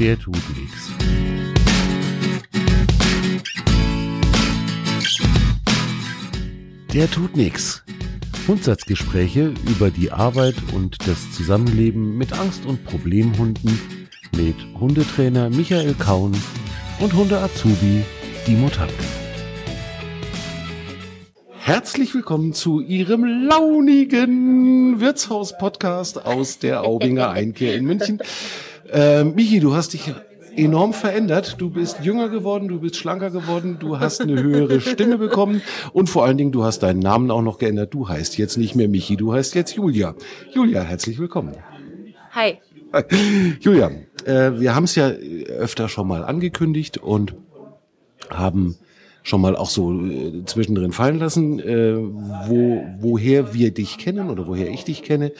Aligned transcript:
Der 0.00 0.18
tut 0.18 0.36
nichts. 0.58 0.90
Der 6.92 7.08
tut 7.08 7.36
nichts. 7.36 7.84
Grundsatzgespräche 8.46 9.54
über 9.68 9.92
die 9.92 10.10
Arbeit 10.10 10.56
und 10.72 11.06
das 11.06 11.30
Zusammenleben 11.30 12.18
mit 12.18 12.32
Angst- 12.32 12.66
und 12.66 12.84
Problemhunden 12.84 13.78
mit 14.36 14.56
Hundetrainer 14.80 15.48
Michael 15.50 15.94
Kaun 15.94 16.36
und 16.98 17.14
Hunde-Azubi 17.14 18.02
Dimo 18.48 18.70
Tapke. 18.70 18.92
Herzlich 21.60 22.12
willkommen 22.14 22.52
zu 22.52 22.80
Ihrem 22.80 23.24
launigen 23.24 24.98
Wirtshaus-Podcast 24.98 26.26
aus 26.26 26.58
der 26.58 26.82
Aubinger 26.82 27.30
Einkehr 27.30 27.76
in 27.76 27.84
München. 27.84 28.20
Äh, 28.90 29.24
Michi, 29.24 29.60
du 29.60 29.74
hast 29.74 29.92
dich 29.92 30.12
enorm 30.56 30.92
verändert. 30.92 31.56
Du 31.58 31.70
bist 31.70 32.00
jünger 32.02 32.28
geworden, 32.28 32.68
du 32.68 32.80
bist 32.80 32.96
schlanker 32.96 33.30
geworden, 33.30 33.78
du 33.80 33.98
hast 33.98 34.20
eine 34.20 34.40
höhere 34.42 34.80
Stimme 34.80 35.18
bekommen 35.18 35.62
und 35.92 36.08
vor 36.08 36.24
allen 36.24 36.38
Dingen, 36.38 36.52
du 36.52 36.64
hast 36.64 36.80
deinen 36.80 37.00
Namen 37.00 37.30
auch 37.30 37.42
noch 37.42 37.58
geändert. 37.58 37.92
Du 37.94 38.08
heißt 38.08 38.38
jetzt 38.38 38.56
nicht 38.56 38.74
mehr 38.74 38.88
Michi, 38.88 39.16
du 39.16 39.32
heißt 39.32 39.54
jetzt 39.54 39.74
Julia. 39.74 40.14
Julia, 40.52 40.82
herzlich 40.82 41.18
willkommen. 41.18 41.56
Hi. 42.32 42.58
Julia, 43.60 43.90
äh, 44.24 44.52
wir 44.58 44.74
haben 44.74 44.84
es 44.84 44.94
ja 44.94 45.08
öfter 45.08 45.88
schon 45.88 46.06
mal 46.06 46.24
angekündigt 46.24 46.98
und 46.98 47.34
haben 48.30 48.76
schon 49.22 49.40
mal 49.40 49.56
auch 49.56 49.70
so 49.70 49.92
äh, 49.92 50.44
zwischendrin 50.44 50.92
fallen 50.92 51.18
lassen, 51.18 51.58
äh, 51.58 51.96
wo, 51.96 52.84
woher 53.00 53.54
wir 53.54 53.72
dich 53.72 53.98
kennen 53.98 54.30
oder 54.30 54.46
woher 54.46 54.68
ich 54.68 54.84
dich 54.84 55.02
kenne. 55.02 55.32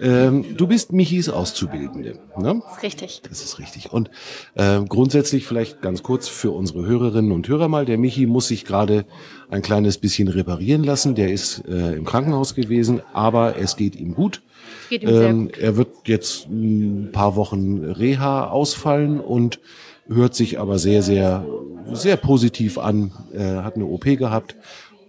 Ähm, 0.00 0.44
du 0.56 0.66
bist 0.66 0.92
Michis 0.92 1.28
Auszubildende. 1.28 2.18
Ne? 2.38 2.60
Das 2.64 2.76
ist 2.76 2.82
richtig. 2.82 3.20
Das 3.28 3.42
ist 3.42 3.58
richtig. 3.58 3.92
Und 3.92 4.10
äh, 4.54 4.80
grundsätzlich 4.82 5.46
vielleicht 5.46 5.80
ganz 5.82 6.02
kurz 6.02 6.28
für 6.28 6.50
unsere 6.50 6.84
Hörerinnen 6.86 7.32
und 7.32 7.48
Hörer 7.48 7.68
mal, 7.68 7.86
der 7.86 7.98
Michi 7.98 8.26
muss 8.26 8.48
sich 8.48 8.64
gerade 8.64 9.04
ein 9.50 9.62
kleines 9.62 9.98
bisschen 9.98 10.28
reparieren 10.28 10.84
lassen. 10.84 11.14
Der 11.14 11.32
ist 11.32 11.64
äh, 11.68 11.94
im 11.94 12.04
Krankenhaus 12.04 12.54
gewesen, 12.54 13.00
aber 13.12 13.56
es 13.58 13.76
geht 13.76 13.96
ihm 13.96 14.14
gut. 14.14 14.42
Geht 14.90 15.02
ihm 15.02 15.08
sehr 15.08 15.28
Ähm, 15.28 15.44
gut. 15.46 15.58
er 15.58 15.76
wird 15.76 15.88
jetzt 16.06 16.46
ein 16.48 17.10
paar 17.12 17.36
Wochen 17.36 17.84
Reha 17.84 18.48
ausfallen 18.48 19.20
und 19.20 19.60
hört 20.08 20.34
sich 20.34 20.58
aber 20.60 20.78
sehr, 20.78 21.02
sehr, 21.02 21.46
sehr 21.92 22.16
positiv 22.16 22.78
an. 22.78 23.12
Er 23.32 23.64
hat 23.64 23.76
eine 23.76 23.86
OP 23.86 24.04
gehabt 24.04 24.56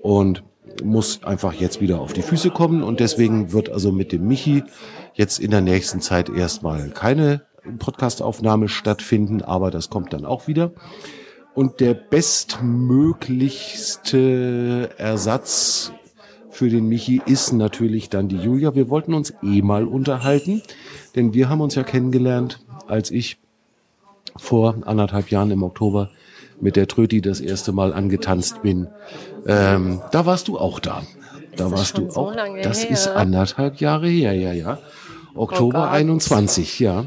und 0.02 0.44
muss 0.84 1.24
einfach 1.24 1.54
jetzt 1.54 1.82
wieder 1.82 2.00
auf 2.00 2.14
die 2.14 2.22
Füße 2.22 2.52
kommen 2.52 2.84
und 2.84 3.00
deswegen 3.00 3.52
wird 3.52 3.70
also 3.70 3.92
mit 3.92 4.12
dem 4.12 4.28
Michi 4.28 4.64
jetzt 5.14 5.40
in 5.40 5.50
der 5.52 5.62
nächsten 5.62 6.02
Zeit 6.02 6.30
erstmal 6.30 6.90
keine 6.90 7.42
Podcastaufnahme 7.80 8.70
stattfinden, 8.70 9.42
aber 9.42 9.72
das 9.72 9.90
kommt 9.90 10.14
dann 10.14 10.26
auch 10.26 10.48
wieder. 10.48 10.72
Und 11.54 11.80
der 11.80 11.94
bestmöglichste 11.96 14.90
Ersatz 14.98 15.92
für 16.50 16.70
den 16.70 16.88
Michi 16.88 17.22
ist 17.26 17.54
natürlich 17.54 18.10
dann 18.10 18.28
die 18.28 18.38
Julia. 18.38 18.76
Wir 18.76 18.90
wollten 18.90 19.14
uns 19.14 19.34
eh 19.44 19.62
mal 19.62 19.86
unterhalten, 19.86 20.62
denn 21.16 21.34
wir 21.34 21.48
haben 21.50 21.62
uns 21.62 21.76
ja 21.76 21.84
kennengelernt, 21.84 22.60
als 22.88 23.12
ich 23.12 23.38
vor 24.36 24.76
anderthalb 24.86 25.30
Jahren 25.30 25.52
im 25.52 25.64
Oktober 25.64 26.10
mit 26.60 26.76
der 26.76 26.88
Tröti 26.88 27.22
das 27.22 27.40
erste 27.40 27.72
Mal 27.72 27.94
angetanzt 27.94 28.62
bin. 28.62 28.88
Ähm, 29.48 30.02
da 30.12 30.26
warst 30.26 30.48
du 30.48 30.60
auch 30.60 30.80
da. 30.80 31.04
Da 31.56 31.70
das 31.70 31.72
warst 31.72 31.98
du 31.98 32.10
so 32.12 32.20
auch. 32.28 32.36
lange 32.36 32.62
das 32.62 32.84
her? 32.84 32.92
ist 32.92 33.08
anderthalb 33.08 33.80
Jahre 33.80 34.08
her, 34.08 34.34
ja, 34.34 34.54
ja. 34.54 34.80
Oktober 35.34 35.84
Gott. 35.84 35.92
21, 35.92 36.80
ja. 36.80 37.06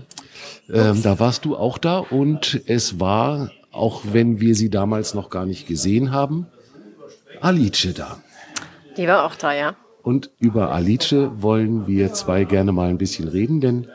Ähm, 0.72 1.02
da 1.02 1.18
warst 1.18 1.44
du 1.44 1.56
auch 1.56 1.78
da 1.78 1.98
und 1.98 2.62
es 2.66 3.00
war, 3.00 3.50
auch 3.72 4.02
wenn 4.12 4.40
wir 4.40 4.54
sie 4.54 4.70
damals 4.70 5.14
noch 5.14 5.28
gar 5.30 5.46
nicht 5.46 5.66
gesehen 5.66 6.12
haben, 6.12 6.46
Alice 7.40 7.88
da. 7.94 8.18
Die 8.96 9.06
war 9.06 9.24
auch 9.24 9.34
da, 9.34 9.52
ja. 9.52 9.76
Und 10.02 10.30
über 10.38 10.72
Alice 10.72 11.14
wollen 11.36 11.86
wir 11.86 12.12
zwei 12.12 12.44
gerne 12.44 12.72
mal 12.72 12.88
ein 12.88 12.98
bisschen 12.98 13.28
reden, 13.28 13.60
denn 13.60 13.88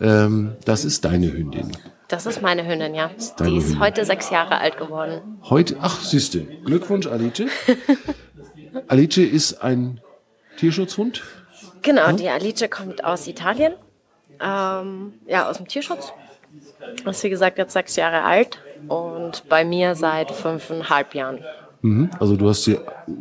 ähm, 0.00 0.52
das 0.64 0.84
ist 0.84 1.04
deine 1.04 1.32
Hündin. 1.32 1.72
Das 2.12 2.26
ist 2.26 2.42
meine 2.42 2.66
Hündin, 2.66 2.94
ja. 2.94 3.10
deine 3.38 3.50
Die 3.50 3.56
ist 3.56 3.64
Hündin. 3.68 3.80
heute 3.80 4.04
sechs 4.04 4.28
Jahre 4.28 4.58
alt 4.58 4.76
geworden. 4.76 5.38
Heute, 5.48 5.78
ach, 5.80 5.98
siehste, 5.98 6.42
Glückwunsch, 6.42 7.06
Alice. 7.06 7.44
Alice 8.86 9.16
ist 9.16 9.62
ein 9.62 9.98
Tierschutzhund. 10.58 11.22
Genau, 11.80 12.12
die 12.12 12.28
Alice 12.28 12.68
kommt 12.68 13.02
aus 13.02 13.26
Italien. 13.26 13.72
Ähm, 14.42 15.14
ja, 15.26 15.48
aus 15.48 15.56
dem 15.56 15.66
Tierschutz. 15.66 16.12
Ist 17.06 17.24
wie 17.24 17.30
gesagt 17.30 17.56
jetzt 17.56 17.72
sechs 17.72 17.96
Jahre 17.96 18.24
alt 18.24 18.60
und 18.88 19.48
bei 19.48 19.64
mir 19.64 19.94
seit 19.94 20.32
fünfeinhalb 20.32 21.14
Jahren. 21.14 21.38
Mhm. 21.80 22.10
Also 22.20 22.36
du 22.36 22.46
hast 22.46 22.64
sie 22.64 22.78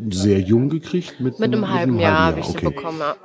sehr 0.09 0.41
jung 0.41 0.68
gekriegt. 0.68 1.18
Mit, 1.22 1.40
Mit 1.40 1.53
einem 1.53 1.69
halben 1.69 1.97
Jahr 1.97 2.25
habe 2.25 2.41
ich 2.41 2.46
sie 2.47 2.57
okay. 2.57 2.66
bekommen. 2.66 3.00
Ja. 3.00 3.16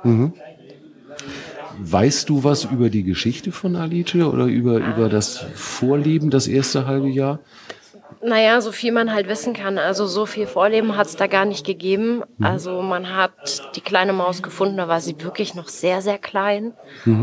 Weißt 1.79 2.29
du 2.29 2.43
was 2.43 2.65
über 2.65 2.89
die 2.89 3.03
Geschichte 3.03 3.51
von 3.51 3.75
Alice 3.75 4.15
oder 4.15 4.45
über, 4.45 4.77
über 4.77 5.09
das 5.09 5.45
Vorleben, 5.55 6.29
das 6.29 6.47
erste 6.47 6.87
halbe 6.87 7.09
Jahr? 7.09 7.39
Naja, 8.23 8.61
so 8.61 8.71
viel 8.71 8.91
man 8.91 9.13
halt 9.13 9.27
wissen 9.27 9.53
kann. 9.53 9.77
Also 9.77 10.07
so 10.07 10.25
viel 10.25 10.47
Vorleben 10.47 10.97
hat 10.97 11.07
es 11.07 11.15
da 11.17 11.27
gar 11.27 11.45
nicht 11.45 11.65
gegeben. 11.65 12.23
Also 12.41 12.81
man 12.81 13.15
hat 13.15 13.75
die 13.75 13.81
kleine 13.81 14.11
Maus 14.13 14.41
gefunden, 14.41 14.77
da 14.77 14.87
war 14.87 15.01
sie 15.01 15.15
wirklich 15.21 15.53
noch 15.53 15.67
sehr, 15.67 16.01
sehr 16.01 16.17
klein. 16.17 16.73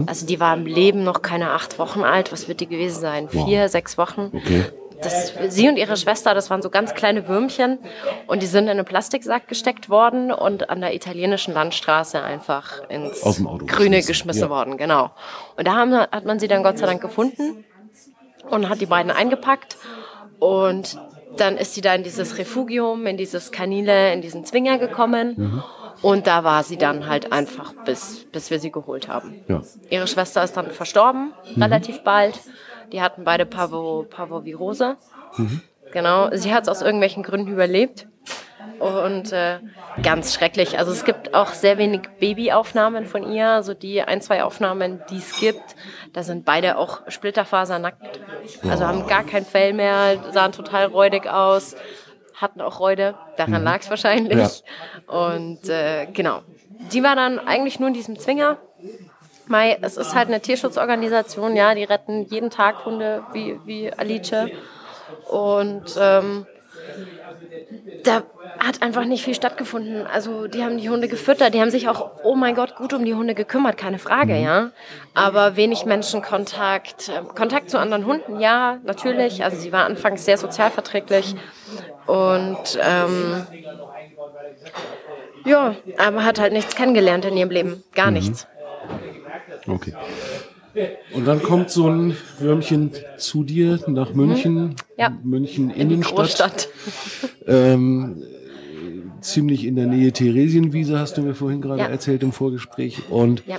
Also 0.06 0.26
die 0.26 0.38
war 0.38 0.56
im 0.56 0.66
Leben 0.66 1.03
noch 1.03 1.22
keine 1.22 1.50
acht 1.50 1.78
Wochen 1.78 2.04
alt. 2.04 2.31
Was 2.32 2.47
wird 2.48 2.60
die 2.60 2.69
gewesen 2.69 3.00
sein? 3.00 3.28
Vier, 3.28 3.69
sechs 3.69 3.98
Wochen. 3.98 4.31
Okay. 4.32 4.65
Das, 5.03 5.32
sie 5.49 5.69
und 5.69 5.77
ihre 5.77 5.97
Schwester, 5.97 6.34
das 6.34 6.50
waren 6.50 6.62
so 6.62 6.71
ganz 6.71 6.94
kleine 6.94 7.28
Würmchen 7.28 7.78
und 8.27 8.43
die 8.43 8.47
sind 8.47 8.65
in 8.65 8.71
einen 8.71 8.84
Plastiksack 8.84 9.49
gesteckt 9.49 9.91
worden 9.91 10.32
und 10.32 10.71
an 10.71 10.81
der 10.81 10.94
italienischen 10.94 11.53
Landstraße 11.53 12.22
einfach 12.22 12.88
ins 12.88 13.21
Grüne 13.22 13.37
geschmissen, 13.66 14.06
geschmissen 14.06 14.43
ja. 14.43 14.50
worden, 14.50 14.77
genau. 14.77 15.10
Und 15.56 15.66
da 15.66 15.75
haben, 15.75 15.94
hat 15.94 16.25
man 16.25 16.38
sie 16.38 16.49
dann 16.49 16.62
Gott 16.62 16.78
sei 16.78 16.87
Dank 16.87 17.00
gefunden 17.03 17.65
und 18.50 18.69
hat 18.69 18.81
die 18.81 18.87
beiden 18.87 19.10
eingepackt 19.10 19.77
und 20.38 20.99
dann 21.37 21.56
ist 21.56 21.75
sie 21.75 21.81
da 21.81 21.94
in 21.94 22.04
dieses 22.04 22.38
Refugium, 22.38 23.06
in 23.06 23.16
dieses 23.16 23.50
Kanile, 23.50 24.12
in 24.12 24.22
diesen 24.22 24.44
Zwinger 24.44 24.78
gekommen 24.78 25.34
Mhm. 25.37 25.62
und 26.03 26.27
da 26.27 26.44
war 26.44 26.62
sie 26.62 26.77
dann 26.77 27.09
halt 27.09 27.33
einfach, 27.33 27.75
bis, 27.84 28.27
bis 28.31 28.50
wir 28.50 28.60
sie 28.60 28.71
geholt 28.71 29.09
haben. 29.09 29.44
Ja. 29.49 29.62
Ihre 29.91 30.06
Schwester 30.06 30.44
ist 30.44 30.56
dann 30.56 30.71
verstorben, 30.71 31.33
relativ 31.56 32.03
bald. 32.04 32.38
Die 32.94 33.03
hatten 33.03 33.25
beide 33.25 33.44
Parvo, 33.44 34.06
Parvovirose. 34.09 34.97
Genau, 35.93 36.31
sie 36.32 36.55
hat 36.55 36.62
es 36.62 36.69
aus 36.69 36.81
irgendwelchen 36.81 37.25
Gründen 37.25 37.50
überlebt. 37.50 38.06
Und 38.78 39.32
äh, 39.32 39.59
ganz 40.05 40.32
schrecklich. 40.32 40.78
Also 40.78 40.93
es 40.93 41.04
gibt 41.04 41.34
auch 41.34 41.54
sehr 41.54 41.77
wenig 41.77 42.03
Babyaufnahmen 42.21 43.06
von 43.06 43.33
ihr. 43.33 43.49
Also 43.49 43.75
die 43.75 44.00
ein, 44.00 44.21
zwei 44.21 44.44
Aufnahmen, 44.44 45.03
die 45.10 45.19
es 45.19 45.41
gibt, 45.41 45.75
da 46.12 46.22
sind 46.22 46.44
beide 46.44 46.78
auch 46.78 47.03
splitterfasernackt. 47.09 48.21
Also 48.69 48.87
haben 48.87 49.09
gar 49.09 49.25
kein 49.25 49.44
Fell 49.44 49.72
mehr, 49.72 50.31
sahen 50.31 50.53
total 50.53 50.87
räudig 50.87 51.27
aus, 51.27 51.75
hatten 52.37 52.60
auch 52.60 52.78
Räude. 52.78 53.16
Daran 53.37 53.65
lag 53.65 53.81
es 53.81 53.91
wahrscheinlich. 53.91 54.62
Und 55.09 55.69
äh, 55.69 56.06
genau. 56.12 56.43
Die 56.93 57.03
war 57.03 57.16
dann 57.16 57.41
eigentlich 57.41 57.81
nur 57.81 57.88
in 57.88 57.94
diesem 57.94 58.21
Zwinger. 58.21 58.59
Mai, 59.47 59.78
es 59.82 59.97
ist 59.97 60.15
halt 60.15 60.28
eine 60.28 60.41
Tierschutzorganisation, 60.41 61.56
ja, 61.56 61.75
die 61.75 61.84
retten 61.84 62.25
jeden 62.25 62.50
Tag 62.50 62.84
Hunde 62.84 63.22
wie, 63.32 63.60
wie 63.65 63.93
Alice. 63.93 64.32
Und 65.28 65.97
ähm, 65.99 66.47
da 68.04 68.22
hat 68.59 68.83
einfach 68.83 69.04
nicht 69.04 69.25
viel 69.25 69.34
stattgefunden. 69.34 70.06
Also 70.06 70.47
die 70.47 70.62
haben 70.62 70.78
die 70.78 70.88
Hunde 70.88 71.09
gefüttert, 71.09 71.54
die 71.54 71.60
haben 71.60 71.71
sich 71.71 71.88
auch, 71.88 72.10
oh 72.22 72.34
mein 72.34 72.54
Gott, 72.54 72.77
gut 72.77 72.92
um 72.92 73.04
die 73.04 73.15
Hunde 73.15 73.34
gekümmert, 73.34 73.77
keine 73.77 73.98
Frage, 73.98 74.36
ja. 74.36 74.71
Aber 75.15 75.57
wenig 75.57 75.84
Menschenkontakt, 75.84 77.09
ähm, 77.09 77.28
Kontakt 77.28 77.71
zu 77.71 77.78
anderen 77.78 78.07
Hunden, 78.07 78.41
ja, 78.41 78.78
natürlich. 78.84 79.45
Also 79.45 79.57
sie 79.57 79.72
war 79.72 79.84
anfangs 79.84 80.24
sehr 80.24 80.39
sozialverträglich 80.39 81.34
und 82.07 82.78
ähm, 82.80 83.47
ja, 85.45 85.74
aber 85.98 86.24
hat 86.24 86.39
halt 86.39 86.53
nichts 86.53 86.74
kennengelernt 86.74 87.24
in 87.24 87.36
ihrem 87.36 87.51
Leben, 87.51 87.84
gar 87.95 88.10
nichts. 88.10 88.47
Okay. 89.66 89.93
Und 91.15 91.25
dann 91.27 91.41
kommt 91.43 91.71
so 91.71 91.89
ein 91.89 92.16
Würmchen 92.41 92.91
zu 93.16 93.45
dir 93.45 93.78
nach 93.87 94.13
München, 94.13 94.55
Mhm. 94.65 94.75
Ja. 94.99 95.19
München 95.22 95.71
In 95.71 95.89
die 95.89 95.95
Innenstadt, 95.95 96.16
Großstadt. 96.16 96.69
ähm, 97.47 98.22
äh, 98.22 99.21
ziemlich 99.21 99.65
in 99.65 99.77
der 99.77 99.87
Nähe 99.87 100.13
Theresienwiese, 100.13 100.99
hast 100.99 101.16
du 101.16 101.22
mir 101.22 101.34
vorhin 101.34 101.61
gerade 101.61 101.81
Ja. 101.83 101.87
erzählt 101.89 102.22
im 102.25 102.33
Vorgespräch, 102.33 103.09
und 103.09 103.45
Ja. 103.47 103.59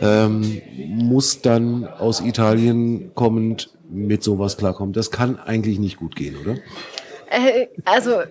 ähm, 0.00 0.60
muss 0.88 1.40
dann 1.40 1.86
aus 1.86 2.20
Italien 2.20 3.12
kommend 3.14 3.70
mit 3.88 4.22
sowas 4.24 4.56
klarkommen. 4.56 4.92
Das 4.92 5.10
kann 5.12 5.38
eigentlich 5.38 5.78
nicht 5.78 5.96
gut 5.98 6.16
gehen, 6.16 6.36
oder? 6.36 6.54
Äh, 7.30 7.68
also 7.84 8.22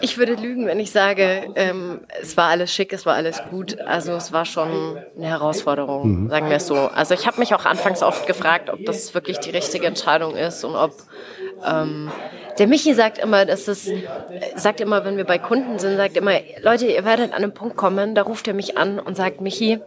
Ich 0.00 0.16
würde 0.16 0.34
lügen, 0.34 0.66
wenn 0.66 0.80
ich 0.80 0.90
sage, 0.90 1.52
ähm, 1.54 2.00
es 2.22 2.36
war 2.36 2.48
alles 2.48 2.72
schick, 2.72 2.94
es 2.94 3.04
war 3.04 3.14
alles 3.14 3.42
gut. 3.50 3.78
Also 3.80 4.12
es 4.12 4.32
war 4.32 4.46
schon 4.46 4.98
eine 5.16 5.26
Herausforderung, 5.26 6.24
mhm. 6.24 6.28
sagen 6.30 6.48
wir 6.48 6.56
es 6.56 6.66
so. 6.66 6.76
Also 6.76 7.12
ich 7.12 7.26
habe 7.26 7.38
mich 7.40 7.54
auch 7.54 7.66
anfangs 7.66 8.02
oft 8.02 8.26
gefragt, 8.26 8.70
ob 8.70 8.84
das 8.86 9.12
wirklich 9.14 9.38
die 9.38 9.50
richtige 9.50 9.86
Entscheidung 9.86 10.34
ist 10.34 10.64
und 10.64 10.74
ob 10.76 10.94
ähm, 11.66 12.10
der 12.58 12.66
Michi 12.66 12.94
sagt 12.94 13.18
immer, 13.18 13.44
dass 13.44 13.68
es 13.68 13.90
sagt 14.54 14.80
immer, 14.80 15.04
wenn 15.04 15.18
wir 15.18 15.24
bei 15.24 15.38
Kunden 15.38 15.78
sind, 15.78 15.96
sagt 15.96 16.16
immer, 16.16 16.32
Leute, 16.62 16.86
ihr 16.86 17.04
werdet 17.04 17.34
an 17.34 17.42
einen 17.42 17.52
Punkt 17.52 17.76
kommen, 17.76 18.14
da 18.14 18.22
ruft 18.22 18.48
er 18.48 18.54
mich 18.54 18.78
an 18.78 18.98
und 18.98 19.14
sagt, 19.14 19.42
Michi, 19.42 19.80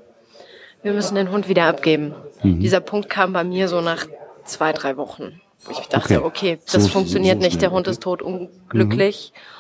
wir 0.84 0.94
müssen 0.94 1.16
den 1.16 1.32
Hund 1.32 1.50
wieder 1.50 1.66
abgeben. 1.66 2.14
Mhm. 2.44 2.60
Dieser 2.60 2.80
Punkt 2.80 3.10
kam 3.10 3.34
bei 3.34 3.44
mir 3.44 3.68
so 3.68 3.82
nach 3.82 4.06
zwei, 4.44 4.72
drei 4.72 4.98
Wochen. 4.98 5.42
Ich 5.70 5.80
dachte, 5.88 6.24
okay, 6.24 6.56
okay 6.56 6.60
das 6.72 6.84
so, 6.84 6.90
funktioniert 6.90 7.42
so 7.42 7.46
nicht, 7.46 7.62
der 7.62 7.72
Hund 7.72 7.88
ist 7.88 8.04
tot 8.04 8.22
unglücklich. 8.22 9.34
Mhm. 9.34 9.59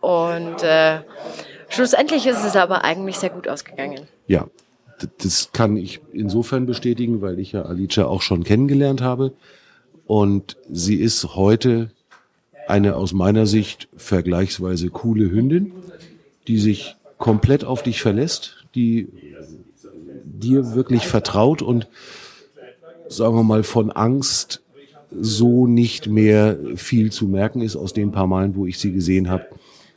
Und 0.00 0.62
äh, 0.62 1.00
schlussendlich 1.68 2.26
ist 2.26 2.44
es 2.44 2.56
aber 2.56 2.84
eigentlich 2.84 3.18
sehr 3.18 3.30
gut 3.30 3.48
ausgegangen. 3.48 4.06
Ja, 4.26 4.48
das 5.18 5.50
kann 5.52 5.76
ich 5.76 6.00
insofern 6.12 6.66
bestätigen, 6.66 7.20
weil 7.20 7.38
ich 7.38 7.52
ja 7.52 7.62
Alicia 7.62 8.06
auch 8.06 8.22
schon 8.22 8.44
kennengelernt 8.44 9.00
habe. 9.00 9.32
Und 10.06 10.56
sie 10.70 10.96
ist 10.96 11.34
heute 11.34 11.90
eine 12.66 12.96
aus 12.96 13.12
meiner 13.12 13.46
Sicht 13.46 13.88
vergleichsweise 13.96 14.90
coole 14.90 15.30
Hündin, 15.30 15.72
die 16.46 16.58
sich 16.58 16.96
komplett 17.18 17.64
auf 17.64 17.82
dich 17.82 18.00
verlässt, 18.00 18.64
die 18.74 19.08
dir 20.24 20.74
wirklich 20.74 21.06
vertraut 21.06 21.62
und 21.62 21.88
sagen 23.08 23.34
wir 23.34 23.42
mal 23.42 23.62
von 23.62 23.90
Angst 23.90 24.62
so 25.10 25.66
nicht 25.66 26.06
mehr 26.06 26.58
viel 26.76 27.10
zu 27.10 27.26
merken 27.26 27.62
ist 27.62 27.76
aus 27.76 27.92
den 27.92 28.12
paar 28.12 28.26
Malen, 28.26 28.54
wo 28.54 28.66
ich 28.66 28.78
sie 28.78 28.92
gesehen 28.92 29.28
habe. 29.30 29.46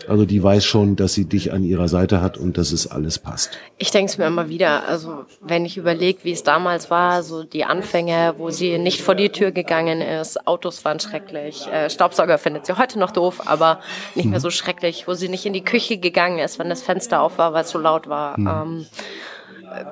Also 0.08 0.26
die 0.26 0.42
weiß 0.42 0.64
schon, 0.66 0.96
dass 0.96 1.14
sie 1.14 1.26
dich 1.26 1.54
an 1.54 1.64
ihrer 1.64 1.88
Seite 1.88 2.22
hat 2.22 2.38
und 2.38 2.58
dass 2.58 2.72
es 2.72 2.90
alles 2.90 3.20
passt. 3.20 3.58
Ich 3.78 3.92
denke 3.92 4.12
es 4.12 4.18
mir 4.18 4.28
immer 4.28 4.50
wieder. 4.50 4.88
Also 4.88 5.26
wenn 5.42 5.66
ich 5.66 5.78
überlege, 5.78 6.20
wie 6.24 6.32
es 6.32 6.44
damals 6.44 6.90
war, 6.90 7.24
so 7.24 7.44
die 7.44 7.66
Anfänge, 7.66 8.36
wo 8.38 8.50
sie 8.50 8.78
nicht 8.78 9.02
vor 9.02 9.16
die 9.16 9.30
Tür 9.30 9.52
gegangen 9.52 10.02
ist, 10.02 10.48
Autos 10.48 10.84
waren 10.86 11.00
schrecklich, 11.00 11.68
äh, 11.68 11.90
Staubsauger 11.90 12.38
findet 12.38 12.66
sie 12.66 12.78
heute 12.78 13.00
noch 13.00 13.12
doof, 13.12 13.42
aber 13.46 13.80
nicht 14.16 14.26
mehr 14.26 14.40
mhm. 14.40 14.44
so 14.44 14.50
schrecklich, 14.50 15.08
wo 15.08 15.14
sie 15.14 15.30
nicht 15.30 15.46
in 15.46 15.54
die 15.54 15.64
Küche 15.64 15.98
gegangen 15.98 16.40
ist, 16.40 16.60
wenn 16.60 16.70
das 16.70 16.82
Fenster 16.82 17.22
auf 17.22 17.38
war, 17.38 17.54
weil 17.54 17.64
es 17.64 17.70
so 17.70 17.80
laut 17.80 18.08
war. 18.08 18.40
Mhm. 18.40 18.48
Ähm, 18.48 18.86
äh, 19.72 19.86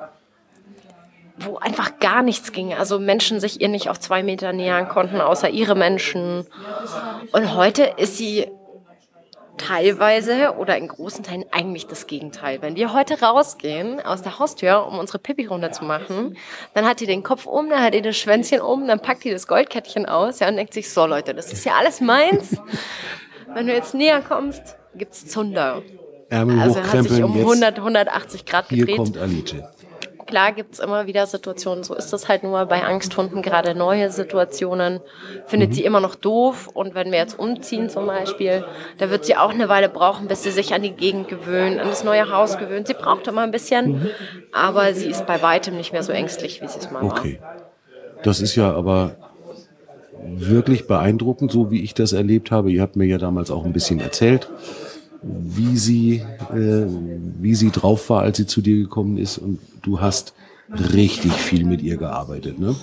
wo 1.42 1.56
einfach 1.56 1.98
gar 2.00 2.22
nichts 2.22 2.52
ging. 2.52 2.74
Also 2.74 2.98
Menschen 2.98 3.40
sich 3.40 3.60
ihr 3.60 3.68
nicht 3.68 3.88
auf 3.88 3.98
zwei 3.98 4.22
Meter 4.22 4.52
nähern 4.52 4.88
konnten, 4.88 5.20
außer 5.20 5.48
ihre 5.48 5.74
Menschen. 5.74 6.46
Und 7.32 7.54
heute 7.54 7.94
ist 7.96 8.18
sie 8.18 8.46
teilweise 9.70 10.56
oder 10.58 10.76
in 10.76 10.88
großen 10.88 11.22
Teilen 11.22 11.44
eigentlich 11.52 11.86
das 11.86 12.06
Gegenteil. 12.06 12.60
Wenn 12.60 12.74
wir 12.74 12.92
heute 12.92 13.20
rausgehen 13.20 14.00
aus 14.00 14.22
der 14.22 14.38
Haustür, 14.38 14.86
um 14.86 14.98
unsere 14.98 15.18
Pipi 15.18 15.46
runterzumachen, 15.46 16.36
dann 16.74 16.84
hat 16.84 17.00
die 17.00 17.06
den 17.06 17.22
Kopf 17.22 17.46
um, 17.46 17.70
dann 17.70 17.82
hat 17.82 17.94
die 17.94 18.02
das 18.02 18.16
Schwänzchen 18.16 18.60
um, 18.60 18.88
dann 18.88 19.00
packt 19.00 19.24
die 19.24 19.30
das 19.30 19.46
Goldkettchen 19.46 20.06
aus 20.06 20.40
ja, 20.40 20.48
und 20.48 20.56
denkt 20.56 20.74
sich, 20.74 20.90
so 20.90 21.06
Leute, 21.06 21.34
das 21.34 21.52
ist 21.52 21.64
ja 21.64 21.74
alles 21.78 22.00
meins. 22.00 22.56
Wenn 23.54 23.66
du 23.66 23.72
jetzt 23.72 23.94
näher 23.94 24.22
kommst, 24.22 24.76
gibt's 24.94 25.26
Zunder. 25.26 25.82
Ärmel 26.28 26.60
also 26.60 26.82
hat 26.82 27.08
sich 27.08 27.22
um 27.22 27.36
100, 27.36 27.78
180 27.78 28.44
Grad 28.44 28.68
gedreht. 28.68 28.88
Hier 28.88 28.96
kommt 28.96 29.18
Alice 29.18 29.54
klar 30.30 30.52
gibt 30.52 30.74
es 30.74 30.80
immer 30.80 31.06
wieder 31.06 31.26
Situationen, 31.26 31.84
so 31.84 31.94
ist 31.94 32.12
das 32.12 32.28
halt 32.28 32.42
nur 32.42 32.64
bei 32.66 32.82
Angsthunden, 32.82 33.42
gerade 33.42 33.74
neue 33.74 34.10
Situationen, 34.10 35.00
findet 35.46 35.70
mhm. 35.70 35.74
sie 35.74 35.84
immer 35.84 36.00
noch 36.00 36.14
doof. 36.14 36.68
Und 36.72 36.94
wenn 36.94 37.10
wir 37.12 37.18
jetzt 37.18 37.38
umziehen 37.38 37.90
zum 37.90 38.06
Beispiel, 38.06 38.64
da 38.98 39.10
wird 39.10 39.26
sie 39.26 39.36
auch 39.36 39.50
eine 39.50 39.68
Weile 39.68 39.88
brauchen, 39.88 40.28
bis 40.28 40.42
sie 40.42 40.50
sich 40.50 40.72
an 40.72 40.82
die 40.82 40.92
Gegend 40.92 41.28
gewöhnt, 41.28 41.78
an 41.78 41.88
das 41.88 42.04
neue 42.04 42.30
Haus 42.30 42.56
gewöhnt. 42.56 42.86
Sie 42.86 42.94
braucht 42.94 43.26
immer 43.26 43.42
ein 43.42 43.50
bisschen, 43.50 43.92
mhm. 43.92 44.10
aber 44.52 44.94
sie 44.94 45.10
ist 45.10 45.26
bei 45.26 45.42
weitem 45.42 45.76
nicht 45.76 45.92
mehr 45.92 46.02
so 46.02 46.12
ängstlich, 46.12 46.62
wie 46.62 46.68
sie 46.68 46.78
es 46.78 46.90
mal 46.90 47.02
war. 47.02 47.10
Okay. 47.10 47.40
Das 48.22 48.40
ist 48.40 48.54
ja 48.54 48.72
aber 48.72 49.16
wirklich 50.22 50.86
beeindruckend, 50.86 51.50
so 51.50 51.70
wie 51.70 51.82
ich 51.82 51.94
das 51.94 52.12
erlebt 52.12 52.50
habe. 52.50 52.70
Ihr 52.70 52.82
habt 52.82 52.96
mir 52.96 53.06
ja 53.06 53.18
damals 53.18 53.50
auch 53.50 53.64
ein 53.64 53.72
bisschen 53.72 54.00
erzählt 54.00 54.48
wie 55.22 55.76
sie, 55.76 56.22
äh, 56.52 56.86
wie 57.40 57.54
sie 57.54 57.70
drauf 57.70 58.10
war, 58.10 58.22
als 58.22 58.38
sie 58.38 58.46
zu 58.46 58.60
dir 58.62 58.76
gekommen 58.76 59.16
ist. 59.18 59.38
Und 59.38 59.58
du 59.82 60.00
hast 60.00 60.34
richtig 60.94 61.32
viel 61.32 61.64
mit 61.64 61.82
ihr 61.82 61.96
gearbeitet, 61.96 62.58
ne? 62.58 62.76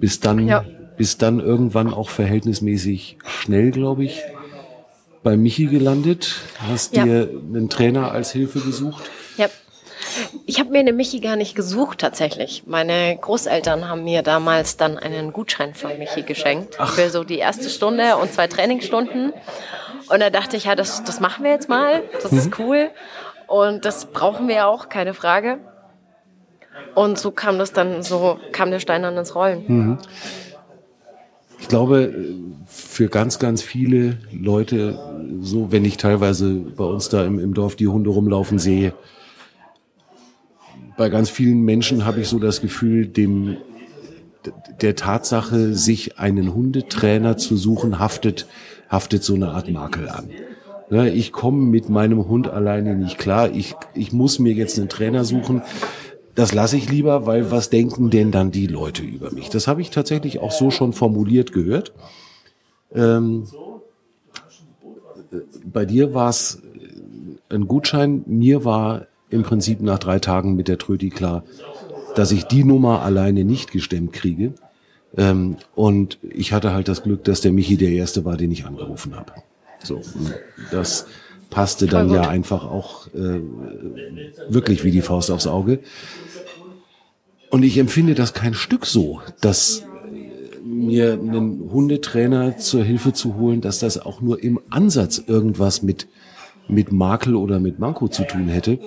Bis 0.00 0.18
dann, 0.20 0.46
ja. 0.48 0.64
bis 0.96 1.16
dann 1.18 1.38
irgendwann 1.38 1.92
auch 1.94 2.08
verhältnismäßig 2.08 3.18
schnell, 3.24 3.70
glaube 3.70 4.04
ich, 4.04 4.20
bei 5.22 5.36
Michi 5.36 5.66
gelandet. 5.66 6.40
Hast 6.58 6.96
ja. 6.96 7.04
dir 7.04 7.30
einen 7.30 7.68
Trainer 7.68 8.10
als 8.10 8.32
Hilfe 8.32 8.60
gesucht? 8.60 9.08
Ich 10.46 10.58
habe 10.58 10.70
mir 10.70 10.80
eine 10.80 10.92
Michi 10.92 11.20
gar 11.20 11.36
nicht 11.36 11.54
gesucht 11.54 11.98
tatsächlich. 11.98 12.64
Meine 12.66 13.16
Großeltern 13.20 13.88
haben 13.88 14.04
mir 14.04 14.22
damals 14.22 14.76
dann 14.76 14.98
einen 14.98 15.32
Gutschein 15.32 15.74
von 15.74 15.98
Michi 15.98 16.22
geschenkt 16.22 16.76
Ach. 16.78 16.94
für 16.94 17.10
so 17.10 17.24
die 17.24 17.38
erste 17.38 17.68
Stunde 17.68 18.16
und 18.16 18.32
zwei 18.32 18.46
Trainingsstunden. 18.46 19.32
Und 20.08 20.20
da 20.20 20.30
dachte 20.30 20.56
ich, 20.56 20.64
ja, 20.64 20.74
das, 20.74 21.04
das 21.04 21.20
machen 21.20 21.44
wir 21.44 21.52
jetzt 21.52 21.68
mal. 21.68 22.02
Das 22.22 22.32
ist 22.32 22.46
mhm. 22.46 22.64
cool. 22.64 22.90
Und 23.46 23.84
das 23.84 24.06
brauchen 24.06 24.48
wir 24.48 24.66
auch, 24.66 24.88
keine 24.88 25.14
Frage. 25.14 25.58
Und 26.94 27.18
so 27.18 27.30
kam 27.30 27.58
das 27.58 27.72
dann, 27.72 28.02
so 28.02 28.38
kam 28.52 28.70
der 28.70 28.80
Stein 28.80 29.02
dann 29.02 29.16
ins 29.16 29.34
Rollen. 29.34 29.64
Mhm. 29.66 29.98
Ich 31.60 31.68
glaube, 31.68 32.12
für 32.66 33.08
ganz, 33.08 33.38
ganz 33.38 33.62
viele 33.62 34.18
Leute, 34.32 34.98
so 35.40 35.70
wenn 35.70 35.84
ich 35.84 35.96
teilweise 35.96 36.54
bei 36.54 36.84
uns 36.84 37.08
da 37.08 37.24
im, 37.24 37.38
im 37.38 37.54
Dorf 37.54 37.76
die 37.76 37.88
Hunde 37.88 38.10
rumlaufen 38.10 38.58
sehe, 38.58 38.94
bei 40.96 41.08
ganz 41.08 41.30
vielen 41.30 41.62
Menschen 41.62 42.04
habe 42.04 42.20
ich 42.20 42.28
so 42.28 42.38
das 42.38 42.60
Gefühl, 42.60 43.06
dem 43.06 43.56
der 44.80 44.96
Tatsache, 44.96 45.74
sich 45.74 46.18
einen 46.18 46.52
Hundetrainer 46.54 47.36
zu 47.36 47.56
suchen, 47.56 47.98
haftet 47.98 48.46
haftet 48.92 49.24
so 49.24 49.34
eine 49.34 49.48
Art 49.52 49.70
Makel 49.70 50.08
an. 50.08 50.28
Ne, 50.90 51.10
ich 51.10 51.32
komme 51.32 51.62
mit 51.62 51.88
meinem 51.88 52.28
Hund 52.28 52.48
alleine 52.48 52.94
nicht 52.94 53.16
klar. 53.16 53.50
Ich, 53.50 53.74
ich 53.94 54.12
muss 54.12 54.38
mir 54.38 54.52
jetzt 54.52 54.78
einen 54.78 54.90
Trainer 54.90 55.24
suchen. 55.24 55.62
Das 56.34 56.52
lasse 56.52 56.76
ich 56.76 56.90
lieber, 56.90 57.24
weil 57.24 57.50
was 57.50 57.70
denken 57.70 58.10
denn 58.10 58.30
dann 58.30 58.50
die 58.50 58.66
Leute 58.66 59.02
über 59.02 59.32
mich? 59.32 59.48
Das 59.48 59.66
habe 59.66 59.80
ich 59.80 59.90
tatsächlich 59.90 60.40
auch 60.40 60.52
so 60.52 60.70
schon 60.70 60.92
formuliert 60.92 61.52
gehört. 61.52 61.92
Ähm, 62.94 63.46
bei 65.64 65.86
dir 65.86 66.12
war 66.12 66.28
es 66.28 66.60
ein 67.48 67.66
Gutschein. 67.66 68.22
Mir 68.26 68.66
war 68.66 69.06
im 69.32 69.42
Prinzip 69.42 69.80
nach 69.80 69.98
drei 69.98 70.18
Tagen 70.18 70.54
mit 70.54 70.68
der 70.68 70.78
Tröti 70.78 71.10
klar, 71.10 71.44
dass 72.14 72.32
ich 72.32 72.44
die 72.44 72.64
Nummer 72.64 73.02
alleine 73.02 73.44
nicht 73.44 73.72
gestemmt 73.72 74.12
kriege. 74.12 74.54
Ähm, 75.16 75.56
und 75.74 76.18
ich 76.22 76.52
hatte 76.52 76.72
halt 76.72 76.88
das 76.88 77.02
Glück, 77.02 77.24
dass 77.24 77.40
der 77.40 77.52
Michi 77.52 77.76
der 77.76 77.90
Erste 77.90 78.24
war, 78.24 78.36
den 78.36 78.50
ich 78.50 78.64
angerufen 78.64 79.14
habe. 79.16 79.32
So, 79.82 80.00
das 80.70 81.06
passte 81.50 81.86
dann 81.86 82.10
ja 82.10 82.22
einfach 82.28 82.64
auch 82.64 83.08
äh, 83.08 83.40
wirklich 84.48 84.84
wie 84.84 84.90
die 84.90 85.02
Faust 85.02 85.30
aufs 85.30 85.46
Auge. 85.46 85.80
Und 87.50 87.62
ich 87.62 87.76
empfinde 87.76 88.14
das 88.14 88.32
kein 88.32 88.54
Stück 88.54 88.86
so, 88.86 89.20
dass 89.42 89.84
mir 90.64 91.12
einen 91.12 91.70
Hundetrainer 91.70 92.56
zur 92.56 92.82
Hilfe 92.82 93.12
zu 93.12 93.36
holen, 93.36 93.60
dass 93.60 93.78
das 93.78 93.98
auch 93.98 94.20
nur 94.22 94.42
im 94.42 94.58
Ansatz 94.70 95.22
irgendwas 95.26 95.82
mit, 95.82 96.06
mit 96.72 96.92
Makel 96.92 97.36
oder 97.36 97.60
mit 97.60 97.78
Manko 97.78 98.08
zu 98.08 98.24
tun 98.24 98.48
hätte, 98.48 98.78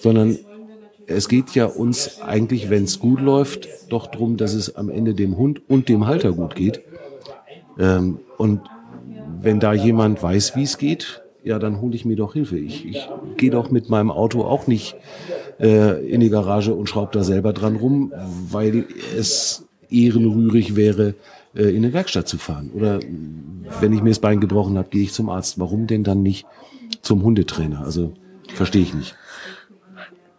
sondern 0.00 0.38
es 1.06 1.28
geht 1.28 1.54
ja 1.54 1.66
uns 1.66 2.22
eigentlich, 2.22 2.70
wenn 2.70 2.84
es 2.84 2.98
gut 2.98 3.20
läuft, 3.20 3.68
doch 3.90 4.06
drum, 4.06 4.36
dass 4.36 4.54
es 4.54 4.74
am 4.76 4.88
Ende 4.88 5.14
dem 5.14 5.36
Hund 5.36 5.60
und 5.68 5.88
dem 5.88 6.06
Halter 6.06 6.32
gut 6.32 6.54
geht. 6.54 6.80
Ähm, 7.78 8.18
und 8.38 8.60
wenn 9.40 9.60
da 9.60 9.74
jemand 9.74 10.22
weiß, 10.22 10.56
wie 10.56 10.62
es 10.62 10.78
geht, 10.78 11.22
ja, 11.42 11.58
dann 11.58 11.82
hole 11.82 11.94
ich 11.94 12.06
mir 12.06 12.16
doch 12.16 12.32
Hilfe. 12.32 12.58
Ich, 12.58 12.86
ich 12.86 13.08
gehe 13.36 13.50
doch 13.50 13.70
mit 13.70 13.90
meinem 13.90 14.10
Auto 14.10 14.42
auch 14.42 14.66
nicht 14.66 14.96
äh, 15.60 16.00
in 16.08 16.20
die 16.20 16.30
Garage 16.30 16.74
und 16.74 16.88
schraube 16.88 17.10
da 17.12 17.22
selber 17.22 17.52
dran 17.52 17.76
rum, 17.76 18.12
weil 18.50 18.86
es 19.16 19.66
ehrenrührig 19.90 20.74
wäre, 20.74 21.14
äh, 21.54 21.62
in 21.62 21.84
eine 21.84 21.92
Werkstatt 21.92 22.28
zu 22.28 22.38
fahren. 22.38 22.70
Oder 22.74 23.00
wenn 23.80 23.92
ich 23.92 24.02
mir 24.02 24.10
das 24.10 24.18
Bein 24.18 24.40
gebrochen 24.40 24.76
habe, 24.78 24.88
gehe 24.88 25.02
ich 25.02 25.12
zum 25.12 25.28
Arzt. 25.30 25.58
Warum 25.58 25.86
denn 25.86 26.04
dann 26.04 26.22
nicht 26.22 26.46
zum 27.02 27.22
Hundetrainer? 27.22 27.82
Also 27.84 28.12
verstehe 28.54 28.82
ich 28.82 28.94
nicht. 28.94 29.16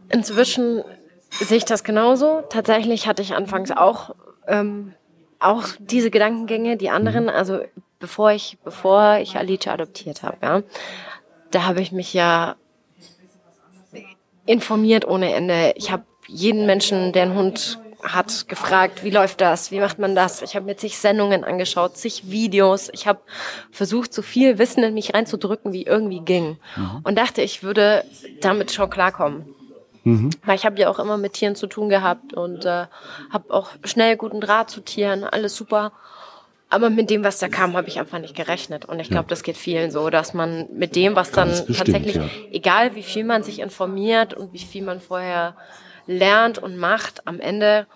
Inzwischen 0.09 0.83
sehe 1.31 1.57
ich 1.57 1.65
das 1.65 1.83
genauso. 1.83 2.41
Tatsächlich 2.49 3.07
hatte 3.07 3.21
ich 3.21 3.33
anfangs 3.33 3.71
auch, 3.71 4.15
ähm, 4.47 4.93
auch 5.39 5.63
diese 5.79 6.11
Gedankengänge, 6.11 6.77
die 6.77 6.89
anderen, 6.89 7.23
mhm. 7.23 7.29
also 7.29 7.59
bevor 7.99 8.31
ich, 8.31 8.57
bevor 8.63 9.17
ich 9.17 9.37
Alice 9.37 9.67
adoptiert 9.67 10.23
habe, 10.23 10.37
ja, 10.41 10.63
da 11.51 11.65
habe 11.65 11.81
ich 11.81 11.91
mich 11.91 12.13
ja 12.13 12.55
informiert 14.45 15.07
ohne 15.07 15.33
Ende. 15.33 15.73
Ich 15.75 15.91
habe 15.91 16.03
jeden 16.27 16.65
Menschen, 16.65 17.13
der 17.13 17.23
einen 17.23 17.35
Hund 17.35 17.79
hat 18.13 18.47
gefragt, 18.47 19.03
wie 19.03 19.09
läuft 19.09 19.41
das, 19.41 19.71
wie 19.71 19.79
macht 19.79 19.99
man 19.99 20.15
das. 20.15 20.41
Ich 20.41 20.55
habe 20.55 20.65
mir 20.65 20.75
zig 20.77 20.97
Sendungen 20.97 21.43
angeschaut, 21.43 21.97
zig 21.97 22.29
Videos. 22.29 22.89
Ich 22.93 23.07
habe 23.07 23.19
versucht, 23.71 24.13
so 24.13 24.21
viel 24.21 24.57
Wissen 24.57 24.83
in 24.83 24.93
mich 24.93 25.13
reinzudrücken, 25.13 25.73
wie 25.73 25.83
irgendwie 25.83 26.19
ging. 26.19 26.57
Mhm. 26.75 27.01
Und 27.03 27.17
dachte, 27.17 27.41
ich 27.41 27.63
würde 27.63 28.05
damit 28.41 28.71
schon 28.71 28.89
klarkommen. 28.89 29.45
Mhm. 30.03 30.29
Weil 30.45 30.55
ich 30.55 30.65
habe 30.65 30.79
ja 30.79 30.89
auch 30.89 30.99
immer 30.99 31.17
mit 31.17 31.33
Tieren 31.33 31.55
zu 31.55 31.67
tun 31.67 31.89
gehabt 31.89 32.33
und 32.33 32.63
äh, 32.65 32.85
habe 33.31 33.53
auch 33.53 33.71
schnell 33.83 34.17
guten 34.17 34.39
Draht 34.39 34.69
zu 34.69 34.81
Tieren, 34.81 35.23
alles 35.23 35.55
super. 35.55 35.91
Aber 36.69 36.89
mit 36.89 37.09
dem, 37.09 37.23
was 37.23 37.39
da 37.39 37.47
kam, 37.47 37.75
habe 37.75 37.87
ich 37.87 37.99
einfach 37.99 38.19
nicht 38.19 38.35
gerechnet. 38.35 38.85
Und 38.85 38.99
ich 38.99 39.07
glaube, 39.07 39.25
ja. 39.25 39.29
das 39.29 39.43
geht 39.43 39.57
vielen 39.57 39.91
so, 39.91 40.09
dass 40.09 40.33
man 40.33 40.67
mit 40.73 40.95
dem, 40.95 41.15
was 41.15 41.31
dann 41.31 41.49
bestimmt, 41.49 41.77
tatsächlich, 41.77 42.15
ja. 42.15 42.27
egal 42.51 42.95
wie 42.95 43.03
viel 43.03 43.23
man 43.23 43.43
sich 43.43 43.59
informiert 43.59 44.33
und 44.33 44.51
wie 44.53 44.59
viel 44.59 44.83
man 44.83 44.99
vorher 44.99 45.55
lernt 46.07 46.57
und 46.57 46.77
macht, 46.77 47.27
am 47.27 47.39
Ende 47.39 47.87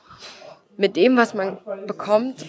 mit 0.77 0.95
dem, 0.95 1.17
was 1.17 1.33
man 1.33 1.57
bekommt, 1.87 2.45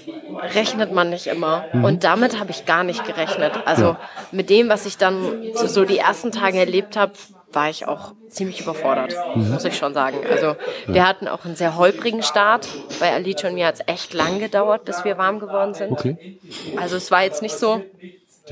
rechnet 0.54 0.92
man 0.92 1.10
nicht 1.10 1.26
immer. 1.26 1.64
Mhm. 1.72 1.84
Und 1.84 2.04
damit 2.04 2.38
habe 2.38 2.52
ich 2.52 2.64
gar 2.64 2.84
nicht 2.84 3.04
gerechnet. 3.04 3.52
Also 3.64 3.82
ja. 3.82 4.00
mit 4.30 4.50
dem, 4.50 4.68
was 4.68 4.86
ich 4.86 4.96
dann 4.96 5.42
so 5.54 5.84
die 5.84 5.98
ersten 5.98 6.30
Tage 6.30 6.58
erlebt 6.58 6.96
habe, 6.96 7.12
war 7.52 7.68
ich 7.68 7.88
auch 7.88 8.12
ziemlich 8.28 8.60
überfordert, 8.60 9.16
mhm. 9.34 9.50
muss 9.50 9.64
ich 9.64 9.76
schon 9.76 9.94
sagen. 9.94 10.18
Also 10.30 10.54
wir 10.86 11.08
hatten 11.08 11.26
auch 11.26 11.44
einen 11.44 11.56
sehr 11.56 11.76
holprigen 11.76 12.22
Start. 12.22 12.68
Bei 13.00 13.12
Alice 13.12 13.42
und 13.42 13.54
mir 13.54 13.66
hat 13.66 13.74
es 13.74 13.82
echt 13.88 14.14
lang 14.14 14.38
gedauert, 14.38 14.84
bis 14.84 15.04
wir 15.04 15.18
warm 15.18 15.40
geworden 15.40 15.74
sind. 15.74 15.90
Okay. 15.90 16.38
Also 16.76 16.96
es 16.96 17.10
war 17.10 17.24
jetzt 17.24 17.42
nicht 17.42 17.58
so, 17.58 17.82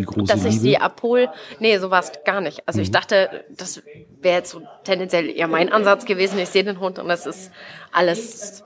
dass 0.06 0.44
ich 0.44 0.52
Liebe. 0.54 0.60
sie 0.60 0.78
abhole. 0.78 1.30
Nee, 1.58 1.78
so 1.78 1.90
war 1.90 2.00
es 2.00 2.12
gar 2.24 2.40
nicht. 2.40 2.62
Also 2.66 2.78
mhm. 2.78 2.84
ich 2.84 2.90
dachte, 2.90 3.44
das 3.50 3.82
wäre 4.20 4.36
jetzt 4.36 4.50
so 4.50 4.62
tendenziell 4.84 5.30
eher 5.30 5.48
mein 5.48 5.72
Ansatz 5.72 6.04
gewesen. 6.04 6.38
Ich 6.38 6.48
sehe 6.48 6.64
den 6.64 6.80
Hund 6.80 6.98
und 6.98 7.08
das 7.08 7.26
ist 7.26 7.50
alles, 7.92 8.64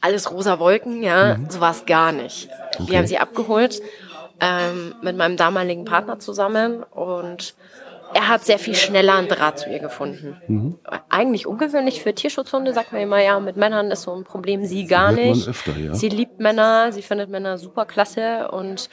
alles 0.00 0.30
rosa 0.30 0.58
Wolken, 0.58 1.02
ja. 1.02 1.36
Mhm. 1.36 1.50
So 1.50 1.60
war 1.60 1.72
es 1.72 1.86
gar 1.86 2.12
nicht. 2.12 2.48
Okay. 2.78 2.90
Wir 2.90 2.98
haben 2.98 3.06
sie 3.06 3.18
abgeholt 3.18 3.80
ähm, 4.40 4.94
mit 5.02 5.16
meinem 5.16 5.36
damaligen 5.36 5.84
Partner 5.84 6.18
zusammen 6.18 6.82
und 6.82 7.54
er 8.14 8.28
hat 8.28 8.44
sehr 8.44 8.58
viel 8.58 8.76
schneller 8.76 9.14
einen 9.16 9.28
Draht 9.28 9.58
zu 9.58 9.70
ihr 9.70 9.80
gefunden. 9.80 10.40
Mhm. 10.46 10.78
Eigentlich 11.08 11.46
ungewöhnlich 11.46 12.00
für 12.00 12.14
Tierschutzhunde, 12.14 12.72
sagt 12.72 12.92
man 12.92 13.02
immer, 13.02 13.20
ja, 13.20 13.40
mit 13.40 13.56
Männern 13.56 13.90
ist 13.90 14.02
so 14.02 14.14
ein 14.14 14.24
Problem, 14.24 14.64
sie 14.64 14.86
gar 14.86 15.10
nicht. 15.10 15.48
Öfter, 15.48 15.76
ja. 15.76 15.94
Sie 15.94 16.08
liebt 16.08 16.38
Männer, 16.38 16.92
sie 16.92 17.02
findet 17.02 17.28
Männer 17.28 17.58
super 17.58 17.86
klasse 17.86 18.50
und 18.52 18.88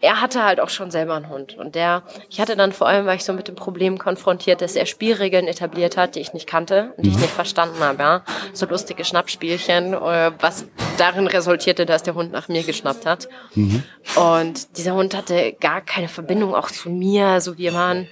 er 0.00 0.20
hatte 0.20 0.44
halt 0.44 0.60
auch 0.60 0.68
schon 0.68 0.90
selber 0.90 1.14
einen 1.14 1.28
Hund. 1.28 1.56
Und 1.56 1.74
der, 1.74 2.02
ich 2.28 2.40
hatte 2.40 2.56
dann 2.56 2.72
vor 2.72 2.86
allem, 2.86 3.06
weil 3.06 3.16
ich 3.16 3.24
so 3.24 3.32
mit 3.32 3.48
dem 3.48 3.54
Problem 3.54 3.98
konfrontiert, 3.98 4.60
dass 4.60 4.76
er 4.76 4.86
Spielregeln 4.86 5.46
etabliert 5.46 5.96
hat, 5.96 6.14
die 6.14 6.20
ich 6.20 6.34
nicht 6.34 6.46
kannte 6.46 6.92
und 6.96 7.06
die 7.06 7.10
ich 7.10 7.16
mhm. 7.16 7.22
nicht 7.22 7.32
verstanden 7.32 7.80
habe. 7.80 8.02
Ja? 8.02 8.22
So 8.52 8.66
lustige 8.66 9.04
Schnappspielchen, 9.04 9.94
äh, 9.94 10.32
was 10.40 10.66
darin 10.98 11.26
resultierte, 11.26 11.86
dass 11.86 12.02
der 12.02 12.14
Hund 12.14 12.32
nach 12.32 12.48
mir 12.48 12.62
geschnappt 12.62 13.06
hat. 13.06 13.28
Mhm. 13.54 13.82
Und 14.16 14.76
dieser 14.76 14.94
Hund 14.94 15.16
hatte 15.16 15.54
gar 15.58 15.80
keine 15.80 16.08
Verbindung 16.08 16.54
auch 16.54 16.70
zu 16.70 16.90
mir, 16.90 17.40
so 17.40 17.56
wir 17.56 17.72
waren 17.72 18.08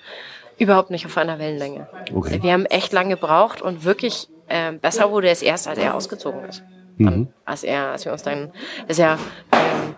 überhaupt 0.59 0.91
nicht 0.91 1.07
auf 1.07 1.17
einer 1.19 1.39
Wellenlänge. 1.39 1.89
Okay. 2.15 2.43
Wir 2.43 2.53
haben 2.53 2.67
echt 2.67 2.93
lange 2.93 3.17
gebraucht 3.17 3.61
und 3.61 3.85
wirklich 3.85 4.29
äh, 4.49 4.73
besser 4.73 5.11
wurde 5.11 5.29
es 5.29 5.43
erst, 5.43 5.69
als 5.69 5.79
er 5.79 5.95
ausgezogen 5.95 6.45
ist. 6.45 6.62
Mhm. 6.99 7.29
als 7.45 7.65
er, 7.65 7.93
als 7.93 8.05
wir 8.05 8.12
uns 8.12 8.23
dann, 8.23 8.53
ist 8.87 8.99
ja, 8.99 9.19
ähm, 9.53 9.92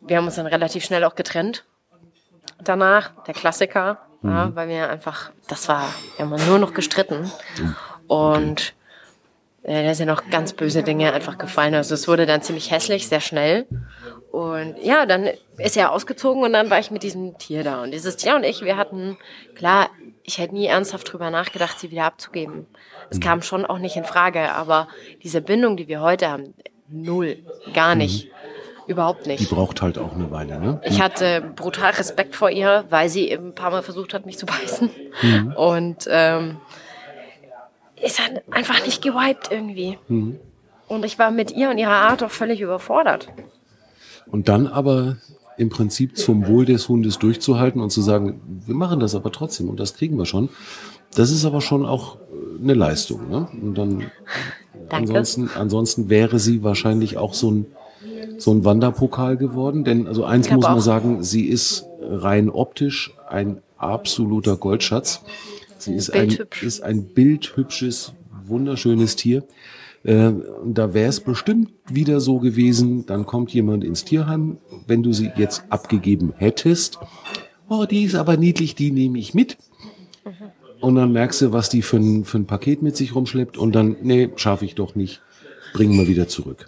wir 0.00 0.16
haben 0.16 0.26
uns 0.26 0.36
dann 0.36 0.46
relativ 0.46 0.84
schnell 0.84 1.04
auch 1.04 1.14
getrennt. 1.14 1.64
Danach, 2.62 3.10
der 3.24 3.34
Klassiker, 3.34 3.98
mhm. 4.22 4.30
ja, 4.30 4.56
weil 4.56 4.68
wir 4.68 4.88
einfach, 4.90 5.30
das 5.48 5.68
war, 5.68 5.92
wir 6.16 6.28
haben 6.28 6.46
nur 6.46 6.58
noch 6.58 6.74
gestritten. 6.74 7.30
Und 8.06 8.74
äh, 9.62 9.84
da 9.84 9.94
sind 9.94 10.08
ja 10.08 10.14
noch 10.14 10.30
ganz 10.30 10.52
böse 10.54 10.82
Dinge 10.82 11.12
einfach 11.12 11.38
gefallen. 11.38 11.74
Also 11.74 11.94
es 11.94 12.08
wurde 12.08 12.26
dann 12.26 12.42
ziemlich 12.42 12.70
hässlich, 12.70 13.08
sehr 13.08 13.20
schnell. 13.20 13.66
Und 14.32 14.76
ja, 14.82 15.06
dann 15.06 15.28
ist 15.56 15.76
er 15.76 15.92
ausgezogen 15.92 16.42
und 16.42 16.52
dann 16.52 16.70
war 16.70 16.78
ich 16.78 16.90
mit 16.90 17.02
diesem 17.02 17.38
Tier 17.38 17.64
da. 17.64 17.82
Und 17.82 17.92
dieses 17.92 18.16
Tier 18.16 18.34
und 18.34 18.44
ich, 18.44 18.62
wir 18.62 18.76
hatten, 18.76 19.16
klar, 19.54 19.90
ich 20.22 20.38
hätte 20.38 20.54
nie 20.54 20.66
ernsthaft 20.66 21.12
drüber 21.12 21.30
nachgedacht, 21.30 21.78
sie 21.78 21.90
wieder 21.90 22.04
abzugeben. 22.04 22.66
Es 23.10 23.18
mhm. 23.18 23.22
kam 23.22 23.42
schon 23.42 23.66
auch 23.66 23.78
nicht 23.78 23.96
in 23.96 24.04
Frage, 24.04 24.52
aber 24.52 24.88
diese 25.22 25.40
Bindung, 25.40 25.76
die 25.76 25.88
wir 25.88 26.00
heute 26.00 26.28
haben, 26.28 26.54
null, 26.88 27.38
gar 27.74 27.94
nicht. 27.94 28.30
Überhaupt 28.88 29.26
nicht. 29.26 29.40
Die 29.40 29.54
braucht 29.54 29.82
halt 29.82 29.98
auch 29.98 30.14
eine 30.14 30.30
Weile, 30.30 30.58
ne? 30.58 30.80
Ich 30.82 31.00
hatte 31.00 31.52
brutal 31.54 31.90
Respekt 31.90 32.34
vor 32.34 32.50
ihr, 32.50 32.84
weil 32.88 33.10
sie 33.10 33.28
eben 33.28 33.48
ein 33.48 33.54
paar 33.54 33.70
Mal 33.70 33.82
versucht 33.82 34.14
hat, 34.14 34.24
mich 34.24 34.38
zu 34.38 34.46
beißen. 34.46 34.90
Mhm. 35.22 35.52
Und 35.52 36.08
ähm, 36.10 36.56
ist 38.02 38.18
halt 38.18 38.42
einfach 38.50 38.84
nicht 38.86 39.02
gewiped 39.02 39.50
irgendwie. 39.50 39.98
Mhm. 40.08 40.40
Und 40.88 41.04
ich 41.04 41.18
war 41.18 41.30
mit 41.30 41.50
ihr 41.50 41.68
und 41.68 41.76
ihrer 41.76 41.90
Art 41.90 42.22
auch 42.22 42.30
völlig 42.30 42.62
überfordert. 42.62 43.28
Und 44.26 44.48
dann 44.48 44.66
aber 44.66 45.18
im 45.58 45.68
Prinzip 45.68 46.16
zum 46.16 46.46
Wohl 46.46 46.64
des 46.64 46.88
Hundes 46.88 47.18
durchzuhalten 47.18 47.82
und 47.82 47.90
zu 47.90 48.00
sagen, 48.00 48.40
wir 48.64 48.74
machen 48.74 49.00
das 49.00 49.14
aber 49.14 49.32
trotzdem 49.32 49.68
und 49.68 49.78
das 49.78 49.94
kriegen 49.94 50.16
wir 50.16 50.24
schon. 50.24 50.48
Das 51.14 51.30
ist 51.30 51.44
aber 51.44 51.60
schon 51.60 51.84
auch 51.84 52.16
eine 52.62 52.74
Leistung. 52.74 53.28
Ne? 53.28 53.48
Und 53.60 53.74
dann 53.76 54.10
Danke. 54.88 54.96
ansonsten, 54.96 55.50
ansonsten 55.54 56.08
wäre 56.08 56.38
sie 56.38 56.62
wahrscheinlich 56.62 57.18
auch 57.18 57.34
so 57.34 57.50
ein 57.50 57.66
so 58.38 58.52
ein 58.52 58.64
Wanderpokal 58.64 59.36
geworden. 59.36 59.84
Denn 59.84 60.06
also 60.06 60.24
eins 60.24 60.50
muss 60.50 60.64
man 60.64 60.80
sagen, 60.80 61.22
sie 61.22 61.46
ist 61.46 61.84
rein 62.00 62.48
optisch 62.48 63.12
ein 63.28 63.60
absoluter 63.76 64.56
Goldschatz. 64.56 65.22
Sie 65.78 65.94
ist 65.94 66.10
ein, 66.10 66.36
ist 66.62 66.82
ein 66.82 67.04
bildhübsches, 67.04 68.14
wunderschönes 68.46 69.16
Tier. 69.16 69.44
Äh, 70.04 70.32
da 70.64 70.94
wäre 70.94 71.08
es 71.08 71.20
bestimmt 71.20 71.70
wieder 71.88 72.20
so 72.20 72.38
gewesen, 72.38 73.06
dann 73.06 73.26
kommt 73.26 73.52
jemand 73.52 73.84
ins 73.84 74.04
Tierheim, 74.04 74.58
wenn 74.86 75.02
du 75.02 75.12
sie 75.12 75.30
jetzt 75.36 75.64
abgegeben 75.70 76.32
hättest. 76.36 76.98
Oh, 77.68 77.84
die 77.84 78.04
ist 78.04 78.14
aber 78.14 78.36
niedlich, 78.36 78.74
die 78.74 78.90
nehme 78.90 79.18
ich 79.18 79.34
mit. 79.34 79.58
Und 80.80 80.94
dann 80.94 81.12
merkst 81.12 81.42
du, 81.42 81.52
was 81.52 81.68
die 81.68 81.82
für 81.82 81.96
ein, 81.96 82.24
für 82.24 82.38
ein 82.38 82.46
Paket 82.46 82.82
mit 82.82 82.96
sich 82.96 83.14
rumschleppt 83.14 83.58
und 83.58 83.72
dann, 83.72 83.96
nee, 84.02 84.30
schaffe 84.36 84.64
ich 84.64 84.74
doch 84.74 84.94
nicht. 84.94 85.20
Bringen 85.74 85.98
wir 85.98 86.08
wieder 86.08 86.28
zurück 86.28 86.66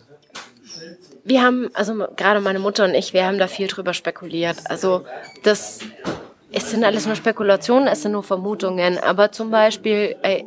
wir 1.30 1.42
haben, 1.42 1.70
also 1.74 1.94
gerade 2.16 2.40
meine 2.40 2.58
Mutter 2.58 2.84
und 2.84 2.94
ich, 2.94 3.14
wir 3.14 3.24
haben 3.24 3.38
da 3.38 3.46
viel 3.46 3.68
drüber 3.68 3.94
spekuliert. 3.94 4.56
Also 4.64 5.04
das, 5.44 5.78
es 6.50 6.70
sind 6.70 6.82
alles 6.82 7.06
nur 7.06 7.14
Spekulationen, 7.14 7.86
es 7.86 8.02
sind 8.02 8.12
nur 8.12 8.24
Vermutungen. 8.24 8.98
Aber 8.98 9.30
zum 9.30 9.52
Beispiel, 9.52 10.16
äh, 10.22 10.42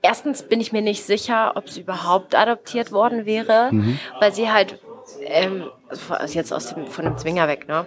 erstens 0.00 0.42
bin 0.42 0.62
ich 0.62 0.72
mir 0.72 0.80
nicht 0.80 1.04
sicher, 1.04 1.52
ob 1.56 1.68
sie 1.68 1.82
überhaupt 1.82 2.34
adoptiert 2.34 2.90
worden 2.90 3.26
wäre, 3.26 3.68
mhm. 3.70 3.98
weil 4.18 4.32
sie 4.32 4.50
halt, 4.50 4.78
ähm, 5.26 5.66
also 6.08 6.34
jetzt 6.34 6.54
aus 6.54 6.74
dem, 6.74 6.86
von 6.86 7.04
dem 7.04 7.18
Zwinger 7.18 7.46
weg, 7.46 7.68
ne? 7.68 7.84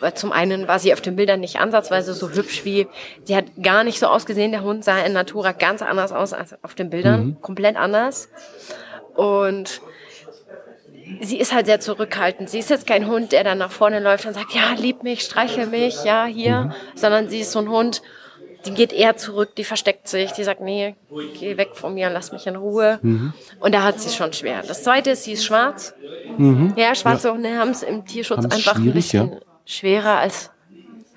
Weil 0.00 0.14
zum 0.14 0.30
einen 0.32 0.68
war 0.68 0.78
sie 0.78 0.92
auf 0.92 1.00
den 1.00 1.16
Bildern 1.16 1.40
nicht 1.40 1.58
ansatzweise 1.58 2.14
so 2.14 2.30
hübsch 2.30 2.64
wie, 2.64 2.86
sie 3.24 3.36
hat 3.36 3.46
gar 3.60 3.82
nicht 3.84 3.98
so 3.98 4.06
ausgesehen, 4.06 4.52
der 4.52 4.62
Hund 4.62 4.84
sah 4.84 5.00
in 5.00 5.12
Natura 5.12 5.52
ganz 5.52 5.82
anders 5.82 6.12
aus 6.12 6.32
als 6.32 6.54
auf 6.64 6.74
den 6.74 6.88
Bildern, 6.88 7.26
mhm. 7.26 7.40
komplett 7.42 7.76
anders. 7.76 8.30
Und 9.16 9.82
sie 11.20 11.38
ist 11.38 11.52
halt 11.52 11.66
sehr 11.66 11.80
zurückhaltend. 11.80 12.50
Sie 12.50 12.58
ist 12.58 12.70
jetzt 12.70 12.86
kein 12.86 13.06
Hund, 13.06 13.32
der 13.32 13.44
dann 13.44 13.58
nach 13.58 13.70
vorne 13.70 14.00
läuft 14.00 14.26
und 14.26 14.34
sagt, 14.34 14.54
ja, 14.54 14.74
lieb 14.76 15.02
mich, 15.02 15.22
streichel 15.22 15.66
mich, 15.66 16.04
ja, 16.04 16.24
hier, 16.24 16.64
mhm. 16.64 16.72
sondern 16.94 17.28
sie 17.28 17.40
ist 17.40 17.52
so 17.52 17.58
ein 17.60 17.68
Hund, 17.68 18.02
die 18.66 18.72
geht 18.72 18.92
eher 18.92 19.16
zurück, 19.16 19.54
die 19.56 19.64
versteckt 19.64 20.08
sich, 20.08 20.32
die 20.32 20.44
sagt, 20.44 20.60
nee, 20.60 20.96
geh 21.38 21.56
weg 21.56 21.70
von 21.74 21.94
mir, 21.94 22.10
lass 22.10 22.32
mich 22.32 22.46
in 22.46 22.56
Ruhe. 22.56 22.98
Mhm. 23.02 23.32
Und 23.60 23.74
da 23.74 23.82
hat 23.82 24.00
sie 24.00 24.14
schon 24.14 24.32
schwer. 24.32 24.62
Das 24.66 24.82
zweite 24.82 25.10
ist, 25.10 25.24
sie 25.24 25.32
ist 25.32 25.44
schwarz. 25.44 25.94
Mhm. 26.36 26.74
Ja, 26.76 26.94
schwarze 26.94 27.28
ja. 27.28 27.34
Hunde 27.34 27.56
haben 27.56 27.70
es 27.70 27.82
im 27.82 28.04
Tierschutz 28.04 28.38
haben's 28.38 28.54
einfach 28.54 28.76
ein 28.76 28.92
bisschen 28.92 29.32
ja. 29.32 29.38
schwerer 29.64 30.18
als 30.18 30.50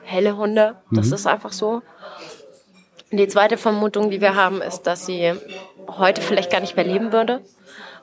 helle 0.03 0.37
Hunde. 0.37 0.75
Das 0.91 1.07
mhm. 1.07 1.13
ist 1.13 1.27
einfach 1.27 1.51
so. 1.51 1.81
Die 3.11 3.27
zweite 3.27 3.57
Vermutung, 3.57 4.09
die 4.09 4.21
wir 4.21 4.35
haben, 4.35 4.61
ist, 4.61 4.83
dass 4.83 5.05
sie 5.05 5.33
heute 5.87 6.21
vielleicht 6.21 6.51
gar 6.51 6.61
nicht 6.61 6.75
mehr 6.75 6.85
leben 6.85 7.11
würde 7.11 7.41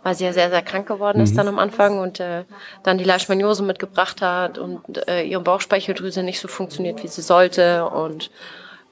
weil 0.09 0.15
sie 0.15 0.25
ja 0.25 0.33
sehr, 0.33 0.49
sehr 0.49 0.63
krank 0.63 0.89
geworden 0.89 1.21
ist 1.21 1.33
mhm. 1.33 1.37
dann 1.37 1.49
am 1.49 1.59
Anfang 1.59 1.99
und 1.99 2.19
äh, 2.19 2.45
dann 2.83 2.97
die 2.97 3.05
Leishmaniose 3.05 3.63
mitgebracht 3.63 4.23
hat 4.23 4.57
und 4.57 5.07
äh, 5.07 5.23
ihre 5.23 5.43
Bauchspeicheldrüse 5.43 6.23
nicht 6.23 6.41
so 6.41 6.49
funktioniert, 6.49 7.03
wie 7.03 7.09
sie 7.09 7.21
sollte 7.21 7.85
und 7.85 8.31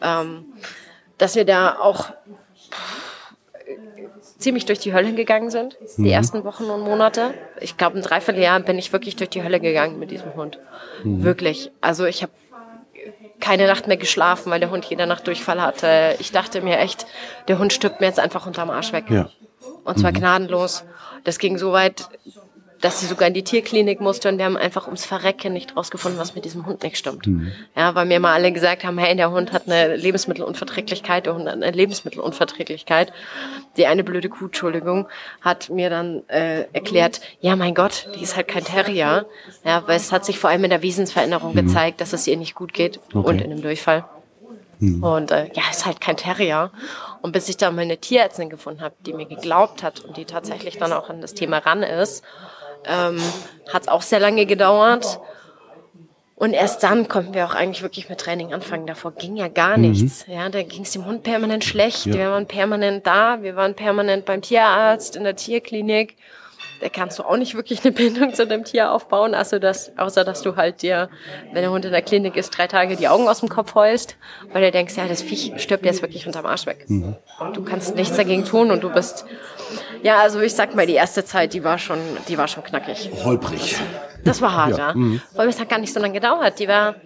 ähm, 0.03 0.45
dass 1.17 1.35
wir 1.35 1.47
da 1.47 1.79
auch 1.81 2.11
ziemlich 4.39 4.67
durch 4.67 4.79
die 4.79 4.93
Hölle 4.93 5.15
gegangen 5.15 5.49
sind, 5.49 5.79
die 5.97 6.03
mhm. 6.03 6.09
ersten 6.09 6.45
Wochen 6.45 6.65
und 6.65 6.83
Monate. 6.83 7.33
Ich 7.63 7.79
glaube, 7.79 7.97
ein 7.97 8.03
Dreivierteljahr 8.03 8.61
bin 8.61 8.79
ich 8.79 8.93
wirklich 8.93 9.17
durch 9.17 9.31
die 9.31 9.43
Hölle 9.43 9.59
gegangen 9.59 9.99
mit 9.99 10.11
diesem 10.11 10.35
Hund. 10.35 10.59
Mhm. 11.03 11.25
Wirklich. 11.25 11.71
Also 11.81 12.05
ich 12.05 12.23
habe 12.23 12.33
keine 13.41 13.67
Nacht 13.67 13.87
mehr 13.87 13.97
geschlafen, 13.97 14.51
weil 14.51 14.61
der 14.61 14.71
Hund 14.71 14.85
jede 14.85 15.07
Nacht 15.07 15.27
Durchfall 15.27 15.63
hatte. 15.63 16.17
Ich 16.19 16.31
dachte 16.31 16.61
mir 16.61 16.79
echt, 16.79 17.07
der 17.49 17.59
Hund 17.59 17.73
stirbt 17.73 18.01
mir 18.01 18.07
jetzt 18.07 18.21
einfach 18.21 18.47
unterm 18.47 18.69
Arsch 18.69 18.93
weg. 18.93 19.07
Ja. 19.09 19.31
Und 19.85 19.99
zwar 19.99 20.11
mhm. 20.11 20.17
gnadenlos. 20.17 20.85
Das 21.27 21.39
ging 21.39 21.59
so 21.59 21.73
weit, 21.73 22.09
dass 22.81 23.01
sie 23.01 23.07
sogar 23.07 23.27
in 23.27 23.35
die 23.35 23.43
Tierklinik 23.43 24.01
musste 24.01 24.29
und 24.29 24.39
wir 24.39 24.45
haben 24.45 24.57
einfach 24.57 24.87
ums 24.87 25.05
Verrecken 25.05 25.53
nicht 25.53 25.77
rausgefunden, 25.77 26.21
was 26.21 26.37
mit 26.37 26.45
diesem 26.45 26.67
Hund 26.67 26.85
nicht 26.85 26.97
stimmt. 26.97 27.27
Mhm. 27.27 27.51
Ja, 27.75 27.97
weil 27.97 28.07
mir 28.07 28.21
mal 28.21 28.33
alle 28.33 28.53
gesagt 28.53 28.85
haben, 28.85 28.97
hey, 28.99 29.17
der 29.17 29.33
Hund 29.33 29.53
hat 29.53 29.67
eine 29.67 29.97
Lebensmittelunverträglichkeit, 29.97 31.27
der 31.27 31.35
Hund 31.35 31.47
hat 31.49 31.55
eine 31.55 31.71
Lebensmittelunverträglichkeit. 31.73 33.13
Die 33.77 33.87
eine 33.87 34.05
blöde 34.05 34.29
Kuh, 34.29 34.47
Entschuldigung, 34.47 35.09
hat 35.41 35.69
mir 35.69 35.91
dann 35.91 36.23
äh, 36.29 36.67
erklärt, 36.73 37.21
ja, 37.41 37.57
mein 37.57 37.75
Gott, 37.75 38.09
die 38.15 38.23
ist 38.23 38.37
halt 38.37 38.47
kein 38.47 38.65
Terrier. 38.65 39.27
Ja, 39.65 39.83
weil 39.89 39.97
es 39.97 40.13
hat 40.13 40.25
sich 40.25 40.39
vor 40.39 40.51
allem 40.51 40.63
in 40.63 40.71
der 40.71 40.83
Wesensveränderung 40.83 41.53
mhm. 41.53 41.67
gezeigt, 41.67 42.01
dass 42.01 42.13
es 42.13 42.27
ihr 42.29 42.37
nicht 42.37 42.55
gut 42.55 42.73
geht 42.73 43.01
okay. 43.13 43.27
und 43.27 43.41
in 43.41 43.51
dem 43.51 43.63
Durchfall. 43.63 44.05
Mhm. 44.79 45.03
Und 45.03 45.31
äh, 45.31 45.49
ja, 45.55 45.63
ist 45.71 45.87
halt 45.87 46.01
kein 46.01 46.17
Terrier. 46.17 46.71
Und 47.27 47.33
bis 47.33 47.49
ich 47.49 47.57
da 47.57 47.73
mal 47.73 47.83
eine 47.83 47.99
Tierärztin 47.99 48.51
gefunden 48.51 48.83
habe, 48.83 48.95
die 49.01 49.13
mir 49.13 49.27
geglaubt 49.27 49.83
hat 49.83 49.99
und 49.99 50.17
die 50.17 50.27
tatsächlich 50.27 50.79
dann 50.79 50.93
auch 50.93 51.11
an 51.11 51.21
das 51.21 51.35
Thema 51.35 51.59
ran 51.59 51.83
ist, 51.83 52.23
ähm, 52.85 53.21
hat 53.73 53.83
es 53.83 53.89
auch 53.89 54.03
sehr 54.03 54.21
lange 54.21 54.47
gedauert. 54.47 55.19
Und 56.37 56.53
erst 56.53 56.85
dann 56.85 57.09
konnten 57.09 57.35
wir 57.35 57.45
auch 57.45 57.55
eigentlich 57.57 57.83
wirklich 57.83 58.09
mit 58.09 58.21
Training 58.21 58.55
anfangen. 58.55 58.87
Davor 58.87 59.11
ging 59.11 59.35
ja 59.35 59.49
gar 59.49 59.77
mhm. 59.77 59.91
nichts. 59.91 60.25
Ja, 60.29 60.49
da 60.51 60.63
ging 60.63 60.83
es 60.83 60.93
dem 60.93 61.05
Hund 61.05 61.25
permanent 61.25 61.65
schlecht. 61.65 62.07
Ja. 62.07 62.15
Wir 62.15 62.31
waren 62.31 62.47
permanent 62.47 63.05
da. 63.09 63.43
Wir 63.43 63.57
waren 63.57 63.75
permanent 63.75 64.25
beim 64.25 64.41
Tierarzt, 64.41 65.17
in 65.17 65.25
der 65.25 65.35
Tierklinik 65.35 66.17
da 66.81 66.89
kannst 66.89 67.19
du 67.19 67.23
auch 67.23 67.37
nicht 67.37 67.55
wirklich 67.55 67.85
eine 67.85 67.93
Bindung 67.93 68.35
zu 68.35 68.47
dem 68.47 68.65
Tier 68.65 68.93
aufbauen, 68.93 69.35
also 69.35 69.59
das, 69.59 69.93
außer 69.97 70.25
dass 70.25 70.43
du 70.43 70.57
halt 70.57 70.83
dir, 70.83 71.09
wenn 71.53 71.63
der 71.63 71.71
Hund 71.71 71.85
in 71.85 71.93
der 71.93 72.03
Klinik 72.03 72.37
ist, 72.37 72.51
drei 72.51 72.67
Tage 72.67 72.97
die 72.97 73.09
Augen 73.09 73.29
aus 73.29 73.41
dem 73.41 73.49
Kopf 73.49 73.75
heulst, 73.75 74.17
weil 74.53 74.63
du 74.63 74.71
denkst, 74.71 74.97
ja, 74.97 75.07
das 75.07 75.23
Viech 75.23 75.53
stirbt 75.57 75.85
jetzt 75.85 76.03
wirklich 76.03 76.27
unterm 76.27 76.47
Arsch 76.47 76.67
weg. 76.67 76.85
Mhm. 76.89 77.17
Du 77.55 77.63
kannst 77.63 77.95
nichts 77.97 78.17
dagegen 78.17 78.45
tun 78.45 78.71
und 78.71 78.83
du 78.83 78.91
bist, 78.91 79.25
ja, 80.03 80.19
also 80.19 80.41
ich 80.41 80.55
sag 80.55 80.75
mal, 80.75 80.87
die 80.87 80.95
erste 80.95 81.25
Zeit, 81.25 81.55
die 81.55 81.65
war 81.65 81.79
schon, 81.79 81.99
die 82.29 82.39
war 82.39 82.49
schon 82.49 82.65
knackig. 82.65 83.11
Holprig. 83.25 83.77
Das 84.25 84.43
war 84.43 84.55
hart, 84.55 84.79
ja. 84.79 84.89
ja. 84.89 84.95
Mhm. 84.95 85.21
Weil 85.35 85.49
es 85.49 85.61
hat 85.61 85.69
gar 85.69 85.79
nicht 85.79 85.93
so 85.93 86.01
lange 86.01 86.15
gedauert. 86.15 86.59
Die 86.59 86.69
war, 86.69 86.97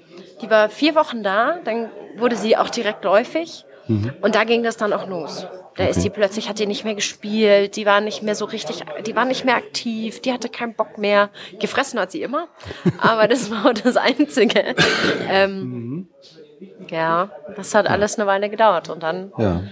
die 0.42 0.50
war 0.50 0.68
vier 0.68 0.94
Wochen 0.94 1.22
da, 1.22 1.58
dann 1.64 1.90
wurde 2.16 2.36
sie 2.36 2.56
auch 2.56 2.70
direkt 2.70 3.04
läufig. 3.04 3.64
Mhm. 3.88 4.12
Und 4.20 4.34
da 4.34 4.44
ging 4.44 4.62
das 4.62 4.76
dann 4.76 4.92
auch 4.92 5.06
los. 5.06 5.46
Da 5.80 5.86
okay. 5.86 5.96
ist 5.96 6.04
die 6.04 6.10
plötzlich, 6.10 6.46
hat 6.50 6.58
die 6.58 6.66
nicht 6.66 6.84
mehr 6.84 6.94
gespielt, 6.94 7.74
die 7.76 7.86
war 7.86 8.02
nicht 8.02 8.22
mehr 8.22 8.34
so 8.34 8.44
richtig, 8.44 8.84
die 9.06 9.16
war 9.16 9.24
nicht 9.24 9.46
mehr 9.46 9.56
aktiv, 9.56 10.20
die 10.20 10.30
hatte 10.30 10.50
keinen 10.50 10.74
Bock 10.74 10.98
mehr. 10.98 11.30
Gefressen 11.58 11.98
hat 11.98 12.10
sie 12.10 12.20
immer, 12.20 12.48
aber 12.98 13.28
das 13.28 13.50
war 13.50 13.72
das 13.72 13.96
Einzige. 13.96 14.74
Ähm, 15.32 15.60
mhm. 15.60 16.08
Ja, 16.88 17.30
das 17.56 17.74
hat 17.74 17.88
alles 17.88 18.18
eine 18.18 18.26
Weile 18.26 18.50
gedauert 18.50 18.88
und 18.90 19.02
dann. 19.02 19.32
Ja. 19.38 19.62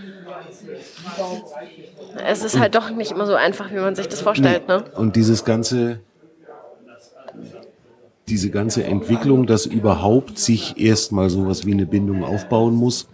Es 2.25 2.45
ist 2.45 2.59
halt 2.59 2.75
doch 2.75 2.91
nicht 2.91 3.11
immer 3.11 3.27
so 3.27 3.35
einfach, 3.35 3.71
wie 3.71 3.77
man 3.77 3.95
sich 3.95 4.09
das 4.09 4.21
vorstellt. 4.21 4.69
Nee. 4.69 4.77
Ne? 4.77 4.85
Und 4.95 5.17
dieses 5.17 5.45
ganze, 5.45 6.01
diese 8.29 8.51
ganze 8.51 8.85
Entwicklung, 8.85 9.47
dass 9.47 9.67
überhaupt 9.67 10.39
sich 10.39 10.79
erstmal 10.81 11.29
sowas 11.29 11.67
wie 11.67 11.73
eine 11.73 11.87
Bindung 11.87 12.25
aufbauen 12.25 12.75
muss, 12.75 13.09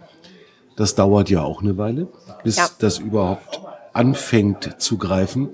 das 0.75 0.95
dauert 0.95 1.29
ja 1.29 1.41
auch 1.41 1.61
eine 1.61 1.77
Weile, 1.77 2.07
bis 2.43 2.57
ja. 2.57 2.69
das 2.79 2.99
überhaupt 2.99 3.61
anfängt 3.93 4.81
zu 4.81 4.97
greifen. 4.97 5.49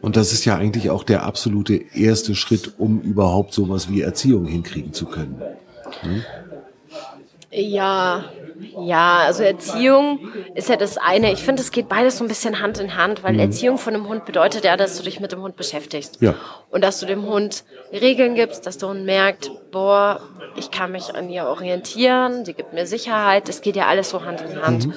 Und 0.00 0.16
das 0.16 0.32
ist 0.32 0.44
ja 0.44 0.56
eigentlich 0.56 0.90
auch 0.90 1.02
der 1.02 1.24
absolute 1.24 1.74
erste 1.74 2.34
Schritt, 2.34 2.74
um 2.78 3.00
überhaupt 3.00 3.54
sowas 3.54 3.88
wie 3.88 4.02
Erziehung 4.02 4.44
hinkriegen 4.46 4.92
zu 4.92 5.06
können. 5.06 5.40
Hm? 6.02 6.22
Ja, 7.54 8.24
ja, 8.80 9.18
also 9.18 9.42
Erziehung 9.42 10.32
ist 10.54 10.68
ja 10.68 10.76
das 10.76 10.98
eine. 10.98 11.32
Ich 11.32 11.42
finde, 11.42 11.62
es 11.62 11.70
geht 11.70 11.88
beides 11.88 12.18
so 12.18 12.24
ein 12.24 12.28
bisschen 12.28 12.60
Hand 12.60 12.78
in 12.78 12.96
Hand, 12.96 13.22
weil 13.22 13.34
mhm. 13.34 13.40
Erziehung 13.40 13.78
von 13.78 13.94
einem 13.94 14.08
Hund 14.08 14.24
bedeutet 14.24 14.64
ja, 14.64 14.76
dass 14.76 14.96
du 14.96 15.04
dich 15.04 15.20
mit 15.20 15.32
dem 15.32 15.42
Hund 15.42 15.56
beschäftigst. 15.56 16.18
Ja. 16.20 16.34
Und 16.70 16.82
dass 16.82 17.00
du 17.00 17.06
dem 17.06 17.26
Hund 17.26 17.64
Regeln 17.92 18.34
gibst, 18.34 18.66
dass 18.66 18.78
der 18.78 18.88
Hund 18.88 19.04
merkt, 19.04 19.50
boah, 19.70 20.20
ich 20.56 20.70
kann 20.70 20.92
mich 20.92 21.14
an 21.14 21.30
ihr 21.30 21.46
orientieren, 21.46 22.44
sie 22.44 22.54
gibt 22.54 22.72
mir 22.72 22.86
Sicherheit. 22.86 23.48
Das 23.48 23.60
geht 23.60 23.76
ja 23.76 23.86
alles 23.86 24.10
so 24.10 24.24
Hand 24.24 24.40
in 24.40 24.60
Hand. 24.62 24.86
Mhm. 24.86 24.94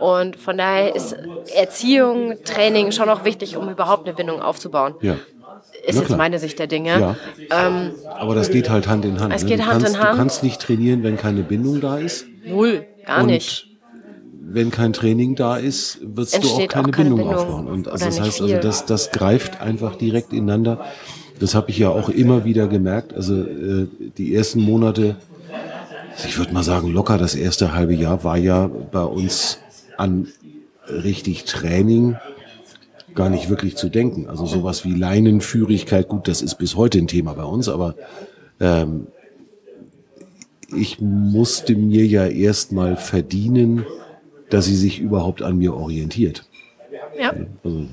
Und 0.00 0.36
von 0.36 0.56
daher 0.56 0.94
ist 0.94 1.14
Erziehung, 1.54 2.42
Training 2.44 2.90
schon 2.90 3.10
auch 3.10 3.24
wichtig, 3.24 3.56
um 3.56 3.68
überhaupt 3.68 4.06
eine 4.06 4.16
Bindung 4.16 4.40
aufzubauen. 4.40 4.94
Ja. 5.02 5.16
Ist 5.86 5.98
jetzt 5.98 6.16
meine 6.16 6.38
Sicht 6.38 6.58
der 6.58 6.66
Dinge. 6.66 6.90
Ja. 6.90 7.16
Ähm, 7.50 7.92
Aber 8.18 8.34
das 8.34 8.50
geht 8.50 8.70
halt 8.70 8.86
Hand 8.86 9.04
in 9.04 9.20
Hand. 9.20 9.34
Es 9.34 9.42
ne? 9.42 9.48
geht 9.48 9.60
Hand 9.60 9.82
kannst, 9.82 9.96
in 9.96 10.02
Hand. 10.02 10.12
Du 10.12 10.16
kannst 10.16 10.42
nicht 10.42 10.60
trainieren, 10.60 11.02
wenn 11.02 11.16
keine 11.16 11.42
Bindung 11.42 11.80
da 11.80 11.98
ist. 11.98 12.26
Null, 12.46 12.86
gar 13.06 13.20
und 13.20 13.26
nicht. 13.26 13.66
Wenn 14.52 14.70
kein 14.70 14.92
Training 14.92 15.36
da 15.36 15.56
ist, 15.56 15.98
wirst 16.02 16.42
du 16.42 16.48
auch 16.48 16.66
keine, 16.68 16.88
auch 16.88 16.90
keine 16.90 16.90
Bindung, 16.90 17.18
Bindung, 17.18 17.34
aufbauen. 17.34 17.66
Und 17.68 17.88
also 17.88 18.04
das 18.04 18.20
heißt 18.20 18.40
also, 18.42 18.58
das, 18.58 18.84
das 18.84 19.10
greift 19.12 19.60
einfach 19.60 19.96
direkt 19.96 20.32
ineinander. 20.32 20.84
Das 21.38 21.54
habe 21.54 21.70
ich 21.70 21.78
ja 21.78 21.88
auch 21.88 22.08
immer 22.08 22.44
wieder 22.44 22.66
gemerkt. 22.66 23.14
Also 23.14 23.42
äh, 23.42 23.86
die 24.18 24.34
ersten 24.34 24.60
Monate, 24.60 25.16
ich 26.26 26.36
würde 26.36 26.52
mal 26.52 26.64
sagen, 26.64 26.88
locker 26.88 27.16
das 27.16 27.34
erste 27.34 27.72
halbe 27.72 27.94
Jahr 27.94 28.24
war 28.24 28.36
ja 28.36 28.68
bei 28.68 29.04
uns 29.04 29.58
an 29.96 30.28
richtig 30.88 31.44
Training 31.44 32.16
gar 33.14 33.28
nicht 33.28 33.48
wirklich 33.48 33.76
zu 33.76 33.88
denken. 33.88 34.28
Also 34.28 34.46
sowas 34.46 34.84
wie 34.84 34.94
Leinenführigkeit, 34.94 36.08
gut, 36.08 36.28
das 36.28 36.42
ist 36.42 36.56
bis 36.56 36.76
heute 36.76 36.98
ein 36.98 37.08
Thema 37.08 37.34
bei 37.34 37.44
uns, 37.44 37.68
aber 37.68 37.94
ähm, 38.60 39.08
ich 40.74 41.00
musste 41.00 41.74
mir 41.74 42.06
ja 42.06 42.26
erstmal 42.26 42.96
verdienen, 42.96 43.84
dass 44.50 44.66
sie 44.66 44.76
sich 44.76 45.00
überhaupt 45.00 45.42
an 45.42 45.58
mir 45.58 45.74
orientiert. 45.74 46.44
Ja. 47.18 47.34
Also, 47.64 47.86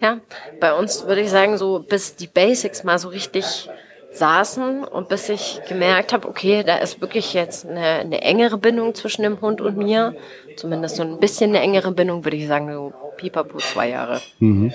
ja, 0.00 0.20
bei 0.60 0.74
uns 0.74 1.06
würde 1.06 1.20
ich 1.20 1.30
sagen, 1.30 1.56
so 1.56 1.84
bis 1.86 2.16
die 2.16 2.26
Basics 2.26 2.84
mal 2.84 2.98
so 2.98 3.08
richtig 3.08 3.70
saßen 4.16 4.84
und 4.84 5.08
bis 5.08 5.28
ich 5.28 5.60
gemerkt 5.68 6.12
habe, 6.12 6.28
okay, 6.28 6.62
da 6.62 6.76
ist 6.76 7.00
wirklich 7.00 7.34
jetzt 7.34 7.66
eine, 7.66 7.80
eine, 7.80 8.22
engere 8.22 8.58
Bindung 8.58 8.94
zwischen 8.94 9.22
dem 9.22 9.40
Hund 9.40 9.60
und 9.60 9.76
mir. 9.76 10.14
Zumindest 10.56 10.96
so 10.96 11.02
ein 11.02 11.18
bisschen 11.18 11.50
eine 11.50 11.60
engere 11.60 11.92
Bindung, 11.92 12.24
würde 12.24 12.36
ich 12.36 12.46
sagen, 12.46 12.72
so 12.72 12.92
pipapo 13.16 13.58
zwei 13.58 13.88
Jahre. 13.90 14.20
Mhm. 14.38 14.72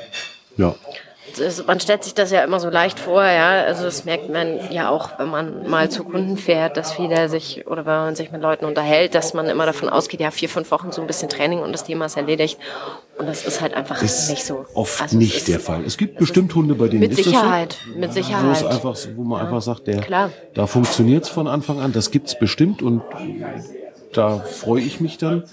Ja 0.58 0.75
das, 1.37 1.65
man 1.65 1.79
stellt 1.79 2.03
sich 2.03 2.13
das 2.13 2.31
ja 2.31 2.43
immer 2.43 2.59
so 2.59 2.69
leicht 2.69 2.99
vor, 2.99 3.23
ja. 3.23 3.63
Also 3.63 3.83
das 3.83 4.05
merkt 4.05 4.29
man 4.29 4.71
ja 4.71 4.89
auch, 4.89 5.19
wenn 5.19 5.29
man 5.29 5.69
mal 5.69 5.89
zu 5.89 6.03
Kunden 6.03 6.37
fährt, 6.37 6.77
dass 6.77 6.93
viele 6.93 7.29
sich 7.29 7.67
oder 7.67 7.85
wenn 7.85 7.93
man 7.93 8.15
sich 8.15 8.31
mit 8.31 8.41
Leuten 8.41 8.65
unterhält, 8.65 9.15
dass 9.15 9.33
man 9.33 9.47
immer 9.47 9.65
davon 9.65 9.89
ausgeht, 9.89 10.19
ja, 10.19 10.31
vier, 10.31 10.49
fünf 10.49 10.71
Wochen 10.71 10.91
so 10.91 11.01
ein 11.01 11.07
bisschen 11.07 11.29
Training 11.29 11.59
und 11.59 11.71
das 11.71 11.83
Thema 11.83 12.05
ist 12.05 12.17
erledigt. 12.17 12.57
Und 13.17 13.27
das 13.27 13.45
ist 13.45 13.59
halt 13.59 13.73
einfach 13.73 14.01
ist 14.01 14.29
nicht 14.29 14.45
so. 14.45 14.65
Oft 14.73 15.01
also 15.01 15.17
nicht 15.17 15.37
ist, 15.37 15.47
der 15.49 15.59
Fall. 15.59 15.83
Es 15.85 15.97
gibt 15.97 16.17
bestimmt 16.17 16.55
Hunde, 16.55 16.75
bei 16.75 16.87
denen 16.87 17.01
mit 17.01 17.15
Sicherheit, 17.15 17.77
so. 17.85 17.99
mit 17.99 18.13
Sicherheit. 18.13 18.45
Wo, 18.45 18.51
es 18.51 18.63
einfach, 18.63 18.95
wo 19.15 19.23
man 19.23 19.39
ja. 19.39 19.45
einfach 19.45 19.61
sagt, 19.61 19.87
der, 19.87 19.99
Klar. 19.99 20.31
da 20.53 20.67
funktioniert's 20.67 21.27
von 21.27 21.47
Anfang 21.47 21.81
an. 21.81 21.91
Das 21.91 22.11
gibt's 22.11 22.39
bestimmt 22.39 22.81
und 22.81 23.01
da 24.13 24.39
freue 24.39 24.82
ich 24.82 25.00
mich 25.00 25.17
dann. 25.17 25.43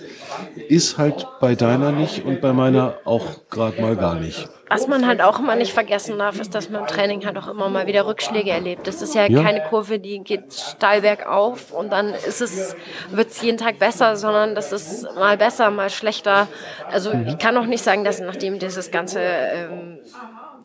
Ist 0.69 0.99
halt 0.99 1.27
bei 1.41 1.55
deiner 1.55 1.93
nicht 1.93 2.25
und 2.25 2.41
bei 2.41 2.53
meiner 2.53 2.99
auch 3.05 3.25
gerade 3.51 3.81
mal 3.81 3.97
gar 3.97 4.15
nicht. 4.15 4.49
Was 4.69 4.89
man 4.89 5.07
halt 5.07 5.23
auch 5.23 5.39
immer 5.39 5.55
nicht 5.55 5.73
vergessen 5.73 6.19
darf, 6.19 6.41
ist, 6.41 6.53
dass 6.55 6.71
man 6.71 6.81
im 6.81 6.87
Training 6.89 7.25
halt 7.25 7.39
auch 7.39 7.47
immer 7.47 7.69
mal 7.69 7.87
wieder 7.87 8.05
Rückschläge 8.05 8.51
erlebt. 8.51 8.89
Das 8.89 9.01
ist 9.01 9.15
ja, 9.15 9.27
ja. 9.27 9.41
keine 9.41 9.63
Kurve, 9.63 10.01
die 10.01 10.19
geht 10.19 10.53
steil 10.53 11.03
bergauf 11.03 11.71
und 11.71 11.93
dann 11.93 12.13
ist 12.13 12.41
es, 12.41 12.75
wird 13.11 13.31
es 13.31 13.41
jeden 13.43 13.59
Tag 13.59 13.79
besser, 13.79 14.17
sondern 14.17 14.57
das 14.57 14.73
ist 14.73 15.05
mal 15.15 15.37
besser, 15.37 15.71
mal 15.71 15.89
schlechter. 15.89 16.49
Also 16.91 17.15
mhm. 17.15 17.29
ich 17.29 17.39
kann 17.39 17.57
auch 17.57 17.67
nicht 17.67 17.85
sagen, 17.85 18.03
dass 18.03 18.21
nachdem 18.21 18.59
dieses 18.59 18.91
ganze 18.91 19.21
ähm, 19.21 19.99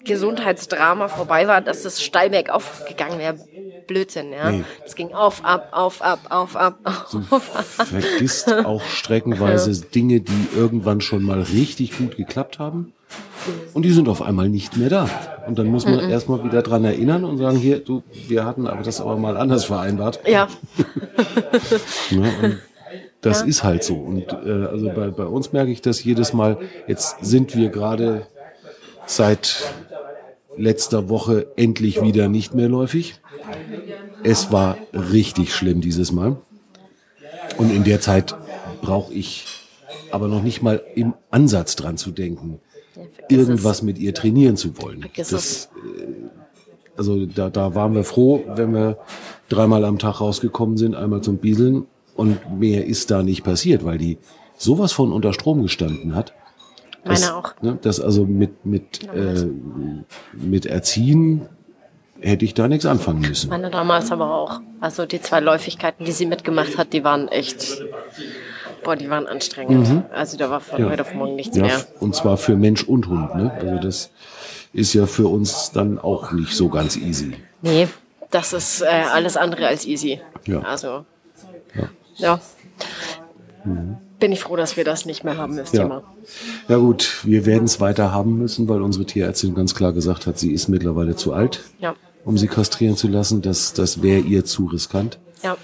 Gesundheitsdrama 0.05 1.07
vorbei 1.07 1.47
war, 1.47 1.61
dass 1.61 1.85
es 1.85 2.01
steil 2.01 2.29
bergauf 2.29 2.85
gegangen 2.87 3.19
wäre. 3.19 3.35
Blödsinn, 3.87 4.31
ja. 4.31 4.51
Nee. 4.51 4.63
Es 4.85 4.95
ging 4.95 5.13
auf, 5.13 5.43
ab, 5.43 5.69
auf, 5.71 6.01
ab, 6.01 6.19
auf, 6.29 6.55
ab, 6.55 6.79
auf, 6.83 7.09
du 7.11 7.21
vergisst 7.21 8.53
auch 8.65 8.81
streckenweise. 8.83 9.71
Dinge, 9.81 10.21
die 10.21 10.47
irgendwann 10.55 11.01
schon 11.01 11.23
mal 11.23 11.41
richtig 11.41 11.97
gut 11.97 12.15
geklappt 12.15 12.59
haben. 12.59 12.93
Und 13.73 13.83
die 13.83 13.91
sind 13.91 14.07
auf 14.07 14.21
einmal 14.21 14.49
nicht 14.49 14.77
mehr 14.77 14.89
da. 14.89 15.09
Und 15.47 15.57
dann 15.57 15.67
muss 15.67 15.85
man 15.85 16.05
mhm. 16.05 16.11
erstmal 16.11 16.43
wieder 16.43 16.61
dran 16.61 16.85
erinnern 16.85 17.25
und 17.25 17.37
sagen, 17.37 17.57
hier, 17.57 17.79
du, 17.79 18.03
wir 18.27 18.45
hatten 18.45 18.67
aber 18.67 18.83
das 18.83 19.01
aber 19.01 19.17
mal 19.17 19.35
anders 19.35 19.65
vereinbart. 19.65 20.19
Ja. 20.27 20.47
ja 22.11 22.51
das 23.21 23.41
ja. 23.41 23.47
ist 23.47 23.63
halt 23.63 23.83
so. 23.83 23.95
Und 23.95 24.31
äh, 24.33 24.65
also 24.65 24.89
bei, 24.89 25.07
bei 25.09 25.25
uns 25.25 25.53
merke 25.53 25.71
ich 25.71 25.81
das 25.81 26.03
jedes 26.03 26.33
Mal. 26.33 26.57
Jetzt 26.87 27.17
sind 27.21 27.55
wir 27.55 27.69
gerade 27.69 28.27
seit 29.05 29.63
letzter 30.57 31.09
Woche 31.09 31.47
endlich 31.55 32.01
wieder 32.01 32.27
nicht 32.27 32.53
mehr 32.53 32.69
läufig. 32.69 33.15
Es 34.23 34.51
war 34.51 34.77
richtig 34.93 35.53
schlimm 35.53 35.81
dieses 35.81 36.11
Mal. 36.11 36.37
Und 37.57 37.71
in 37.71 37.83
der 37.83 38.01
Zeit 38.01 38.35
brauche 38.81 39.13
ich 39.13 39.45
aber 40.11 40.27
noch 40.27 40.43
nicht 40.43 40.61
mal 40.61 40.81
im 40.95 41.13
Ansatz 41.29 41.75
dran 41.75 41.97
zu 41.97 42.11
denken, 42.11 42.59
irgendwas 43.29 43.81
mit 43.81 43.97
ihr 43.97 44.13
trainieren 44.13 44.57
zu 44.57 44.77
wollen. 44.77 45.05
Das, 45.15 45.69
äh, 45.75 46.07
also 46.97 47.25
da, 47.25 47.49
da 47.49 47.73
waren 47.75 47.95
wir 47.95 48.03
froh, 48.03 48.43
wenn 48.55 48.73
wir 48.73 48.97
dreimal 49.49 49.85
am 49.85 49.99
Tag 49.99 50.21
rausgekommen 50.21 50.77
sind, 50.77 50.95
einmal 50.95 51.21
zum 51.21 51.37
Bieseln 51.37 51.85
und 52.15 52.59
mehr 52.59 52.85
ist 52.85 53.11
da 53.11 53.23
nicht 53.23 53.43
passiert, 53.43 53.85
weil 53.85 53.97
die 53.97 54.17
sowas 54.57 54.91
von 54.91 55.11
unter 55.11 55.33
Strom 55.33 55.61
gestanden 55.61 56.15
hat. 56.15 56.33
Das, 57.03 57.21
Meine 57.21 57.35
auch. 57.35 57.53
Ne, 57.61 57.77
das 57.81 57.99
also 57.99 58.25
mit, 58.25 58.65
mit, 58.65 59.03
äh, 59.13 59.47
mit 60.33 60.65
Erziehen 60.65 61.47
hätte 62.19 62.45
ich 62.45 62.53
da 62.53 62.67
nichts 62.67 62.85
anfangen 62.85 63.21
müssen. 63.21 63.49
Meine 63.49 63.71
damals 63.71 64.11
aber 64.11 64.33
auch. 64.35 64.61
Also 64.79 65.05
die 65.07 65.19
zwei 65.21 65.39
Läufigkeiten, 65.39 66.05
die 66.05 66.11
sie 66.11 66.27
mitgemacht 66.27 66.77
hat, 66.77 66.93
die 66.93 67.03
waren 67.03 67.27
echt, 67.27 67.83
boah, 68.83 68.95
die 68.95 69.09
waren 69.09 69.25
anstrengend. 69.25 70.03
Also 70.13 70.37
da 70.37 70.51
war 70.51 70.59
von 70.61 70.79
Ja. 70.79 70.89
heute 70.91 71.01
auf 71.01 71.13
morgen 71.15 71.35
nichts 71.35 71.57
Ja, 71.57 71.63
mehr. 71.63 71.85
und 71.99 72.15
zwar 72.15 72.37
für 72.37 72.55
Mensch 72.55 72.83
und 72.83 73.07
Hund. 73.07 73.33
Ne? 73.35 73.51
Also 73.51 73.79
das 73.79 74.11
ist 74.73 74.93
ja 74.93 75.07
für 75.07 75.27
uns 75.27 75.71
dann 75.71 75.97
auch 75.97 76.31
nicht 76.31 76.53
so 76.55 76.69
ganz 76.69 76.95
easy. 76.97 77.33
Nee, 77.63 77.87
das 78.29 78.53
ist 78.53 78.81
äh, 78.83 78.85
alles 78.85 79.35
andere 79.35 79.65
als 79.67 79.85
easy. 79.87 80.21
Ja. 80.45 80.59
Also, 80.61 81.05
Ja. 81.75 81.89
ja. 82.17 82.39
Bin 84.21 84.31
ich 84.31 84.39
froh, 84.39 84.55
dass 84.55 84.77
wir 84.77 84.85
das 84.85 85.05
nicht 85.05 85.23
mehr 85.25 85.35
haben, 85.35 85.57
das 85.57 85.73
Ja. 85.73 85.81
Thema. 85.83 86.03
Ja 86.69 86.77
gut, 86.77 87.19
wir 87.23 87.45
werden 87.45 87.65
es 87.65 87.81
weiter 87.81 88.11
haben 88.13 88.37
müssen, 88.37 88.69
weil 88.69 88.81
unsere 88.81 89.03
Tierärztin 89.05 89.55
ganz 89.55 89.75
klar 89.75 89.91
gesagt 89.93 90.27
hat, 90.27 90.37
sie 90.39 90.53
ist 90.53 90.69
mittlerweile 90.69 91.15
zu 91.15 91.33
alt, 91.33 91.61
Ja. 91.79 91.95
um 92.23 92.37
sie 92.37 92.47
kastrieren 92.47 92.95
zu 92.95 93.07
lassen. 93.07 93.41
Das, 93.41 93.73
das 93.73 94.01
wäre 94.03 94.19
ihr 94.19 94.45
zu 94.45 94.67
riskant. 94.67 95.17
Ja. 95.43 95.57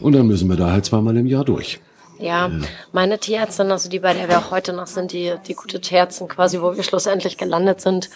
Und 0.00 0.14
dann 0.14 0.26
müssen 0.26 0.48
wir 0.48 0.56
da 0.56 0.72
halt 0.72 0.86
zweimal 0.86 1.16
im 1.16 1.26
Jahr 1.26 1.44
durch. 1.44 1.80
Ja, 2.18 2.50
meine 2.92 3.18
Tierärztin, 3.18 3.70
also 3.70 3.88
die, 3.88 3.98
bei 3.98 4.14
der 4.14 4.28
wir 4.28 4.38
auch 4.38 4.50
heute 4.52 4.72
noch 4.72 4.86
sind, 4.86 5.12
die, 5.12 5.34
die 5.46 5.54
gute 5.54 5.80
Tierärztin 5.80 6.28
quasi, 6.28 6.60
wo 6.62 6.74
wir 6.76 6.82
schlussendlich 6.84 7.36
gelandet 7.36 7.80
sind, 7.80 8.10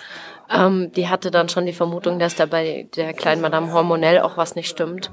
ähm, 0.50 0.92
die 0.92 1.08
hatte 1.08 1.30
dann 1.30 1.48
schon 1.48 1.66
die 1.66 1.72
Vermutung, 1.72 2.18
dass 2.18 2.34
da 2.36 2.46
bei 2.46 2.88
der 2.96 3.12
kleinen 3.12 3.42
Madame 3.42 3.72
hormonell 3.72 4.20
auch 4.20 4.36
was 4.36 4.54
nicht 4.54 4.68
stimmt, 4.68 5.10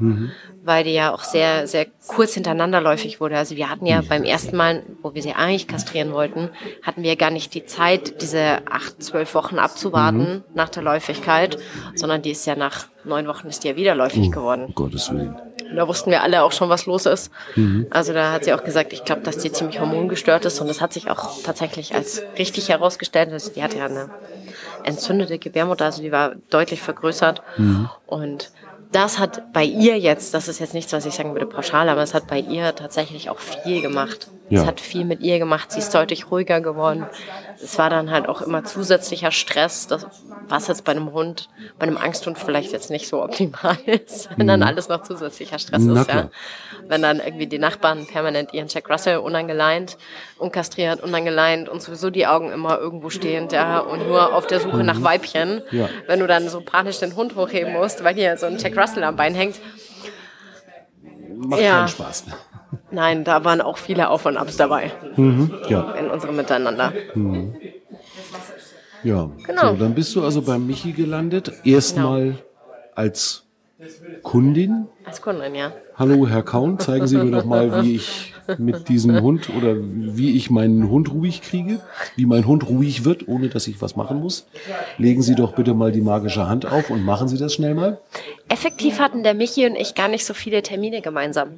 weil 0.63 0.84
die 0.84 0.93
ja 0.93 1.13
auch 1.13 1.24
sehr, 1.24 1.67
sehr 1.67 1.88
kurz 2.08 2.34
hintereinander 2.34 2.82
läufig 2.82 3.19
wurde. 3.19 3.38
Also 3.38 3.56
wir 3.56 3.69
hatten 3.69 3.86
ja 3.86 4.02
beim 4.08 4.24
ersten 4.24 4.56
Mal, 4.56 4.84
wo 5.02 5.13
wir 5.15 5.22
sie 5.22 5.34
eigentlich 5.34 5.67
kastrieren 5.67 6.13
wollten, 6.13 6.50
hatten 6.84 7.04
wir 7.04 7.15
gar 7.15 7.32
nicht 7.32 7.54
die 7.54 7.65
Zeit, 7.65 8.22
diese 8.22 8.60
acht, 8.69 9.02
zwölf 9.04 9.34
Wochen 9.36 9.58
abzuwarten 9.60 10.43
nach 10.54 10.69
der 10.69 10.84
Läufigkeit, 10.84 11.58
sondern 11.96 12.22
die 12.22 12.32
ist 12.32 12.46
ja 12.46 12.56
nach 12.56 12.88
neun 13.04 13.28
Wochen 13.28 13.48
ist 13.48 13.63
die 13.63 13.69
ja 13.69 13.76
wieder 13.76 13.96
läufig 13.96 14.32
geworden. 14.32 14.65
Um 14.65 14.76
Gottes 14.76 15.12
Willen. 15.12 15.36
Und 15.69 15.76
Da 15.76 15.88
wussten 15.88 16.12
wir 16.12 16.22
alle 16.22 16.43
auch 16.43 16.52
schon, 16.52 16.69
was 16.69 16.86
los 16.86 17.06
ist. 17.06 17.32
Also 17.89 18.13
da 18.13 18.32
hat 18.32 18.46
sie 18.46 18.54
auch 18.54 18.63
gesagt, 18.63 18.93
ich 18.93 19.04
glaube, 19.04 19.22
dass 19.24 19.39
die 19.39 19.52
ziemlich 19.52 19.80
hormongestört 19.80 20.46
ist. 20.46 20.62
Und 20.62 20.67
das 20.67 20.82
hat 20.82 20.93
sich 20.93 21.10
auch 21.10 21.41
tatsächlich 21.43 21.96
als 21.96 22.22
richtig 22.38 22.69
herausgestellt. 22.69 23.32
Also 23.32 23.52
die 23.52 23.63
hatte 23.63 23.80
ja 23.80 23.86
eine 23.88 24.10
entzündete 24.84 25.39
Gebärmutter, 25.39 25.86
also 25.86 26.02
die 26.02 26.12
war 26.12 26.36
deutlich 26.50 26.82
vergrößert. 26.82 27.41
Und 28.06 28.52
das 28.91 29.17
hat 29.17 29.52
bei 29.54 29.63
ihr 29.63 29.98
jetzt, 29.98 30.34
das 30.34 30.48
ist 30.48 30.60
jetzt 30.60 30.74
nichts, 30.74 30.93
was 30.93 31.06
ich 31.06 31.15
sagen 31.15 31.34
würde 31.34 31.48
pauschal, 31.48 31.89
aber 31.89 32.04
es 32.04 32.13
hat 32.13 32.28
bei 32.28 32.39
ihr 32.39 32.76
tatsächlich 32.76 33.30
auch 33.30 33.39
viel 33.39 33.82
gemacht. 33.82 34.28
Ja. 34.50 34.62
Es 34.62 34.67
hat 34.67 34.80
viel 34.80 35.04
mit 35.04 35.22
ihr 35.22 35.39
gemacht. 35.39 35.72
Sie 35.72 35.80
ist 35.80 35.93
deutlich 35.96 36.30
ruhiger 36.30 36.62
geworden. 36.62 37.08
Es 37.63 37.78
war 37.78 37.89
dann 37.89 38.12
halt 38.12 38.28
auch 38.28 38.41
immer 38.41 38.63
zusätzlicher 38.65 39.32
Stress, 39.32 39.88
das, 39.88 40.06
was 40.49 40.67
jetzt 40.67 40.84
bei 40.84 40.91
einem 40.91 41.13
Hund, 41.13 41.49
bei 41.80 41.88
einem 41.88 41.97
Angsthund 41.97 42.38
vielleicht 42.38 42.73
jetzt 42.73 42.89
nicht 42.89 43.08
so 43.08 43.23
optimal 43.23 43.78
ist, 43.86 44.30
wenn 44.36 44.47
dann 44.47 44.63
alles 44.63 44.89
noch 44.89 45.04
zusätzlicher 45.04 45.60
Stress 45.60 45.84
Na 45.84 46.02
ist, 46.02 46.10
ja. 46.10 46.30
Wenn 46.88 47.02
dann 47.02 47.19
irgendwie 47.19 47.47
die 47.47 47.60
Nachbarn 47.60 48.06
permanent 48.06 48.54
ihren 48.54 48.67
Jack 48.67 48.89
Russell 48.89 49.17
unangeleint, 49.17 49.97
unkastriert, 50.38 51.02
unangeleint 51.02 51.69
und 51.69 51.82
sowieso 51.82 52.10
die 52.10 52.28
Augen 52.28 52.52
immer 52.52 52.78
irgendwo 52.78 53.10
stehend, 53.10 53.54
ja, 53.54 53.80
und 53.80 54.08
nur 54.08 54.34
auf 54.34 54.45
der 54.47 54.60
Suche 54.60 54.84
nach 54.84 55.02
Weibchen. 55.02 55.62
Ja. 55.71 55.88
Wenn 56.08 56.19
du 56.19 56.28
dann 56.28 56.49
so 56.49 56.60
panisch 56.60 56.99
den 56.99 57.15
Hund 57.15 57.36
hochheben 57.36 57.71
musst, 57.73 58.04
weil 58.04 58.15
hier 58.15 58.36
so 58.38 58.45
ein 58.45 58.58
Jack 58.58 58.78
Russell 58.78 59.04
am 59.04 59.15
Bein 59.15 59.36
hängt. 59.36 59.56
Macht 61.36 61.62
Ja. 61.62 61.78
keinen 61.78 61.88
Spaß. 61.88 62.26
Nein, 62.93 63.23
da 63.23 63.43
waren 63.43 63.60
auch 63.60 63.77
viele 63.77 64.10
Auf 64.10 64.27
und 64.27 64.38
Abs 64.38 64.56
dabei 64.56 64.91
Ja, 65.67 65.91
in 65.93 66.12
unserem 66.12 66.36
Miteinander. 66.36 66.93
ja. 69.03 69.32
Genau. 69.45 69.71
So, 69.71 69.77
dann 69.77 69.95
bist 69.95 70.15
du 70.15 70.23
also 70.23 70.43
beim 70.43 70.67
Michi 70.67 70.91
gelandet. 70.91 71.51
Erstmal 71.63 72.36
als 72.93 73.45
Kundin. 74.21 74.86
Als 75.06 75.21
Kundin, 75.23 75.56
ja. 75.56 75.73
Hallo, 75.95 76.27
Herr 76.27 76.43
Kaun, 76.43 76.77
zeigen 76.79 77.08
Sie 77.08 77.17
mir 77.17 77.32
doch 77.32 77.45
mal, 77.45 77.84
wie 77.84 77.95
ich 77.95 78.34
mit 78.58 78.89
diesem 78.89 79.21
Hund 79.21 79.49
oder 79.49 79.75
wie 79.77 80.38
ich 80.38 80.49
meinen 80.51 80.89
Hund 80.89 81.12
ruhig 81.12 81.41
kriege, 81.41 81.79
wie 82.15 82.25
mein 82.27 82.45
Hund 82.45 82.69
ruhig 82.69 83.06
wird, 83.06 83.27
ohne 83.27 83.49
dass 83.49 83.67
ich 83.67 83.82
was 83.82 83.95
machen 83.95 84.19
muss. 84.19 84.45
Legen 84.99 85.21
Sie 85.23 85.34
doch 85.36 85.53
bitte 85.53 85.73
mal 85.73 85.91
die 85.91 86.01
magische 86.01 86.47
Hand 86.47 86.65
auf 86.65 86.89
und 86.91 87.03
machen 87.03 87.27
Sie 87.27 87.38
das 87.38 87.53
schnell 87.56 87.73
mal. 87.73 87.99
Effektiv 88.49 88.99
hatten 88.99 89.23
der 89.23 89.34
Michi 89.34 89.65
und 89.65 89.75
ich 89.75 89.95
gar 89.95 90.08
nicht 90.08 90.25
so 90.25 90.34
viele 90.36 90.62
Termine 90.62 91.01
gemeinsam. 91.01 91.49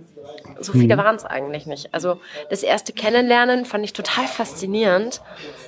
So 0.59 0.73
viele 0.73 0.97
waren 0.97 1.15
es 1.15 1.25
eigentlich 1.25 1.65
nicht. 1.65 1.93
Also 1.93 2.19
das 2.49 2.63
erste 2.63 2.93
Kennenlernen 2.93 3.65
fand 3.65 3.83
ich 3.83 3.93
total 3.93 4.27
faszinierend, 4.27 5.21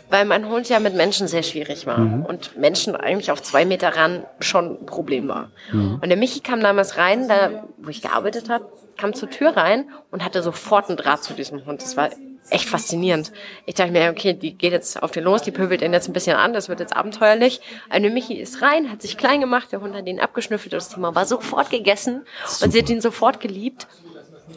weil 0.10 0.26
mein 0.26 0.48
Hund 0.50 0.70
ja 0.70 0.80
mit 0.80 0.96
Menschen 0.96 1.28
sehr 1.28 1.44
schwierig 1.44 1.86
war 1.86 2.00
und 2.28 2.58
Menschen 2.58 2.96
eigentlich 2.96 3.32
auf 3.32 3.42
zwei 3.42 3.66
Meter 3.66 3.96
ran 3.96 4.26
schon 4.40 4.82
ein 4.82 4.86
Problem 4.86 5.28
war. 5.28 5.52
Und 5.72 6.08
der 6.08 6.18
Michi 6.18 6.40
kam 6.40 6.62
damals 6.62 6.98
rein, 6.98 7.28
da 7.28 7.66
wo 7.78 7.90
ich 7.90 8.02
gearbeitet 8.02 8.50
habe, 8.50 8.66
kam 8.98 9.14
zur 9.14 9.30
Tür 9.30 9.56
rein 9.56 9.90
und 10.12 10.24
hatte 10.24 10.42
sofort 10.42 10.88
einen 10.90 10.98
Draht 10.98 11.24
zu 11.24 11.34
diesem 11.34 11.66
Hund. 11.66 11.82
Das 11.82 11.98
war 11.98 12.10
echt 12.50 12.70
faszinierend. 12.70 13.32
Ich 13.66 13.76
dachte 13.76 13.92
mir, 13.92 14.10
okay, 14.10 14.34
die 14.34 14.54
geht 14.54 14.72
jetzt 14.72 15.02
auf 15.02 15.12
den 15.12 15.24
los, 15.24 15.42
die 15.42 15.52
pöbelt 15.52 15.82
ihn 15.82 15.94
jetzt 15.94 16.08
ein 16.08 16.14
bisschen 16.14 16.38
an, 16.38 16.54
das 16.54 16.70
wird 16.70 16.80
jetzt 16.80 16.96
abenteuerlich. 16.96 17.62
Eine 17.90 18.10
Michi 18.10 18.36
ist 18.36 18.62
rein, 18.62 18.92
hat 18.92 19.02
sich 19.02 19.18
klein 19.18 19.42
gemacht, 19.42 19.72
der 19.72 19.82
Hund 19.82 19.96
hat 19.96 20.08
ihn 20.08 20.20
abgeschnüffelt, 20.20 20.74
das 20.74 20.90
Thema 20.90 21.14
war 21.16 21.26
sofort 21.26 21.70
gegessen 21.70 22.26
und 22.64 22.72
sie 22.72 22.80
hat 22.80 22.90
ihn 22.90 23.02
sofort 23.02 23.40
geliebt 23.40 23.88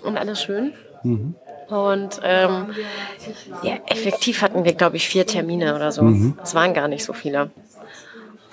und 0.02 0.16
alles 0.16 0.42
schön. 0.42 0.72
Und 1.68 2.20
ähm, 2.24 2.74
ja, 3.62 3.74
effektiv 3.86 4.42
hatten 4.42 4.64
wir, 4.64 4.74
glaube 4.74 4.96
ich, 4.96 5.08
vier 5.08 5.26
Termine 5.26 5.74
oder 5.76 5.92
so. 5.92 6.02
Es 6.42 6.54
waren 6.54 6.74
gar 6.74 6.88
nicht 6.88 7.04
so 7.04 7.12
viele. 7.12 7.50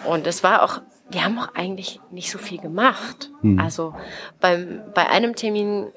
Und 0.06 0.28
es 0.28 0.44
war 0.44 0.62
auch, 0.64 0.82
wir 1.10 1.24
haben 1.24 1.40
auch 1.40 1.56
eigentlich 1.56 2.00
nicht 2.12 2.30
so 2.32 2.38
viel 2.38 2.60
gemacht. 2.60 3.32
Also 3.60 3.94
beim, 4.40 4.82
bei 4.94 5.08
einem 5.10 5.36
Termin 5.36 5.88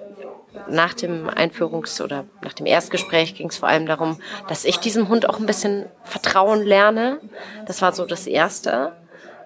nach 0.69 0.95
dem 0.95 1.29
Einführungs- 1.29 2.03
oder 2.03 2.25
nach 2.43 2.55
dem 2.55 2.67
Erstgespräch 2.67 3.35
ging 3.35 3.49
es 3.51 3.59
vor 3.59 3.69
allem 3.69 3.87
darum, 3.87 4.19
dass 4.49 4.65
ich 4.65 4.79
diesem 4.79 5.09
Hund 5.09 5.29
auch 5.29 5.39
ein 5.39 5.47
bisschen 5.47 5.87
vertrauen 6.05 6.63
lerne. 6.65 7.21
Das 7.67 7.83
war 7.83 7.93
so 7.93 8.07
das 8.07 8.27
Erste. 8.27 8.93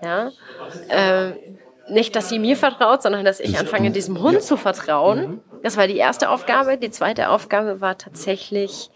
Ja. 0.02 0.30
Ähm, 0.88 1.34
nicht, 1.88 2.16
dass 2.16 2.28
sie 2.28 2.38
mir 2.38 2.56
vertraut, 2.56 3.02
sondern 3.02 3.24
dass 3.24 3.40
ich 3.40 3.58
anfange, 3.58 3.90
diesem 3.90 4.22
Hund 4.22 4.42
zu 4.42 4.56
vertrauen. 4.56 5.40
Das 5.62 5.76
war 5.76 5.86
die 5.86 5.96
erste 5.96 6.30
Aufgabe. 6.30 6.78
Die 6.78 6.90
zweite 6.90 7.28
Aufgabe 7.30 7.80
war 7.80 7.98
tatsächlich 7.98 8.90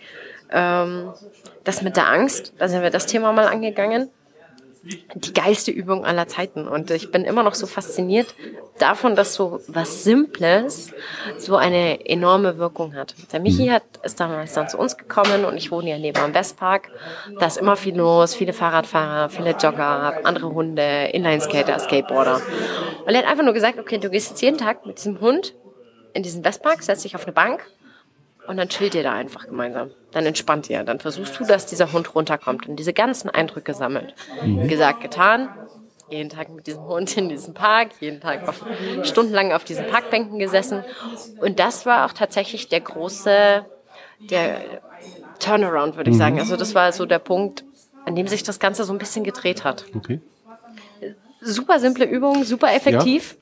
ähm, 0.50 1.12
das 1.64 1.82
mit 1.82 1.96
der 1.96 2.08
Angst. 2.08 2.54
Da 2.58 2.68
sind 2.68 2.82
wir 2.82 2.90
das 2.90 3.06
Thema 3.06 3.32
mal 3.32 3.46
angegangen 3.46 4.10
die 5.14 5.32
geilste 5.32 5.70
Übung 5.70 6.04
aller 6.04 6.26
Zeiten. 6.28 6.66
Und 6.66 6.90
ich 6.90 7.10
bin 7.10 7.24
immer 7.24 7.42
noch 7.42 7.54
so 7.54 7.66
fasziniert 7.66 8.34
davon, 8.78 9.16
dass 9.16 9.34
so 9.34 9.60
was 9.68 10.04
Simples 10.04 10.92
so 11.38 11.56
eine 11.56 12.06
enorme 12.06 12.58
Wirkung 12.58 12.94
hat. 12.94 13.14
Der 13.32 13.40
Michi 13.40 13.68
hat, 13.68 13.82
ist 14.02 14.20
damals 14.20 14.54
dann 14.54 14.68
zu 14.68 14.78
uns 14.78 14.96
gekommen 14.96 15.44
und 15.44 15.56
ich 15.56 15.70
wohne 15.70 15.90
ja 15.90 15.98
neben 15.98 16.18
am 16.18 16.34
Westpark. 16.34 16.90
Da 17.38 17.46
ist 17.46 17.58
immer 17.58 17.76
viel 17.76 17.96
los, 17.96 18.34
viele 18.34 18.52
Fahrradfahrer, 18.52 19.28
viele 19.28 19.50
Jogger, 19.50 20.20
andere 20.24 20.52
Hunde, 20.52 21.10
Inlineskater, 21.12 21.78
Skateboarder. 21.78 22.40
Und 23.06 23.14
er 23.14 23.18
hat 23.18 23.28
einfach 23.28 23.44
nur 23.44 23.54
gesagt, 23.54 23.78
okay, 23.78 23.98
du 23.98 24.10
gehst 24.10 24.30
jetzt 24.30 24.42
jeden 24.42 24.58
Tag 24.58 24.86
mit 24.86 24.98
diesem 24.98 25.20
Hund 25.20 25.54
in 26.14 26.22
diesen 26.22 26.44
Westpark, 26.44 26.82
setzt 26.82 27.04
dich 27.04 27.14
auf 27.14 27.24
eine 27.24 27.32
Bank 27.32 27.66
und 28.48 28.56
dann 28.56 28.68
chillt 28.70 28.94
ihr 28.94 29.02
da 29.02 29.12
einfach 29.12 29.46
gemeinsam. 29.46 29.90
Dann 30.10 30.24
entspannt 30.24 30.70
ihr. 30.70 30.82
Dann 30.82 31.00
versuchst 31.00 31.38
du, 31.38 31.44
dass 31.44 31.66
dieser 31.66 31.92
Hund 31.92 32.14
runterkommt 32.14 32.66
und 32.66 32.76
diese 32.76 32.94
ganzen 32.94 33.28
Eindrücke 33.28 33.74
sammelt. 33.74 34.14
Gesagt, 34.66 35.02
getan. 35.02 35.50
Jeden 36.08 36.30
Tag 36.30 36.48
mit 36.48 36.66
diesem 36.66 36.84
Hund 36.84 37.14
in 37.18 37.28
diesem 37.28 37.52
Park, 37.52 37.90
jeden 38.00 38.22
Tag 38.22 38.48
auf, 38.48 38.64
stundenlang 39.02 39.52
auf 39.52 39.64
diesen 39.64 39.86
Parkbänken 39.86 40.38
gesessen. 40.38 40.82
Und 41.38 41.58
das 41.58 41.84
war 41.84 42.06
auch 42.06 42.14
tatsächlich 42.14 42.70
der 42.70 42.80
große, 42.80 43.66
der 44.30 44.80
Turnaround, 45.38 45.96
würde 45.98 46.10
ich 46.10 46.16
sagen. 46.16 46.38
Also 46.38 46.56
das 46.56 46.74
war 46.74 46.90
so 46.92 47.04
der 47.04 47.18
Punkt, 47.18 47.64
an 48.06 48.16
dem 48.16 48.26
sich 48.26 48.42
das 48.42 48.58
Ganze 48.58 48.84
so 48.84 48.94
ein 48.94 48.98
bisschen 48.98 49.22
gedreht 49.24 49.64
hat. 49.64 49.84
Okay. 49.94 50.22
Super 51.42 51.78
simple 51.78 52.06
Übung, 52.06 52.44
super 52.44 52.72
effektiv. 52.72 53.36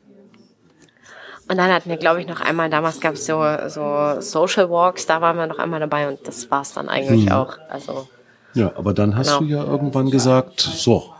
Und 1.49 1.59
dann 1.59 1.73
hatten 1.73 1.89
wir, 1.89 1.97
glaube 1.97 2.21
ich, 2.21 2.27
noch 2.27 2.41
einmal, 2.41 2.69
damals 2.71 3.01
gab 3.01 3.15
es 3.15 3.27
so, 3.27 3.41
so 3.69 4.21
Social 4.21 4.69
Walks, 4.69 5.07
da 5.07 5.21
waren 5.21 5.37
wir 5.37 5.47
noch 5.47 5.59
einmal 5.59 5.79
dabei 5.81 6.09
und 6.09 6.27
das 6.27 6.51
war's 6.51 6.73
dann 6.73 6.89
eigentlich 6.89 7.31
auch. 7.31 7.57
Also 7.69 8.09
Ja, 8.55 8.73
aber 8.77 8.93
dann 8.95 9.17
hast 9.17 9.29
Genau. 9.29 9.39
du 9.41 9.45
ja 9.47 9.65
irgendwann 9.65 10.11
gesagt, 10.11 10.61
so, 10.61 11.13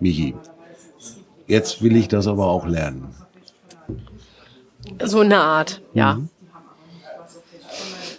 Michi, 0.00 0.34
jetzt 1.46 1.82
will 1.82 1.96
ich 1.96 2.08
das 2.08 2.26
aber 2.26 2.46
auch 2.46 2.66
lernen. 2.66 3.14
so 5.02 5.20
eine 5.20 5.38
Art, 5.40 5.82
ja. 5.92 6.18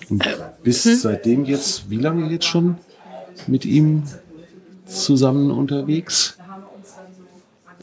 Und 0.09 0.23
bist 0.61 0.85
Hm? 0.85 0.95
seitdem 0.97 1.45
jetzt, 1.45 1.89
wie 1.89 1.97
lange 1.97 2.29
jetzt 2.29 2.45
schon 2.45 2.77
mit 3.47 3.65
ihm 3.65 4.03
zusammen 4.85 5.49
unterwegs? 5.49 6.37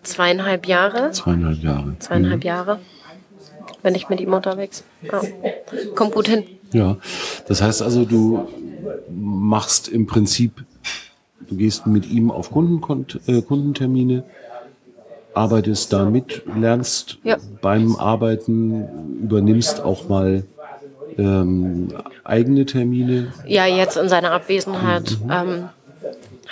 Zweieinhalb 0.04 0.66
Jahre, 0.66 1.10
Zweieinhalb 1.10 1.58
Jahre. 1.62 1.96
zweieinhalb 1.98 2.44
Jahre 2.44 2.78
bin 3.82 3.94
ich 3.94 4.08
mit 4.08 4.20
ihm 4.20 4.32
unterwegs. 4.32 4.84
Ja. 5.02 5.20
Kommt 5.94 6.12
gut 6.12 6.28
hin. 6.28 6.44
Ja, 6.72 6.96
das 7.48 7.60
heißt 7.60 7.82
also, 7.82 8.04
du 8.04 8.48
machst 9.10 9.88
im 9.88 10.06
Prinzip 10.06 10.64
du 11.52 11.58
gehst 11.58 11.86
mit 11.86 12.10
ihm 12.10 12.30
auf 12.30 12.50
Kunden, 12.50 12.80
äh, 13.26 13.42
Kundentermine, 13.42 14.24
arbeitest 15.34 15.92
da 15.92 16.06
mit, 16.06 16.42
lernst 16.58 17.18
ja. 17.24 17.36
beim 17.60 17.96
Arbeiten, 17.96 19.18
übernimmst 19.22 19.80
auch 19.82 20.08
mal 20.08 20.44
ähm, 21.18 21.88
eigene 22.24 22.64
Termine. 22.64 23.32
Ja, 23.46 23.66
jetzt 23.66 23.96
in 23.96 24.08
seiner 24.08 24.32
Abwesenheit. 24.32 25.18
Mhm. 25.22 25.30
Ähm, 25.30 25.68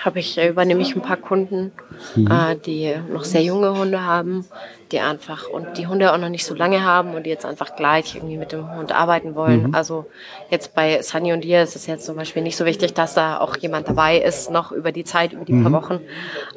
habe 0.05 0.19
ich, 0.19 0.39
äh, 0.39 0.49
übernehme 0.49 0.81
ich 0.81 0.95
ein 0.95 1.03
paar 1.03 1.17
Kunden, 1.17 1.73
mhm. 2.15 2.27
äh, 2.31 2.57
die 2.57 2.95
noch 3.13 3.25
sehr 3.25 3.43
junge 3.43 3.77
Hunde 3.77 4.05
haben, 4.05 4.47
die 4.93 5.01
einfach 5.01 5.49
und 5.49 5.79
die 5.79 5.87
Hunde 5.87 6.13
auch 6.13 6.19
noch 6.19 6.29
nicht 6.29 6.45
so 6.45 6.55
lange 6.55 6.85
haben 6.85 7.15
und 7.15 7.25
die 7.25 7.31
jetzt 7.31 7.45
einfach 7.45 7.77
gleich 7.77 8.15
irgendwie 8.15 8.39
mit 8.39 8.53
dem 8.53 8.75
Hund 8.75 8.93
arbeiten 8.93 9.35
wollen. 9.35 9.69
Mhm. 9.69 9.75
Also 9.75 10.07
jetzt 10.51 10.75
bei 10.75 11.03
Sunny 11.03 11.33
und 11.33 11.43
dir 11.43 11.63
ist 11.63 11.77
es 11.77 11.87
jetzt 11.87 12.07
zum 12.07 12.17
Beispiel 12.17 12.43
nicht 12.43 12.57
so 12.57 12.65
wichtig, 12.65 12.95
dass 12.95 13.15
da 13.15 13.39
auch 13.39 13.57
jemand 13.57 13.89
dabei 13.89 14.19
ist, 14.19 14.51
noch 14.51 14.73
über 14.73 14.91
die 14.93 15.05
Zeit, 15.05 15.33
über 15.33 15.45
die 15.45 15.53
mhm. 15.53 15.65
paar 15.65 15.73
Wochen. 15.73 16.01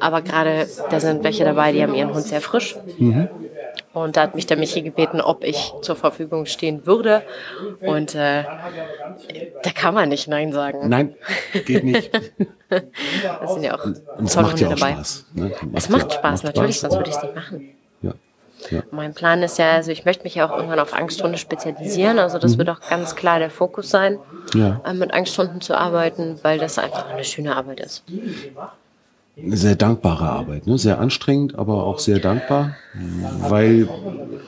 Aber 0.00 0.22
gerade 0.22 0.66
da 0.90 1.00
sind 1.00 1.22
welche 1.22 1.44
dabei, 1.44 1.72
die 1.72 1.82
haben 1.82 1.94
ihren 1.94 2.14
Hund 2.14 2.24
sehr 2.24 2.40
frisch. 2.40 2.76
Mhm. 2.98 3.28
Und 3.92 4.16
da 4.16 4.22
hat 4.22 4.34
mich 4.34 4.46
der 4.46 4.56
Michi 4.56 4.82
gebeten, 4.82 5.20
ob 5.20 5.44
ich 5.44 5.72
zur 5.82 5.96
Verfügung 5.96 6.46
stehen 6.46 6.86
würde. 6.86 7.22
Und 7.80 8.14
äh, 8.14 8.44
da 9.62 9.70
kann 9.74 9.94
man 9.94 10.08
nicht 10.08 10.28
Nein 10.28 10.52
sagen. 10.52 10.88
Nein, 10.88 11.14
geht 11.64 11.84
nicht. 11.84 12.10
das 12.68 13.54
sind 13.54 13.62
ja 13.62 13.78
auch 13.78 13.84
und 13.84 14.24
es 14.24 14.36
macht 14.36 14.58
ja 14.58 14.68
auch 14.68 14.74
dabei. 14.74 14.92
Spaß. 14.92 15.26
Ne? 15.34 15.52
es 15.74 15.88
macht 15.88 16.12
ja, 16.12 16.18
Spaß, 16.18 16.42
macht 16.42 16.56
natürlich, 16.56 16.76
Spaß. 16.76 16.92
sonst 16.92 16.96
würde 16.96 17.10
ich 17.10 17.16
es 17.16 17.22
nicht 17.22 17.34
machen. 17.34 17.68
Ja. 18.02 18.12
Ja. 18.70 18.82
Mein 18.90 19.14
Plan 19.14 19.42
ist 19.42 19.58
ja, 19.58 19.72
also 19.72 19.90
ich 19.90 20.04
möchte 20.04 20.24
mich 20.24 20.34
ja 20.34 20.48
auch 20.48 20.56
irgendwann 20.56 20.80
auf 20.80 20.94
Angsthunde 20.94 21.38
spezialisieren. 21.38 22.18
Also 22.18 22.38
das 22.38 22.54
mhm. 22.54 22.58
wird 22.58 22.70
auch 22.70 22.80
ganz 22.88 23.14
klar 23.14 23.38
der 23.38 23.50
Fokus 23.50 23.90
sein, 23.90 24.18
ja. 24.54 24.80
äh, 24.84 24.94
mit 24.94 25.12
Angsthunden 25.12 25.60
zu 25.60 25.76
arbeiten, 25.76 26.38
weil 26.42 26.58
das 26.58 26.78
einfach 26.78 27.08
eine 27.10 27.24
schöne 27.24 27.56
Arbeit 27.56 27.80
ist 27.80 28.04
sehr 29.36 29.74
dankbare 29.74 30.28
Arbeit, 30.28 30.66
ne? 30.66 30.78
sehr 30.78 30.98
anstrengend, 30.98 31.58
aber 31.58 31.84
auch 31.84 31.98
sehr 31.98 32.18
dankbar, 32.18 32.76
weil 33.48 33.88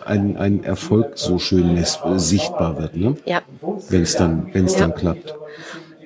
ein, 0.04 0.36
ein 0.36 0.62
Erfolg 0.62 1.12
so 1.18 1.38
schön 1.38 1.82
sichtbar 2.16 2.78
wird, 2.78 2.96
ne? 2.96 3.16
Ja. 3.24 3.42
Wenn 3.88 4.02
es 4.02 4.16
dann, 4.16 4.48
wenn 4.52 4.64
es 4.66 4.74
ja. 4.74 4.80
dann 4.80 4.94
klappt. 4.94 5.34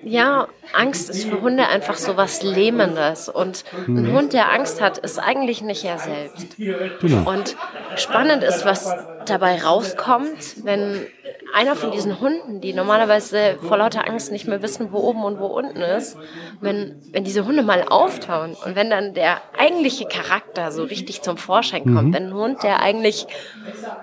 Ja, 0.02 0.48
Angst 0.72 1.10
ist 1.10 1.24
für 1.24 1.42
Hunde 1.42 1.68
einfach 1.68 1.96
so 1.96 2.16
was 2.16 2.42
Lähmendes. 2.42 3.28
Und 3.28 3.64
ein 3.86 4.04
mhm. 4.04 4.12
Hund, 4.12 4.32
der 4.32 4.50
Angst 4.52 4.80
hat, 4.80 4.96
ist 4.96 5.18
eigentlich 5.18 5.60
nicht 5.60 5.84
er 5.84 5.98
selbst. 5.98 6.56
Genau. 6.56 7.30
Und 7.30 7.54
spannend 7.96 8.42
ist, 8.42 8.64
was 8.64 8.94
dabei 9.26 9.62
rauskommt, 9.62 10.64
wenn 10.64 11.06
einer 11.54 11.76
von 11.76 11.90
diesen 11.90 12.20
Hunden, 12.20 12.60
die 12.60 12.72
normalerweise 12.72 13.58
vor 13.60 13.76
lauter 13.76 14.06
Angst 14.06 14.32
nicht 14.32 14.46
mehr 14.46 14.62
wissen, 14.62 14.92
wo 14.92 14.98
oben 14.98 15.24
und 15.24 15.38
wo 15.38 15.46
unten 15.46 15.80
ist, 15.80 16.16
wenn, 16.60 17.00
wenn 17.12 17.24
diese 17.24 17.46
Hunde 17.46 17.62
mal 17.62 17.84
auftauen 17.88 18.56
und 18.64 18.76
wenn 18.76 18.90
dann 18.90 19.14
der 19.14 19.40
eigentliche 19.58 20.06
Charakter 20.06 20.72
so 20.72 20.84
richtig 20.84 21.22
zum 21.22 21.36
Vorschein 21.36 21.84
kommt, 21.84 22.08
mhm. 22.08 22.14
wenn 22.14 22.26
ein 22.28 22.34
Hund, 22.34 22.62
der 22.62 22.80
eigentlich 22.80 23.26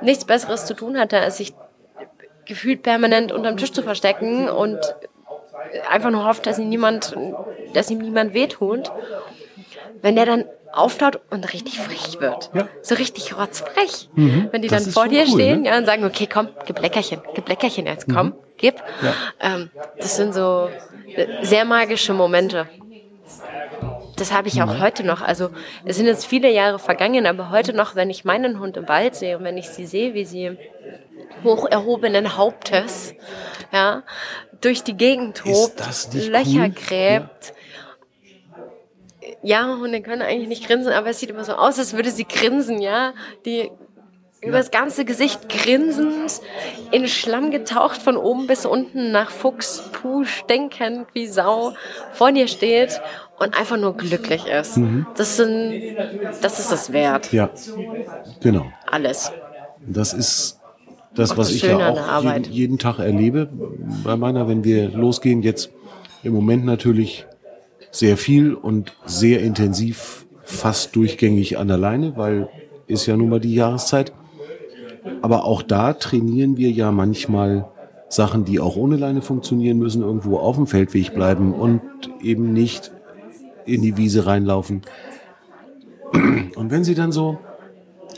nichts 0.01 0.25
Besseres 0.25 0.65
zu 0.65 0.73
tun 0.73 0.97
hatte, 0.97 1.19
als 1.19 1.37
sich 1.37 1.53
gefühlt 2.45 2.83
permanent 2.83 3.31
unterm 3.31 3.57
Tisch 3.57 3.73
zu 3.73 3.83
verstecken 3.83 4.49
und 4.49 4.79
einfach 5.89 6.11
nur 6.11 6.25
hofft, 6.25 6.45
dass 6.45 6.59
ihm 6.59 6.69
niemand, 6.69 7.15
dass 7.73 7.91
ihm 7.91 7.99
niemand 7.99 8.33
wehtut, 8.33 8.91
wenn 10.01 10.15
der 10.15 10.25
dann 10.25 10.45
auftaucht 10.73 11.19
und 11.29 11.53
richtig 11.53 11.79
frech 11.79 12.19
wird. 12.19 12.49
Ja. 12.53 12.67
So 12.81 12.95
richtig 12.95 13.37
rotzfrech. 13.37 14.09
Mhm. 14.15 14.49
Wenn 14.51 14.61
die 14.61 14.67
das 14.67 14.83
dann 14.83 14.93
vor 14.93 15.07
dir 15.07 15.23
cool, 15.23 15.33
stehen 15.33 15.61
ne? 15.61 15.69
ja, 15.69 15.77
und 15.77 15.85
sagen, 15.85 16.05
okay, 16.05 16.27
komm, 16.31 16.49
gib 16.65 16.79
Leckerchen, 16.79 17.21
gib 17.33 17.47
Leckerchen 17.47 17.85
jetzt, 17.85 18.07
komm, 18.11 18.27
mhm. 18.27 18.33
gib. 18.57 18.75
Ja. 19.01 19.13
Ähm, 19.39 19.69
das 19.97 20.15
sind 20.15 20.33
so 20.33 20.69
sehr 21.41 21.65
magische 21.65 22.13
Momente. 22.13 22.67
Das 24.17 24.33
habe 24.33 24.47
ich 24.47 24.61
auch 24.61 24.73
mhm. 24.73 24.79
heute 24.79 25.03
noch. 25.03 25.21
Also 25.21 25.49
es 25.85 25.97
sind 25.97 26.07
jetzt 26.07 26.25
viele 26.25 26.51
Jahre 26.51 26.79
vergangen, 26.79 27.27
aber 27.27 27.51
heute 27.51 27.73
noch, 27.73 27.95
wenn 27.95 28.09
ich 28.09 28.25
meinen 28.25 28.59
Hund 28.59 28.75
im 28.77 28.87
Wald 28.87 29.15
sehe 29.15 29.37
und 29.37 29.43
wenn 29.43 29.57
ich 29.57 29.69
sie 29.69 29.85
sehe, 29.85 30.13
wie 30.13 30.25
sie 30.25 30.57
hoch 31.43 31.67
erhobenen 31.69 32.35
Hauptes, 32.35 33.13
ja, 33.71 34.03
durch 34.61 34.83
die 34.83 34.97
Gegend 34.97 35.37
tobt, 35.37 35.79
Löcher 36.13 36.63
cool? 36.63 36.69
gräbt, 36.71 37.53
ja, 39.43 39.77
Hunde 39.79 40.01
können 40.01 40.21
eigentlich 40.21 40.47
nicht 40.47 40.67
grinsen, 40.67 40.91
aber 40.91 41.09
es 41.09 41.19
sieht 41.19 41.29
immer 41.29 41.43
so 41.43 41.53
aus, 41.53 41.79
als 41.79 41.93
würde 41.93 42.11
sie 42.11 42.25
grinsen, 42.25 42.81
ja. 42.81 43.13
Die 43.45 43.69
über 44.41 44.57
das 44.57 44.71
ganze 44.71 45.03
Gesicht 45.03 45.49
grinsend, 45.49 46.41
in 46.91 47.07
Schlamm 47.07 47.49
getaucht, 47.49 48.01
von 48.01 48.17
oben 48.17 48.45
bis 48.47 48.65
unten 48.65 49.11
nach 49.11 49.31
Fuchs, 49.31 49.83
Puh, 49.91 50.25
stinkend 50.25 51.07
wie 51.13 51.27
Sau 51.27 51.73
vor 52.13 52.31
dir 52.31 52.47
steht 52.47 53.01
und 53.39 53.57
einfach 53.57 53.77
nur 53.77 53.97
glücklich 53.97 54.45
ist. 54.45 54.77
Mhm. 54.77 55.07
Das, 55.15 55.37
sind, 55.37 55.95
das 56.41 56.59
ist 56.59 56.71
das 56.71 56.93
wert. 56.93 57.33
Ja, 57.33 57.49
genau. 58.41 58.71
Alles. 58.85 59.31
Das 59.85 60.13
ist 60.13 60.59
das, 61.15 61.35
was 61.35 61.47
das 61.47 61.55
ich 61.55 61.63
ja 61.63 61.89
auch 61.89 62.23
jeden, 62.23 62.43
jeden 62.51 62.77
Tag 62.77 62.99
erlebe 62.99 63.49
bei 64.03 64.15
meiner, 64.15 64.47
wenn 64.47 64.63
wir 64.63 64.89
losgehen. 64.89 65.41
Jetzt 65.41 65.71
im 66.21 66.33
Moment 66.33 66.63
natürlich 66.63 67.25
sehr 67.91 68.17
viel 68.17 68.53
und 68.53 68.93
sehr 69.05 69.41
intensiv, 69.41 70.25
fast 70.43 70.95
durchgängig 70.95 71.57
an 71.57 71.67
der 71.67 71.77
Leine, 71.77 72.15
weil 72.15 72.49
ist 72.87 73.05
ja 73.05 73.17
nun 73.17 73.29
mal 73.29 73.39
die 73.39 73.53
Jahreszeit. 73.53 74.13
Aber 75.21 75.45
auch 75.45 75.61
da 75.61 75.93
trainieren 75.93 76.57
wir 76.57 76.71
ja 76.71 76.91
manchmal 76.91 77.67
Sachen, 78.09 78.45
die 78.45 78.59
auch 78.59 78.75
ohne 78.75 78.95
Leine 78.95 79.21
funktionieren 79.21 79.77
müssen, 79.77 80.01
irgendwo 80.01 80.37
auf 80.37 80.55
dem 80.55 80.67
Feldweg 80.67 81.13
bleiben 81.13 81.53
und 81.53 81.81
eben 82.21 82.53
nicht 82.53 82.91
in 83.65 83.81
die 83.81 83.97
Wiese 83.97 84.25
reinlaufen. 84.25 84.81
Und 86.55 86.71
wenn 86.71 86.83
sie 86.83 86.95
dann 86.95 87.11
so 87.11 87.37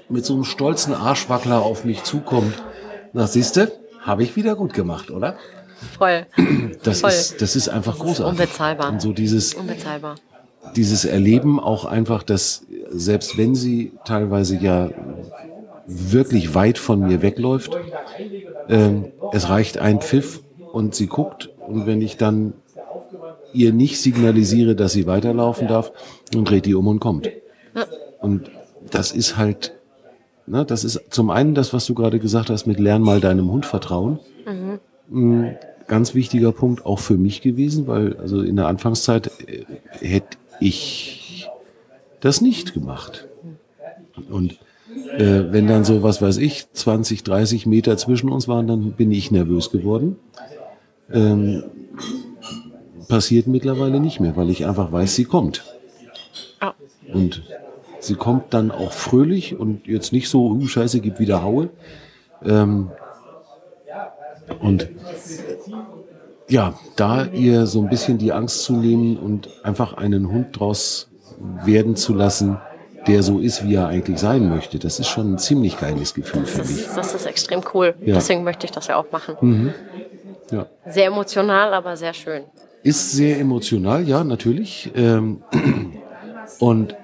mit 0.10 0.26
so 0.26 0.34
einem 0.34 0.44
stolzen 0.44 0.94
Arschwackler 0.94 1.62
auf 1.62 1.86
mich 1.86 2.04
zukommt, 2.04 2.54
na 3.14 3.26
siehste, 3.26 3.72
habe 4.02 4.24
ich 4.24 4.36
wieder 4.36 4.56
gut 4.56 4.74
gemacht, 4.74 5.12
oder? 5.12 5.36
Voll. 5.98 6.26
Das, 6.84 7.02
Voll. 7.02 7.10
Ist, 7.10 7.42
das 7.42 7.56
ist 7.56 7.70
einfach 7.70 8.00
großartig. 8.00 8.40
Unbezahlbar. 8.40 8.92
Und 8.92 9.02
so 9.02 9.12
dieses, 9.12 9.54
Unbezahlbar. 9.54 10.16
dieses 10.76 11.06
Erleben 11.06 11.60
auch 11.60 11.86
einfach, 11.86 12.24
dass 12.24 12.66
selbst 12.90 13.38
wenn 13.38 13.56
sie 13.56 13.92
teilweise 14.06 14.56
ja 14.56 14.90
wirklich 15.88 16.54
weit 16.54 16.78
von 16.78 17.02
mir 17.02 17.22
wegläuft, 17.22 17.76
äh, 18.68 18.90
es 19.32 19.50
reicht 19.50 19.78
ein 19.78 20.02
Pfiff 20.02 20.42
und 20.72 20.96
sie 20.96 21.08
guckt 21.08 21.50
und 21.68 21.86
wenn 21.86 22.02
ich 22.02 22.18
dann 22.18 22.54
ihr 23.54 23.74
nicht 23.74 24.00
signalisiere, 24.00 24.76
dass 24.76 24.94
sie 24.94 25.08
weiterlaufen 25.08 25.68
darf, 25.68 25.92
dann 26.32 26.46
dreht 26.46 26.66
die 26.66 26.76
um 26.76 26.88
und 26.88 27.00
kommt. 27.00 27.28
Ja. 27.76 27.86
Und 28.20 28.52
das 28.92 29.12
ist 29.12 29.38
halt, 29.38 29.74
ne, 30.46 30.66
das 30.66 30.84
ist 30.84 31.02
zum 31.10 31.30
einen 31.30 31.56
das, 31.56 31.74
was 31.74 31.86
du 31.86 31.94
gerade 31.96 32.20
gesagt 32.20 32.50
hast, 32.50 32.68
mit 32.68 32.80
lern 32.80 33.02
mal 33.02 33.20
deinem 33.20 33.52
Hund 33.52 33.66
vertrauen. 33.66 34.20
Mhm. 34.46 34.80
Mm, 35.10 35.50
ganz 35.88 36.14
wichtiger 36.14 36.52
Punkt 36.52 36.86
auch 36.86 37.00
für 37.00 37.18
mich 37.18 37.42
gewesen, 37.42 37.88
weil 37.88 38.16
also 38.18 38.42
in 38.42 38.56
der 38.56 38.68
Anfangszeit 38.68 39.32
äh, 39.48 39.66
hätte 40.00 40.38
ich 40.60 41.50
das 42.20 42.42
nicht 42.42 42.74
gemacht. 42.74 43.28
Und 44.30 44.60
äh, 45.18 45.52
wenn 45.52 45.68
dann 45.68 45.86
so, 45.86 46.04
was 46.04 46.22
weiß 46.22 46.38
ich, 46.38 46.72
20, 46.72 47.24
30 47.24 47.66
Meter 47.66 47.98
zwischen 47.98 48.30
uns 48.30 48.48
waren, 48.48 48.68
dann 48.68 48.92
bin 48.94 49.12
ich 49.12 49.32
nervös 49.32 49.72
geworden. 49.72 50.18
Ähm, 51.12 51.64
passiert 53.08 53.48
mittlerweile 53.48 54.00
nicht 54.00 54.20
mehr, 54.20 54.36
weil 54.36 54.50
ich 54.50 54.66
einfach 54.66 54.92
weiß, 54.92 55.16
sie 55.16 55.26
kommt. 55.26 55.64
Und 57.14 57.44
sie 58.00 58.16
kommt 58.16 58.54
dann 58.54 58.72
auch 58.72 58.92
fröhlich 58.92 59.58
und 59.58 59.88
jetzt 59.88 60.14
nicht 60.14 60.30
so, 60.30 60.52
uh, 60.52 60.68
scheiße, 60.68 61.00
gib 61.00 61.20
wieder 61.20 61.42
Haue. 61.42 61.70
Ähm, 62.44 62.92
und 64.60 64.90
ja, 66.48 66.74
da 66.96 67.26
ihr 67.26 67.68
so 67.68 67.82
ein 67.82 67.90
bisschen 67.90 68.18
die 68.18 68.32
Angst 68.34 68.64
zu 68.64 68.74
nehmen 68.74 69.18
und 69.18 69.50
einfach 69.64 69.94
einen 69.94 70.30
Hund 70.32 70.60
draus 70.60 71.10
werden 71.64 71.96
zu 71.96 72.14
lassen, 72.14 72.58
der 73.08 73.24
so 73.24 73.40
ist, 73.40 73.64
wie 73.64 73.76
er 73.76 73.88
eigentlich 73.88 74.20
sein 74.20 74.50
möchte, 74.50 74.80
das 74.80 75.00
ist 75.00 75.08
schon 75.08 75.34
ein 75.34 75.38
ziemlich 75.38 75.80
geiles 75.80 76.14
Gefühl 76.14 76.46
für 76.46 76.64
mich. 76.64 76.88
Das 76.96 77.14
ist 77.14 77.26
extrem 77.26 77.62
cool. 77.74 77.96
Ja. 78.02 78.16
Deswegen 78.16 78.44
möchte 78.44 78.66
ich 78.66 78.72
das 78.72 78.88
ja 78.88 78.98
auch 78.98 79.12
machen. 79.12 79.38
Mhm. 79.40 79.74
Ja. 80.52 80.66
Sehr 80.88 81.06
emotional, 81.06 81.74
aber 81.74 81.96
sehr 81.96 82.14
schön. 82.14 82.44
Ist 82.84 83.12
sehr 83.12 83.40
emotional, 83.40 84.08
ja, 84.08 84.24
natürlich. 84.24 84.92
Ähm, 84.96 85.44
und 86.60 86.96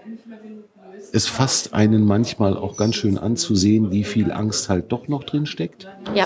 es 1.12 1.28
fasst 1.28 1.74
einen 1.74 2.04
manchmal 2.04 2.58
auch 2.58 2.76
ganz 2.76 2.96
schön 2.96 3.18
an 3.18 3.38
zu 3.38 3.56
sehen, 3.56 3.92
wie 3.92 4.04
viel 4.04 4.32
Angst 4.32 4.70
halt 4.70 4.92
doch 4.92 5.08
noch 5.08 5.24
drin 5.24 5.46
steckt. 5.46 5.88
Ja. 6.14 6.26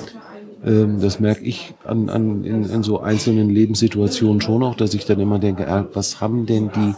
Ähm, 0.65 0.99
das 1.01 1.19
merke 1.19 1.43
ich 1.43 1.73
an, 1.85 2.09
an 2.09 2.43
in, 2.43 2.69
in 2.69 2.83
so 2.83 2.99
einzelnen 2.99 3.49
Lebenssituationen 3.49 4.41
schon 4.41 4.63
auch, 4.63 4.75
dass 4.75 4.93
ich 4.93 5.05
dann 5.05 5.19
immer 5.19 5.39
denke, 5.39 5.63
äh, 5.63 5.83
was 5.93 6.19
haben 6.21 6.45
denn 6.45 6.71
die 6.71 6.95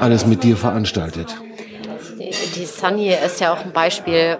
alles 0.00 0.26
mit 0.26 0.44
dir 0.44 0.56
veranstaltet? 0.56 1.36
Die, 2.18 2.30
die 2.54 2.66
Sunny 2.66 3.12
ist 3.12 3.40
ja 3.40 3.52
auch 3.52 3.64
ein 3.64 3.72
Beispiel, 3.72 4.38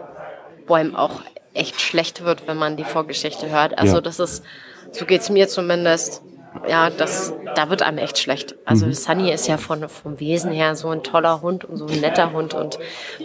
wo 0.67 0.75
einem 0.75 0.95
auch 0.95 1.23
echt 1.55 1.81
schlecht 1.81 2.25
wird, 2.25 2.47
wenn 2.47 2.57
man 2.57 2.77
die 2.77 2.85
Vorgeschichte 2.85 3.51
hört. 3.51 3.79
Also 3.79 3.97
ja. 3.97 4.01
das 4.01 4.21
ist, 4.21 4.45
so 4.93 5.07
geht's 5.07 5.31
mir 5.31 5.49
zumindest. 5.49 6.23
Ja, 6.69 6.91
das, 6.91 7.33
da 7.55 7.71
wird 7.71 7.83
einem 7.83 7.99
echt 7.99 8.19
schlecht. 8.19 8.55
Also 8.65 8.87
mhm. 8.87 8.93
Sunny 8.93 9.33
ist 9.33 9.49
ja 9.49 9.57
von, 9.57 9.89
vom 9.89 10.21
Wesen 10.21 10.53
her 10.53 10.75
so 10.75 10.89
ein 10.89 11.03
toller 11.03 11.43
Hund 11.43 11.65
und 11.65 11.77
so 11.77 11.87
ein 11.87 12.01
netter 12.01 12.33
Hund. 12.33 12.55
Und 12.55 12.79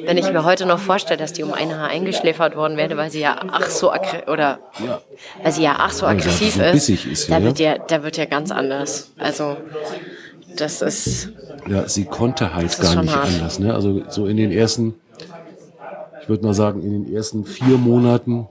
wenn 0.05 0.17
ich 0.17 0.31
mir 0.31 0.43
heute 0.43 0.65
noch 0.65 0.79
vorstelle, 0.79 1.17
dass 1.17 1.33
die 1.33 1.43
um 1.43 1.53
ein 1.53 1.75
Haar 1.75 1.89
eingeschläfert 1.89 2.55
worden 2.55 2.77
wäre, 2.77 2.97
weil 2.97 3.11
sie 3.11 3.21
ja 3.21 3.37
ach 3.51 3.69
so 3.69 3.91
oder 3.91 4.59
ja. 4.85 5.01
weil 5.41 5.51
sie 5.51 5.63
ja 5.63 5.75
ach 5.79 5.91
so 5.91 6.05
aggressiv 6.05 6.57
ja, 6.57 6.71
so 6.71 6.93
ist, 6.93 7.05
ist, 7.05 7.31
da 7.31 7.41
wird 7.41 7.59
ja, 7.59 7.77
da 7.77 8.03
wird 8.03 8.17
ja 8.17 8.25
ganz 8.25 8.51
anders. 8.51 9.11
Also 9.17 9.57
das 10.55 10.81
ist. 10.81 11.29
Ja, 11.67 11.87
sie 11.87 12.05
konnte 12.05 12.53
halt 12.53 12.77
gar 12.79 13.01
nicht 13.01 13.15
hart. 13.15 13.27
anders. 13.27 13.59
Ne? 13.59 13.73
Also 13.73 14.03
so 14.09 14.27
in 14.27 14.37
den 14.37 14.51
ersten, 14.51 14.95
ich 16.21 16.29
würde 16.29 16.45
mal 16.45 16.53
sagen, 16.53 16.81
in 16.81 17.05
den 17.05 17.15
ersten 17.15 17.45
vier 17.45 17.77
Monaten 17.77 18.47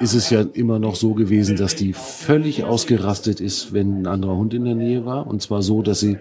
ist 0.00 0.14
es 0.14 0.30
ja 0.30 0.42
immer 0.52 0.78
noch 0.78 0.94
so 0.94 1.14
gewesen, 1.14 1.56
dass 1.56 1.74
die 1.74 1.92
völlig 1.92 2.64
ausgerastet 2.64 3.40
ist, 3.40 3.72
wenn 3.72 4.02
ein 4.02 4.06
anderer 4.06 4.36
Hund 4.36 4.54
in 4.54 4.64
der 4.64 4.74
Nähe 4.74 5.04
war. 5.04 5.26
Und 5.26 5.42
zwar 5.42 5.62
so, 5.62 5.82
dass 5.82 6.00
sie, 6.00 6.18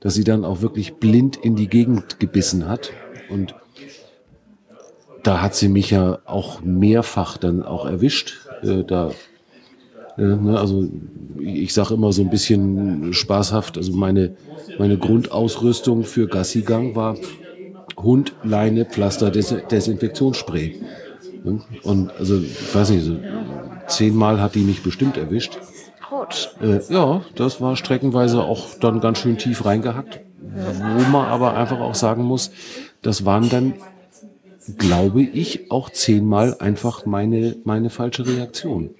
dass 0.00 0.14
sie 0.14 0.24
dann 0.24 0.44
auch 0.44 0.60
wirklich 0.60 0.94
blind 0.94 1.36
in 1.36 1.56
die 1.56 1.68
Gegend 1.68 2.20
gebissen 2.20 2.68
hat. 2.68 2.92
Und 3.30 3.54
da 5.22 5.42
hat 5.42 5.54
sie 5.54 5.68
mich 5.68 5.90
ja 5.90 6.18
auch 6.24 6.62
mehrfach 6.62 7.36
dann 7.36 7.62
auch 7.62 7.86
erwischt. 7.86 8.48
Äh, 8.62 8.84
da, 8.84 9.12
äh, 10.18 10.22
ne, 10.22 10.58
also 10.58 10.88
ich 11.38 11.72
sage 11.72 11.94
immer 11.94 12.12
so 12.12 12.22
ein 12.22 12.30
bisschen 12.30 13.12
spaßhaft, 13.12 13.76
also 13.76 13.92
meine, 13.92 14.36
meine 14.78 14.98
Grundausrüstung 14.98 16.04
für 16.04 16.26
Gassigang 16.26 16.94
war 16.94 17.16
Hund, 17.96 18.32
Leine, 18.42 18.86
Pflaster, 18.86 19.30
Des 19.30 19.54
Desinfektionsspray. 19.70 20.80
Und 21.82 22.10
also, 22.18 22.38
ich 22.38 22.74
weiß 22.74 22.90
nicht, 22.90 23.04
so 23.04 23.16
zehnmal 23.86 24.40
hat 24.40 24.54
die 24.54 24.60
mich 24.60 24.82
bestimmt 24.82 25.16
erwischt. 25.16 25.58
Autsch. 26.10 26.48
Äh, 26.60 26.80
ja, 26.92 27.22
das 27.36 27.60
war 27.60 27.76
streckenweise 27.76 28.42
auch 28.42 28.66
dann 28.80 29.00
ganz 29.00 29.18
schön 29.18 29.38
tief 29.38 29.64
reingehackt. 29.64 30.20
Wo 30.42 31.10
man 31.10 31.26
aber 31.26 31.56
einfach 31.56 31.80
auch 31.80 31.94
sagen 31.94 32.24
muss, 32.24 32.50
das 33.02 33.24
waren 33.24 33.48
dann, 33.48 33.74
glaube 34.78 35.22
ich, 35.22 35.70
auch 35.70 35.90
zehnmal 35.90 36.56
einfach 36.58 37.06
meine, 37.06 37.56
meine 37.64 37.90
falsche 37.90 38.26
Reaktion. 38.26 38.90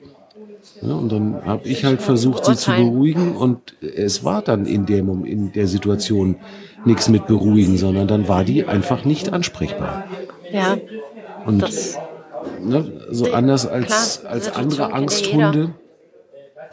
Ja, 0.83 0.94
und 0.94 1.11
dann 1.11 1.44
habe 1.44 1.68
ich 1.68 1.85
halt 1.85 2.00
versucht, 2.00 2.44
sie 2.44 2.57
zu 2.57 2.70
beruhigen 2.70 3.37
und 3.37 3.74
es 3.83 4.24
war 4.24 4.40
dann 4.40 4.64
in 4.64 4.87
der, 4.87 4.98
in 4.98 5.53
der 5.53 5.66
Situation 5.66 6.37
nichts 6.85 7.09
mit 7.09 7.26
beruhigen, 7.26 7.76
sondern 7.76 8.09
dann 8.09 8.29
war 8.29 8.44
die 8.44 8.64
einfach 8.64 9.05
nicht 9.05 9.33
ansprechbar. 9.33 10.05
Ja. 10.53 10.79
Und 11.44 11.61
das 11.61 11.98
ne, 12.62 13.07
so 13.11 13.33
anders 13.33 13.66
als, 13.66 14.20
Klar, 14.20 14.33
als 14.33 14.55
andere 14.55 14.92
Angsthunde. 14.92 15.75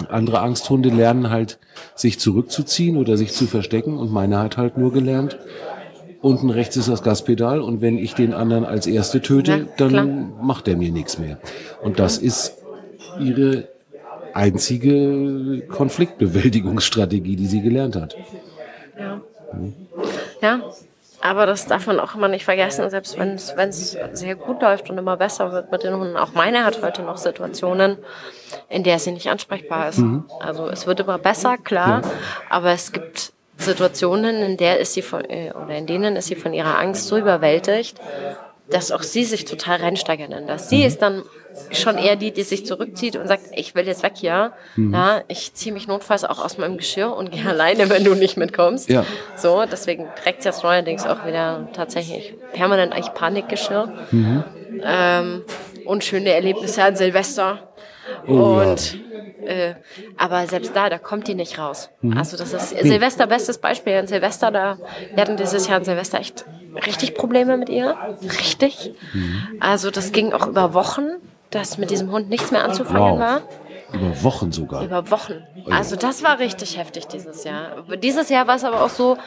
Andere 0.09 0.41
Angsthunde 0.41 0.89
lernen 0.89 1.31
halt, 1.31 1.57
sich 1.95 2.19
zurückzuziehen 2.19 2.97
oder 2.97 3.17
sich 3.17 3.33
zu 3.33 3.47
verstecken 3.47 3.97
und 3.97 4.11
meine 4.11 4.37
hat 4.37 4.57
halt 4.57 4.77
nur 4.77 4.93
gelernt, 4.93 5.39
unten 6.21 6.49
rechts 6.51 6.77
ist 6.77 6.87
das 6.87 7.01
Gaspedal 7.01 7.61
und 7.61 7.81
wenn 7.81 7.97
ich 7.97 8.13
den 8.13 8.33
anderen 8.33 8.63
als 8.63 8.85
Erste 8.85 9.21
töte, 9.21 9.51
ja, 9.51 9.65
dann 9.77 10.33
macht 10.41 10.67
er 10.67 10.77
mir 10.77 10.91
nichts 10.91 11.17
mehr. 11.17 11.39
Und 11.81 11.99
das 11.99 12.17
ist 12.19 12.57
ihre 13.19 13.67
einzige 14.33 15.63
Konfliktbewältigungsstrategie, 15.67 17.35
die 17.35 17.47
sie 17.47 17.61
gelernt 17.61 17.95
hat. 17.95 18.15
Ja. 18.99 19.21
Ja, 20.41 20.61
aber 21.21 21.45
das 21.45 21.65
darf 21.65 21.87
man 21.87 21.99
auch 21.99 22.15
immer 22.15 22.27
nicht 22.27 22.45
vergessen, 22.45 22.89
selbst 22.89 23.17
wenn 23.17 23.33
es 23.33 23.97
sehr 24.13 24.35
gut 24.35 24.61
läuft 24.61 24.89
und 24.89 24.97
immer 24.97 25.17
besser 25.17 25.51
wird 25.51 25.71
mit 25.71 25.83
den 25.83 25.95
Hunden. 25.95 26.15
Auch 26.15 26.33
meine 26.33 26.63
hat 26.63 26.81
heute 26.81 27.01
noch 27.01 27.17
Situationen, 27.17 27.97
in 28.69 28.83
der 28.83 28.99
sie 28.99 29.11
nicht 29.11 29.27
ansprechbar 29.27 29.89
ist. 29.89 29.99
Mhm. 29.99 30.25
Also 30.39 30.67
es 30.67 30.85
wird 30.85 30.99
immer 30.99 31.17
besser, 31.17 31.57
klar, 31.57 32.01
ja. 32.03 32.11
aber 32.49 32.71
es 32.71 32.91
gibt 32.91 33.33
Situationen, 33.57 34.43
in 34.43 34.57
der 34.57 34.79
ist 34.79 34.93
sie 34.93 35.01
von, 35.01 35.25
äh, 35.25 35.51
oder 35.51 35.75
in 35.75 35.87
denen 35.87 36.15
ist 36.15 36.27
sie 36.27 36.35
von 36.35 36.53
ihrer 36.53 36.77
Angst 36.77 37.07
so 37.07 37.17
überwältigt, 37.17 37.99
dass 38.69 38.91
auch 38.91 39.01
sie 39.01 39.23
sich 39.23 39.45
total 39.45 39.79
reinsteigern 39.79 40.31
in 40.31 40.45
das. 40.45 40.69
Sie 40.69 40.79
mhm. 40.79 40.85
ist 40.85 41.01
dann 41.01 41.23
schon 41.71 41.97
eher 41.97 42.15
die, 42.15 42.31
die 42.31 42.43
sich 42.43 42.65
zurückzieht 42.65 43.15
und 43.15 43.27
sagt, 43.27 43.43
ich 43.53 43.75
will 43.75 43.85
jetzt 43.85 44.03
weg 44.03 44.13
hier. 44.15 44.53
Mhm. 44.75 44.93
Ja, 44.93 45.21
ich 45.27 45.53
ziehe 45.53 45.73
mich 45.73 45.87
notfalls 45.87 46.23
auch 46.23 46.43
aus 46.43 46.57
meinem 46.57 46.77
Geschirr 46.77 47.15
und 47.15 47.31
gehe 47.31 47.45
alleine, 47.47 47.89
wenn 47.89 48.03
du 48.03 48.15
nicht 48.15 48.37
mitkommst. 48.37 48.89
Ja. 48.89 49.05
So, 49.35 49.63
deswegen 49.65 50.07
trägt 50.21 50.43
sie 50.43 50.49
jetzt 50.49 50.63
neuerdings 50.63 51.05
auch 51.05 51.25
wieder 51.25 51.67
tatsächlich 51.73 52.35
permanent 52.53 52.93
eigentlich 52.93 53.13
Panikgeschirr. 53.13 53.93
Mhm. 54.11 54.43
Ähm, 54.83 55.43
und 55.85 56.03
schöne 56.03 56.31
Erlebnisse 56.31 56.83
an 56.83 56.95
Silvester. 56.95 57.59
Oh, 58.27 58.59
und 58.59 58.97
ja. 59.43 59.47
äh, 59.47 59.75
aber 60.17 60.47
selbst 60.47 60.75
da, 60.75 60.89
da 60.89 60.97
kommt 60.97 61.27
die 61.27 61.35
nicht 61.35 61.57
raus. 61.59 61.89
Mhm. 62.01 62.17
Also 62.17 62.37
das 62.37 62.53
ist 62.53 62.69
Silvester 62.69 63.27
bestes 63.27 63.57
Beispiel. 63.57 63.93
An 63.93 64.07
Silvester, 64.07 64.51
da 64.51 64.77
wir 65.13 65.21
hatten 65.21 65.37
dieses 65.37 65.67
Jahr 65.67 65.77
an 65.77 65.83
Silvester 65.83 66.19
echt 66.19 66.45
richtig 66.85 67.15
Probleme 67.15 67.57
mit 67.57 67.69
ihr. 67.69 67.95
Richtig. 68.21 68.93
Mhm. 69.13 69.43
Also 69.59 69.91
das 69.91 70.11
ging 70.11 70.33
auch 70.33 70.47
über 70.47 70.73
Wochen 70.73 71.07
dass 71.57 71.77
mit 71.77 71.89
diesem 71.89 72.11
Hund 72.11 72.29
nichts 72.29 72.51
mehr 72.51 72.63
anzufangen 72.63 73.01
wow. 73.13 73.19
war. 73.19 73.41
Über 73.93 74.23
Wochen 74.23 74.51
sogar. 74.51 74.83
Über 74.83 75.09
Wochen. 75.09 75.45
Also 75.69 75.95
das 75.95 76.23
war 76.23 76.39
richtig 76.39 76.77
heftig 76.77 77.07
dieses 77.07 77.43
Jahr. 77.43 77.83
Dieses 78.01 78.29
Jahr 78.29 78.45
war 78.47 78.55
es 78.55 78.63
aber 78.63 78.81
auch 78.81 78.89
so, 78.89 79.17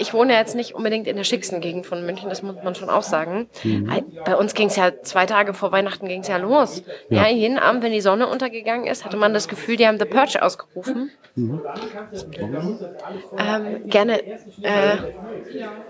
ich 0.00 0.12
wohne 0.14 0.34
jetzt 0.34 0.54
nicht 0.54 0.74
unbedingt 0.74 1.06
in 1.06 1.16
der 1.16 1.24
schicksten 1.24 1.60
Gegend 1.60 1.86
von 1.86 2.04
München, 2.04 2.28
das 2.28 2.42
muss 2.42 2.56
man 2.62 2.74
schon 2.74 2.90
auch 2.90 3.02
sagen. 3.02 3.48
Mhm. 3.64 3.92
Bei 4.24 4.36
uns 4.36 4.54
ging 4.54 4.68
es 4.68 4.76
ja 4.76 4.92
zwei 5.02 5.26
Tage 5.26 5.54
vor 5.54 5.72
Weihnachten 5.72 6.08
ging 6.08 6.20
es 6.20 6.28
ja 6.28 6.36
los. 6.36 6.82
Ja. 7.08 7.22
ja. 7.22 7.28
jeden 7.28 7.58
Abend, 7.58 7.82
wenn 7.82 7.92
die 7.92 8.00
Sonne 8.00 8.28
untergegangen 8.28 8.86
ist, 8.86 9.04
hatte 9.04 9.16
man 9.16 9.34
das 9.34 9.48
Gefühl, 9.48 9.76
die 9.76 9.86
haben 9.86 9.98
The 9.98 10.04
Purge 10.04 10.42
ausgerufen. 10.42 11.10
Mhm. 11.34 11.60
Ähm, 13.38 13.88
gerne. 13.88 14.20
Äh, 14.62 14.96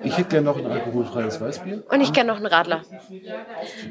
ich 0.02 0.16
hätte 0.18 0.28
gerne 0.28 0.44
noch 0.44 0.58
ein 0.58 0.66
alkoholfreies 0.66 1.40
Weißbier. 1.40 1.82
Und 1.88 2.00
ich 2.00 2.12
gerne 2.12 2.30
noch 2.30 2.36
einen 2.36 2.46
Radler. 2.46 2.82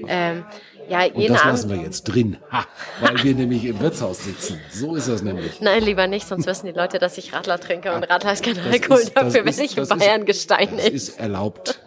Ähm, 0.07 0.45
ja, 0.89 1.05
und 1.05 1.29
das 1.29 1.43
lassen 1.43 1.69
wir 1.69 1.77
jetzt 1.77 2.03
drin, 2.03 2.37
ha, 2.49 2.65
weil 3.01 3.21
wir 3.23 3.35
nämlich 3.35 3.65
im 3.65 3.79
Wirtshaus 3.79 4.23
sitzen. 4.23 4.59
So 4.69 4.95
ist 4.95 5.09
das 5.09 5.21
nämlich. 5.21 5.59
Nein, 5.59 5.83
lieber 5.83 6.07
nicht, 6.07 6.27
sonst 6.27 6.45
wissen 6.45 6.67
die 6.67 6.71
Leute, 6.71 6.97
dass 6.97 7.17
ich 7.17 7.33
Radler 7.33 7.59
trinke 7.59 7.91
und 7.93 8.03
Radler 8.09 8.33
ist 8.33 8.43
kein 8.43 8.57
Alkohol. 8.57 8.99
Ist, 8.99 9.17
Dafür 9.17 9.43
bin 9.43 9.59
ich 9.59 9.77
in 9.77 9.86
Bayern 9.87 10.25
gesteinigt. 10.25 10.79
Das 10.79 10.93
ist 10.93 11.19
erlaubt. 11.19 11.81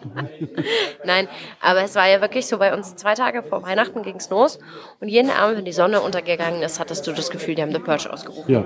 Nein, 1.05 1.27
aber 1.59 1.83
es 1.83 1.95
war 1.95 2.07
ja 2.07 2.21
wirklich 2.21 2.47
so, 2.47 2.57
bei 2.57 2.73
uns 2.73 2.95
zwei 2.95 3.13
Tage 3.13 3.43
vor 3.43 3.63
Weihnachten 3.63 4.03
ging's 4.03 4.29
los 4.29 4.59
und 4.99 5.07
jeden 5.07 5.29
Abend, 5.29 5.57
wenn 5.57 5.65
die 5.65 5.71
Sonne 5.71 6.01
untergegangen 6.01 6.61
ist, 6.61 6.79
hattest 6.79 7.07
du 7.07 7.11
das 7.11 7.29
Gefühl, 7.29 7.55
die 7.55 7.61
haben 7.61 7.71
The 7.71 7.79
Purge 7.79 8.11
ausgerufen. 8.11 8.51
Ja. 8.51 8.63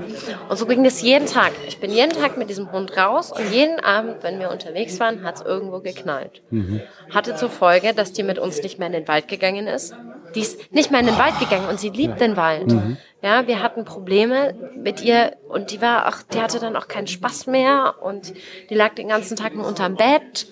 Und 0.50 0.58
so 0.58 0.66
ging 0.66 0.84
das 0.84 1.02
jeden 1.02 1.28
Tag. 1.28 1.52
Ich 1.68 1.80
bin 1.80 1.92
jeden 1.92 2.12
Tag 2.12 2.38
mit 2.38 2.50
diesem 2.50 2.72
Hund 2.72 2.96
raus 2.98 3.32
und 3.32 3.52
jeden 3.52 3.80
Abend, 3.80 4.24
wenn 4.24 4.40
wir 4.40 4.52
unterwegs 4.52 5.00
waren, 5.00 5.24
hat's 5.24 5.42
irgendwo 5.42 5.80
geknallt. 5.80 6.42
Mhm. 6.50 6.82
Hatte 7.10 7.36
zur 7.36 7.50
Folge, 7.50 7.94
dass 7.94 8.14
die 8.14 8.24
mit 8.24 8.40
uns 8.40 8.62
nicht 8.62 8.80
mehr 8.80 8.88
in 8.88 8.94
den 8.94 9.08
Wald 9.08 9.28
gegangen 9.28 9.68
ist 9.68 9.96
die 10.36 10.42
ist 10.42 10.72
nicht 10.72 10.92
mehr 10.92 11.00
in 11.00 11.08
den 11.08 11.18
Wald 11.18 11.40
gegangen 11.40 11.68
und 11.68 11.80
sie 11.80 11.90
liebt 11.90 12.20
den 12.20 12.38
Wald. 12.38 12.68
Mhm. 12.68 12.98
Ja, 13.22 13.48
wir 13.48 13.64
hatten 13.64 13.86
Probleme 13.86 14.54
mit 14.76 15.02
ihr 15.02 15.36
und 15.50 15.72
die 15.72 15.82
war 15.82 16.08
auch, 16.08 16.22
die 16.32 16.42
hatte 16.42 16.60
dann 16.60 16.76
auch 16.76 16.88
keinen 16.88 17.08
Spaß 17.08 17.48
mehr 17.48 17.96
und 18.02 18.34
die 18.70 18.76
lag 18.76 18.94
den 18.94 19.08
ganzen 19.08 19.36
Tag 19.36 19.56
nur 19.56 19.66
unterm 19.66 19.96
Bett 19.96 20.48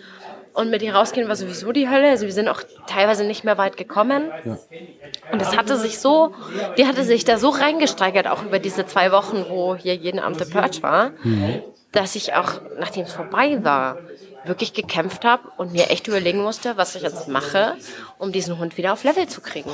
und 0.54 0.70
mit 0.70 0.82
ihr 0.82 0.96
rausgehen 0.96 1.28
war 1.28 1.36
sowieso 1.36 1.72
die 1.72 1.90
Hölle. 1.90 2.10
Also 2.10 2.26
wir 2.26 2.34
sind 2.34 2.48
auch 2.48 2.62
teilweise 2.88 3.26
nicht 3.26 3.44
mehr 3.44 3.58
weit 3.58 3.76
gekommen. 3.76 4.32
Ja. 4.46 4.58
Und 5.32 5.42
es 5.42 5.58
hatte 5.58 5.78
sich 5.78 6.00
so, 6.00 6.34
die 6.78 6.86
hatte 6.86 7.04
sich 7.04 7.26
da 7.26 7.38
so 7.38 7.50
reingesteigert, 7.50 8.28
auch 8.28 8.44
über 8.44 8.60
diese 8.60 8.86
zwei 8.86 9.12
Wochen, 9.12 9.46
wo 9.50 9.76
hier 9.76 9.96
jeden 9.96 10.20
Abend 10.20 10.40
der 10.40 10.46
Purge 10.46 10.82
war, 10.82 11.12
mhm. 11.24 11.62
dass 11.92 12.16
ich 12.16 12.34
auch, 12.36 12.62
nachdem 12.80 13.04
es 13.04 13.14
vorbei 13.14 13.64
war, 13.64 13.98
wirklich 14.46 14.74
gekämpft 14.74 15.24
habe 15.24 15.44
und 15.58 15.72
mir 15.72 15.90
echt 15.90 16.08
überlegen 16.08 16.42
musste, 16.42 16.78
was 16.78 16.96
ich 16.96 17.02
jetzt 17.02 17.28
mache, 17.28 17.76
um 18.18 18.32
diesen 18.32 18.58
Hund 18.60 18.78
wieder 18.78 18.94
auf 18.94 19.04
Level 19.04 19.28
zu 19.28 19.42
kriegen. 19.42 19.70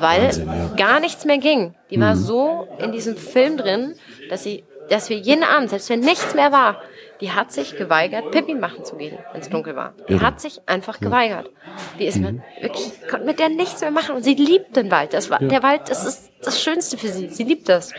Weil 0.00 0.24
Wahnsinn, 0.24 0.48
ja. 0.48 0.70
gar 0.76 1.00
nichts 1.00 1.24
mehr 1.24 1.38
ging. 1.38 1.74
Die 1.90 1.98
mhm. 1.98 2.02
war 2.02 2.16
so 2.16 2.68
in 2.78 2.92
diesem 2.92 3.16
Film 3.16 3.56
drin, 3.56 3.94
dass 4.30 4.42
sie, 4.42 4.64
dass 4.88 5.10
wir 5.10 5.16
jeden 5.18 5.44
Abend, 5.44 5.70
selbst 5.70 5.90
wenn 5.90 6.00
nichts 6.00 6.34
mehr 6.34 6.52
war, 6.52 6.80
die 7.20 7.32
hat 7.32 7.52
sich 7.52 7.76
geweigert, 7.76 8.30
Pippi 8.30 8.54
machen 8.54 8.84
zu 8.84 8.96
gehen, 8.96 9.18
wenn 9.32 9.40
es 9.40 9.48
dunkel 9.48 9.76
war. 9.76 9.94
Die 10.08 10.20
hat 10.20 10.40
sich 10.40 10.60
einfach 10.66 11.00
geweigert. 11.00 11.50
Die 11.98 12.06
ist 12.06 12.18
mhm. 12.18 12.42
wirklich, 12.60 12.92
konnte 13.08 13.26
mit 13.26 13.38
der 13.38 13.48
nichts 13.48 13.80
mehr 13.80 13.90
machen 13.90 14.16
und 14.16 14.22
sie 14.22 14.34
liebt 14.34 14.76
den 14.76 14.90
Wald. 14.90 15.14
Das 15.14 15.30
war, 15.30 15.40
ja. 15.40 15.48
Der 15.48 15.62
Wald, 15.62 15.82
das 15.88 16.04
ist 16.04 16.32
das 16.42 16.62
Schönste 16.62 16.98
für 16.98 17.08
sie. 17.08 17.28
Sie 17.28 17.44
liebt 17.44 17.68
das. 17.68 17.92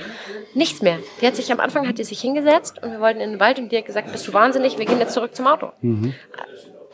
Nichts 0.54 0.82
mehr. 0.82 1.00
Die 1.22 1.28
hat 1.28 1.36
sich 1.36 1.52
am 1.52 1.60
Anfang 1.60 1.88
hat 1.88 1.98
die 1.98 2.04
sich 2.04 2.22
hingesetzt 2.22 2.82
und 2.84 2.92
wir 2.92 3.00
wollten 3.00 3.20
in 3.22 3.32
den 3.32 3.40
Wald 3.40 3.60
und 3.60 3.72
die 3.72 3.78
hat 3.78 3.86
gesagt, 3.86 4.12
bist 4.12 4.28
du 4.28 4.34
wahnsinnig, 4.34 4.78
wir 4.78 4.86
gehen 4.86 5.00
jetzt 5.00 5.14
zurück 5.14 5.36
zum 5.36 5.48
Auto. 5.48 5.72
Mhm. 5.82 6.14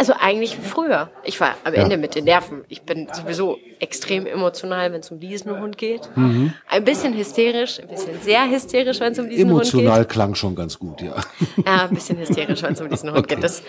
Also 0.01 0.13
eigentlich 0.19 0.57
früher. 0.57 1.11
Ich 1.23 1.39
war 1.39 1.53
am 1.63 1.75
Ende 1.75 1.95
mit 1.95 2.15
den 2.15 2.23
Nerven. 2.23 2.63
Ich 2.69 2.81
bin 2.81 3.07
sowieso 3.13 3.59
extrem 3.79 4.25
emotional, 4.25 4.91
wenn 4.91 5.01
es 5.01 5.11
um 5.11 5.19
diesen 5.19 5.55
Hund 5.59 5.77
geht. 5.77 6.09
Mhm. 6.15 6.55
Ein 6.67 6.83
bisschen 6.83 7.13
hysterisch, 7.13 7.79
ein 7.79 7.87
bisschen 7.87 8.19
sehr 8.19 8.49
hysterisch, 8.49 8.99
wenn 8.99 9.11
es 9.11 9.19
um 9.19 9.29
diesen 9.29 9.47
emotional 9.47 9.61
Hund 9.61 9.71
geht. 9.71 9.79
Emotional 9.81 10.05
klang 10.05 10.33
schon 10.33 10.55
ganz 10.55 10.79
gut, 10.79 11.01
ja. 11.03 11.13
Ja, 11.67 11.83
ein 11.83 11.91
bisschen 11.93 12.17
hysterisch, 12.17 12.63
wenn 12.63 12.73
es 12.73 12.81
um 12.81 12.89
diesen 12.89 13.11
Hund 13.11 13.19
okay. 13.19 13.35
geht. 13.35 13.43
Das, 13.43 13.61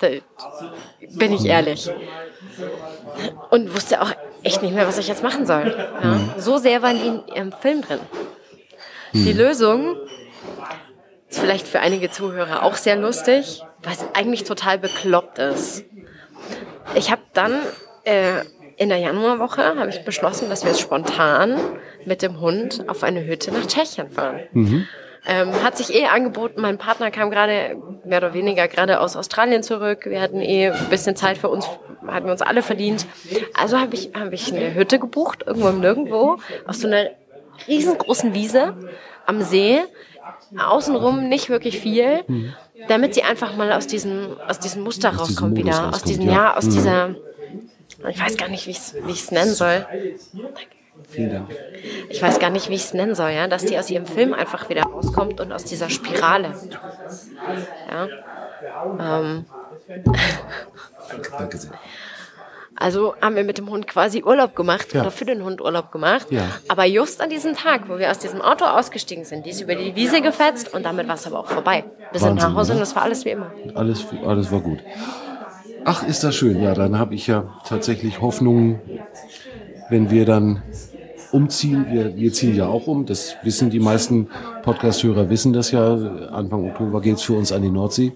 da 0.00 0.08
bin 1.16 1.32
ich 1.32 1.46
ehrlich. 1.46 1.88
Und 3.48 3.74
wusste 3.74 4.02
auch 4.02 4.12
echt 4.42 4.60
nicht 4.60 4.74
mehr, 4.74 4.86
was 4.86 4.98
ich 4.98 5.08
jetzt 5.08 5.22
machen 5.22 5.46
soll. 5.46 5.74
Ja? 6.02 6.16
Mhm. 6.16 6.32
So 6.36 6.58
sehr 6.58 6.82
waren 6.82 6.98
die 7.00 7.06
in 7.06 7.22
ihrem 7.34 7.52
Film 7.52 7.80
drin. 7.80 8.00
Mhm. 9.14 9.24
Die 9.24 9.32
Lösung 9.32 9.96
ist 11.30 11.38
vielleicht 11.38 11.66
für 11.66 11.80
einige 11.80 12.10
Zuhörer 12.10 12.62
auch 12.62 12.74
sehr 12.74 12.96
lustig, 12.96 13.62
was 13.82 14.04
eigentlich 14.14 14.44
total 14.44 14.78
bekloppt 14.78 15.38
ist. 15.38 15.84
Ich 16.94 17.10
habe 17.10 17.22
dann 17.32 17.54
äh, 18.04 18.42
in 18.76 18.88
der 18.88 18.98
Januarwoche 18.98 19.62
habe 19.76 19.90
ich 19.90 20.04
beschlossen, 20.04 20.48
dass 20.48 20.62
wir 20.62 20.70
jetzt 20.70 20.80
spontan 20.80 21.58
mit 22.04 22.22
dem 22.22 22.40
Hund 22.40 22.84
auf 22.88 23.02
eine 23.02 23.24
Hütte 23.26 23.52
nach 23.52 23.66
Tschechien 23.66 24.10
fahren. 24.10 24.40
Mhm. 24.52 24.86
Ähm, 25.26 25.52
hat 25.64 25.76
sich 25.76 25.92
eh 25.94 26.06
angeboten. 26.06 26.60
Mein 26.60 26.78
Partner 26.78 27.10
kam 27.10 27.30
gerade 27.30 27.76
mehr 28.04 28.18
oder 28.18 28.34
weniger 28.34 28.68
gerade 28.68 29.00
aus 29.00 29.16
Australien 29.16 29.62
zurück. 29.64 30.06
Wir 30.06 30.20
hatten 30.20 30.40
eh 30.40 30.70
ein 30.70 30.88
bisschen 30.90 31.16
Zeit 31.16 31.38
für 31.38 31.48
uns, 31.48 31.66
hatten 32.06 32.26
wir 32.26 32.32
uns 32.32 32.40
alle 32.40 32.62
verdient. 32.62 33.04
Also 33.52 33.78
habe 33.78 33.94
ich, 33.94 34.12
hab 34.14 34.32
ich 34.32 34.54
eine 34.54 34.74
Hütte 34.74 35.00
gebucht, 35.00 35.42
irgendwo 35.44 35.68
im 35.68 35.80
Nirgendwo, 35.80 36.38
auf 36.66 36.76
so 36.76 36.86
einer 36.86 37.10
riesengroßen 37.66 38.32
Wiese 38.32 38.74
am 39.26 39.42
See. 39.42 39.80
Außenrum 40.56 41.28
nicht 41.28 41.48
wirklich 41.48 41.78
viel, 41.78 42.24
mhm. 42.26 42.54
damit 42.88 43.14
sie 43.14 43.22
einfach 43.22 43.56
mal 43.56 43.72
aus 43.72 43.86
diesem, 43.86 44.36
aus 44.46 44.58
diesem 44.58 44.82
Muster 44.82 45.10
aus 45.10 45.20
rauskommt 45.20 45.56
wieder. 45.56 45.72
Rauskommt, 45.72 45.94
aus 45.94 46.02
diesem, 46.02 46.26
ja, 46.26 46.32
ja 46.32 46.56
aus 46.56 46.64
mhm. 46.66 46.70
dieser, 46.70 47.14
ich 48.08 48.20
weiß 48.20 48.36
gar 48.36 48.48
nicht, 48.48 48.66
wie 48.66 48.70
ich 48.70 49.20
es 49.20 49.30
nennen 49.30 49.54
soll. 49.54 49.86
Vielen 51.08 51.30
Dank. 51.30 51.50
Ich 52.08 52.20
weiß 52.20 52.38
gar 52.38 52.50
nicht, 52.50 52.68
wie 52.68 52.74
ich 52.74 52.84
es 52.84 52.94
nennen 52.94 53.14
soll, 53.14 53.30
ja, 53.30 53.46
dass 53.46 53.64
die 53.64 53.78
aus 53.78 53.88
ihrem 53.90 54.06
Film 54.06 54.34
einfach 54.34 54.68
wieder 54.68 54.82
rauskommt 54.82 55.40
und 55.40 55.52
aus 55.52 55.64
dieser 55.64 55.90
Spirale. 55.90 56.54
Ja. 57.90 58.08
Ähm. 59.22 59.44
Danke 61.38 61.58
sehr. 61.58 61.72
Also 62.80 63.14
haben 63.20 63.34
wir 63.34 63.42
mit 63.42 63.58
dem 63.58 63.68
Hund 63.68 63.88
quasi 63.88 64.22
Urlaub 64.22 64.54
gemacht 64.54 64.94
ja. 64.94 65.00
oder 65.00 65.10
für 65.10 65.24
den 65.24 65.42
Hund 65.42 65.60
Urlaub 65.60 65.90
gemacht. 65.90 66.28
Ja. 66.30 66.42
Aber 66.68 66.84
just 66.84 67.20
an 67.20 67.28
diesem 67.28 67.54
Tag, 67.54 67.88
wo 67.88 67.98
wir 67.98 68.10
aus 68.10 68.20
diesem 68.20 68.40
Auto 68.40 68.64
ausgestiegen 68.64 69.24
sind, 69.24 69.46
die 69.46 69.50
ist 69.50 69.60
über 69.60 69.74
die 69.74 69.96
Wiese 69.96 70.20
gefetzt 70.20 70.72
und 70.72 70.84
damit 70.84 71.08
war 71.08 71.16
es 71.16 71.26
aber 71.26 71.40
auch 71.40 71.48
vorbei. 71.48 71.84
Wir 72.12 72.20
sind 72.20 72.36
nach 72.36 72.54
Hause 72.54 72.72
ne? 72.72 72.74
und 72.76 72.80
das 72.80 72.94
war 72.94 73.02
alles 73.02 73.24
wie 73.24 73.30
immer. 73.30 73.50
Alles, 73.74 74.06
alles 74.24 74.52
war 74.52 74.60
gut. 74.60 74.78
Ach, 75.84 76.06
ist 76.06 76.22
das 76.22 76.36
schön. 76.36 76.62
Ja, 76.62 76.74
dann 76.74 76.98
habe 76.98 77.14
ich 77.14 77.26
ja 77.26 77.54
tatsächlich 77.66 78.20
Hoffnung, 78.20 78.80
wenn 79.90 80.10
wir 80.10 80.24
dann 80.24 80.62
umziehen. 81.32 81.86
Wir, 81.90 82.16
wir 82.16 82.32
ziehen 82.32 82.54
ja 82.54 82.66
auch 82.66 82.86
um. 82.86 83.06
Das 83.06 83.36
wissen 83.42 83.70
die 83.70 83.80
meisten 83.80 84.28
Podcast-Hörer, 84.62 85.30
wissen 85.30 85.52
das 85.52 85.70
ja. 85.72 85.94
Anfang 86.30 86.70
Oktober 86.70 87.00
geht's 87.00 87.22
für 87.22 87.34
uns 87.34 87.50
an 87.50 87.62
die 87.62 87.70
Nordsee. 87.70 88.12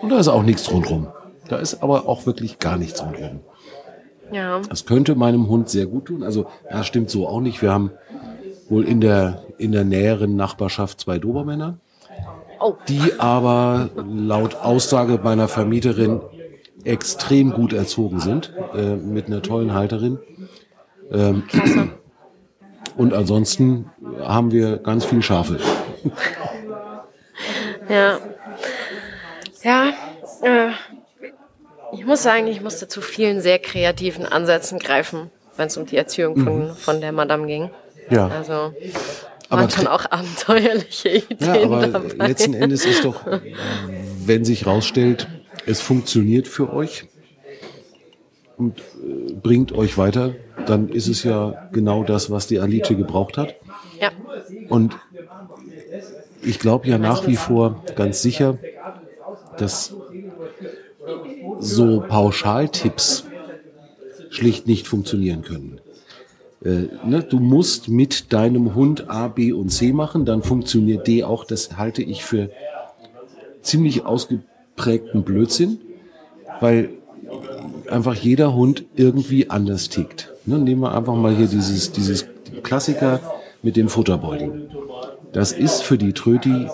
Und 0.00 0.10
da 0.10 0.18
ist 0.18 0.28
auch 0.28 0.42
nichts 0.42 0.70
rundherum. 0.70 1.08
Da 1.48 1.56
ist 1.56 1.82
aber 1.82 2.08
auch 2.08 2.26
wirklich 2.26 2.58
gar 2.58 2.76
nichts 2.76 3.02
rundherum. 3.02 3.40
Ja. 4.32 4.60
Das 4.68 4.86
könnte 4.86 5.14
meinem 5.14 5.48
Hund 5.48 5.68
sehr 5.68 5.86
gut 5.86 6.06
tun. 6.06 6.22
Also, 6.22 6.46
ja, 6.70 6.82
stimmt 6.84 7.10
so 7.10 7.28
auch 7.28 7.40
nicht. 7.40 7.62
Wir 7.62 7.72
haben 7.72 7.90
wohl 8.68 8.84
in 8.84 9.00
der, 9.00 9.44
in 9.58 9.72
der 9.72 9.84
näheren 9.84 10.36
Nachbarschaft 10.36 11.00
zwei 11.00 11.18
Dobermänner. 11.18 11.78
Oh. 12.60 12.74
Die 12.88 13.18
aber 13.18 13.90
laut 13.96 14.56
Aussage 14.56 15.20
meiner 15.22 15.46
Vermieterin 15.46 16.20
extrem 16.84 17.52
gut 17.52 17.72
erzogen 17.72 18.20
sind, 18.20 18.52
äh, 18.74 18.96
mit 18.96 19.26
einer 19.26 19.42
tollen 19.42 19.74
Halterin. 19.74 20.18
Ähm. 21.10 21.42
Und 22.96 23.12
ansonsten 23.12 23.90
haben 24.22 24.52
wir 24.52 24.78
ganz 24.78 25.04
viel 25.04 25.22
Schafe. 25.22 25.58
ja. 27.88 28.18
Ja, 29.62 29.92
äh, 30.42 30.70
ich 32.06 32.08
muss 32.08 32.22
sagen, 32.22 32.46
ich 32.46 32.62
musste 32.62 32.86
zu 32.86 33.00
vielen 33.00 33.40
sehr 33.40 33.58
kreativen 33.58 34.26
Ansätzen 34.26 34.78
greifen, 34.78 35.28
wenn 35.56 35.66
es 35.66 35.76
um 35.76 35.86
die 35.86 35.96
Erziehung 35.96 36.36
von, 36.36 36.68
mhm. 36.68 36.74
von 36.76 37.00
der 37.00 37.10
Madame 37.10 37.48
ging. 37.48 37.70
Ja. 38.10 38.28
Also 38.28 38.72
waren 39.48 39.70
schon 39.70 39.88
auch 39.88 40.08
abenteuerliche 40.08 41.08
Ideen 41.08 41.36
ja, 41.40 41.64
aber 41.64 41.88
dabei. 41.88 42.28
Letzten 42.28 42.54
Endes 42.54 42.86
ist 42.86 43.04
doch, 43.04 43.26
wenn 44.24 44.44
sich 44.44 44.66
rausstellt, 44.66 45.26
es 45.66 45.80
funktioniert 45.80 46.46
für 46.46 46.72
euch 46.72 47.06
und 48.56 48.78
äh, 48.78 49.32
bringt 49.32 49.72
euch 49.72 49.98
weiter, 49.98 50.36
dann 50.64 50.88
ist 50.90 51.08
es 51.08 51.24
ja 51.24 51.68
genau 51.72 52.04
das, 52.04 52.30
was 52.30 52.46
die 52.46 52.60
Alice 52.60 52.86
gebraucht 52.86 53.36
hat. 53.36 53.56
Ja. 54.00 54.12
Und 54.68 54.96
ich 56.40 56.60
glaube 56.60 56.86
ja 56.86 56.98
nach 56.98 57.26
wie 57.26 57.34
vor 57.34 57.82
ganz 57.96 58.22
sicher, 58.22 58.58
dass 59.58 59.92
so 61.60 62.00
Pauschaltipps 62.00 63.24
schlicht 64.30 64.66
nicht 64.66 64.86
funktionieren 64.86 65.42
können. 65.42 65.80
Äh, 66.64 66.88
ne, 67.04 67.22
du 67.22 67.38
musst 67.38 67.88
mit 67.88 68.32
deinem 68.32 68.74
Hund 68.74 69.08
A, 69.08 69.28
B 69.28 69.52
und 69.52 69.70
C 69.70 69.92
machen, 69.92 70.24
dann 70.24 70.42
funktioniert 70.42 71.06
D 71.06 71.24
auch. 71.24 71.44
Das 71.44 71.76
halte 71.76 72.02
ich 72.02 72.24
für 72.24 72.50
ziemlich 73.62 74.04
ausgeprägten 74.04 75.22
Blödsinn, 75.22 75.78
weil 76.60 76.90
einfach 77.90 78.14
jeder 78.14 78.54
Hund 78.54 78.84
irgendwie 78.94 79.50
anders 79.50 79.88
tickt. 79.88 80.32
Ne, 80.44 80.58
nehmen 80.58 80.82
wir 80.82 80.94
einfach 80.94 81.14
mal 81.14 81.34
hier 81.34 81.46
dieses, 81.46 81.92
dieses 81.92 82.26
Klassiker 82.62 83.20
mit 83.62 83.76
dem 83.76 83.88
Futterbeutel. 83.88 84.70
Das 85.32 85.52
ist 85.52 85.82
für 85.82 85.98
die 85.98 86.12
Tröti 86.12 86.68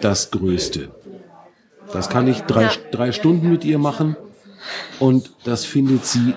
das 0.00 0.30
Größte. 0.30 0.88
Das 1.94 2.08
kann 2.08 2.26
ich 2.26 2.40
drei, 2.40 2.64
ja. 2.64 2.70
drei 2.90 3.12
Stunden 3.12 3.48
mit 3.48 3.64
ihr 3.64 3.78
machen 3.78 4.16
und 4.98 5.30
das 5.44 5.64
findet 5.64 6.04
sie 6.04 6.34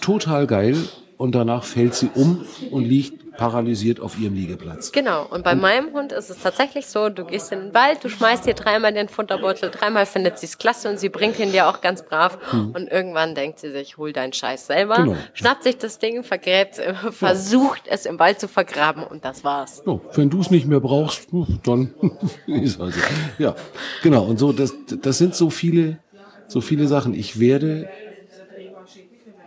total 0.00 0.46
geil 0.46 0.76
und 1.16 1.34
danach 1.34 1.64
fällt 1.64 1.96
sie 1.96 2.10
um 2.14 2.44
und 2.70 2.84
liegt 2.84 3.19
paralysiert 3.40 4.00
auf 4.00 4.18
ihrem 4.18 4.34
Liegeplatz. 4.34 4.92
Genau, 4.92 5.26
und 5.30 5.44
bei 5.44 5.52
und 5.52 5.62
meinem 5.62 5.94
Hund 5.94 6.12
ist 6.12 6.28
es 6.28 6.40
tatsächlich 6.40 6.86
so, 6.88 7.08
du 7.08 7.24
gehst 7.24 7.50
in 7.52 7.60
den 7.60 7.74
Wald, 7.74 8.04
du 8.04 8.10
schmeißt 8.10 8.44
dir 8.44 8.52
dreimal 8.52 8.92
den 8.92 9.08
Futterbeutel, 9.08 9.70
dreimal 9.70 10.04
findet 10.04 10.38
sie 10.38 10.44
es 10.44 10.58
klasse 10.58 10.90
und 10.90 11.00
sie 11.00 11.08
bringt 11.08 11.38
ihn 11.38 11.50
dir 11.50 11.66
auch 11.66 11.80
ganz 11.80 12.04
brav 12.04 12.36
hm. 12.50 12.72
und 12.72 12.88
irgendwann 12.88 13.34
denkt 13.34 13.58
sie 13.58 13.70
sich, 13.70 13.96
hol 13.96 14.12
deinen 14.12 14.34
Scheiß 14.34 14.66
selber, 14.66 14.96
genau. 14.96 15.16
schnappt 15.32 15.62
sich 15.62 15.78
das 15.78 15.98
Ding, 15.98 16.22
vergräbt 16.22 16.78
es, 16.78 17.16
versucht 17.16 17.86
ja. 17.86 17.94
es 17.94 18.04
im 18.04 18.18
Wald 18.18 18.38
zu 18.40 18.46
vergraben 18.46 19.04
und 19.04 19.24
das 19.24 19.42
war's. 19.42 19.80
So, 19.86 20.02
wenn 20.12 20.28
du 20.28 20.42
es 20.42 20.50
nicht 20.50 20.66
mehr 20.66 20.80
brauchst, 20.80 21.28
dann 21.62 21.94
ist 22.46 22.78
also. 22.78 23.00
Ja, 23.38 23.56
genau, 24.02 24.24
und 24.24 24.38
so, 24.38 24.52
das, 24.52 24.74
das 25.00 25.16
sind 25.16 25.34
so 25.34 25.48
viele, 25.48 25.98
so 26.46 26.60
viele 26.60 26.86
Sachen. 26.88 27.14
Ich 27.14 27.40
werde 27.40 27.88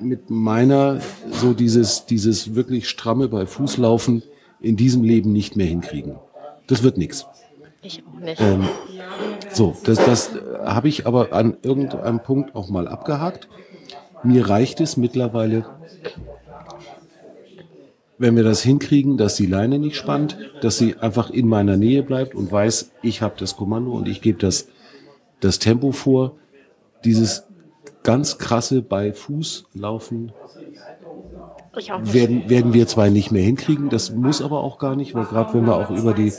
mit 0.03 0.29
meiner 0.29 0.99
so 1.31 1.53
dieses, 1.53 2.05
dieses 2.05 2.55
wirklich 2.55 2.89
stramme 2.89 3.27
bei 3.27 3.45
Fußlaufen 3.45 4.23
in 4.59 4.75
diesem 4.75 5.03
Leben 5.03 5.31
nicht 5.33 5.55
mehr 5.55 5.67
hinkriegen. 5.67 6.15
Das 6.67 6.83
wird 6.83 6.97
nichts. 6.97 7.25
Ich 7.81 8.03
auch 8.05 8.19
nicht. 8.19 8.39
Ähm, 8.39 8.63
so, 9.51 9.75
das, 9.83 9.97
das 10.05 10.31
habe 10.63 10.87
ich 10.87 11.05
aber 11.05 11.33
an 11.33 11.57
irgendeinem 11.61 12.21
Punkt 12.21 12.55
auch 12.55 12.69
mal 12.69 12.87
abgehakt. 12.87 13.49
Mir 14.23 14.47
reicht 14.47 14.79
es 14.79 14.95
mittlerweile, 14.95 15.65
wenn 18.17 18.37
wir 18.37 18.43
das 18.43 18.63
hinkriegen, 18.63 19.17
dass 19.17 19.35
die 19.35 19.45
Leine 19.45 19.79
nicht 19.79 19.97
spannt, 19.97 20.37
dass 20.61 20.77
sie 20.77 20.95
einfach 20.95 21.29
in 21.29 21.47
meiner 21.47 21.75
Nähe 21.75 22.03
bleibt 22.03 22.35
und 22.35 22.51
weiß, 22.51 22.91
ich 23.01 23.21
habe 23.21 23.35
das 23.37 23.57
Kommando 23.57 23.91
und 23.91 24.07
ich 24.07 24.21
gebe 24.21 24.39
das, 24.39 24.69
das 25.41 25.59
Tempo 25.59 25.91
vor. 25.91 26.37
Dieses 27.03 27.43
ganz 28.03 28.37
krasse 28.37 28.81
bei 28.81 29.13
Fuß 29.13 29.65
laufen 29.73 30.31
werden, 32.03 32.49
werden 32.49 32.73
wir 32.73 32.87
zwar 32.87 33.09
nicht 33.09 33.31
mehr 33.31 33.43
hinkriegen, 33.43 33.89
das 33.89 34.11
muss 34.11 34.41
aber 34.41 34.59
auch 34.59 34.77
gar 34.77 34.95
nicht, 34.95 35.15
weil 35.15 35.25
gerade 35.25 35.53
wenn 35.53 35.65
wir 35.65 35.75
auch 35.75 35.89
über 35.89 36.13
die 36.13 36.31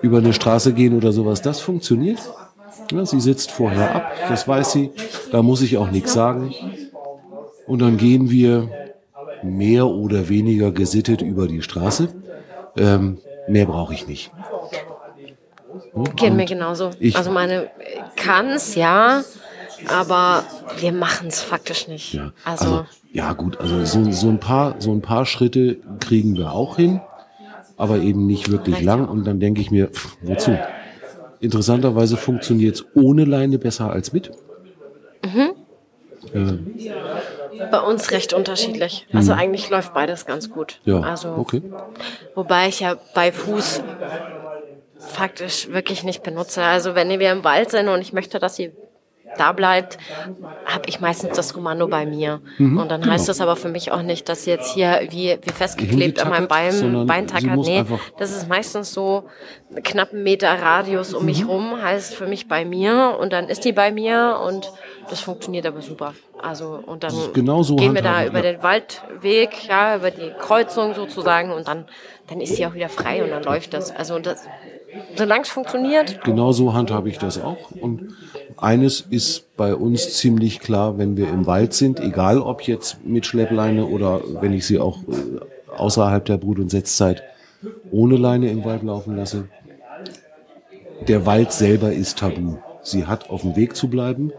über 0.00 0.18
eine 0.18 0.32
Straße 0.32 0.72
gehen 0.72 0.96
oder 0.96 1.12
sowas, 1.12 1.42
das 1.42 1.60
funktioniert. 1.60 2.18
Ja, 2.90 3.06
sie 3.06 3.20
sitzt 3.20 3.52
vorher 3.52 3.94
ab, 3.94 4.12
das 4.28 4.48
weiß 4.48 4.72
sie, 4.72 4.90
da 5.30 5.42
muss 5.42 5.62
ich 5.62 5.78
auch 5.78 5.90
nichts 5.90 6.12
sagen. 6.12 6.52
Und 7.66 7.80
dann 7.80 7.96
gehen 7.96 8.28
wir 8.28 8.68
mehr 9.42 9.86
oder 9.86 10.28
weniger 10.28 10.72
gesittet 10.72 11.22
über 11.22 11.46
die 11.46 11.62
Straße. 11.62 12.08
Ähm, 12.76 13.18
mehr 13.48 13.66
brauche 13.66 13.94
ich 13.94 14.08
nicht. 14.08 14.32
Geht 16.16 16.34
mir 16.34 16.46
genauso. 16.46 16.90
also 17.14 17.30
meine 17.30 17.70
kann 18.16 18.48
es, 18.48 18.74
ja, 18.74 19.22
aber 19.88 20.44
wir 20.78 20.92
machen 20.92 21.28
es 21.28 21.40
faktisch 21.40 21.88
nicht. 21.88 22.14
Ja, 22.14 22.32
also, 22.44 22.64
also, 22.64 22.86
ja 23.12 23.32
gut, 23.32 23.58
also 23.60 23.84
so, 23.84 24.10
so 24.10 24.28
ein 24.28 24.40
paar 24.40 24.76
so 24.78 24.92
ein 24.92 25.02
paar 25.02 25.26
Schritte 25.26 25.78
kriegen 26.00 26.36
wir 26.36 26.52
auch 26.52 26.76
hin, 26.76 27.00
aber 27.76 27.98
eben 27.98 28.26
nicht 28.26 28.50
wirklich 28.50 28.80
lang. 28.82 29.08
Und 29.08 29.26
dann 29.26 29.40
denke 29.40 29.60
ich 29.60 29.70
mir, 29.70 29.88
pff, 29.88 30.16
wozu? 30.22 30.58
Interessanterweise 31.40 32.16
funktioniert 32.16 32.76
es 32.76 32.84
ohne 32.94 33.24
Leine 33.24 33.58
besser 33.58 33.90
als 33.90 34.12
mit. 34.12 34.30
Mhm. 35.24 35.52
Äh, 36.32 37.68
Bei 37.70 37.80
uns 37.80 38.10
recht 38.12 38.32
unterschiedlich. 38.32 39.06
Also 39.12 39.32
mhm. 39.32 39.38
eigentlich 39.38 39.68
läuft 39.70 39.92
beides 39.92 40.26
ganz 40.26 40.50
gut. 40.50 40.80
Ja, 40.84 41.00
also, 41.00 41.34
okay. 41.36 41.62
Wobei 42.34 42.68
ich 42.68 42.80
ja 42.80 42.96
bei 43.14 43.32
Fuß 43.32 43.82
faktisch 44.98 45.68
wirklich 45.70 46.04
nicht 46.04 46.22
benutze. 46.22 46.62
Also 46.62 46.94
wenn 46.94 47.08
wir 47.18 47.32
im 47.32 47.44
Wald 47.44 47.70
sind 47.70 47.88
und 47.88 48.00
ich 48.00 48.12
möchte, 48.12 48.38
dass 48.38 48.56
sie 48.56 48.72
da 49.38 49.52
bleibt, 49.52 49.98
habe 50.66 50.84
ich 50.86 51.00
meistens 51.00 51.36
das 51.36 51.54
Kommando 51.54 51.88
bei 51.88 52.06
mir. 52.06 52.40
Mhm, 52.58 52.78
und 52.78 52.90
dann 52.90 53.00
genau. 53.02 53.12
heißt 53.12 53.28
das 53.28 53.40
aber 53.40 53.56
für 53.56 53.68
mich 53.68 53.92
auch 53.92 54.02
nicht, 54.02 54.28
dass 54.28 54.46
jetzt 54.46 54.74
hier 54.74 55.00
wie, 55.10 55.38
wie 55.42 55.50
festgeklebt 55.50 56.20
an 56.20 56.30
meinem 56.30 56.48
Bein, 56.48 57.06
Bein 57.06 57.26
tackert. 57.26 57.56
Nee, 57.56 57.84
das 58.18 58.30
ist 58.30 58.48
meistens 58.48 58.92
so 58.92 59.24
knapp 59.82 60.12
einen 60.12 60.22
Meter 60.22 60.50
Radius 60.50 61.14
um 61.14 61.22
mhm. 61.22 61.26
mich 61.26 61.46
rum, 61.46 61.82
heißt 61.82 62.14
für 62.14 62.26
mich 62.26 62.48
bei 62.48 62.64
mir 62.64 63.16
und 63.20 63.32
dann 63.32 63.48
ist 63.48 63.64
die 63.64 63.72
bei 63.72 63.90
mir 63.90 64.40
und 64.46 64.70
das 65.08 65.20
funktioniert 65.20 65.66
aber 65.66 65.80
super. 65.80 66.14
Also 66.40 66.80
und 66.84 67.04
dann 67.04 67.14
genau 67.32 67.62
so 67.62 67.76
gehen 67.76 67.94
wir 67.94 68.02
da 68.02 68.26
über 68.26 68.42
ja. 68.42 68.52
den 68.52 68.62
Waldweg, 68.62 69.68
ja, 69.68 69.96
über 69.96 70.10
die 70.10 70.30
Kreuzung 70.40 70.94
sozusagen 70.94 71.52
und 71.52 71.68
dann 71.68 71.86
dann 72.28 72.40
ist 72.40 72.56
sie 72.56 72.66
auch 72.66 72.74
wieder 72.74 72.88
frei 72.88 73.22
und 73.22 73.30
dann 73.30 73.42
läuft 73.42 73.74
das. 73.74 73.94
Also 73.94 74.18
das 74.18 74.46
solange 75.16 75.42
es 75.42 75.48
funktioniert. 75.48 76.22
Genau 76.24 76.52
so 76.52 76.74
handhabe 76.74 77.08
ich 77.08 77.18
das 77.18 77.40
auch. 77.40 77.70
Und 77.72 78.14
eines 78.56 79.00
ist 79.00 79.56
bei 79.56 79.74
uns 79.74 80.14
ziemlich 80.14 80.60
klar, 80.60 80.98
wenn 80.98 81.16
wir 81.16 81.28
im 81.28 81.46
Wald 81.46 81.74
sind, 81.74 82.00
egal 82.00 82.38
ob 82.38 82.62
jetzt 82.62 83.04
mit 83.04 83.26
Schleppleine 83.26 83.86
oder 83.86 84.20
wenn 84.40 84.52
ich 84.52 84.66
sie 84.66 84.78
auch 84.78 84.98
äh, 84.98 85.76
außerhalb 85.76 86.24
der 86.24 86.36
Brut- 86.36 86.58
und 86.58 86.70
Setzzeit 86.70 87.22
ohne 87.90 88.16
Leine 88.16 88.50
im 88.50 88.64
Wald 88.64 88.82
laufen 88.82 89.16
lasse, 89.16 89.48
der 91.08 91.26
Wald 91.26 91.52
selber 91.52 91.92
ist 91.92 92.18
tabu. 92.18 92.56
Sie 92.82 93.06
hat 93.06 93.30
auf 93.30 93.42
dem 93.42 93.56
Weg 93.56 93.76
zu 93.76 93.88
bleiben 93.88 94.32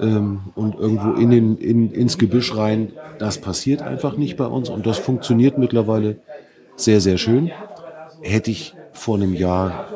ähm, 0.00 0.40
und 0.54 0.74
irgendwo 0.74 1.12
in 1.12 1.30
den, 1.30 1.58
in, 1.58 1.92
ins 1.92 2.18
Gebüsch 2.18 2.56
rein. 2.56 2.92
Das 3.18 3.38
passiert 3.38 3.82
einfach 3.82 4.16
nicht 4.16 4.36
bei 4.36 4.46
uns 4.46 4.68
und 4.68 4.86
das 4.86 4.98
funktioniert 4.98 5.58
mittlerweile 5.58 6.16
sehr, 6.76 7.00
sehr 7.00 7.18
schön. 7.18 7.50
Hätte 8.22 8.50
ich 8.50 8.74
vor 8.94 9.16
einem 9.16 9.34
Jahr 9.34 9.86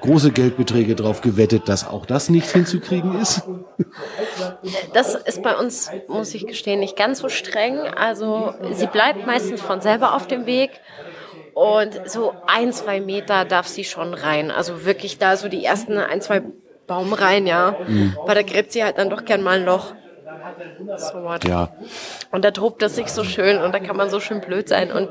große 0.00 0.32
Geldbeträge 0.32 0.94
drauf 0.94 1.22
gewettet, 1.22 1.68
dass 1.68 1.88
auch 1.88 2.04
das 2.04 2.28
nicht 2.28 2.50
hinzukriegen 2.50 3.18
ist. 3.20 3.42
Das 4.92 5.14
ist 5.14 5.42
bei 5.42 5.56
uns, 5.56 5.90
muss 6.08 6.34
ich 6.34 6.46
gestehen, 6.46 6.80
nicht 6.80 6.96
ganz 6.96 7.20
so 7.20 7.28
streng. 7.28 7.78
Also 7.78 8.52
sie 8.72 8.86
bleibt 8.86 9.26
meistens 9.26 9.62
von 9.62 9.80
selber 9.80 10.14
auf 10.14 10.26
dem 10.26 10.46
Weg. 10.46 10.70
Und 11.54 12.00
so 12.06 12.34
ein, 12.46 12.72
zwei 12.72 13.00
Meter 13.00 13.44
darf 13.44 13.66
sie 13.66 13.84
schon 13.84 14.12
rein. 14.12 14.50
Also 14.50 14.84
wirklich 14.84 15.18
da 15.18 15.36
so 15.36 15.48
die 15.48 15.64
ersten 15.64 15.96
ein, 15.96 16.20
zwei 16.20 16.42
Baumreihen, 16.86 17.46
ja. 17.46 17.76
Mhm. 17.86 18.16
Weil 18.26 18.34
da 18.34 18.42
gräbt 18.42 18.72
sie 18.72 18.84
halt 18.84 18.98
dann 18.98 19.08
doch 19.08 19.24
gern 19.24 19.42
mal 19.42 19.58
ein 19.58 19.64
Loch. 19.64 19.94
So. 20.96 21.48
Ja. 21.48 21.70
Und 22.30 22.44
da 22.44 22.50
tobt 22.50 22.82
es 22.82 22.96
sich 22.96 23.08
so 23.08 23.24
schön 23.24 23.58
und 23.58 23.72
da 23.72 23.78
kann 23.78 23.96
man 23.96 24.10
so 24.10 24.20
schön 24.20 24.40
blöd 24.40 24.68
sein. 24.68 24.92
Und 24.92 25.08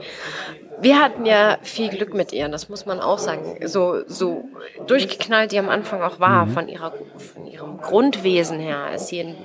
wir 0.80 1.00
hatten 1.00 1.26
ja 1.26 1.58
viel 1.62 1.90
Glück 1.90 2.14
mit 2.14 2.34
ihr, 2.34 2.48
das 2.50 2.70
muss 2.70 2.86
man 2.86 3.00
auch 3.00 3.20
sagen. 3.20 3.68
So, 3.68 4.04
so 4.08 4.46
durchgeknallt 4.88 5.52
die 5.52 5.60
am 5.60 5.70
Anfang 5.70 6.02
auch 6.02 6.20
war, 6.20 6.46
mhm. 6.46 6.52
von, 6.52 6.68
ihrer, 6.68 6.94
von 7.18 7.46
ihrem 7.48 7.80
Grundwesen 7.80 8.60
her, 8.60 8.92
ist 8.94 9.08
sie 9.08 9.22
ein 9.22 9.36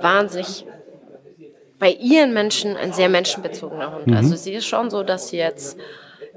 wahnsinnig 0.00 0.66
bei 1.78 1.90
ihren 1.90 2.32
Menschen 2.32 2.76
ein 2.76 2.92
sehr 2.92 3.08
menschenbezogener 3.08 3.94
Hund. 3.94 4.06
Mhm. 4.06 4.16
Also 4.16 4.36
sie 4.36 4.54
ist 4.54 4.66
schon 4.66 4.90
so, 4.90 5.02
dass 5.02 5.28
sie 5.28 5.36
jetzt, 5.36 5.78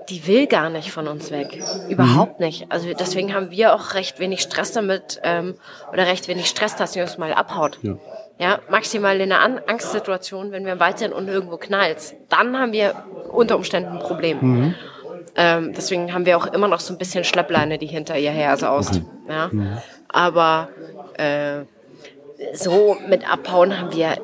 die 0.09 0.27
will 0.27 0.47
gar 0.47 0.69
nicht 0.69 0.91
von 0.91 1.07
uns 1.07 1.31
weg. 1.31 1.63
Überhaupt 1.87 2.39
mhm. 2.39 2.47
nicht. 2.47 2.65
Also 2.69 2.87
deswegen 2.93 3.33
haben 3.33 3.51
wir 3.51 3.73
auch 3.73 3.93
recht 3.93 4.19
wenig 4.19 4.41
Stress 4.41 4.71
damit 4.73 5.19
ähm, 5.23 5.55
oder 5.91 6.07
recht 6.07 6.27
wenig 6.27 6.47
Stress, 6.47 6.75
dass 6.75 6.93
sie 6.93 7.01
uns 7.01 7.17
mal 7.17 7.33
abhaut. 7.33 7.79
Ja. 7.81 7.97
Ja, 8.39 8.59
maximal 8.69 9.19
in 9.19 9.33
einer 9.33 9.61
Angstsituation, 9.67 10.51
wenn 10.51 10.65
wir 10.65 10.71
im 10.73 10.79
Wald 10.79 10.97
sind 10.97 11.11
und 11.11 11.27
irgendwo 11.27 11.57
knallt. 11.57 12.15
Dann 12.29 12.57
haben 12.57 12.71
wir 12.71 13.03
unter 13.31 13.57
Umständen 13.57 13.97
ein 13.97 13.99
Problem. 13.99 14.37
Mhm. 14.41 14.75
Ähm, 15.35 15.73
deswegen 15.75 16.13
haben 16.13 16.25
wir 16.25 16.37
auch 16.37 16.47
immer 16.47 16.69
noch 16.69 16.79
so 16.79 16.93
ein 16.93 16.97
bisschen 16.97 17.25
Schleppleine, 17.25 17.77
die 17.77 17.87
hinter 17.87 18.17
ihr 18.17 18.31
her 18.31 18.55
saust. 18.55 19.01
Ja? 19.27 19.49
Mhm. 19.51 19.77
Aber 20.07 20.69
äh, 21.17 21.63
so 22.53 22.95
mit 23.09 23.29
Abhauen 23.29 23.77
haben 23.77 23.93
wir 23.93 24.17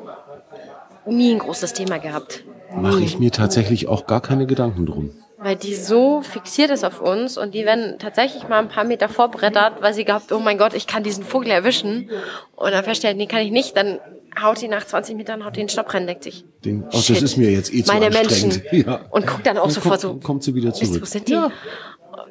nie 1.04 1.34
ein 1.34 1.38
großes 1.38 1.74
Thema 1.74 1.98
gehabt. 1.98 2.42
Mache 2.74 3.02
ich 3.02 3.18
mir 3.18 3.30
tatsächlich 3.30 3.86
auch 3.86 4.06
gar 4.06 4.22
keine 4.22 4.46
Gedanken 4.46 4.86
drum. 4.86 5.10
Weil 5.38 5.56
die 5.56 5.74
so 5.74 6.22
fixiert 6.22 6.70
ist 6.70 6.82
auf 6.82 7.02
uns 7.02 7.36
und 7.36 7.52
die 7.52 7.66
werden 7.66 7.98
tatsächlich 7.98 8.48
mal 8.48 8.58
ein 8.58 8.68
paar 8.68 8.84
Meter 8.84 9.08
vorbrettert, 9.08 9.82
weil 9.82 9.92
sie 9.92 10.04
glaubt, 10.04 10.32
oh 10.32 10.38
mein 10.38 10.56
Gott, 10.56 10.72
ich 10.72 10.86
kann 10.86 11.02
diesen 11.02 11.24
Vogel 11.24 11.50
erwischen. 11.50 12.08
Und 12.54 12.72
dann 12.72 12.82
feststellt, 12.84 13.18
nee, 13.18 13.26
kann 13.26 13.40
ich 13.40 13.50
nicht, 13.50 13.76
dann 13.76 14.00
haut 14.42 14.60
die 14.60 14.68
nach 14.68 14.86
20 14.86 15.16
Metern, 15.16 15.44
haut 15.44 15.56
den 15.56 15.68
Stopp 15.68 15.92
rein, 15.92 16.06
denkt 16.06 16.24
sich. 16.24 16.44
Den, 16.64 16.84
oh, 16.84 16.90
das 16.90 17.10
ist 17.10 17.36
mir 17.36 17.50
jetzt 17.50 17.72
eh 17.72 17.82
zu 17.82 17.92
Meine 17.92 18.10
Menschen. 18.10 18.62
Ja. 18.72 19.02
Und 19.10 19.26
guckt 19.26 19.46
dann 19.46 19.58
auch 19.58 19.64
dann 19.64 19.72
sofort 19.72 20.00
kommt, 20.00 20.22
so. 20.22 20.26
Kommt 20.26 20.42
sie 20.42 20.54
wieder 20.54 20.72
zurück. 20.72 21.02
Wo 21.02 21.04
sind 21.04 21.28
die? 21.28 21.32
Ja. 21.32 21.50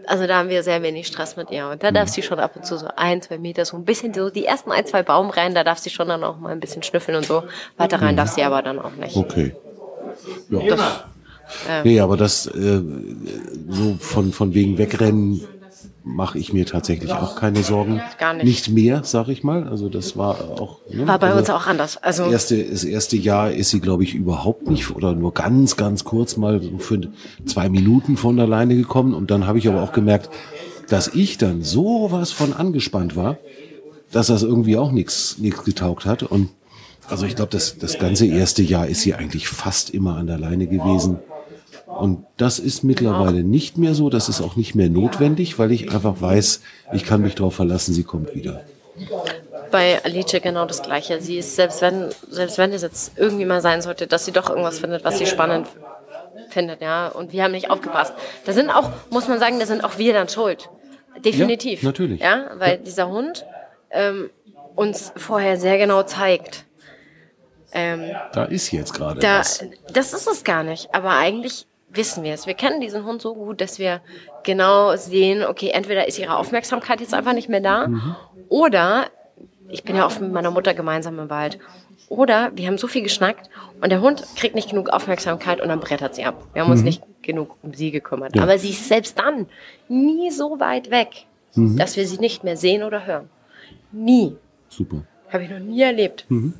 Also 0.08 0.28
da 0.28 0.38
haben 0.38 0.49
wir 0.49 0.62
sehr 0.62 0.82
wenig 0.84 1.08
Stress 1.08 1.36
mit 1.36 1.49
ihr. 1.51 1.68
Und 1.68 1.84
da 1.84 1.91
darf 1.91 2.10
sie 2.10 2.22
schon 2.22 2.39
ab 2.39 2.56
und 2.56 2.66
zu 2.66 2.78
so 2.78 2.88
ein, 2.95 3.22
zwei 3.22 3.38
Meter, 3.38 3.66
so 3.66 3.78
ein 3.78 3.86
bisschen 3.86 4.14
so 4.14 4.30
die 4.30 4.45
ersten 4.45 4.72
ein, 4.72 4.86
zwei 4.86 5.03
Baumreihen, 5.03 5.56
da 5.56 5.64
darf 5.64 5.80
sie 5.80 5.89
schon 5.89 6.08
dann 6.08 6.24
auch 6.24 6.38
mal 6.38 6.51
ein 6.51 6.60
bisschen 6.60 6.84
schnüffeln 6.84 7.18
und 7.18 7.26
so. 7.26 7.43
Weiter 7.78 8.01
rein 8.01 8.14
mhm. 8.14 8.18
darf 8.18 8.30
sie 8.30 8.43
aber 8.43 8.62
dann 8.62 8.80
auch 8.80 8.95
nicht. 8.95 9.16
Okay. 9.16 9.56
Ja. 10.49 10.76
Das, 10.76 11.03
ähm, 11.70 11.82
nee, 11.84 12.00
aber 12.00 12.18
das 12.18 12.48
äh, 12.48 12.82
so 13.70 13.96
von, 14.00 14.32
von 14.32 14.54
wegen 14.54 14.78
Wegrennen 14.78 15.41
mache 16.06 16.38
ich 16.38 16.54
mir 16.54 16.66
tatsächlich 16.66 17.12
auch 17.12 17.36
keine 17.36 17.64
Sorgen. 17.64 18.00
Gar 18.20 18.36
nicht. 18.36 18.46
Nicht 18.46 18.70
mehr, 18.70 19.02
sag 19.04 19.28
ich 19.28 19.43
mal. 19.43 19.68
Also 19.68 19.89
das 19.89 20.16
war 20.16 20.52
auch. 20.52 20.80
Ne? 20.91 21.08
War 21.08 21.18
bei 21.18 21.28
also 21.28 21.39
uns 21.39 21.50
auch 21.50 21.66
anders. 21.66 21.98
Also 21.98 22.24
das 22.24 22.32
erste, 22.32 22.64
das 22.64 22.84
erste 22.84 23.18
Jahr 23.18 23.52
ist 23.52 23.72
sie, 23.72 23.80
glaube 23.80 24.04
ich, 24.04 24.14
überhaupt 24.14 24.70
nicht 24.70 24.91
oder 24.96 25.14
nur 25.14 25.34
ganz, 25.34 25.78
ganz 25.78 26.04
kurz 26.04 26.38
mal 26.38 26.62
so 26.62 26.78
für 26.78 27.02
zwei 27.46 27.70
Minuten 27.70 28.18
von 28.18 28.39
alleine 28.39 28.76
gekommen. 28.76 29.16
Und 29.16 29.32
dann 29.32 29.48
habe 29.48 29.58
ich 29.58 29.68
aber 29.68 29.82
auch 29.82 29.93
gemerkt, 29.93 30.30
dass 30.89 31.08
ich 31.08 31.39
dann 31.39 31.64
sowas 31.64 32.32
von 32.32 32.54
angespannt 32.54 33.16
war, 33.16 33.39
dass 34.12 34.28
das 34.28 34.43
irgendwie 34.43 34.78
auch 34.78 34.91
nichts 34.91 35.39
nichts 35.39 35.64
getaugt 35.64 36.06
hat. 36.06 36.22
Und 36.22 36.50
also 37.10 37.26
ich 37.26 37.36
glaube, 37.36 37.52
das, 37.52 37.80
das 37.80 37.98
ganze 37.98 38.28
erste 38.28 38.62
Jahr 38.62 38.88
ist 38.88 39.02
sie 39.02 39.16
eigentlich 39.16 39.48
fast 39.48 39.89
immer 39.89 40.18
an 40.18 40.28
der 40.28 40.38
Leine 40.38 40.68
gewesen. 40.68 41.20
Und 41.96 42.26
das 42.38 42.60
ist 42.60 42.84
mittlerweile 42.84 43.43
nicht 43.43 43.78
mehr 43.78 43.93
so, 43.93 44.10
das 44.10 44.28
ist 44.28 44.41
auch 44.41 44.56
nicht 44.56 44.76
mehr 44.76 44.89
notwendig, 44.89 45.58
weil 45.58 45.72
ich 45.72 45.91
einfach 45.91 46.20
weiß, 46.20 46.62
ich 46.93 47.06
kann 47.06 47.22
mich 47.22 47.36
darauf 47.36 47.56
verlassen, 47.56 47.93
sie 47.93 48.04
kommt 48.04 48.36
wieder. 48.36 48.64
Bei 49.72 50.04
Alice 50.04 50.39
genau 50.41 50.66
das 50.66 50.82
Gleiche. 50.82 51.22
Sie 51.22 51.38
ist, 51.38 51.56
selbst 51.56 51.82
wenn, 51.82 52.10
selbst 52.30 52.58
wenn 52.58 52.74
es 52.74 52.82
jetzt 52.82 53.18
irgendwie 53.18 53.46
mal 53.46 53.62
sein 53.62 53.82
sollte, 53.82 54.08
dass 54.08 54.26
sie 54.26 54.32
doch 54.32 54.50
irgendwas 54.50 54.80
findet, 54.80 55.04
was 55.04 55.18
sie 55.18 55.26
spannend 55.26 55.68
findet, 56.50 56.82
ja, 56.82 57.08
und 57.08 57.32
wir 57.32 57.43
haben 57.43 57.52
nicht 57.52 57.70
aufgepasst. 57.70 58.14
Da 58.46 58.54
sind 58.54 58.70
auch, 58.70 58.89
muss 59.10 59.28
man 59.28 59.39
sagen, 59.39 59.60
da 59.60 59.66
sind 59.66 59.84
auch 59.84 59.98
wir 59.98 60.14
dann 60.14 60.30
schuld. 60.30 60.70
Definitiv. 61.24 61.82
Ja, 61.82 61.89
natürlich. 61.89 62.22
Ja, 62.22 62.52
weil 62.58 62.72
ja. 62.72 62.78
dieser 62.78 63.10
Hund 63.10 63.46
ähm, 63.89 64.30
uns 64.76 65.14
vorher 65.16 65.58
sehr 65.58 65.78
genau 65.78 66.04
zeigt. 66.04 66.66
Ähm, 67.72 68.12
da 68.34 68.46
ist 68.46 68.72
jetzt 68.72 68.93
gerade 68.93 69.20
da, 69.20 69.39
was. 69.39 69.64
Das 69.91 70.14
ist 70.14 70.28
es 70.28 70.43
gar 70.43 70.64
nicht. 70.64 70.93
Aber 70.93 71.12
eigentlich 71.12 71.68
wissen 71.96 72.24
wir 72.24 72.34
es. 72.34 72.48
Wir 72.48 72.54
kennen 72.54 72.82
diesen 72.82 73.06
Hund 73.06 73.22
so 73.22 73.34
gut, 73.34 73.62
dass 73.62 73.80
wir 73.80 74.02
genau 74.43 74.96
sehen, 74.96 75.43
okay, 75.43 75.70
entweder 75.70 76.08
ist 76.08 76.20
ihre 76.20 76.38
Aufmerksamkeit 76.38 77.02
jetzt 77.02 77.14
einfach 77.14 77.34
nicht 77.34 77.50
mehr 77.50 77.62
da 77.62 77.88
mhm. 77.88 78.16
oder 78.50 79.08
ich 79.70 79.84
bin 79.84 79.96
ja 79.96 80.06
oft 80.06 80.22
mit 80.22 80.32
meiner 80.32 80.52
Mutter 80.52 80.74
gemeinsam 80.74 81.18
im 81.20 81.30
Wald. 81.30 81.60
Oder 82.08 82.52
wir 82.56 82.68
haben 82.68 82.78
so 82.78 82.88
viel 82.88 83.02
geschnackt 83.02 83.50
und 83.82 83.89
der 83.89 84.02
Hund 84.02 84.24
kriegt 84.36 84.54
nicht 84.54 84.70
genug 84.70 84.89
Aufmerksamkeit 84.89 85.60
und 85.60 85.70
dann 85.70 85.80
brettert 85.80 86.14
sie 86.16 86.24
ab. 86.24 86.43
Wir 86.54 86.62
haben 86.62 86.72
uns 86.72 86.82
mhm. 86.82 86.86
nicht 86.86 87.04
genug 87.24 87.56
um 87.64 87.74
sie 87.74 87.89
gekümmert. 87.89 88.36
Ja. 88.36 88.43
Aber 88.43 88.60
sie 88.60 88.70
ist 88.70 88.88
selbst 88.88 89.18
dann 89.18 89.48
nie 89.89 90.30
so 90.30 90.60
weit 90.60 90.91
weg, 90.91 91.26
mhm. 91.56 91.78
dass 91.78 91.98
wir 91.98 92.08
sie 92.08 92.18
nicht 92.18 92.43
mehr 92.43 92.58
sehen 92.58 92.84
oder 92.84 93.08
hören. 93.08 93.30
Nie. 93.91 94.36
Super. 94.70 95.02
Habe 95.30 95.43
ich 95.43 95.50
noch 95.50 95.60
nie 95.60 95.82
erlebt. 95.82 96.26
Mhm. 96.30 96.54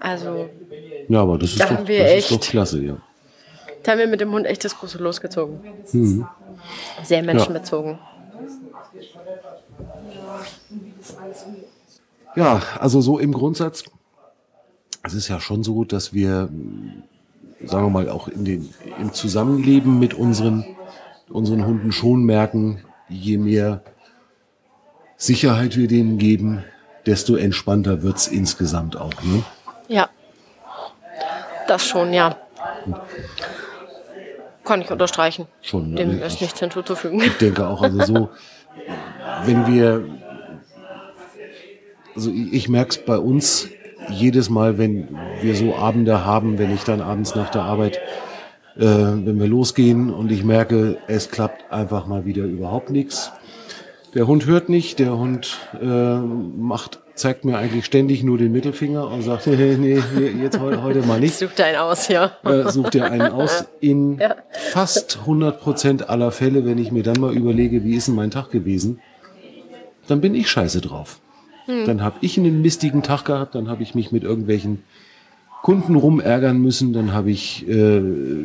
Also. 0.00 0.48
Ja, 1.08 1.22
aber 1.22 1.38
das 1.38 1.50
ist, 1.50 1.60
doch, 1.60 1.84
das 1.84 2.14
ist 2.14 2.30
doch 2.32 2.40
klasse, 2.40 2.82
ja. 2.82 2.96
Da 3.88 3.92
haben 3.92 4.00
wir 4.00 4.06
mit 4.06 4.20
dem 4.20 4.32
Hund 4.32 4.44
echt 4.44 4.66
das 4.66 4.76
große 4.76 4.98
losgezogen. 4.98 5.60
Mhm. 5.92 6.26
Sehr 7.02 7.22
menschenbezogen. 7.22 7.98
Ja. 12.36 12.56
ja, 12.56 12.62
also 12.78 13.00
so 13.00 13.18
im 13.18 13.32
Grundsatz, 13.32 13.84
es 15.04 15.14
ist 15.14 15.28
ja 15.28 15.40
schon 15.40 15.62
so, 15.64 15.84
dass 15.84 16.12
wir, 16.12 16.50
sagen 17.64 17.86
wir 17.86 17.88
mal, 17.88 18.10
auch 18.10 18.28
in 18.28 18.44
den, 18.44 18.68
im 19.00 19.14
Zusammenleben 19.14 19.98
mit 19.98 20.12
unseren, 20.12 20.66
unseren 21.30 21.64
Hunden 21.64 21.90
schon 21.90 22.24
merken, 22.24 22.84
je 23.08 23.38
mehr 23.38 23.80
Sicherheit 25.16 25.78
wir 25.78 25.88
denen 25.88 26.18
geben, 26.18 26.62
desto 27.06 27.36
entspannter 27.36 28.02
wird 28.02 28.18
es 28.18 28.28
insgesamt 28.28 28.98
auch. 28.98 29.14
Ne? 29.22 29.42
Ja, 29.88 30.10
das 31.66 31.86
schon, 31.86 32.12
ja. 32.12 32.36
Kann 34.68 34.82
ich 34.82 34.90
unterstreichen. 34.90 35.46
Schon. 35.62 35.96
Dem 35.96 36.18
ich, 36.18 36.20
ist 36.20 36.42
nichts 36.42 36.60
hinzuzufügen. 36.60 37.20
Ich 37.22 37.38
denke 37.38 37.66
auch, 37.66 37.80
also 37.80 38.04
so, 38.04 38.28
wenn 39.46 39.66
wir, 39.66 40.04
also 42.14 42.30
ich, 42.30 42.52
ich 42.52 42.68
merke 42.68 42.90
es 42.90 42.98
bei 42.98 43.16
uns 43.16 43.68
jedes 44.10 44.50
Mal, 44.50 44.76
wenn 44.76 45.08
wir 45.40 45.54
so 45.54 45.74
Abende 45.74 46.26
haben, 46.26 46.58
wenn 46.58 46.74
ich 46.74 46.84
dann 46.84 47.00
abends 47.00 47.34
nach 47.34 47.48
der 47.48 47.62
Arbeit, 47.62 47.96
äh, 48.76 48.82
wenn 48.82 49.40
wir 49.40 49.46
losgehen 49.46 50.12
und 50.12 50.30
ich 50.30 50.44
merke, 50.44 50.98
es 51.06 51.30
klappt 51.30 51.72
einfach 51.72 52.06
mal 52.06 52.26
wieder 52.26 52.44
überhaupt 52.44 52.90
nichts, 52.90 53.32
Der 54.14 54.26
Hund 54.26 54.46
hört 54.46 54.68
nicht, 54.68 54.98
der 54.98 55.18
Hund 55.18 55.58
äh, 55.80 56.16
macht, 56.18 57.00
zeigt 57.14 57.44
mir 57.44 57.58
eigentlich 57.58 57.84
ständig 57.84 58.22
nur 58.22 58.38
den 58.38 58.52
Mittelfinger 58.52 59.10
und 59.10 59.22
sagt, 59.22 59.46
nee, 59.46 59.76
nee, 59.76 60.02
jetzt 60.42 60.58
heute, 60.58 60.82
heute 60.82 61.02
mal 61.02 61.20
nicht. 61.20 61.34
Sucht 61.34 61.58
er 61.60 61.66
einen 61.66 61.76
aus, 61.78 62.08
ja. 62.08 62.32
Äh, 62.44 62.70
sucht 62.70 62.94
er 62.94 63.10
einen 63.10 63.32
aus. 63.32 63.66
In 63.80 64.18
ja. 64.20 64.36
fast 64.50 65.18
100 65.20 65.60
Prozent 65.60 66.08
aller 66.08 66.30
Fälle, 66.30 66.64
wenn 66.64 66.78
ich 66.78 66.90
mir 66.90 67.02
dann 67.02 67.20
mal 67.20 67.34
überlege, 67.34 67.84
wie 67.84 67.94
ist 67.94 68.08
denn 68.08 68.14
mein 68.14 68.30
Tag 68.30 68.50
gewesen, 68.50 69.00
dann 70.06 70.20
bin 70.20 70.34
ich 70.34 70.50
scheiße 70.50 70.80
drauf. 70.80 71.20
Hm. 71.66 71.84
Dann 71.84 72.02
habe 72.02 72.16
ich 72.22 72.38
einen 72.38 72.62
mistigen 72.62 73.02
Tag 73.02 73.26
gehabt, 73.26 73.54
dann 73.54 73.68
habe 73.68 73.82
ich 73.82 73.94
mich 73.94 74.10
mit 74.10 74.24
irgendwelchen 74.24 74.84
Kunden 75.62 75.96
rumärgern 75.96 76.58
müssen, 76.58 76.92
dann 76.92 77.12
habe 77.12 77.30
ich, 77.30 77.68
äh, 77.68 78.00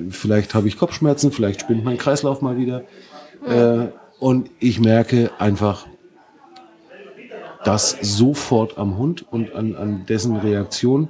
vielleicht 0.09 0.55
habe 0.55 0.67
ich 0.67 0.77
Kopfschmerzen, 0.77 1.31
vielleicht 1.31 1.61
spinnt 1.61 1.85
mein 1.85 1.97
Kreislauf 1.97 2.41
mal 2.41 2.57
wieder. 2.57 2.83
Hm. 3.45 3.81
Äh, 3.81 3.87
und 4.19 4.49
ich 4.59 4.79
merke 4.79 5.31
einfach, 5.39 5.87
das 7.63 7.97
sofort 8.01 8.77
am 8.77 8.97
Hund 8.97 9.25
und 9.31 9.53
an, 9.55 9.75
an 9.75 10.05
dessen 10.05 10.35
Reaktion. 10.35 11.09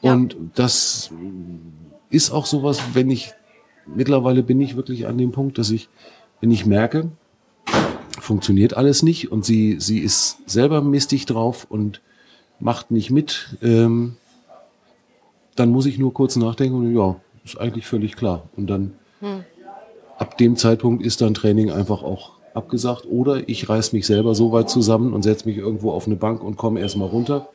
Und 0.00 0.34
ja. 0.34 0.38
das 0.54 1.10
ist 2.10 2.30
auch 2.30 2.46
sowas, 2.46 2.80
wenn 2.94 3.10
ich, 3.10 3.32
mittlerweile 3.86 4.42
bin 4.42 4.60
ich 4.60 4.76
wirklich 4.76 5.06
an 5.06 5.18
dem 5.18 5.32
Punkt, 5.32 5.58
dass 5.58 5.70
ich, 5.70 5.88
wenn 6.40 6.50
ich 6.50 6.66
merke, 6.66 7.10
funktioniert 8.18 8.74
alles 8.74 9.02
nicht 9.02 9.30
und 9.30 9.44
sie, 9.44 9.76
sie 9.78 10.00
ist 10.00 10.38
selber 10.46 10.80
mistig 10.80 11.26
drauf 11.26 11.66
und 11.68 12.00
macht 12.58 12.90
nicht 12.90 13.10
mit, 13.10 13.56
ähm, 13.62 14.16
dann 15.54 15.70
muss 15.70 15.86
ich 15.86 15.98
nur 15.98 16.12
kurz 16.12 16.36
nachdenken 16.36 16.76
und 16.76 16.94
ja, 16.94 17.16
ist 17.44 17.58
eigentlich 17.58 17.86
völlig 17.86 18.16
klar. 18.16 18.48
Und 18.56 18.68
dann 18.68 18.94
hm. 19.20 19.44
Ab 20.18 20.38
dem 20.38 20.56
Zeitpunkt 20.56 21.04
ist 21.04 21.20
dann 21.20 21.34
Training 21.34 21.70
einfach 21.70 22.02
auch 22.02 22.32
abgesagt 22.54 23.04
oder 23.06 23.48
ich 23.48 23.68
reiß 23.68 23.92
mich 23.92 24.06
selber 24.06 24.34
so 24.34 24.50
weit 24.52 24.70
zusammen 24.70 25.12
und 25.12 25.22
setze 25.22 25.46
mich 25.46 25.58
irgendwo 25.58 25.92
auf 25.92 26.06
eine 26.06 26.16
Bank 26.16 26.42
und 26.42 26.56
komme 26.56 26.80
erstmal 26.80 27.08
runter. 27.08 27.48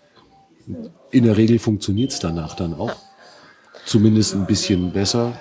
In 1.09 1.23
der 1.23 1.37
Regel 1.37 1.59
funktioniert 1.59 2.11
es 2.11 2.19
danach 2.19 2.55
dann 2.55 2.75
auch. 2.75 2.93
Zumindest 3.85 4.35
ein 4.35 4.45
bisschen 4.45 4.91
besser. 4.91 5.33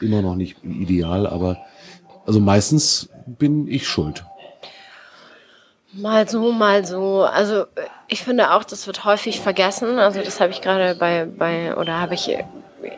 Immer 0.00 0.20
noch 0.20 0.34
nicht 0.34 0.56
ideal, 0.64 1.26
aber 1.26 1.58
also 2.26 2.40
meistens 2.40 3.08
bin 3.26 3.68
ich 3.68 3.86
schuld. 3.86 4.24
Mal 5.92 6.28
so, 6.28 6.52
mal 6.52 6.84
so. 6.84 7.22
Also 7.22 7.64
ich 8.08 8.22
finde 8.22 8.52
auch, 8.52 8.64
das 8.64 8.86
wird 8.86 9.04
häufig 9.04 9.40
vergessen. 9.40 9.98
Also 9.98 10.20
das 10.20 10.40
habe 10.40 10.50
ich 10.50 10.60
gerade 10.60 10.96
bei, 10.96 11.24
bei, 11.24 11.74
oder 11.76 12.00
habe 12.00 12.14
ich 12.14 12.36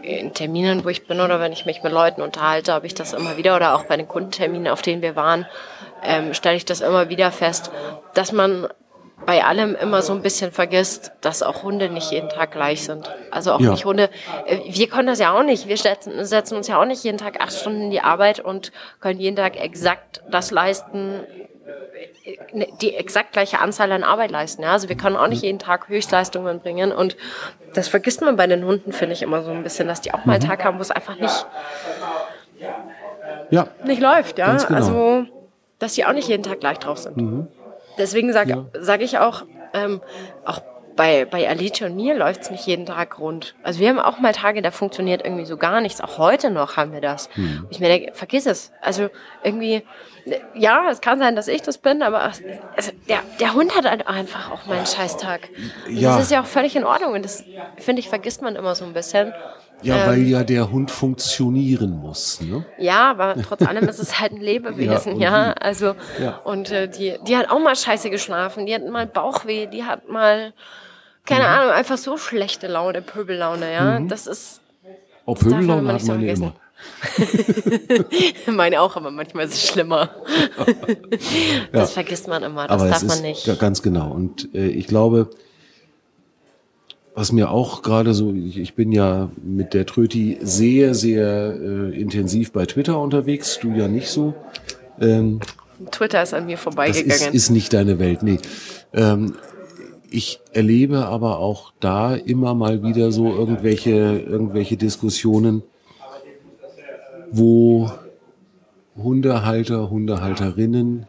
in 0.02 0.34
Terminen, 0.34 0.84
wo 0.84 0.88
ich 0.88 1.06
bin 1.06 1.20
oder 1.20 1.40
wenn 1.40 1.52
ich 1.52 1.66
mich 1.66 1.82
mit 1.82 1.92
Leuten 1.92 2.22
unterhalte, 2.22 2.72
habe 2.72 2.86
ich 2.86 2.94
das 2.94 3.12
immer 3.12 3.36
wieder 3.36 3.56
oder 3.56 3.74
auch 3.74 3.84
bei 3.84 3.96
den 3.96 4.08
Kundenterminen, 4.08 4.68
auf 4.68 4.82
denen 4.82 5.02
wir 5.02 5.16
waren, 5.16 5.46
ähm, 6.02 6.34
stelle 6.34 6.56
ich 6.56 6.64
das 6.64 6.80
immer 6.80 7.08
wieder 7.08 7.30
fest, 7.30 7.70
dass 8.14 8.32
man 8.32 8.68
bei 9.26 9.44
allem 9.44 9.74
immer 9.74 10.00
so 10.02 10.12
ein 10.12 10.22
bisschen 10.22 10.52
vergisst, 10.52 11.12
dass 11.20 11.42
auch 11.42 11.62
Hunde 11.62 11.88
nicht 11.88 12.10
jeden 12.10 12.28
Tag 12.28 12.52
gleich 12.52 12.84
sind. 12.84 13.10
Also 13.30 13.52
auch 13.52 13.60
ja. 13.60 13.70
nicht 13.70 13.84
Hunde. 13.84 14.10
Äh, 14.46 14.60
wir 14.68 14.88
können 14.88 15.08
das 15.08 15.18
ja 15.18 15.36
auch 15.36 15.42
nicht. 15.42 15.68
Wir 15.68 15.76
setzen, 15.76 16.24
setzen 16.24 16.56
uns 16.56 16.68
ja 16.68 16.80
auch 16.80 16.84
nicht 16.84 17.04
jeden 17.04 17.18
Tag 17.18 17.40
acht 17.40 17.52
Stunden 17.52 17.82
in 17.82 17.90
die 17.90 18.00
Arbeit 18.00 18.40
und 18.40 18.72
können 19.00 19.18
jeden 19.18 19.36
Tag 19.36 19.60
exakt 19.60 20.22
das 20.30 20.50
leisten, 20.50 21.24
die 22.80 22.94
exakt 22.94 23.32
gleiche 23.32 23.58
Anzahl 23.58 23.90
an 23.92 24.04
Arbeit 24.04 24.30
leisten. 24.30 24.62
Ja? 24.62 24.72
Also 24.72 24.88
wir 24.88 24.96
können 24.96 25.16
auch 25.16 25.28
nicht 25.28 25.42
jeden 25.42 25.58
Tag 25.58 25.88
Höchstleistungen 25.88 26.60
bringen 26.60 26.92
und 26.92 27.16
das 27.74 27.88
vergisst 27.88 28.20
man 28.20 28.36
bei 28.36 28.46
den 28.46 28.64
Hunden, 28.64 28.92
finde 28.92 29.14
ich 29.14 29.22
immer 29.22 29.42
so 29.42 29.50
ein 29.50 29.62
bisschen, 29.62 29.88
dass 29.88 30.00
die 30.00 30.12
auch 30.12 30.24
mal 30.24 30.34
einen 30.34 30.42
mhm. 30.42 30.48
Tag 30.48 30.64
haben, 30.64 30.78
wo 30.78 30.82
es 30.82 30.90
einfach 30.90 31.18
nicht, 31.18 31.46
ja. 33.50 33.68
nicht 33.84 34.00
läuft. 34.00 34.38
Ja? 34.38 34.56
Genau. 34.56 34.74
Also, 34.74 35.26
dass 35.78 35.94
die 35.94 36.04
auch 36.04 36.12
nicht 36.12 36.28
jeden 36.28 36.42
Tag 36.42 36.60
gleich 36.60 36.78
drauf 36.78 36.98
sind. 36.98 37.16
Mhm. 37.16 37.48
Deswegen 37.98 38.32
sage 38.32 38.50
ja. 38.50 38.64
sag 38.80 39.00
ich 39.02 39.18
auch, 39.18 39.44
ähm, 39.74 40.00
auch 40.44 40.60
bei, 40.98 41.24
bei 41.24 41.48
Alicia 41.48 41.86
und 41.86 41.94
mir 41.94 42.16
läuft 42.16 42.42
es 42.42 42.50
nicht 42.50 42.66
jeden 42.66 42.84
Tag 42.84 43.20
rund. 43.20 43.54
Also 43.62 43.78
wir 43.78 43.88
haben 43.88 44.00
auch 44.00 44.18
mal 44.18 44.32
Tage, 44.32 44.62
da 44.62 44.72
funktioniert 44.72 45.24
irgendwie 45.24 45.44
so 45.44 45.56
gar 45.56 45.80
nichts. 45.80 46.00
Auch 46.00 46.18
heute 46.18 46.50
noch 46.50 46.76
haben 46.76 46.92
wir 46.92 47.00
das. 47.00 47.30
Hm. 47.34 47.68
Ich 47.70 47.78
mir 47.78 47.86
denke, 47.86 48.12
vergiss 48.14 48.46
es. 48.46 48.72
Also 48.82 49.08
irgendwie, 49.44 49.84
ja, 50.56 50.90
es 50.90 51.00
kann 51.00 51.20
sein, 51.20 51.36
dass 51.36 51.46
ich 51.46 51.62
das 51.62 51.78
bin, 51.78 52.02
aber 52.02 52.22
also 52.22 52.42
der, 53.08 53.20
der 53.38 53.54
Hund 53.54 53.76
hat 53.76 53.88
halt 53.88 54.08
einfach 54.08 54.50
auch 54.50 54.66
meinen 54.66 54.86
Scheißtag. 54.86 55.48
Ja. 55.88 56.16
Das 56.16 56.24
ist 56.24 56.32
ja 56.32 56.42
auch 56.42 56.46
völlig 56.46 56.74
in 56.74 56.82
Ordnung 56.82 57.12
und 57.12 57.24
das, 57.24 57.44
finde 57.76 58.00
ich, 58.00 58.08
vergisst 58.08 58.42
man 58.42 58.56
immer 58.56 58.74
so 58.74 58.84
ein 58.84 58.92
bisschen. 58.92 59.32
Ja, 59.82 60.02
ähm, 60.02 60.08
weil 60.08 60.22
ja 60.26 60.42
der 60.42 60.72
Hund 60.72 60.90
funktionieren 60.90 61.92
muss. 61.92 62.40
Ne? 62.40 62.66
Ja, 62.76 63.08
aber 63.08 63.36
trotz 63.40 63.62
allem 63.62 63.88
ist 63.88 64.00
es 64.00 64.18
halt 64.18 64.32
ein 64.32 64.40
Lebewesen, 64.40 65.16
ja. 65.20 65.46
ja? 65.46 65.52
Also 65.52 65.94
ja. 66.20 66.40
und 66.42 66.72
äh, 66.72 66.88
die, 66.88 67.18
die 67.24 67.36
hat 67.36 67.48
auch 67.50 67.60
mal 67.60 67.76
scheiße 67.76 68.10
geschlafen, 68.10 68.66
die 68.66 68.74
hat 68.74 68.84
mal 68.84 69.06
Bauchweh, 69.06 69.66
die 69.66 69.84
hat 69.84 70.08
mal 70.08 70.52
keine 71.28 71.44
mhm. 71.44 71.50
Ahnung, 71.50 71.72
einfach 71.72 71.98
so 71.98 72.16
schlechte 72.16 72.68
Laune, 72.68 73.02
Pöbellaune, 73.02 73.72
ja. 73.72 74.00
Mhm. 74.00 74.08
Das 74.08 74.26
ist. 74.26 74.60
Oh, 75.26 75.34
Pöbellaune 75.34 75.92
hat 75.92 76.04
meine 76.04 76.32
immer. 76.32 76.54
meine 78.46 78.80
auch, 78.80 78.96
aber 78.96 79.10
manchmal 79.10 79.46
ist 79.46 79.54
es 79.54 79.66
schlimmer. 79.66 80.10
das 81.72 81.80
ja. 81.80 81.86
vergisst 81.86 82.28
man 82.28 82.42
immer, 82.42 82.66
das 82.66 82.80
aber 82.80 82.90
darf 82.90 83.02
man 83.02 83.20
nicht. 83.20 83.46
Ja, 83.46 83.56
ganz 83.56 83.82
genau. 83.82 84.10
Und 84.10 84.54
äh, 84.54 84.68
ich 84.68 84.86
glaube, 84.86 85.28
was 87.14 87.32
mir 87.32 87.50
auch 87.50 87.82
gerade 87.82 88.14
so, 88.14 88.32
ich, 88.32 88.58
ich, 88.58 88.74
bin 88.74 88.92
ja 88.92 89.28
mit 89.42 89.74
der 89.74 89.86
Tröti 89.86 90.38
sehr, 90.40 90.94
sehr 90.94 91.54
äh, 91.60 92.00
intensiv 92.00 92.52
bei 92.52 92.64
Twitter 92.64 92.98
unterwegs, 92.98 93.58
du 93.60 93.72
ja 93.72 93.88
nicht 93.88 94.08
so. 94.08 94.34
Ähm, 95.00 95.40
Twitter 95.90 96.22
ist 96.22 96.32
an 96.32 96.46
mir 96.46 96.56
vorbeigegangen. 96.56 97.08
Das 97.08 97.20
ist, 97.22 97.34
ist 97.34 97.50
nicht 97.50 97.72
deine 97.72 97.98
Welt, 97.98 98.22
nee. 98.22 98.38
Ähm, 98.94 99.34
ich 100.10 100.40
erlebe 100.52 101.06
aber 101.06 101.38
auch 101.38 101.72
da 101.80 102.14
immer 102.14 102.54
mal 102.54 102.82
wieder 102.82 103.12
so 103.12 103.28
irgendwelche, 103.28 104.18
irgendwelche 104.18 104.76
Diskussionen, 104.76 105.62
wo 107.30 107.90
Hundehalter, 108.96 109.90
Hundehalterinnen 109.90 111.06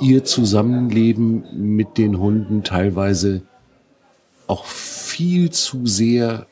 ihr 0.00 0.24
Zusammenleben 0.24 1.76
mit 1.76 1.98
den 1.98 2.18
Hunden 2.18 2.62
teilweise 2.62 3.42
auch 4.46 4.64
viel 4.64 5.50
zu 5.50 5.86
sehr, 5.86 6.46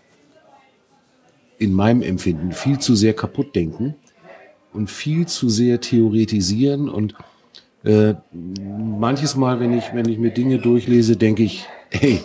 in 1.59 1.73
meinem 1.73 2.03
Empfinden, 2.03 2.53
viel 2.53 2.79
zu 2.79 2.95
sehr 2.95 3.15
kaputt 3.15 3.55
denken 3.55 3.95
und 4.73 4.91
viel 4.91 5.27
zu 5.27 5.49
sehr 5.49 5.81
theoretisieren 5.81 6.89
und 6.89 7.15
äh, 7.85 8.15
manches 8.33 9.37
Mal, 9.37 9.61
wenn 9.61 9.77
ich, 9.77 9.85
wenn 9.95 10.09
ich 10.09 10.19
mir 10.19 10.31
Dinge 10.31 10.59
durchlese, 10.59 11.17
denke 11.17 11.43
ich, 11.43 11.67
hey, 11.91 12.21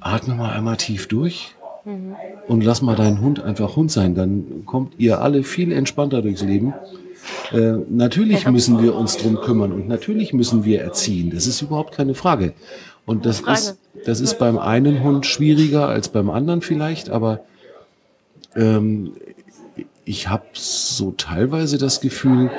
atme 0.00 0.34
mal 0.34 0.52
einmal 0.52 0.76
tief 0.76 1.08
durch 1.08 1.54
mhm. 1.84 2.14
und 2.48 2.64
lass 2.64 2.82
mal 2.82 2.96
deinen 2.96 3.20
Hund 3.20 3.42
einfach 3.42 3.76
Hund 3.76 3.90
sein. 3.90 4.14
Dann 4.14 4.64
kommt 4.66 4.94
ihr 4.98 5.20
alle 5.20 5.42
viel 5.42 5.72
entspannter 5.72 6.22
durchs 6.22 6.42
Leben. 6.42 6.74
Äh, 7.52 7.74
natürlich 7.88 8.48
müssen 8.48 8.82
wir 8.82 8.96
uns 8.96 9.16
drum 9.16 9.40
kümmern 9.40 9.72
und 9.72 9.88
natürlich 9.88 10.32
müssen 10.32 10.64
wir 10.64 10.80
erziehen. 10.80 11.30
Das 11.30 11.46
ist 11.46 11.62
überhaupt 11.62 11.94
keine 11.94 12.14
Frage. 12.14 12.54
Und 13.04 13.26
das 13.26 13.40
Frage. 13.40 13.58
ist, 13.58 13.78
das 14.04 14.20
ist 14.20 14.38
beim 14.38 14.58
einen 14.58 15.02
Hund 15.02 15.26
schwieriger 15.26 15.88
als 15.88 16.08
beim 16.08 16.30
anderen 16.30 16.62
vielleicht, 16.62 17.10
aber 17.10 17.40
ähm, 18.56 19.12
ich 20.04 20.28
habe 20.28 20.46
so 20.52 21.12
teilweise 21.12 21.78
das 21.78 22.00
Gefühl, 22.00 22.50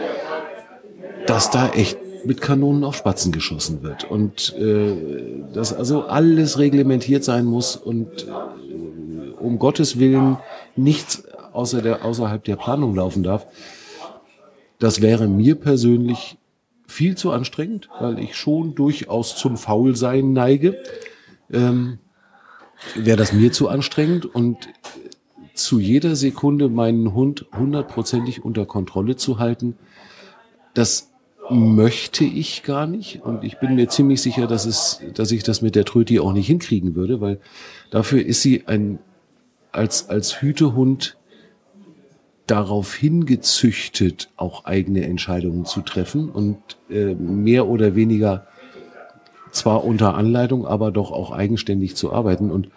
dass 1.27 1.49
da 1.49 1.69
echt 1.69 1.97
mit 2.25 2.41
Kanonen 2.41 2.83
auf 2.83 2.95
Spatzen 2.95 3.31
geschossen 3.31 3.83
wird 3.83 4.09
und 4.09 4.55
äh, 4.57 4.95
dass 5.53 5.73
also 5.73 6.03
alles 6.03 6.57
reglementiert 6.57 7.23
sein 7.23 7.45
muss 7.45 7.75
und 7.75 8.27
äh, 8.27 9.31
um 9.39 9.59
Gottes 9.59 9.99
Willen 9.99 10.37
nichts 10.75 11.23
außer 11.53 11.81
der, 11.81 12.05
außerhalb 12.05 12.43
der 12.43 12.55
Planung 12.55 12.95
laufen 12.95 13.23
darf. 13.23 13.47
Das 14.79 15.01
wäre 15.01 15.27
mir 15.27 15.55
persönlich 15.55 16.37
viel 16.87 17.15
zu 17.15 17.31
anstrengend, 17.31 17.89
weil 17.99 18.19
ich 18.19 18.35
schon 18.35 18.75
durchaus 18.75 19.35
zum 19.35 19.57
Faulsein 19.57 20.33
neige. 20.33 20.77
Ähm, 21.51 21.99
wäre 22.95 23.17
das 23.17 23.33
mir 23.33 23.51
zu 23.51 23.69
anstrengend 23.69 24.25
und 24.25 24.69
zu 25.53 25.79
jeder 25.79 26.15
Sekunde 26.15 26.67
meinen 26.67 27.13
Hund 27.13 27.45
hundertprozentig 27.57 28.43
unter 28.43 28.65
Kontrolle 28.65 29.15
zu 29.15 29.39
halten, 29.39 29.77
das 30.73 31.12
möchte 31.49 32.23
ich 32.23 32.63
gar 32.63 32.87
nicht. 32.87 33.21
Und 33.23 33.43
ich 33.43 33.59
bin 33.59 33.75
mir 33.75 33.89
ziemlich 33.89 34.21
sicher, 34.21 34.47
dass 34.47 34.65
es, 34.65 35.01
dass 35.13 35.31
ich 35.31 35.43
das 35.43 35.61
mit 35.61 35.75
der 35.75 35.85
Tröti 35.85 36.19
auch 36.19 36.33
nicht 36.33 36.47
hinkriegen 36.47 36.95
würde, 36.95 37.21
weil 37.21 37.39
dafür 37.91 38.25
ist 38.25 38.41
sie 38.41 38.63
ein, 38.67 38.99
als, 39.71 40.09
als 40.09 40.41
Hütehund 40.41 41.17
darauf 42.47 42.93
hingezüchtet, 42.93 44.29
auch 44.35 44.65
eigene 44.65 45.05
Entscheidungen 45.05 45.65
zu 45.65 45.81
treffen 45.81 46.29
und 46.29 46.57
äh, 46.89 47.15
mehr 47.15 47.67
oder 47.67 47.95
weniger 47.95 48.47
zwar 49.51 49.85
unter 49.85 50.15
Anleitung, 50.15 50.65
aber 50.65 50.91
doch 50.91 51.11
auch 51.11 51.31
eigenständig 51.31 51.95
zu 51.95 52.11
arbeiten. 52.11 52.51
Und 52.51 52.69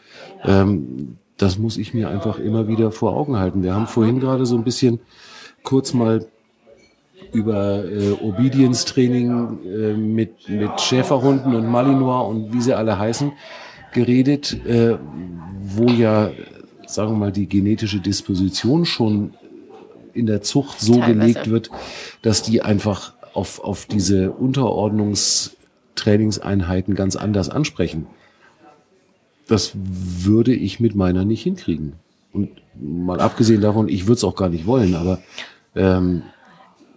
ähm, 0.45 1.19
das 1.37 1.59
muss 1.59 1.79
ich 1.79 1.95
mir 1.95 2.09
einfach 2.09 2.39
immer 2.39 2.69
wieder 2.69 2.93
vor 2.93 3.17
Augen 3.17 3.39
halten. 3.39 3.63
Wir 3.63 3.75
haben 3.75 3.87
vorhin 3.87 4.21
gerade 4.21 4.47
so 4.47 4.57
ein 4.57 4.65
bisschen 4.65 5.01
kurz 5.63 5.95
mal 5.95 6.27
über 7.33 7.85
äh, 7.85 8.13
Obedience-Training 8.13 9.59
äh, 9.65 9.95
mit, 9.95 10.49
mit 10.49 10.81
Schäferhunden 10.81 11.55
und 11.55 11.71
Malinois 11.71 12.29
und 12.29 12.53
wie 12.53 12.61
sie 12.61 12.75
alle 12.75 12.99
heißen 12.99 13.31
geredet, 13.93 14.67
äh, 14.67 14.99
wo 15.63 15.87
ja, 15.87 16.31
sagen 16.87 17.13
wir 17.13 17.17
mal, 17.17 17.33
die 17.33 17.49
genetische 17.49 18.01
Disposition 18.01 18.85
schon 18.85 19.33
in 20.13 20.27
der 20.27 20.43
Zucht 20.43 20.81
so 20.81 20.95
Teilweise. 20.95 21.19
gelegt 21.19 21.49
wird, 21.51 21.71
dass 22.23 22.43
die 22.43 22.63
einfach 22.63 23.15
auf, 23.35 23.63
auf 23.63 23.87
diese 23.87 24.33
Unterordnungstrainingseinheiten 24.33 26.95
ganz 26.95 27.17
anders 27.17 27.49
ansprechen. 27.49 28.07
Das 29.47 29.73
würde 29.75 30.55
ich 30.55 30.81
mit 30.81 30.97
meiner 30.97 31.25
nicht 31.25 31.43
hinkriegen. 31.43 31.95
Und 32.33 32.51
mal 32.81 33.21
abgesehen 33.21 33.61
davon, 33.61 33.89
ich 33.89 34.07
würde 34.07 34.15
es 34.15 34.25
auch 34.25 34.37
gar 34.37 34.49
nicht 34.49 34.67
wollen, 34.67 34.95
aber 34.95 35.19
ähm, 35.75 36.23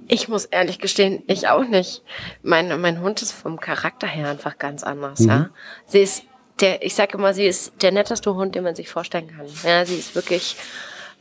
ich 0.10 0.28
muss 0.28 0.46
ehrlich 0.46 0.80
gestehen, 0.80 1.24
ich 1.28 1.48
auch 1.48 1.64
nicht. 1.64 2.02
Mein, 2.42 2.82
mein 2.82 3.00
Hund 3.00 3.22
ist 3.22 3.32
vom 3.32 3.60
Charakter 3.60 4.08
her 4.08 4.28
einfach 4.28 4.58
ganz 4.58 4.84
anders. 4.84 5.20
Mhm. 5.20 5.30
Ja. 5.30 5.50
Sie 5.86 6.00
ist 6.00 6.24
der, 6.60 6.84
ich 6.84 6.96
sage 6.96 7.18
immer, 7.18 7.34
sie 7.34 7.46
ist 7.46 7.82
der 7.82 7.92
netteste 7.92 8.34
Hund, 8.34 8.56
den 8.56 8.64
man 8.64 8.76
sich 8.76 8.90
vorstellen 8.90 9.28
kann. 9.28 9.46
Ja, 9.64 9.86
sie 9.86 9.96
ist 9.96 10.16
wirklich 10.16 10.58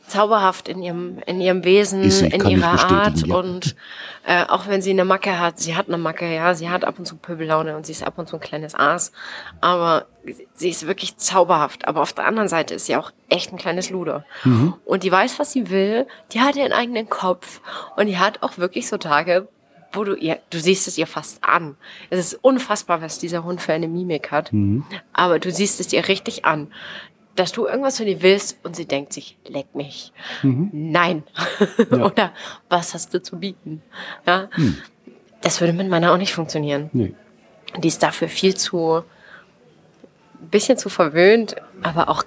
zauberhaft 0.09 0.69
in 0.69 0.83
ihrem 0.83 1.19
in 1.27 1.41
ihrem 1.41 1.65
Wesen, 1.65 2.11
sie, 2.11 2.27
in 2.27 2.47
ihrer 2.47 2.91
Art 2.91 3.27
ja. 3.27 3.35
und 3.35 3.77
äh, 4.27 4.45
auch 4.47 4.67
wenn 4.67 4.83
sie 4.83 4.91
eine 4.91 5.05
Macke 5.05 5.39
hat, 5.39 5.59
sie 5.59 5.77
hat 5.77 5.89
eine 5.89 5.99
Macke, 5.99 6.33
ja, 6.33 6.55
sie 6.55 6.69
hat 6.69 6.85
ab 6.85 6.99
und 6.99 7.07
zu 7.07 7.17
Pöbellaune 7.17 7.77
und 7.77 7.87
sie 7.87 7.93
ist 7.93 8.03
ab 8.03 8.19
und 8.19 8.29
zu 8.29 8.37
ein 8.37 8.41
kleines 8.41 8.75
Aas, 8.75 9.13
aber 9.61 10.07
sie 10.55 10.69
ist 10.69 10.87
wirklich 10.87 11.17
zauberhaft. 11.17 11.89
Aber 11.89 12.03
auf 12.03 12.13
der 12.13 12.27
anderen 12.27 12.49
Seite 12.49 12.75
ist 12.75 12.87
sie 12.87 12.97
auch 12.97 13.13
echt 13.29 13.53
ein 13.53 13.59
kleines 13.59 13.91
Luder 13.91 14.25
mhm. 14.45 14.75
und 14.85 15.03
die 15.03 15.13
weiß, 15.13 15.39
was 15.39 15.53
sie 15.53 15.71
will, 15.71 16.07
die 16.33 16.41
hat 16.41 16.57
ihren 16.57 16.73
eigenen 16.73 17.09
Kopf 17.09 17.61
und 17.97 18.07
die 18.07 18.19
hat 18.19 18.43
auch 18.43 18.59
wirklich 18.59 18.89
so 18.89 18.99
Tage, 18.99 19.49
wo 19.93 20.05
du 20.05 20.15
ihr, 20.15 20.39
du 20.51 20.59
siehst 20.59 20.87
es 20.87 20.99
ihr 20.99 21.07
fast 21.07 21.43
an. 21.45 21.77
Es 22.11 22.19
ist 22.19 22.35
unfassbar, 22.43 23.01
was 23.01 23.19
dieser 23.19 23.45
Hund 23.45 23.61
für 23.61 23.73
eine 23.73 23.89
Mimik 23.89 24.31
hat. 24.31 24.53
Mhm. 24.53 24.85
Aber 25.13 25.39
du 25.39 25.51
siehst 25.51 25.81
es 25.81 25.93
ihr 25.93 26.07
richtig 26.09 26.45
an, 26.45 26.71
dass 27.39 27.53
du 27.53 27.67
irgendwas 27.67 27.99
von 27.99 28.07
ihr 28.07 28.23
willst 28.23 28.59
und 28.65 28.77
sie 28.77 28.87
denkt 28.87 29.13
sich, 29.13 29.37
leck 29.47 29.75
mich. 29.75 30.13
Mhm. 30.43 30.71
Nein. 30.73 31.23
Ja. 31.91 32.05
Oder 32.05 32.33
was 32.69 32.93
hast 32.95 33.15
du 33.15 33.23
zu 33.23 33.39
bieten? 33.39 33.83
Ja. 34.27 34.49
Mhm. 34.57 34.79
Das 35.41 35.61
würde 35.61 35.73
mit 35.73 35.89
meiner 35.89 36.13
auch 36.13 36.19
nicht 36.19 36.33
funktionieren. 36.33 36.91
Nee. 36.93 37.15
Die 37.77 37.89
ist 37.89 38.03
dafür 38.03 38.29
viel 38.29 38.57
zu, 38.57 39.05
bisschen 40.51 40.77
zu 40.77 40.89
verwöhnt, 40.89 41.57
aber 41.83 42.09
auch 42.09 42.25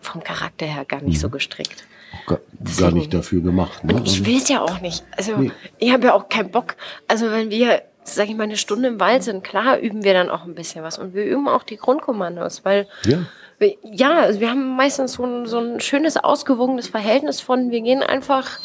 vom 0.00 0.22
Charakter 0.22 0.66
her 0.66 0.84
gar 0.84 1.00
nicht 1.00 1.16
mhm. 1.16 1.20
so 1.20 1.30
gestrickt 1.30 1.86
gar, 2.26 2.40
gar 2.78 2.90
nicht 2.90 3.12
dafür 3.12 3.40
gemacht. 3.40 3.84
Ne? 3.84 3.94
Und 3.94 4.06
ich 4.06 4.24
will 4.24 4.36
es 4.36 4.48
ja 4.48 4.62
auch 4.62 4.80
nicht. 4.80 5.04
Also 5.16 5.36
nee. 5.36 5.52
ich 5.78 5.92
habe 5.92 6.06
ja 6.06 6.14
auch 6.14 6.28
keinen 6.28 6.50
Bock. 6.50 6.76
Also 7.08 7.30
wenn 7.30 7.50
wir, 7.50 7.82
sage 8.04 8.30
ich 8.30 8.36
mal, 8.36 8.44
eine 8.44 8.56
Stunde 8.56 8.88
im 8.88 9.00
Wald 9.00 9.22
sind, 9.22 9.44
klar 9.44 9.78
üben 9.78 10.04
wir 10.04 10.14
dann 10.14 10.30
auch 10.30 10.44
ein 10.44 10.54
bisschen 10.54 10.82
was. 10.82 10.98
Und 10.98 11.14
wir 11.14 11.24
üben 11.24 11.48
auch 11.48 11.62
die 11.62 11.76
Grundkommandos, 11.76 12.64
weil 12.64 12.88
ja. 13.04 13.18
Ja, 13.82 14.20
also 14.20 14.40
wir 14.40 14.50
haben 14.50 14.76
meistens 14.76 15.14
so 15.14 15.24
ein, 15.24 15.46
so 15.46 15.58
ein 15.58 15.80
schönes, 15.80 16.16
ausgewogenes 16.16 16.88
Verhältnis 16.88 17.40
von, 17.40 17.70
wir 17.70 17.80
gehen 17.80 18.02
einfach 18.02 18.58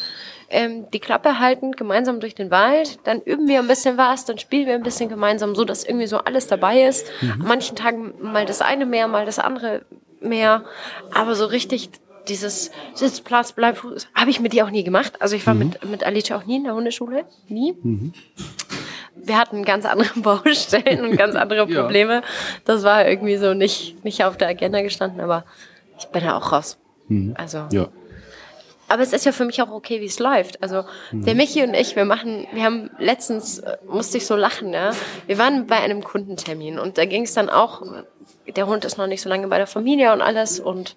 ähm, 0.50 0.86
die 0.92 1.00
Klappe 1.00 1.38
halten, 1.38 1.72
gemeinsam 1.72 2.20
durch 2.20 2.34
den 2.34 2.50
Wald, 2.50 2.98
dann 3.04 3.20
üben 3.20 3.48
wir 3.48 3.58
ein 3.58 3.68
bisschen 3.68 3.96
was, 3.96 4.24
dann 4.24 4.38
spielen 4.38 4.66
wir 4.66 4.74
ein 4.74 4.82
bisschen 4.82 5.08
gemeinsam, 5.08 5.54
so 5.54 5.64
dass 5.64 5.84
irgendwie 5.84 6.06
so 6.06 6.18
alles 6.18 6.46
dabei 6.46 6.84
ist. 6.84 7.06
Mhm. 7.20 7.32
An 7.32 7.38
manchen 7.46 7.76
Tagen 7.76 8.14
mal 8.20 8.46
das 8.46 8.62
eine 8.62 8.86
mehr, 8.86 9.08
mal 9.08 9.26
das 9.26 9.38
andere 9.38 9.82
mehr, 10.20 10.64
aber 11.12 11.34
so 11.34 11.46
richtig 11.46 11.90
dieses 12.28 12.70
Sitzplatz, 12.94 13.52
bleib, 13.52 13.82
habe 14.14 14.30
ich 14.30 14.40
mit 14.40 14.52
dir 14.52 14.66
auch 14.66 14.70
nie 14.70 14.84
gemacht. 14.84 15.20
Also 15.20 15.36
ich 15.36 15.46
war 15.46 15.54
mhm. 15.54 15.60
mit, 15.60 15.90
mit 15.90 16.04
Alicia 16.04 16.36
auch 16.36 16.44
nie 16.44 16.56
in 16.56 16.64
der 16.64 16.74
Hundeschule. 16.74 17.24
Nie. 17.48 17.74
Mhm. 17.82 18.12
Wir 19.28 19.38
hatten 19.38 19.64
ganz 19.64 19.84
andere 19.84 20.08
Baustellen 20.20 21.04
und 21.04 21.16
ganz 21.16 21.36
andere 21.36 21.66
Probleme. 21.72 22.14
ja. 22.14 22.22
Das 22.64 22.82
war 22.82 23.06
irgendwie 23.06 23.36
so 23.36 23.54
nicht, 23.54 24.04
nicht 24.04 24.24
auf 24.24 24.36
der 24.36 24.48
Agenda 24.48 24.82
gestanden, 24.82 25.20
aber 25.20 25.44
ich 25.98 26.06
bin 26.06 26.24
da 26.24 26.36
auch 26.36 26.52
raus. 26.52 26.78
Mhm. 27.08 27.34
Also. 27.36 27.66
Ja. 27.70 27.88
Aber 28.90 29.02
es 29.02 29.12
ist 29.12 29.26
ja 29.26 29.32
für 29.32 29.44
mich 29.44 29.60
auch 29.60 29.70
okay, 29.70 30.00
wie 30.00 30.06
es 30.06 30.18
läuft. 30.18 30.62
Also 30.62 30.84
mhm. 31.12 31.24
der 31.24 31.34
Michi 31.34 31.62
und 31.62 31.74
ich, 31.74 31.94
wir 31.94 32.06
machen, 32.06 32.46
wir 32.52 32.64
haben 32.64 32.90
letztens 32.98 33.58
äh, 33.58 33.76
musste 33.86 34.16
ich 34.16 34.26
so 34.26 34.34
lachen, 34.34 34.72
ja. 34.72 34.92
Wir 35.26 35.38
waren 35.38 35.66
bei 35.66 35.76
einem 35.76 36.02
Kundentermin 36.02 36.78
und 36.78 36.96
da 36.96 37.04
ging 37.04 37.24
es 37.24 37.34
dann 37.34 37.50
auch, 37.50 37.82
der 38.46 38.66
Hund 38.66 38.86
ist 38.86 38.96
noch 38.96 39.06
nicht 39.06 39.20
so 39.20 39.28
lange 39.28 39.46
bei 39.48 39.58
der 39.58 39.66
Familie 39.66 40.12
und 40.12 40.22
alles 40.22 40.58
und 40.58 40.96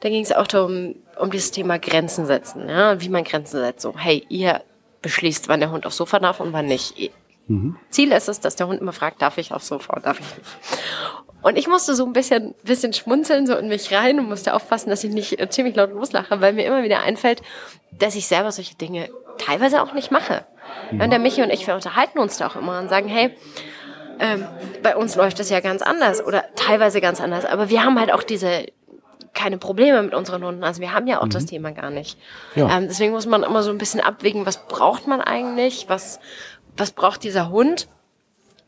da 0.00 0.10
ging 0.10 0.22
es 0.22 0.32
auch 0.32 0.46
darum, 0.46 0.94
um 1.18 1.30
dieses 1.30 1.50
Thema 1.50 1.78
Grenzen 1.78 2.26
setzen, 2.26 2.68
ja, 2.68 3.00
wie 3.00 3.08
man 3.08 3.24
Grenzen 3.24 3.60
setzt. 3.60 3.80
So, 3.80 3.94
hey, 3.96 4.24
ihr 4.28 4.62
beschließt, 5.02 5.48
wann 5.48 5.60
der 5.60 5.70
Hund 5.70 5.86
aufs 5.86 5.96
Sofa 5.96 6.18
darf 6.18 6.40
und 6.40 6.52
wann 6.52 6.66
nicht. 6.66 7.12
Mhm. 7.48 7.76
Ziel 7.90 8.12
ist 8.12 8.28
es, 8.28 8.40
dass 8.40 8.56
der 8.56 8.66
Hund 8.66 8.80
immer 8.80 8.92
fragt, 8.92 9.22
darf 9.22 9.38
ich 9.38 9.52
aufs 9.52 9.68
Sofa 9.68 10.00
darf 10.00 10.20
ich 10.20 10.26
nicht. 10.26 10.50
Und 11.42 11.56
ich 11.56 11.68
musste 11.68 11.94
so 11.94 12.04
ein 12.04 12.12
bisschen, 12.12 12.54
bisschen 12.64 12.92
schmunzeln, 12.92 13.46
so 13.46 13.54
in 13.54 13.68
mich 13.68 13.92
rein 13.94 14.18
und 14.18 14.28
musste 14.28 14.52
aufpassen, 14.52 14.90
dass 14.90 15.04
ich 15.04 15.12
nicht 15.12 15.38
äh, 15.38 15.48
ziemlich 15.48 15.76
laut 15.76 15.92
loslache, 15.92 16.40
weil 16.40 16.52
mir 16.52 16.66
immer 16.66 16.82
wieder 16.82 17.00
einfällt, 17.00 17.40
dass 17.92 18.16
ich 18.16 18.26
selber 18.26 18.50
solche 18.50 18.74
Dinge 18.74 19.08
teilweise 19.38 19.80
auch 19.80 19.92
nicht 19.92 20.10
mache. 20.10 20.44
Mhm. 20.90 21.00
Und 21.02 21.10
der 21.10 21.18
Michi 21.20 21.42
und 21.42 21.50
ich, 21.50 21.66
wir 21.66 21.74
unterhalten 21.74 22.18
uns 22.18 22.38
da 22.38 22.48
auch 22.48 22.56
immer 22.56 22.80
und 22.80 22.88
sagen, 22.88 23.08
hey, 23.08 23.36
ähm, 24.18 24.44
bei 24.82 24.96
uns 24.96 25.14
läuft 25.14 25.38
das 25.38 25.50
ja 25.50 25.60
ganz 25.60 25.82
anders 25.82 26.24
oder 26.24 26.44
teilweise 26.56 27.00
ganz 27.00 27.20
anders, 27.20 27.44
aber 27.44 27.68
wir 27.68 27.84
haben 27.84 28.00
halt 28.00 28.12
auch 28.12 28.22
diese, 28.22 28.66
keine 29.34 29.58
Probleme 29.58 30.02
mit 30.02 30.14
unseren 30.14 30.42
Hunden. 30.42 30.64
Also 30.64 30.80
wir 30.80 30.92
haben 30.92 31.06
ja 31.06 31.20
auch 31.20 31.26
mhm. 31.26 31.30
das 31.30 31.46
Thema 31.46 31.70
gar 31.70 31.90
nicht. 31.90 32.18
Ja. 32.54 32.76
Ähm, 32.76 32.88
deswegen 32.88 33.12
muss 33.12 33.26
man 33.26 33.42
immer 33.42 33.62
so 33.62 33.70
ein 33.70 33.78
bisschen 33.78 34.00
abwägen, 34.00 34.46
was 34.46 34.66
braucht 34.66 35.06
man 35.06 35.20
eigentlich, 35.20 35.84
was, 35.88 36.18
was 36.76 36.92
braucht 36.92 37.22
dieser 37.24 37.50
Hund. 37.50 37.88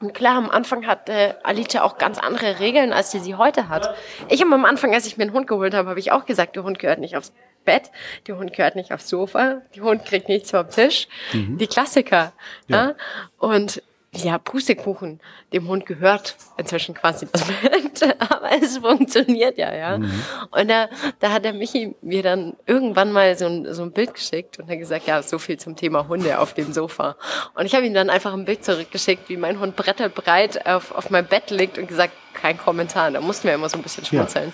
Und 0.00 0.14
klar, 0.14 0.36
am 0.36 0.48
Anfang 0.48 0.86
hat 0.86 1.08
äh, 1.08 1.34
Alicia 1.42 1.82
auch 1.82 1.98
ganz 1.98 2.18
andere 2.18 2.60
Regeln, 2.60 2.92
als 2.92 3.10
die 3.10 3.18
sie 3.18 3.34
heute 3.34 3.68
hat. 3.68 3.94
Ich 4.28 4.40
habe 4.40 4.54
am 4.54 4.64
Anfang, 4.64 4.94
als 4.94 5.06
ich 5.06 5.16
mir 5.16 5.24
einen 5.24 5.32
Hund 5.32 5.48
geholt 5.48 5.74
habe, 5.74 5.88
habe 5.88 5.98
ich 5.98 6.12
auch 6.12 6.24
gesagt, 6.24 6.54
der 6.54 6.62
Hund 6.62 6.78
gehört 6.78 7.00
nicht 7.00 7.16
aufs 7.16 7.32
Bett, 7.64 7.90
der 8.26 8.38
Hund 8.38 8.52
gehört 8.52 8.76
nicht 8.76 8.92
aufs 8.92 9.08
Sofa, 9.08 9.60
der 9.74 9.82
Hund 9.82 10.04
kriegt 10.04 10.28
nichts 10.28 10.52
vom 10.52 10.70
Tisch. 10.70 11.08
Mhm. 11.32 11.58
Die 11.58 11.66
Klassiker. 11.66 12.32
Ja. 12.68 12.88
ja. 12.88 12.94
Und 13.38 13.82
ja, 14.14 14.38
Pustekuchen, 14.38 15.20
dem 15.52 15.68
Hund 15.68 15.84
gehört 15.84 16.36
inzwischen 16.56 16.94
quasi 16.94 17.26
das 17.30 17.44
Bett, 17.44 18.16
aber 18.30 18.50
es 18.60 18.78
funktioniert 18.78 19.58
ja, 19.58 19.74
ja. 19.74 19.98
Mhm. 19.98 20.10
Und 20.50 20.68
da, 20.68 20.88
da 21.20 21.32
hat 21.32 21.44
der 21.44 21.52
Michi 21.52 21.94
mir 22.00 22.22
dann 22.22 22.56
irgendwann 22.66 23.12
mal 23.12 23.36
so 23.36 23.46
ein, 23.46 23.72
so 23.74 23.82
ein 23.82 23.92
Bild 23.92 24.14
geschickt 24.14 24.58
und 24.58 24.70
hat 24.70 24.78
gesagt, 24.78 25.06
ja, 25.06 25.22
so 25.22 25.38
viel 25.38 25.58
zum 25.58 25.76
Thema 25.76 26.08
Hunde 26.08 26.38
auf 26.38 26.54
dem 26.54 26.72
Sofa. 26.72 27.16
Und 27.54 27.66
ich 27.66 27.74
habe 27.74 27.86
ihm 27.86 27.94
dann 27.94 28.08
einfach 28.08 28.32
ein 28.32 28.46
Bild 28.46 28.64
zurückgeschickt, 28.64 29.28
wie 29.28 29.36
mein 29.36 29.60
Hund 29.60 29.76
bretterbreit 29.76 30.66
auf, 30.66 30.92
auf 30.92 31.10
mein 31.10 31.26
Bett 31.26 31.50
liegt 31.50 31.76
und 31.76 31.86
gesagt, 31.86 32.14
kein 32.32 32.56
Kommentar. 32.56 33.10
Da 33.10 33.20
mussten 33.20 33.46
wir 33.46 33.54
immer 33.54 33.68
so 33.68 33.76
ein 33.76 33.82
bisschen 33.82 34.04
schmunzeln, 34.04 34.52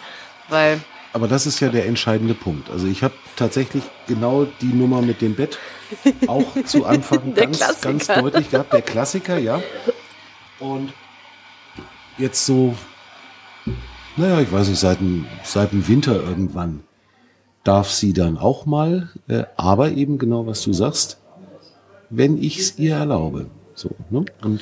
ja. 0.48 0.54
weil 0.54 0.80
aber 1.14 1.28
das 1.28 1.46
ist 1.46 1.60
ja 1.60 1.68
der 1.68 1.86
entscheidende 1.86 2.34
Punkt. 2.34 2.68
Also 2.70 2.88
ich 2.88 3.04
habe 3.04 3.14
tatsächlich 3.36 3.84
genau 4.08 4.48
die 4.60 4.72
Nummer 4.74 5.00
mit 5.00 5.20
dem 5.20 5.36
Bett 5.36 5.60
auch 6.26 6.62
zu 6.64 6.84
Anfang 6.84 7.34
ganz, 7.34 7.80
ganz 7.80 8.06
deutlich 8.06 8.50
gehabt. 8.50 8.72
Der 8.72 8.82
Klassiker, 8.82 9.38
ja. 9.38 9.60
Und 10.60 10.92
jetzt 12.18 12.46
so, 12.46 12.74
naja, 14.16 14.40
ich 14.40 14.52
weiß 14.52 14.68
nicht, 14.68 14.80
seit 14.80 15.00
dem, 15.00 15.26
seit 15.42 15.72
dem 15.72 15.86
Winter 15.88 16.14
irgendwann 16.14 16.84
darf 17.64 17.90
sie 17.90 18.12
dann 18.12 18.36
auch 18.38 18.66
mal, 18.66 19.10
äh, 19.26 19.44
aber 19.56 19.92
eben 19.92 20.18
genau, 20.18 20.46
was 20.46 20.62
du 20.62 20.72
sagst, 20.72 21.18
wenn 22.10 22.40
ich 22.40 22.58
es 22.58 22.78
ihr 22.78 22.96
erlaube. 22.96 23.46
So, 23.74 23.90
ne? 24.10 24.24
Und 24.42 24.60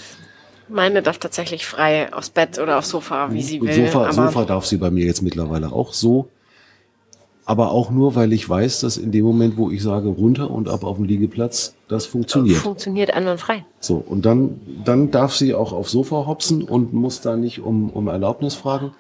meine 0.69 1.03
darf 1.03 1.19
tatsächlich 1.19 1.67
frei 1.67 2.13
aufs 2.13 2.31
Bett 2.31 2.59
oder 2.59 2.79
aufs 2.79 2.89
Sofa, 2.89 3.33
wie 3.33 3.43
sie 3.43 3.61
will. 3.61 3.91
Sofa, 3.91 4.13
Sofa 4.13 4.45
darf 4.45 4.65
sie 4.65 4.79
bei 4.79 4.91
mir 4.91 5.05
jetzt 5.05 5.23
mittlerweile 5.23 5.73
auch 5.73 5.93
so 5.93 6.31
aber 7.45 7.73
auch 7.73 7.91
nur, 7.91 8.15
weil 8.15 8.33
ich 8.33 8.49
weiß, 8.49 8.81
dass 8.81 8.97
in 8.97 9.11
dem 9.11 9.25
Moment, 9.25 9.57
wo 9.57 9.71
ich 9.71 9.83
sage 9.83 10.09
runter 10.09 10.51
und 10.51 10.69
ab 10.69 10.85
auf 10.85 10.97
den 10.97 11.07
Liegeplatz, 11.07 11.75
das 11.89 12.07
funktioniert. 12.07 12.59
Funktioniert 12.59 13.13
einwandfrei. 13.13 13.65
So, 13.81 13.97
und 13.97 14.25
dann, 14.25 14.61
dann 14.85 15.11
darf 15.11 15.35
sie 15.35 15.55
auch 15.55 15.73
aufs 15.73 15.91
Sofa 15.91 16.27
hopsen 16.27 16.63
und 16.63 16.93
muss 16.93 17.21
da 17.21 17.37
nicht 17.37 17.61
um, 17.61 17.91
um 17.91 18.07
Erlaubnis 18.07 18.55
fragen. 18.55 18.93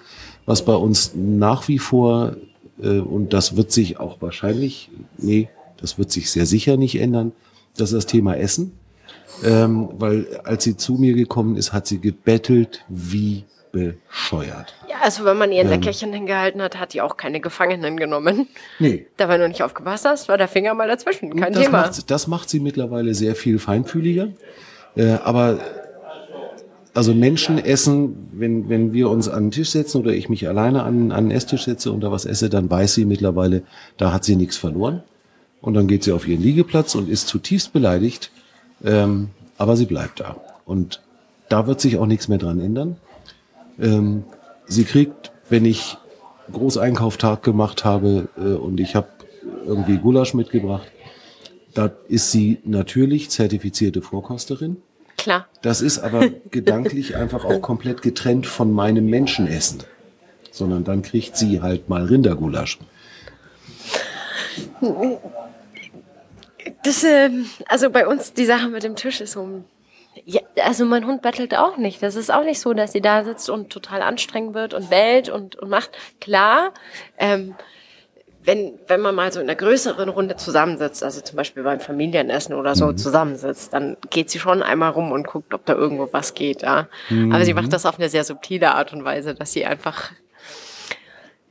Was 0.44 0.64
bei 0.64 0.74
uns 0.74 1.12
nach 1.14 1.68
wie 1.68 1.78
vor, 1.78 2.36
äh, 2.82 2.98
und 2.98 3.32
das 3.32 3.56
wird 3.56 3.70
sich 3.70 4.00
auch 4.00 4.20
wahrscheinlich, 4.20 4.90
nee, 5.18 5.48
das 5.80 5.98
wird 5.98 6.10
sich 6.10 6.30
sehr 6.30 6.46
sicher 6.46 6.76
nicht 6.76 6.96
ändern, 6.96 7.32
das 7.76 7.92
ist 7.92 7.96
das 7.96 8.06
Thema 8.06 8.34
Essen. 8.34 8.72
Ähm, 9.44 9.88
weil 9.98 10.40
als 10.44 10.64
sie 10.64 10.76
zu 10.76 10.94
mir 10.94 11.14
gekommen 11.14 11.56
ist, 11.56 11.72
hat 11.72 11.86
sie 11.86 12.00
gebettelt 12.00 12.84
wie 12.88 13.44
bescheuert. 13.72 14.74
Ja, 14.88 14.96
also 15.02 15.24
wenn 15.24 15.36
man 15.38 15.50
ihr 15.50 15.60
ein 15.60 15.66
ähm, 15.66 15.72
Leckerchen 15.72 16.12
hingehalten 16.12 16.62
hat, 16.62 16.78
hat 16.78 16.92
die 16.92 17.00
auch 17.00 17.16
keine 17.16 17.40
Gefangenen 17.40 17.96
genommen. 17.96 18.48
Nee. 18.78 19.06
Da, 19.16 19.28
wenn 19.28 19.40
du 19.40 19.48
nicht 19.48 19.62
aufgepasst 19.62 20.04
hast, 20.04 20.28
war 20.28 20.38
der 20.38 20.48
Finger 20.48 20.74
mal 20.74 20.88
dazwischen. 20.88 21.34
Kein 21.36 21.52
das 21.52 21.64
Thema. 21.64 21.82
Macht, 21.82 22.10
das 22.10 22.26
macht 22.26 22.50
sie 22.50 22.60
mittlerweile 22.60 23.14
sehr 23.14 23.34
viel 23.34 23.58
feinfühliger. 23.58 24.28
Äh, 24.94 25.14
aber 25.24 25.58
also 26.94 27.14
Menschen 27.14 27.58
essen, 27.58 28.28
wenn, 28.32 28.68
wenn 28.68 28.92
wir 28.92 29.08
uns 29.08 29.28
an 29.28 29.44
den 29.44 29.50
Tisch 29.50 29.70
setzen 29.70 30.02
oder 30.02 30.12
ich 30.12 30.28
mich 30.28 30.46
alleine 30.46 30.82
an, 30.82 31.10
an 31.10 31.28
den 31.28 31.30
Esstisch 31.30 31.64
setze 31.64 31.90
und 31.90 32.02
da 32.02 32.12
was 32.12 32.26
esse, 32.26 32.50
dann 32.50 32.70
weiß 32.70 32.94
sie 32.94 33.06
mittlerweile, 33.06 33.62
da 33.96 34.12
hat 34.12 34.24
sie 34.24 34.36
nichts 34.36 34.58
verloren. 34.58 35.02
Und 35.62 35.74
dann 35.74 35.86
geht 35.86 36.02
sie 36.04 36.12
auf 36.12 36.28
ihren 36.28 36.42
Liegeplatz 36.42 36.94
und 36.94 37.08
ist 37.08 37.28
zutiefst 37.28 37.72
beleidigt, 37.72 38.30
Ähm, 38.84 39.30
aber 39.58 39.76
sie 39.76 39.86
bleibt 39.86 40.20
da. 40.20 40.36
Und 40.64 41.00
da 41.48 41.66
wird 41.66 41.80
sich 41.80 41.98
auch 41.98 42.06
nichts 42.06 42.28
mehr 42.28 42.38
dran 42.38 42.60
ändern. 42.60 42.96
Ähm, 43.80 44.24
sie 44.66 44.84
kriegt, 44.84 45.32
wenn 45.48 45.64
ich 45.64 45.96
Großeinkauftag 46.52 47.42
gemacht 47.42 47.84
habe 47.84 48.28
äh, 48.36 48.54
und 48.54 48.80
ich 48.80 48.94
habe 48.94 49.08
irgendwie 49.64 49.98
Gulasch 49.98 50.34
mitgebracht, 50.34 50.90
da 51.74 51.90
ist 52.08 52.30
sie 52.30 52.58
natürlich 52.64 53.30
zertifizierte 53.30 54.02
Vorkosterin. 54.02 54.76
Klar. 55.16 55.46
Das 55.62 55.80
ist 55.80 55.98
aber 55.98 56.28
gedanklich 56.50 57.16
einfach 57.16 57.44
auch 57.44 57.60
komplett 57.60 58.02
getrennt 58.02 58.46
von 58.46 58.72
meinem 58.72 59.06
Menschenessen. 59.06 59.84
Sondern 60.50 60.84
dann 60.84 61.02
kriegt 61.02 61.36
sie 61.36 61.62
halt 61.62 61.88
mal 61.88 62.04
Rindergulasch. 62.04 62.78
Das, 66.82 67.04
äh, 67.04 67.30
also 67.66 67.90
bei 67.90 68.06
uns 68.06 68.32
die 68.34 68.44
Sache 68.44 68.68
mit 68.68 68.82
dem 68.82 68.96
Tisch 68.96 69.20
ist 69.20 69.32
so. 69.32 69.62
Ja, 70.24 70.40
also 70.62 70.84
mein 70.84 71.06
Hund 71.06 71.22
bettelt 71.22 71.56
auch 71.56 71.76
nicht. 71.78 72.02
Das 72.02 72.16
ist 72.16 72.32
auch 72.32 72.44
nicht 72.44 72.60
so, 72.60 72.74
dass 72.74 72.92
sie 72.92 73.00
da 73.00 73.24
sitzt 73.24 73.48
und 73.48 73.70
total 73.70 74.02
anstrengend 74.02 74.54
wird 74.54 74.74
und 74.74 74.90
bellt 74.90 75.28
und, 75.28 75.56
und 75.56 75.70
macht. 75.70 75.90
Klar, 76.20 76.72
ähm, 77.18 77.54
wenn, 78.44 78.78
wenn 78.88 79.00
man 79.00 79.14
mal 79.14 79.32
so 79.32 79.40
in 79.40 79.48
einer 79.48 79.56
größeren 79.56 80.08
Runde 80.08 80.36
zusammensitzt, 80.36 81.02
also 81.04 81.20
zum 81.20 81.36
Beispiel 81.36 81.62
beim 81.62 81.80
Familienessen 81.80 82.54
oder 82.54 82.74
so 82.74 82.86
mhm. 82.86 82.96
zusammensitzt, 82.96 83.72
dann 83.72 83.96
geht 84.10 84.30
sie 84.30 84.38
schon 84.38 84.62
einmal 84.62 84.90
rum 84.90 85.12
und 85.12 85.26
guckt, 85.26 85.54
ob 85.54 85.64
da 85.64 85.74
irgendwo 85.74 86.08
was 86.12 86.34
geht. 86.34 86.62
Ja. 86.62 86.88
Mhm. 87.08 87.32
Aber 87.32 87.44
sie 87.44 87.54
macht 87.54 87.72
das 87.72 87.86
auf 87.86 87.98
eine 87.98 88.08
sehr 88.08 88.24
subtile 88.24 88.74
Art 88.74 88.92
und 88.92 89.04
Weise, 89.04 89.34
dass 89.34 89.52
sie 89.52 89.64
einfach 89.64 90.10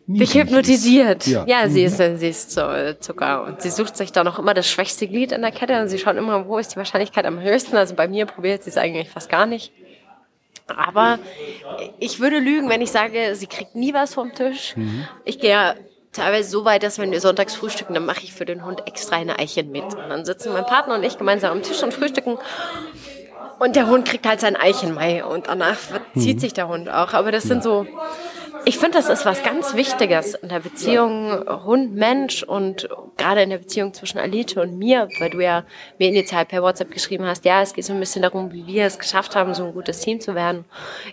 dich 0.08 0.34
hypnotisiert. 0.34 1.28
Ja, 1.28 1.46
ja 1.46 1.70
sie, 1.70 1.84
ist, 1.84 1.98
sie 1.98 2.28
ist 2.28 2.52
so 2.52 2.62
Zucker. 3.00 3.44
Und 3.44 3.62
sie 3.62 3.70
sucht 3.70 3.98
sich 3.98 4.12
da 4.12 4.24
noch 4.24 4.40
immer 4.40 4.54
das 4.54 4.70
schwächste 4.70 5.08
Glied 5.08 5.32
in 5.32 5.42
der 5.42 5.52
Kette 5.52 5.80
und 5.82 5.88
sie 5.88 6.00
schaut 6.00 6.16
immer, 6.16 6.48
wo 6.48 6.58
ist 6.58 6.74
die 6.74 6.78
Wahrscheinlichkeit 6.78 7.26
am 7.26 7.40
höchsten. 7.40 7.76
Also 7.78 7.96
bei 7.96 8.08
mir 8.08 8.26
probiert 8.26 8.64
sie 8.64 8.70
es 8.70 8.78
eigentlich 8.78 9.10
fast 9.10 9.30
gar 9.30 9.46
nicht. 9.46 9.72
Aber 10.68 11.20
ich 12.00 12.20
würde 12.20 12.40
lügen, 12.40 12.70
wenn 12.70 12.82
ich 12.82 12.92
sage, 12.92 13.36
sie 13.36 13.48
kriegt 13.48 13.76
nie 13.76 13.94
was 13.94 14.14
vom 14.14 14.34
Tisch. 14.34 14.76
Mhm. 14.76 15.08
Ich 15.26 15.40
gehe 15.40 15.76
teilweise 16.14 16.50
so 16.50 16.66
weit, 16.66 16.84
dass 16.84 17.00
wenn 17.00 17.12
wir 17.12 17.22
sonntags 17.22 17.56
frühstücken, 17.56 17.94
dann 17.94 18.06
mache 18.06 18.24
ich 18.24 18.34
für 18.34 18.46
den 18.46 18.66
Hund 18.66 18.88
extra 18.88 19.16
eine 19.16 19.40
Eichen 19.40 19.72
mit. 19.72 19.84
Und 19.84 20.10
dann 20.10 20.26
sitzen 20.26 20.54
mein 20.54 20.66
Partner 20.66 20.96
und 20.96 21.04
ich 21.04 21.18
gemeinsam 21.18 21.52
am 21.52 21.64
Tisch 21.64 21.82
und 21.84 21.94
frühstücken. 21.94 22.38
Und 23.60 23.76
der 23.76 23.88
Hund 23.88 24.08
kriegt 24.08 24.26
halt 24.26 24.40
sein 24.40 24.56
Eichenmai 24.56 25.24
und 25.24 25.48
danach 25.48 25.78
zieht 26.18 26.38
mhm. 26.38 26.40
sich 26.40 26.54
der 26.54 26.68
Hund 26.68 26.90
auch. 26.90 27.14
Aber 27.14 27.32
das 27.32 27.44
sind 27.44 27.64
so 27.64 27.86
ich 28.66 28.78
finde, 28.78 28.98
das 28.98 29.10
ist 29.10 29.26
was 29.26 29.44
ganz 29.44 29.76
Wichtiges 29.76 30.36
in 30.36 30.50
der 30.50 30.60
Beziehung 30.60 31.44
Hund-Mensch 31.66 32.44
und 32.44 32.88
gerade 33.18 33.42
in 33.42 33.50
der 33.50 33.58
Beziehung 33.58 33.94
zwischen 33.94 34.20
Alite 34.20 34.62
und 34.62 34.78
mir, 34.78 35.10
weil 35.20 35.30
du 35.30 35.40
ja 35.40 35.64
mir 35.98 36.10
initial 36.10 36.46
per 36.46 36.62
WhatsApp 36.62 36.92
geschrieben 36.92 37.26
hast, 37.26 37.46
ja, 37.46 37.62
es 37.62 37.74
geht 37.74 37.86
so 37.86 37.94
ein 37.94 38.00
bisschen 38.00 38.22
darum, 38.22 38.52
wie 38.52 38.68
wir 38.68 38.86
es 38.86 39.00
geschafft 39.00 39.36
haben, 39.36 39.54
so 39.54 39.66
ein 39.66 39.74
gutes 39.74 40.00
Team 40.02 40.20
zu 40.20 40.36
werden. 40.36 40.66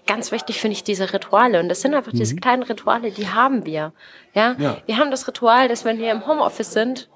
Ganz 0.07 0.31
wichtig 0.33 0.61
finde 0.61 0.75
ich 0.75 0.85
diese 0.85 1.13
Rituale 1.13 1.61
und 1.61 1.69
das 1.69 1.81
sind 1.81 1.95
einfach 1.95 2.13
mhm. 2.13 2.19
diese 2.19 2.37
kleinen 2.37 2.63
Rituale, 2.63 3.11
die 3.11 3.29
haben 3.29 3.65
wir. 3.65 3.93
Ja? 4.35 4.55
ja, 4.59 4.77
wir 4.85 4.99
haben 4.99 5.11
das 5.11 5.27
Ritual, 5.27 5.69
dass 5.69 5.85
wenn 5.85 5.99
wir 5.99 6.11
im 6.11 6.27
Homeoffice 6.27 6.73
sind, 6.73 7.09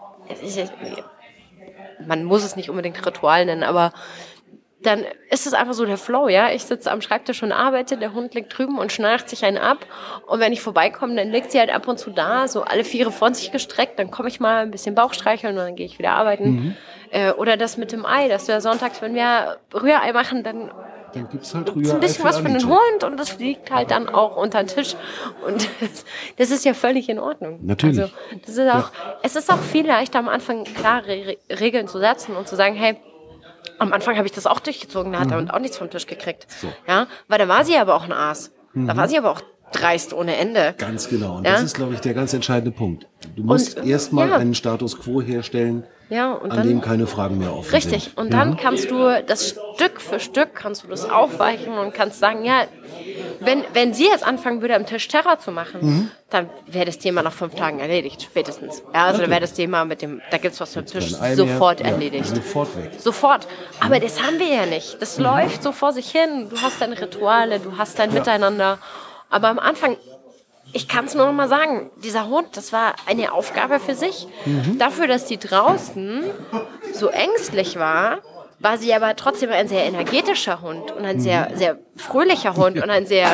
man 2.06 2.24
muss 2.24 2.44
es 2.44 2.56
nicht 2.56 2.70
unbedingt 2.70 3.04
Ritual 3.04 3.44
nennen, 3.44 3.62
aber 3.62 3.92
dann 4.82 5.04
ist 5.30 5.46
es 5.46 5.54
einfach 5.54 5.74
so 5.74 5.84
der 5.86 5.96
Flow, 5.96 6.28
ja. 6.28 6.50
Ich 6.50 6.64
sitze 6.64 6.90
am 6.90 7.00
Schreibtisch 7.00 7.42
und 7.42 7.52
arbeite, 7.52 7.96
der 7.96 8.12
Hund 8.14 8.34
liegt 8.34 8.56
drüben 8.56 8.78
und 8.78 8.92
schnarcht 8.92 9.28
sich 9.28 9.44
einen 9.44 9.58
ab. 9.58 9.78
Und 10.26 10.40
wenn 10.40 10.52
ich 10.52 10.60
vorbeikomme, 10.60 11.14
dann 11.14 11.30
liegt 11.30 11.52
sie 11.52 11.58
halt 11.58 11.70
ab 11.70 11.88
und 11.88 11.98
zu 11.98 12.10
da, 12.10 12.48
so 12.48 12.62
alle 12.62 12.84
Viere 12.84 13.12
von 13.12 13.34
sich 13.34 13.52
gestreckt. 13.52 13.98
Dann 13.98 14.10
komme 14.10 14.28
ich 14.28 14.40
mal 14.40 14.62
ein 14.62 14.70
bisschen 14.70 14.94
Bauch 14.94 15.14
streicheln 15.14 15.56
und 15.56 15.64
dann 15.64 15.76
gehe 15.76 15.86
ich 15.86 15.98
wieder 15.98 16.12
arbeiten. 16.12 16.50
Mhm. 16.50 16.76
Äh, 17.10 17.32
oder 17.32 17.56
das 17.56 17.76
mit 17.76 17.92
dem 17.92 18.04
Ei, 18.06 18.28
dass 18.28 18.48
wir 18.48 18.60
sonntags, 18.60 19.02
wenn 19.02 19.14
wir 19.14 19.58
Rührei 19.72 20.12
machen, 20.12 20.42
dann 20.42 20.70
dann 21.14 21.28
gibt's 21.28 21.54
halt 21.54 21.74
Rührei 21.74 21.92
ein 21.92 22.00
bisschen 22.00 22.24
was 22.24 22.38
für 22.38 22.48
den 22.48 22.66
Hund 22.66 23.04
und 23.04 23.20
das 23.20 23.38
liegt 23.38 23.70
halt 23.70 23.90
dann 23.90 24.08
auch 24.08 24.36
unter 24.36 24.62
den 24.62 24.68
Tisch. 24.68 24.96
Und 25.46 25.68
das, 25.80 26.04
das 26.38 26.50
ist 26.50 26.64
ja 26.64 26.74
völlig 26.74 27.08
in 27.08 27.18
Ordnung. 27.18 27.58
Natürlich. 27.62 28.00
Also, 28.00 28.14
das 28.46 28.56
ist 28.56 28.70
auch, 28.70 28.92
ja. 28.92 29.18
es 29.22 29.36
ist 29.36 29.52
auch 29.52 29.58
viel 29.58 29.86
leichter 29.86 30.18
am 30.18 30.28
Anfang 30.28 30.64
klare 30.64 31.36
Regeln 31.50 31.86
zu 31.86 31.98
setzen 31.98 32.34
und 32.34 32.48
zu 32.48 32.56
sagen, 32.56 32.74
hey, 32.74 32.96
am 33.78 33.92
Anfang 33.92 34.16
habe 34.16 34.26
ich 34.26 34.32
das 34.32 34.46
auch 34.46 34.60
durchgezogen, 34.60 35.12
da 35.12 35.20
hat 35.20 35.26
mhm. 35.26 35.32
er 35.32 35.38
und 35.38 35.50
auch 35.50 35.58
nichts 35.58 35.78
vom 35.78 35.90
Tisch 35.90 36.06
gekriegt. 36.06 36.46
So. 36.60 36.72
Ja, 36.86 37.06
weil 37.28 37.38
da 37.38 37.48
war 37.48 37.64
sie 37.64 37.76
aber 37.76 37.94
auch 37.94 38.04
ein 38.04 38.12
Aas. 38.12 38.52
Mhm. 38.74 38.86
Da 38.86 38.96
war 38.96 39.08
sie 39.08 39.18
aber 39.18 39.30
auch 39.30 39.42
dreist 39.72 40.12
ohne 40.12 40.36
Ende. 40.36 40.74
Ganz 40.78 41.08
genau. 41.08 41.36
Und 41.36 41.46
ja? 41.46 41.52
das 41.52 41.62
ist, 41.62 41.74
glaube 41.74 41.94
ich, 41.94 42.00
der 42.00 42.14
ganz 42.14 42.32
entscheidende 42.32 42.70
Punkt. 42.70 43.08
Du 43.34 43.42
musst 43.42 43.78
erstmal 43.78 44.28
ja. 44.28 44.36
einen 44.36 44.54
Status 44.54 44.98
quo 44.98 45.20
herstellen, 45.22 45.84
ja, 46.12 46.32
und 46.32 46.50
an 46.50 46.58
dann, 46.58 46.68
dem 46.68 46.80
keine 46.82 47.06
Fragen 47.06 47.38
mehr 47.38 47.56
offen 47.56 47.74
richtig. 47.74 48.04
sind. 48.04 48.18
Und 48.18 48.34
dann 48.34 48.58
kannst 48.58 48.90
du 48.90 49.22
das 49.26 49.56
Stück 49.74 50.00
für 50.00 50.20
Stück 50.20 50.54
kannst 50.54 50.84
du 50.84 50.88
das 50.88 51.08
aufweichen 51.08 51.78
und 51.78 51.94
kannst 51.94 52.18
sagen, 52.18 52.44
ja, 52.44 52.66
wenn, 53.40 53.64
wenn 53.72 53.94
sie 53.94 54.04
jetzt 54.04 54.22
anfangen 54.22 54.60
würde, 54.60 54.76
am 54.76 54.84
Tisch 54.84 55.08
Terror 55.08 55.38
zu 55.38 55.50
machen, 55.50 55.80
mhm. 55.80 56.10
dann 56.28 56.50
wäre 56.66 56.84
das 56.84 56.98
Thema 56.98 57.22
nach 57.22 57.32
fünf 57.32 57.54
Tagen 57.54 57.80
erledigt, 57.80 58.22
spätestens. 58.22 58.82
Ja, 58.92 59.06
also 59.06 59.22
dann 59.22 59.30
wäre 59.30 59.40
das 59.40 59.54
Thema 59.54 59.86
mit 59.86 60.02
dem, 60.02 60.20
da 60.30 60.36
gibt's 60.36 60.60
was 60.60 60.76
am 60.76 60.84
Tisch, 60.84 61.14
sofort 61.34 61.80
mehr. 61.80 61.92
erledigt. 61.92 62.28
Ja, 62.28 62.34
sofort 62.36 62.76
weg. 62.76 62.90
Sofort. 62.98 63.48
Aber 63.80 63.98
das 63.98 64.22
haben 64.22 64.38
wir 64.38 64.48
ja 64.48 64.66
nicht. 64.66 65.00
Das 65.00 65.16
mhm. 65.16 65.24
läuft 65.24 65.62
so 65.62 65.72
vor 65.72 65.92
sich 65.92 66.10
hin. 66.10 66.48
Du 66.50 66.60
hast 66.60 66.80
deine 66.82 67.00
Rituale, 67.00 67.58
du 67.58 67.78
hast 67.78 67.98
dein 67.98 68.10
ja. 68.10 68.18
Miteinander. 68.18 68.78
Aber 69.30 69.48
am 69.48 69.58
Anfang 69.58 69.96
ich 70.72 70.88
kann 70.88 71.04
es 71.04 71.14
nur 71.14 71.26
noch 71.26 71.32
mal 71.32 71.48
sagen, 71.48 71.90
dieser 72.02 72.28
Hund, 72.28 72.56
das 72.56 72.72
war 72.72 72.94
eine 73.06 73.32
Aufgabe 73.32 73.78
für 73.78 73.94
sich. 73.94 74.26
Mhm. 74.44 74.78
Dafür, 74.78 75.06
dass 75.06 75.26
die 75.26 75.38
draußen 75.38 76.24
so 76.92 77.08
ängstlich 77.08 77.78
war, 77.78 78.18
war 78.58 78.78
sie 78.78 78.94
aber 78.94 79.16
trotzdem 79.16 79.50
ein 79.50 79.68
sehr 79.68 79.84
energetischer 79.84 80.62
Hund 80.62 80.92
und 80.92 81.04
ein 81.04 81.20
sehr, 81.20 81.50
mhm. 81.50 81.56
sehr 81.56 81.78
fröhlicher 81.96 82.56
Hund 82.56 82.80
und 82.80 82.90
ein 82.90 83.06
sehr 83.06 83.32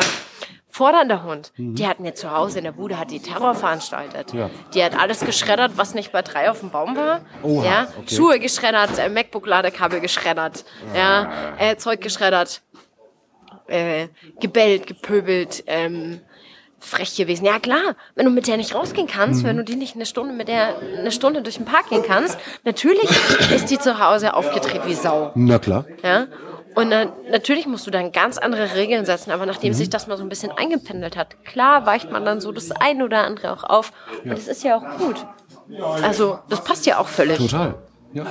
fordernder 0.69 1.25
Hund. 1.25 1.53
Mhm. 1.57 1.75
Die 1.75 1.87
hat 1.87 2.01
mir 2.01 2.15
zu 2.15 2.31
Hause 2.31 2.59
in 2.59 2.65
der 2.65 2.73
Bude 2.73 2.99
hat 2.99 3.11
die 3.11 3.21
Terror 3.21 3.55
veranstaltet. 3.55 4.33
Ja. 4.33 4.51
Die 4.75 4.83
hat 4.83 4.99
alles 4.99 5.21
geschreddert, 5.21 5.73
was 5.77 5.95
nicht 5.95 6.13
bei 6.13 6.23
drei 6.23 6.51
auf 6.51 6.61
dem 6.61 6.71
Baum 6.71 6.97
war. 6.97 7.21
Oha, 7.43 7.65
ja, 7.65 7.89
okay. 7.99 8.15
Schuhe 8.15 8.39
geschreddert, 8.39 8.99
äh, 8.99 9.09
MacBook-Ladekabel 9.09 10.01
geschreddert, 10.01 10.65
ah. 10.93 10.97
ja, 10.97 11.33
äh, 11.59 11.77
Zeug 11.77 12.01
geschreddert, 12.01 12.63
äh, 13.67 14.09
gebellt, 14.41 14.87
gepöbelt, 14.87 15.65
ähm, 15.67 16.21
frech 16.79 17.17
gewesen. 17.17 17.45
Ja 17.45 17.59
klar, 17.59 17.97
wenn 18.15 18.25
du 18.25 18.31
mit 18.31 18.47
der 18.47 18.57
nicht 18.57 18.75
rausgehen 18.75 19.07
kannst, 19.07 19.43
mhm. 19.43 19.49
wenn 19.49 19.57
du 19.57 19.65
die 19.65 19.77
nicht 19.77 19.95
eine 19.95 20.07
Stunde 20.07 20.33
mit 20.33 20.49
der 20.49 20.77
eine 20.99 21.11
Stunde 21.11 21.43
durch 21.43 21.57
den 21.57 21.65
Park 21.65 21.91
gehen 21.91 22.03
kannst, 22.07 22.39
natürlich 22.65 23.09
ist 23.55 23.71
die 23.71 23.79
zu 23.79 23.99
Hause 23.99 24.35
aufgedreht 24.35 24.83
wie 24.87 24.95
Sau. 24.95 25.33
Na 25.35 25.59
klar. 25.59 25.85
Ja. 26.03 26.27
Und 26.75 26.91
dann, 26.91 27.13
natürlich 27.31 27.67
musst 27.67 27.87
du 27.87 27.91
dann 27.91 28.13
ganz 28.13 28.39
andere 28.39 28.77
Regeln 28.77 29.05
setzen, 29.05 29.33
aber 29.33 29.47
nachdem 29.47 29.71
mhm. 29.71 29.77
sich 29.77 29.91
das 29.91 30.07
mal 30.07 30.17
so 30.17 30.23
ein 30.23 30.29
bisschen 30.29 30.53
eingependelt 30.53 31.17
hat, 31.17 31.45
klar 31.45 31.87
weicht 31.87 32.13
man 32.13 32.25
dann 32.25 32.41
so 32.41 32.53
das 32.53 32.71
eine 32.71 33.05
oder 33.05 33.25
andere 33.25 33.53
auch 33.53 33.65
auf. 33.65 33.93
Ja. 34.23 34.31
Und 34.31 34.39
das 34.39 34.47
ist 34.47 34.63
ja 34.63 34.77
auch 34.77 34.99
gut. 34.99 35.17
Also, 36.03 36.39
das 36.49 36.63
passt 36.63 36.87
ja 36.87 36.99
auch 36.99 37.09
völlig. 37.09 37.39
Total. 37.39 37.75
Ja. 38.13 38.27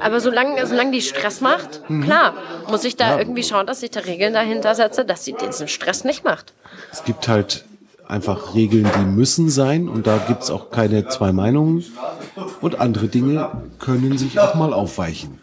Aber 0.00 0.20
solange, 0.20 0.66
solange 0.66 0.92
die 0.92 1.00
Stress 1.00 1.40
macht, 1.40 1.88
mhm. 1.88 2.04
klar, 2.04 2.34
muss 2.68 2.84
ich 2.84 2.96
da 2.96 3.12
ja. 3.12 3.18
irgendwie 3.18 3.42
schauen, 3.42 3.66
dass 3.66 3.82
ich 3.82 3.90
da 3.90 4.00
Regeln 4.00 4.34
dahinter 4.34 4.74
setze, 4.74 5.04
dass 5.04 5.24
sie 5.24 5.32
diesen 5.32 5.68
Stress 5.68 6.04
nicht 6.04 6.24
macht. 6.24 6.52
Es 6.92 7.04
gibt 7.04 7.28
halt 7.28 7.64
einfach 8.06 8.54
Regeln, 8.54 8.90
die 8.98 9.04
müssen 9.04 9.48
sein 9.48 9.88
und 9.88 10.06
da 10.06 10.18
gibt's 10.18 10.50
auch 10.50 10.70
keine 10.70 11.08
zwei 11.08 11.32
Meinungen. 11.32 11.84
Und 12.60 12.80
andere 12.80 13.08
Dinge 13.08 13.62
können 13.78 14.18
sich 14.18 14.38
auch 14.38 14.54
mal 14.54 14.72
aufweichen. 14.72 15.40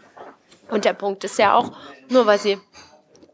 Und 0.70 0.84
der 0.84 0.92
Punkt 0.94 1.24
ist 1.24 1.38
ja 1.38 1.54
auch, 1.54 1.72
nur 2.08 2.26
weil 2.26 2.38
sie, 2.38 2.58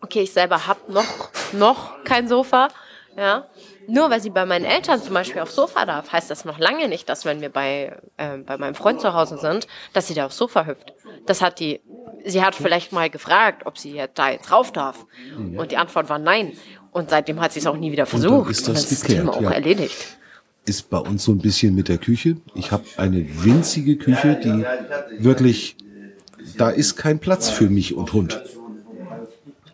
okay, 0.00 0.22
ich 0.22 0.32
selber 0.32 0.66
hab 0.66 0.88
noch, 0.88 1.30
noch 1.52 2.02
kein 2.04 2.28
Sofa, 2.28 2.68
ja, 3.16 3.46
nur 3.88 4.10
weil 4.10 4.20
sie 4.20 4.28
bei 4.28 4.44
meinen 4.44 4.66
Eltern 4.66 5.02
zum 5.02 5.14
Beispiel 5.14 5.40
aufs 5.40 5.54
Sofa 5.54 5.86
darf, 5.86 6.12
heißt 6.12 6.30
das 6.30 6.44
noch 6.44 6.58
lange 6.58 6.88
nicht, 6.88 7.08
dass 7.08 7.24
wenn 7.24 7.40
wir 7.40 7.48
bei, 7.48 7.96
äh, 8.18 8.36
bei 8.36 8.58
meinem 8.58 8.74
Freund 8.74 9.00
zu 9.00 9.14
Hause 9.14 9.38
sind, 9.38 9.66
dass 9.94 10.08
sie 10.08 10.14
da 10.14 10.26
aufs 10.26 10.36
Sofa 10.36 10.66
hüpft. 10.66 10.92
Das 11.26 11.40
hat 11.40 11.58
die, 11.58 11.80
sie 12.24 12.42
hat 12.42 12.54
vielleicht 12.54 12.92
mal 12.92 13.08
gefragt, 13.08 13.64
ob 13.64 13.78
sie 13.78 14.02
da 14.14 14.30
jetzt 14.30 14.52
rauf 14.52 14.72
darf. 14.72 15.06
Mhm. 15.36 15.58
Und 15.58 15.72
die 15.72 15.78
Antwort 15.78 16.10
war 16.10 16.18
nein. 16.18 16.52
Und 16.92 17.08
seitdem 17.10 17.40
hat 17.40 17.52
sie 17.52 17.60
es 17.60 17.66
auch 17.66 17.76
nie 17.76 17.90
wieder 17.90 18.04
versucht. 18.04 18.30
Und 18.32 18.44
dann 18.44 18.50
ist 18.50 18.68
das, 18.68 18.82
und 18.82 18.92
das 18.92 19.00
geklärt, 19.00 19.20
Thema 19.20 19.34
auch 19.34 19.40
ja. 19.42 19.50
erledigt. 19.52 20.18
Ist 20.66 20.90
bei 20.90 20.98
uns 20.98 21.24
so 21.24 21.32
ein 21.32 21.38
bisschen 21.38 21.74
mit 21.74 21.88
der 21.88 21.96
Küche. 21.96 22.36
Ich 22.54 22.72
habe 22.72 22.84
eine 22.98 23.26
winzige 23.42 23.96
Küche, 23.96 24.38
die 24.42 25.24
wirklich, 25.24 25.76
da 26.58 26.68
ist 26.68 26.96
kein 26.96 27.20
Platz 27.20 27.48
für 27.48 27.70
mich 27.70 27.94
und 27.94 28.12
Hund. 28.12 28.42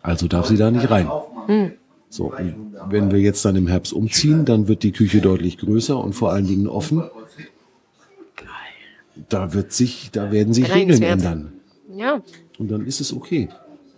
Also 0.01 0.29
darf 0.29 0.47
sie 0.47 0.55
da 0.55 0.71
nicht 0.71 0.89
rein. 0.89 1.11
Hm. 1.47 1.73
So, 2.15 2.31
und 2.31 2.77
wenn 2.89 3.11
wir 3.11 3.19
jetzt 3.19 3.43
dann 3.43 3.57
im 3.57 3.67
Herbst 3.67 3.91
umziehen, 3.91 4.45
dann 4.45 4.69
wird 4.69 4.83
die 4.83 4.93
Küche 4.93 5.19
deutlich 5.19 5.57
größer 5.57 6.01
und 6.01 6.13
vor 6.13 6.31
allen 6.31 6.47
Dingen 6.47 6.65
offen. 6.65 7.03
Da 9.27 9.53
wird 9.53 9.73
sich, 9.73 10.11
da 10.11 10.31
werden 10.31 10.53
sich 10.53 10.73
Regeln 10.73 11.01
ändern. 11.01 11.53
Ja. 11.93 12.21
Und 12.57 12.71
dann 12.71 12.85
ist 12.85 13.01
es 13.01 13.11
okay. 13.11 13.49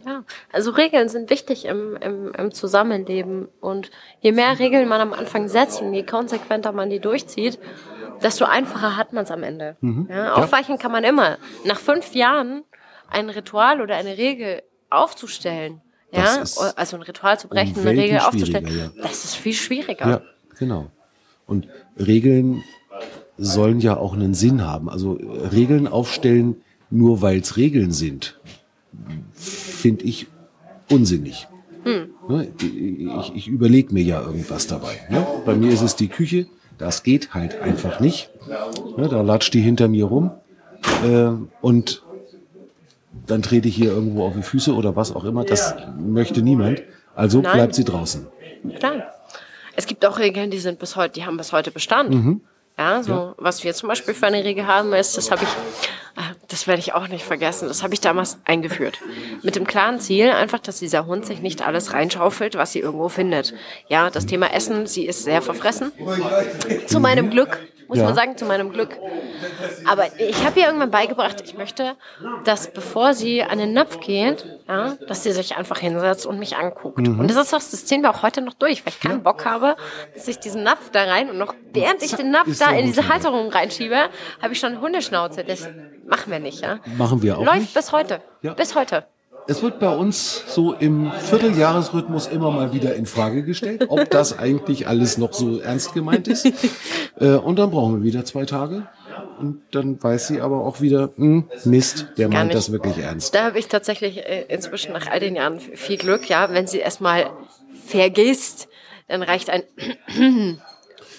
Ja, 0.04 0.24
also 0.52 0.72
Regeln 0.72 1.10
sind 1.10 1.30
wichtig 1.30 1.66
im, 1.66 1.96
im, 1.98 2.32
im 2.32 2.52
Zusammenleben. 2.52 3.50
Und 3.62 3.92
je 4.22 4.32
mehr 4.32 4.58
Regeln 4.58 4.88
man 4.88 5.00
am 5.00 5.14
Anfang 5.14 5.48
setzt 5.48 5.84
und 5.84 5.94
je 5.94 6.04
konsequenter 6.04 6.72
man 6.72 6.90
die 6.90 7.00
durchzieht, 7.00 7.60
desto 8.24 8.46
einfacher 8.46 8.98
hat 8.98 9.14
man 9.14 9.26
es 9.26 9.32
am 9.32 9.44
Ende. 9.44 9.78
Mhm. 9.82 10.08
Ja, 10.10 10.34
aufweichen 10.34 10.78
ja. 10.78 10.82
kann 10.82 10.92
man 10.92 11.04
immer. 11.04 11.38
Nach 11.66 11.80
fünf 11.80 12.16
Jahren 12.16 12.64
ein 13.12 13.30
Ritual 13.30 13.80
oder 13.80 13.96
eine 13.96 14.18
Regel 14.18 14.64
aufzustellen, 14.90 15.82
ja, 16.12 16.36
ist 16.36 16.58
also 16.58 16.98
ein 16.98 17.04
Ritual 17.04 17.40
zu 17.40 17.48
brechen, 17.48 17.76
um 17.76 17.86
eine 17.88 18.00
Regel 18.00 18.20
aufzustellen, 18.20 18.68
schwieriger, 18.68 18.92
das 19.02 19.26
ist 19.26 19.36
viel 19.36 19.54
schwieriger. 19.54 20.10
Ja, 20.10 20.22
genau. 20.58 20.90
Und 21.46 21.68
Regeln 21.98 22.64
sollen 23.38 23.80
ja 23.80 23.98
auch 23.98 24.14
einen 24.14 24.34
Sinn 24.34 24.66
haben. 24.66 24.90
Also 24.90 25.18
äh, 25.18 25.48
Regeln 25.48 25.88
aufstellen, 25.88 26.58
nur 26.90 27.22
weil 27.22 27.40
es 27.40 27.58
Regeln 27.58 27.92
sind, 27.92 28.40
finde 29.34 30.06
ich 30.06 30.28
unsinnig. 30.90 31.48
Ne, 32.28 32.50
Ich, 32.60 33.36
ich 33.36 33.48
überlege 33.48 33.94
mir 33.94 34.04
ja 34.04 34.22
irgendwas 34.22 34.68
dabei. 34.68 35.00
Ne? 35.10 35.26
Bei 35.46 35.56
mir 35.56 35.72
ist 35.72 35.82
es 35.82 35.96
die 35.96 36.10
Küche, 36.10 36.48
das 36.78 37.04
geht 37.04 37.34
halt 37.34 37.62
einfach 37.62 38.00
nicht. 38.02 38.30
Ne, 38.98 39.08
Da 39.08 39.22
latscht 39.22 39.54
die 39.54 39.62
hinter 39.62 39.88
mir 39.88 40.06
rum 40.06 40.32
äh, 41.06 41.30
und 41.62 42.04
dann 43.28 43.42
trete 43.42 43.68
ich 43.68 43.76
hier 43.76 43.92
irgendwo 43.92 44.26
auf 44.26 44.34
die 44.36 44.42
Füße 44.42 44.74
oder 44.74 44.96
was 44.96 45.16
auch 45.16 45.24
immer. 45.26 45.44
Das 45.44 45.76
möchte 46.00 46.42
niemand. 46.42 46.82
Also 47.16 47.42
Nein. 47.42 47.54
bleibt 47.54 47.76
sie 47.76 47.84
draußen. 47.84 48.28
Klar. 48.80 49.14
Es 49.76 49.86
gibt 49.86 50.06
auch 50.06 50.18
Regeln, 50.18 50.50
die 50.50 50.58
sind 50.58 50.80
bis 50.80 50.96
heute, 50.96 51.14
die 51.14 51.26
haben 51.26 51.38
bis 51.38 51.52
heute 51.52 51.72
Bestand. 51.72 52.10
Mhm. 52.10 52.42
Ja, 52.78 53.02
so 53.02 53.34
was 53.38 53.64
wir 53.64 53.74
zum 53.74 53.90
Beispiel 53.90 54.14
für 54.14 54.28
eine 54.28 54.44
Regel 54.44 54.68
haben, 54.68 54.94
ist, 54.94 55.18
das 55.18 55.32
habe 55.32 55.44
ich, 55.44 55.50
ah, 56.16 56.34
das 56.48 56.68
werde 56.68 56.80
ich 56.80 56.94
auch 56.94 57.08
nicht 57.08 57.26
vergessen, 57.26 57.68
das 57.68 57.82
habe 57.82 57.96
ich 57.96 58.02
damals 58.02 58.38
eingeführt. 58.46 59.00
Mit 59.42 59.56
dem 59.56 59.66
klaren 59.66 60.00
Ziel, 60.00 60.30
einfach, 60.30 60.60
dass 60.60 60.78
dieser 60.78 61.08
Hund 61.08 61.26
sich 61.26 61.42
nicht 61.42 61.66
alles 61.66 61.94
reinschaufelt, 61.94 62.56
was 62.56 62.74
sie 62.74 62.80
irgendwo 62.80 63.10
findet. 63.10 63.56
Ja, 63.88 64.12
das 64.12 64.28
Thema 64.28 64.54
Essen, 64.54 64.86
sie 64.86 65.08
ist 65.08 65.24
sehr 65.24 65.42
verfressen. 65.42 65.92
Zu 66.86 67.00
meinem 67.00 67.32
Glück, 67.32 67.60
muss 67.88 67.98
Ja. 68.00 68.06
man 68.06 68.16
sagen, 68.16 68.38
zu 68.38 68.46
meinem 68.46 68.72
Glück. 68.72 68.98
Aber 69.90 70.06
ich 70.20 70.46
habe 70.46 70.60
ihr 70.60 70.66
irgendwann 70.68 70.92
beigebracht, 70.92 71.42
ich 71.44 71.58
möchte, 71.58 71.96
dass 72.44 72.72
bevor 72.72 73.14
sie 73.14 73.44
an 73.44 73.58
den 73.58 73.74
Napf 73.74 74.00
geht, 74.00 74.46
ja, 74.68 74.96
dass 75.08 75.24
sie 75.24 75.32
sich 75.32 75.56
einfach 75.58 75.80
hinsetzt 75.80 76.26
und 76.26 76.40
mich 76.40 76.58
anguckt. 76.58 76.98
Mhm. 77.00 77.20
Und 77.20 77.30
das 77.30 77.38
ist 77.38 77.54
das, 77.54 77.72
das 77.72 77.86
ziehen 77.86 78.02
wir 78.02 78.10
auch 78.10 78.24
heute 78.24 78.42
noch 78.42 78.54
durch, 78.54 78.86
weil 78.86 78.94
ich 78.94 79.00
keinen 79.00 79.24
Bock 79.24 79.46
habe, 79.46 79.76
dass 80.14 80.28
ich 80.28 80.40
diesen 80.40 80.64
Napf 80.64 80.90
da 80.92 81.04
rein 81.04 81.30
und 81.30 81.38
noch 81.38 81.54
während 81.74 82.04
ich 82.04 82.16
den 82.16 82.32
Napf 82.32 82.48
ist 82.48 82.62
da 82.62 82.72
in 82.72 82.86
diese 82.86 83.08
Halterung 83.08 83.50
reinschiebe, 83.50 84.10
habe 84.42 84.54
ich 84.54 84.60
schon 84.60 84.74
eine 84.74 84.82
Hundeschnauze. 84.82 85.44
Das 85.44 85.68
machen 86.08 86.32
wir 86.32 86.40
nicht, 86.40 86.62
ja. 86.62 86.80
Machen 86.98 87.22
wir 87.22 87.38
auch 87.38 87.44
Läuft 87.46 87.60
nicht. 87.60 87.74
bis 87.74 87.92
heute. 87.92 88.22
Ja. 88.42 88.54
Bis 88.54 88.76
heute. 88.76 89.06
Es 89.50 89.64
wird 89.64 89.80
bei 89.80 89.96
uns 89.96 90.44
so 90.48 90.74
im 90.74 91.12
Vierteljahresrhythmus 91.12 92.28
immer 92.28 92.52
mal 92.52 92.74
wieder 92.74 92.96
in 92.96 93.06
Frage 93.06 93.44
gestellt, 93.44 93.86
ob 93.88 94.10
das 94.10 94.38
eigentlich 94.38 94.88
alles 94.88 95.18
noch 95.18 95.34
so 95.34 95.60
ernst 95.60 95.94
gemeint 95.94 96.28
ist. 96.28 96.46
äh, 97.20 97.36
und 97.36 97.58
dann 97.58 97.72
brauchen 97.72 97.98
wir 97.98 98.04
wieder 98.04 98.26
zwei 98.26 98.46
Tage. 98.46 98.88
Und 99.40 99.62
dann 99.72 100.02
weiß 100.02 100.28
sie 100.28 100.42
aber 100.42 100.66
auch 100.66 100.82
wieder, 100.82 101.12
hm, 101.16 101.50
Mist, 101.64 102.08
der 102.18 102.28
Gar 102.28 102.40
meint 102.40 102.48
nicht. 102.48 102.58
das 102.58 102.72
wirklich 102.72 102.98
ernst. 102.98 103.34
Da 103.36 103.46
habe 103.46 103.60
ich 103.60 103.68
tatsächlich 103.68 104.18
äh, 104.18 104.46
inzwischen 104.50 104.94
nach 104.94 105.08
all 105.08 105.20
den 105.20 105.36
Jahren 105.36 105.60
viel 105.60 105.98
Glück, 105.98 106.28
ja. 106.28 106.52
Wenn 106.52 106.68
sie 106.68 106.80
erstmal 106.80 107.30
vergisst, 107.86 108.68
dann 109.08 109.24
reicht 109.24 109.50
ein 109.50 109.64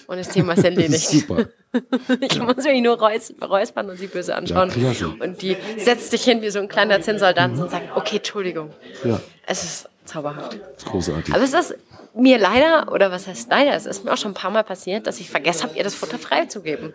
und 0.09 0.17
das 0.17 0.29
Thema 0.29 0.53
ist 0.53 0.63
erledigt. 0.65 1.07
Super. 1.07 1.45
Ich 2.19 2.39
muss 2.41 2.55
mich 2.65 2.81
nur 2.81 2.97
räus 2.99 3.31
räuspern 3.47 3.91
und 3.91 3.97
sie 3.97 4.07
böse 4.07 4.35
anschauen. 4.35 4.71
Ja, 4.75 4.91
und 5.23 5.39
die 5.43 5.55
setzt 5.77 6.11
dich 6.11 6.23
hin 6.23 6.41
wie 6.41 6.49
so 6.49 6.57
ein 6.57 6.67
kleiner 6.67 6.99
Zinnsoldat 6.99 7.51
und 7.51 7.69
sagt, 7.69 7.95
okay, 7.95 8.15
Entschuldigung. 8.17 8.71
Ja, 9.03 9.21
Es 9.45 9.63
ist 9.63 9.89
zauberhaft. 10.05 10.57
großartig. 10.85 11.31
Aber 11.31 11.43
es 11.43 11.53
ist 11.53 11.75
mir 12.19 12.37
leider, 12.37 12.91
oder 12.91 13.11
was 13.11 13.27
heißt 13.27 13.49
leider, 13.49 13.73
es 13.73 13.85
ist 13.85 14.03
mir 14.05 14.13
auch 14.13 14.17
schon 14.17 14.31
ein 14.31 14.35
paar 14.35 14.51
Mal 14.51 14.63
passiert, 14.63 15.07
dass 15.07 15.19
ich 15.19 15.29
vergessen 15.29 15.63
habe, 15.63 15.77
ihr 15.77 15.83
das 15.83 15.95
Futter 15.95 16.17
freizugeben. 16.17 16.93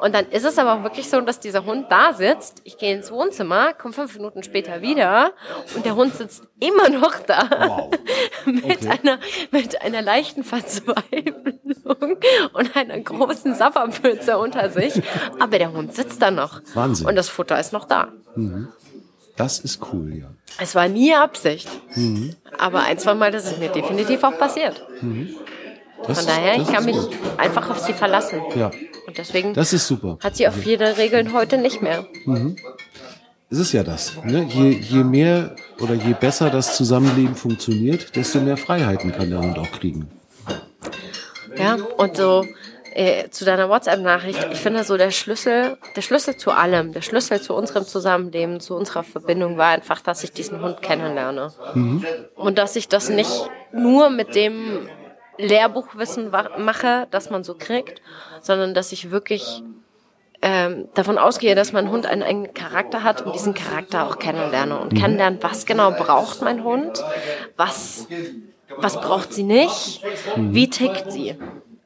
Und 0.00 0.14
dann 0.14 0.26
ist 0.30 0.44
es 0.44 0.58
aber 0.58 0.74
auch 0.74 0.82
wirklich 0.82 1.08
so, 1.08 1.20
dass 1.20 1.40
dieser 1.40 1.64
Hund 1.64 1.86
da 1.90 2.12
sitzt, 2.12 2.60
ich 2.64 2.78
gehe 2.78 2.94
ins 2.94 3.10
Wohnzimmer, 3.10 3.72
komme 3.74 3.94
fünf 3.94 4.14
Minuten 4.16 4.42
später 4.42 4.82
wieder 4.82 5.32
und 5.74 5.84
der 5.84 5.94
Hund 5.96 6.14
sitzt 6.14 6.42
immer 6.60 6.88
noch 6.88 7.18
da. 7.20 7.48
Wow. 7.50 7.90
mit, 8.46 8.64
Okay. 8.64 8.98
einer, 9.02 9.18
mit 9.50 9.82
einer 9.82 10.02
leichten 10.02 10.44
Verzweiflung 10.44 12.16
und 12.52 12.76
einer 12.76 12.98
großen 13.00 13.54
Sapperpfütze 13.54 14.38
unter 14.38 14.70
sich. 14.70 15.02
Aber 15.38 15.58
der 15.58 15.72
Hund 15.72 15.94
sitzt 15.94 16.22
da 16.22 16.30
noch. 16.30 16.60
Wahnsinn. 16.74 17.06
Und 17.06 17.16
das 17.16 17.28
Futter 17.28 17.58
ist 17.58 17.72
noch 17.72 17.84
da. 17.86 18.08
Das 19.36 19.58
ist 19.60 19.80
cool, 19.92 20.14
ja. 20.14 20.30
Es 20.60 20.74
war 20.74 20.88
nie 20.88 21.14
Absicht. 21.14 21.68
Mhm. 21.94 22.34
Aber 22.58 22.80
ein, 22.82 22.98
zwei 22.98 23.14
Mal, 23.14 23.30
das 23.30 23.44
ist 23.46 23.58
mir 23.58 23.68
definitiv 23.68 24.24
auch 24.24 24.36
passiert. 24.38 24.82
Das 26.06 26.18
Von 26.20 26.28
daher, 26.28 26.56
ist, 26.56 26.62
ich 26.62 26.74
kann 26.74 26.84
mich 26.84 26.96
gut. 26.96 27.10
einfach 27.36 27.70
auf 27.70 27.78
sie 27.78 27.92
verlassen. 27.92 28.40
Ja, 28.56 28.70
Und 29.06 29.18
deswegen 29.18 29.52
das 29.54 29.72
ist 29.72 29.86
super. 29.86 30.18
hat 30.22 30.36
sie 30.36 30.48
auch 30.48 30.52
viele 30.52 30.96
Regeln 30.96 31.32
heute 31.32 31.58
nicht 31.58 31.82
mehr. 31.82 32.06
Es 33.50 33.58
ist 33.58 33.72
ja 33.72 33.82
das. 33.82 34.12
Ne? 34.24 34.44
Je, 34.44 34.70
je 34.70 35.04
mehr 35.04 35.56
oder 35.80 35.94
je 35.94 36.14
besser 36.14 36.50
das 36.50 36.76
Zusammenleben 36.76 37.34
funktioniert, 37.34 38.14
desto 38.16 38.40
mehr 38.40 38.56
Freiheiten 38.56 39.12
kann 39.12 39.30
der 39.30 39.40
Hund 39.40 39.58
auch 39.58 39.70
kriegen. 39.72 40.08
Ja, 41.56 41.74
und 41.96 42.16
so 42.16 42.44
äh, 42.98 43.30
zu 43.30 43.44
deiner 43.44 43.68
WhatsApp-Nachricht, 43.68 44.48
ich 44.50 44.58
finde 44.58 44.82
so 44.82 44.96
der 44.96 45.12
Schlüssel, 45.12 45.78
der 45.94 46.02
Schlüssel 46.02 46.36
zu 46.36 46.50
allem, 46.50 46.92
der 46.92 47.00
Schlüssel 47.00 47.40
zu 47.40 47.54
unserem 47.54 47.84
Zusammenleben, 47.84 48.58
zu 48.58 48.74
unserer 48.74 49.04
Verbindung 49.04 49.56
war 49.56 49.68
einfach, 49.68 50.00
dass 50.00 50.24
ich 50.24 50.32
diesen 50.32 50.60
Hund 50.62 50.82
kennenlerne. 50.82 51.52
Und 52.34 52.58
dass 52.58 52.74
ich 52.74 52.88
das 52.88 53.08
nicht 53.08 53.48
nur 53.72 54.10
mit 54.10 54.34
dem 54.34 54.88
Lehrbuchwissen 55.36 56.32
mache, 56.58 57.06
das 57.12 57.30
man 57.30 57.44
so 57.44 57.54
kriegt, 57.54 58.02
sondern 58.40 58.74
dass 58.74 58.90
ich 58.90 59.12
wirklich 59.12 59.62
ähm, 60.42 60.88
davon 60.94 61.18
ausgehe, 61.18 61.54
dass 61.54 61.72
mein 61.72 61.90
Hund 61.90 62.04
einen 62.04 62.24
eigenen 62.24 62.52
Charakter 62.52 63.04
hat 63.04 63.22
und 63.22 63.32
diesen 63.32 63.54
Charakter 63.54 64.08
auch 64.08 64.18
kennenlerne 64.18 64.76
und 64.76 64.96
kennenlernen, 64.96 65.38
was 65.40 65.66
genau 65.66 65.92
braucht 65.92 66.42
mein 66.42 66.64
Hund, 66.64 67.00
was, 67.56 68.08
was 68.76 69.00
braucht 69.00 69.32
sie 69.32 69.44
nicht, 69.44 70.02
wie 70.34 70.68
tickt 70.68 71.12
sie. 71.12 71.36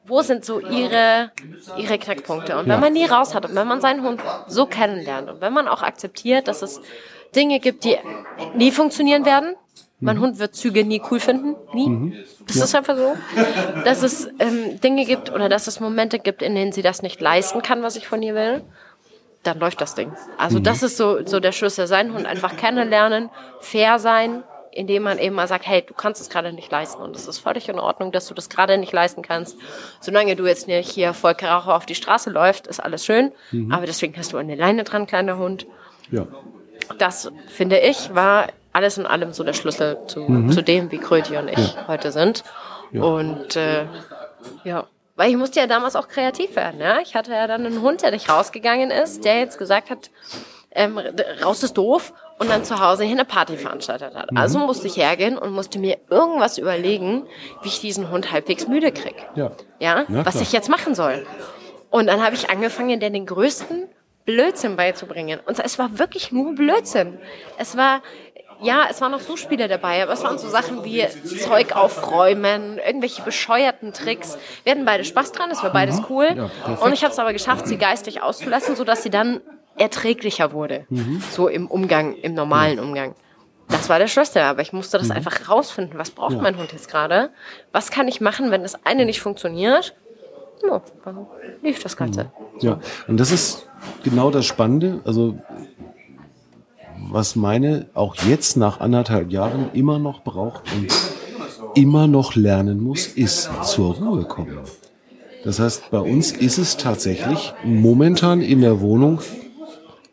Wo 0.05 0.21
sind 0.21 0.43
so 0.43 0.59
ihre, 0.59 1.31
ihre 1.77 1.97
Knackpunkte? 1.97 2.57
Und 2.57 2.65
wenn 2.65 2.73
Ja. 2.73 2.79
man 2.79 2.93
die 2.93 3.05
raus 3.05 3.33
hat 3.33 3.45
und 3.45 3.55
wenn 3.55 3.67
man 3.67 3.79
seinen 3.81 4.03
Hund 4.03 4.19
so 4.47 4.65
kennenlernt 4.65 5.29
und 5.29 5.41
wenn 5.41 5.53
man 5.53 5.67
auch 5.67 5.81
akzeptiert, 5.81 6.47
dass 6.47 6.61
es 6.61 6.81
Dinge 7.35 7.59
gibt, 7.59 7.83
die 7.85 7.95
nie 8.55 8.71
funktionieren 8.71 9.25
werden, 9.25 9.55
mein 10.01 10.19
Hund 10.19 10.37
wird 10.39 10.53
Züge 10.55 10.83
nie 10.83 11.01
cool 11.09 11.21
finden, 11.21 11.55
nie. 11.73 12.25
Das 12.45 12.57
ist 12.57 12.75
einfach 12.75 12.97
so. 12.97 13.15
Dass 13.85 14.03
es 14.03 14.27
ähm, 14.39 14.81
Dinge 14.81 15.05
gibt 15.05 15.31
oder 15.31 15.47
dass 15.47 15.67
es 15.67 15.79
Momente 15.79 16.19
gibt, 16.19 16.41
in 16.41 16.55
denen 16.55 16.73
sie 16.73 16.81
das 16.81 17.01
nicht 17.01 17.21
leisten 17.21 17.61
kann, 17.61 17.81
was 17.83 17.95
ich 17.95 18.05
von 18.05 18.21
ihr 18.21 18.35
will, 18.35 18.61
dann 19.43 19.59
läuft 19.59 19.79
das 19.79 19.95
Ding. 19.95 20.11
Also 20.37 20.59
das 20.59 20.83
ist 20.83 20.97
so, 20.97 21.25
so 21.25 21.39
der 21.39 21.53
Schlüssel. 21.53 21.87
Seinen 21.87 22.13
Hund 22.13 22.25
einfach 22.25 22.57
kennenlernen, 22.57 23.29
fair 23.61 23.97
sein, 23.99 24.43
indem 24.75 25.03
man 25.03 25.17
eben 25.19 25.35
mal 25.35 25.47
sagt, 25.47 25.65
hey, 25.67 25.83
du 25.85 25.93
kannst 25.93 26.21
es 26.21 26.29
gerade 26.29 26.51
nicht 26.53 26.71
leisten. 26.71 27.01
Und 27.01 27.15
es 27.15 27.27
ist 27.27 27.39
völlig 27.39 27.69
in 27.69 27.79
Ordnung, 27.79 28.11
dass 28.11 28.27
du 28.27 28.33
das 28.33 28.49
gerade 28.49 28.77
nicht 28.77 28.91
leisten 28.91 29.21
kannst. 29.21 29.57
Solange 29.99 30.35
du 30.35 30.45
jetzt 30.45 30.67
nicht 30.67 30.89
hier 30.89 31.13
voll 31.13 31.35
Karacho 31.35 31.71
auf 31.71 31.85
die 31.85 31.95
Straße 31.95 32.29
läufst, 32.29 32.67
ist 32.67 32.79
alles 32.79 33.05
schön. 33.05 33.31
Aber 33.71 33.85
deswegen 33.85 34.15
hast 34.17 34.33
du 34.33 34.37
eine 34.37 34.55
Leine 34.55 34.83
dran, 34.83 35.07
kleiner 35.07 35.37
Hund 35.37 35.65
Ja. 36.11 36.25
das 36.97 37.31
finde 37.47 37.79
ich 37.79 38.13
war 38.15 38.47
alles 38.71 38.97
in 38.97 39.05
allem 39.05 39.33
so 39.33 39.43
der 39.43 39.53
Schlüssel 39.53 39.99
zu, 40.07 40.47
zu 40.49 40.63
dem, 40.63 40.91
wie 40.91 40.97
Kröti 40.97 41.37
und 41.37 41.47
ich 41.47 41.75
heute 41.87 42.11
sind. 42.11 42.43
Und 42.91 43.55
äh, 43.55 43.85
ja, 44.63 44.87
weil 45.15 45.29
ich 45.29 45.37
musste 45.37 45.59
ja 45.59 45.67
damals 45.67 45.95
auch 45.95 46.07
kreativ 46.07 46.55
werden. 46.55 46.79
Ja? 46.81 46.99
Ich 46.99 47.13
hatte 47.15 47.31
ja 47.31 47.45
dann 47.45 47.65
einen 47.67 47.81
Hund, 47.81 48.01
der 48.01 48.09
nicht 48.11 48.29
rausgegangen 48.29 48.89
ist, 48.89 49.25
der 49.25 49.39
jetzt 49.39 49.59
gesagt 49.59 49.91
hat, 49.91 50.09
ähm, 50.71 50.99
raus 51.43 51.61
ist 51.61 51.77
doof 51.77 52.13
und 52.43 52.49
dann 52.49 52.63
zu 52.63 52.79
Hause 52.79 53.03
hier 53.03 53.13
eine 53.13 53.25
Party 53.25 53.57
veranstaltet 53.57 54.13
hat. 54.15 54.29
Also 54.35 54.59
musste 54.59 54.87
ich 54.87 54.97
hergehen 54.97 55.37
und 55.37 55.51
musste 55.51 55.79
mir 55.79 55.97
irgendwas 56.09 56.57
überlegen, 56.57 57.25
wie 57.61 57.67
ich 57.69 57.79
diesen 57.81 58.11
Hund 58.11 58.31
halbwegs 58.31 58.67
müde 58.67 58.91
krieg. 58.91 59.15
Ja. 59.35 59.51
Ja, 59.79 60.01
Ja, 60.01 60.25
was 60.25 60.33
klar. 60.33 60.43
ich 60.43 60.51
jetzt 60.51 60.69
machen 60.69 60.93
soll. 60.95 61.25
Und 61.89 62.07
dann 62.07 62.23
habe 62.23 62.35
ich 62.35 62.49
angefangen, 62.49 62.99
dir 62.99 63.09
den 63.09 63.25
größten 63.25 63.87
Blödsinn 64.25 64.75
beizubringen. 64.75 65.39
Und 65.45 65.59
es 65.59 65.77
war 65.79 65.99
wirklich 65.99 66.31
nur 66.31 66.55
Blödsinn. 66.55 67.17
Es 67.57 67.75
war, 67.77 68.01
ja, 68.61 68.85
es 68.89 69.01
waren 69.01 69.11
noch 69.11 69.19
so 69.19 69.35
Spiele 69.35 69.67
dabei, 69.67 70.01
aber 70.03 70.13
es 70.13 70.23
waren 70.23 70.37
so 70.37 70.47
Sachen 70.47 70.83
wie 70.85 71.05
Zeug 71.39 71.75
aufräumen, 71.75 72.77
irgendwelche 72.79 73.21
bescheuerten 73.21 73.93
Tricks. 73.93 74.37
Wir 74.63 74.71
hatten 74.71 74.85
beide 74.85 75.03
Spaß 75.03 75.33
dran, 75.33 75.51
es 75.51 75.61
war 75.61 75.71
beides 75.73 76.01
cool. 76.09 76.31
Mhm. 76.31 76.37
Ja, 76.37 76.49
perfekt. 76.63 76.81
und 76.81 76.93
ich 76.93 77.03
habe 77.03 77.11
es 77.13 77.19
aber 77.19 77.33
geschafft, 77.33 77.67
sie 77.67 77.77
geistig 77.77 78.21
auszulassen, 78.21 78.75
sodass 78.75 79.03
sie 79.03 79.09
dann 79.09 79.41
erträglicher 79.77 80.51
wurde. 80.51 80.85
Mhm. 80.89 81.21
So 81.31 81.47
im 81.47 81.67
Umgang, 81.67 82.13
im 82.15 82.33
normalen 82.33 82.79
Umgang. 82.79 83.15
Das 83.69 83.89
war 83.89 83.97
der 83.97 84.07
Schlüssel, 84.07 84.41
aber 84.43 84.61
ich 84.61 84.73
musste 84.73 84.97
das 84.97 85.09
einfach 85.09 85.49
rausfinden. 85.49 85.97
Was 85.97 86.11
braucht 86.11 86.31
Mhm. 86.31 86.35
Ja. 86.37 86.41
mein 86.43 86.57
Hund 86.57 86.71
jetzt 86.73 86.89
gerade? 86.89 87.29
Was 87.71 87.89
kann 87.91 88.07
ich 88.07 88.21
machen, 88.21 88.51
wenn 88.51 88.61
das 88.61 88.85
eine 88.85 89.05
nicht 89.05 89.21
funktioniert? 89.21 89.95
Ja, 90.67 90.81
dann 91.03 91.25
lief 91.61 91.81
das 91.81 91.97
Ganze. 91.97 92.31
Ja, 92.59 92.79
und 93.07 93.19
das 93.19 93.31
ist 93.31 93.67
genau 94.03 94.31
das 94.31 94.45
Spannende. 94.45 95.01
Also, 95.05 95.37
was 97.09 97.35
meine 97.35 97.87
auch 97.93 98.15
jetzt 98.15 98.57
nach 98.57 98.79
anderthalb 98.79 99.31
Jahren 99.31 99.69
immer 99.73 99.99
noch 99.99 100.23
braucht 100.23 100.63
und 100.75 100.87
immer 101.75 102.07
noch 102.07 102.35
lernen 102.35 102.81
muss, 102.81 103.07
ist 103.07 103.49
zur 103.63 103.95
Ruhe 103.95 104.23
kommen. 104.23 104.59
Das 105.43 105.59
heißt, 105.59 105.89
bei 105.91 105.99
uns 105.99 106.31
ist 106.31 106.57
es 106.57 106.77
tatsächlich 106.77 107.53
momentan 107.65 108.41
in 108.41 108.61
der 108.61 108.79
Wohnung 108.79 109.19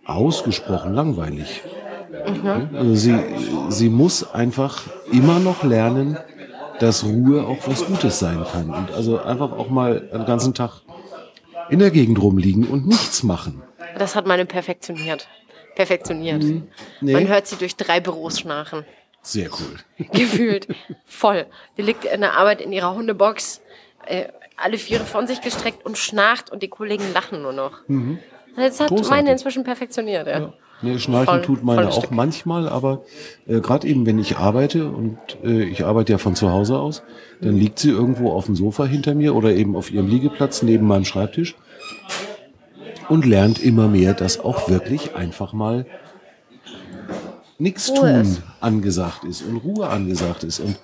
ausgesprochen 0.04 0.94
langweilig. 0.94 1.62
Mhm. 2.26 2.70
Also 2.76 2.94
sie, 2.94 3.18
sie 3.68 3.88
muss 3.88 4.28
einfach 4.34 4.82
immer 5.10 5.38
noch 5.38 5.62
lernen, 5.62 6.18
dass 6.80 7.04
Ruhe 7.04 7.46
auch 7.46 7.58
was 7.66 7.84
Gutes 7.86 8.18
sein 8.18 8.44
kann. 8.50 8.70
Und 8.70 8.90
also 8.90 9.20
einfach 9.20 9.52
auch 9.52 9.68
mal 9.68 10.00
den 10.00 10.24
ganzen 10.24 10.54
Tag 10.54 10.82
in 11.68 11.78
der 11.78 11.90
Gegend 11.90 12.20
rumliegen 12.20 12.66
und 12.66 12.86
nichts 12.86 13.22
machen. 13.22 13.62
Das 13.98 14.16
hat 14.16 14.26
meine 14.26 14.46
perfektioniert. 14.46 15.28
Perfektioniert. 15.74 16.42
Mhm. 16.42 16.68
Nee. 17.00 17.12
Man 17.12 17.28
hört 17.28 17.46
sie 17.46 17.56
durch 17.56 17.76
drei 17.76 18.00
Büros 18.00 18.40
schnarchen. 18.40 18.84
Sehr 19.22 19.50
cool. 19.52 20.06
Gefühlt. 20.12 20.68
Voll. 21.06 21.46
Die 21.76 21.82
liegt 21.82 22.04
in 22.04 22.22
der 22.22 22.34
Arbeit 22.34 22.60
in 22.60 22.72
ihrer 22.72 22.94
Hundebox, 22.94 23.60
äh, 24.06 24.28
alle 24.56 24.78
Viere 24.78 25.04
von 25.04 25.26
sich 25.26 25.40
gestreckt 25.40 25.84
und 25.84 25.96
schnarcht 25.98 26.50
und 26.50 26.62
die 26.62 26.68
Kollegen 26.68 27.12
lachen 27.12 27.42
nur 27.42 27.52
noch. 27.52 27.80
Mhm. 27.86 28.18
Das 28.56 28.80
hat 28.80 28.88
Großartig. 28.88 29.10
meine 29.10 29.32
inzwischen 29.32 29.64
perfektioniert, 29.64 30.26
ja. 30.26 30.40
ja. 30.40 30.52
Nee, 30.82 30.98
Schnarchen 30.98 31.26
voll, 31.26 31.42
tut 31.42 31.62
meine 31.62 31.88
auch 31.88 31.98
Stück. 31.98 32.10
manchmal, 32.10 32.68
aber 32.68 33.02
äh, 33.46 33.60
gerade 33.60 33.86
eben, 33.86 34.06
wenn 34.06 34.18
ich 34.18 34.38
arbeite 34.38 34.88
und 34.88 35.18
äh, 35.44 35.64
ich 35.64 35.84
arbeite 35.84 36.12
ja 36.12 36.18
von 36.18 36.34
zu 36.34 36.50
Hause 36.50 36.78
aus, 36.78 37.02
dann 37.42 37.54
liegt 37.54 37.78
sie 37.78 37.90
irgendwo 37.90 38.32
auf 38.32 38.46
dem 38.46 38.56
Sofa 38.56 38.86
hinter 38.86 39.14
mir 39.14 39.34
oder 39.34 39.50
eben 39.52 39.76
auf 39.76 39.90
ihrem 39.90 40.08
Liegeplatz 40.08 40.62
neben 40.62 40.86
meinem 40.86 41.04
Schreibtisch 41.04 41.54
und 43.10 43.26
lernt 43.26 43.58
immer 43.62 43.88
mehr, 43.88 44.14
dass 44.14 44.40
auch 44.40 44.70
wirklich 44.70 45.14
einfach 45.14 45.52
mal 45.52 45.84
nichts 47.58 47.92
tun 47.92 48.08
ist. 48.08 48.42
angesagt 48.60 49.24
ist 49.24 49.42
und 49.42 49.58
Ruhe 49.58 49.88
angesagt 49.88 50.44
ist. 50.44 50.60
Und 50.60 50.78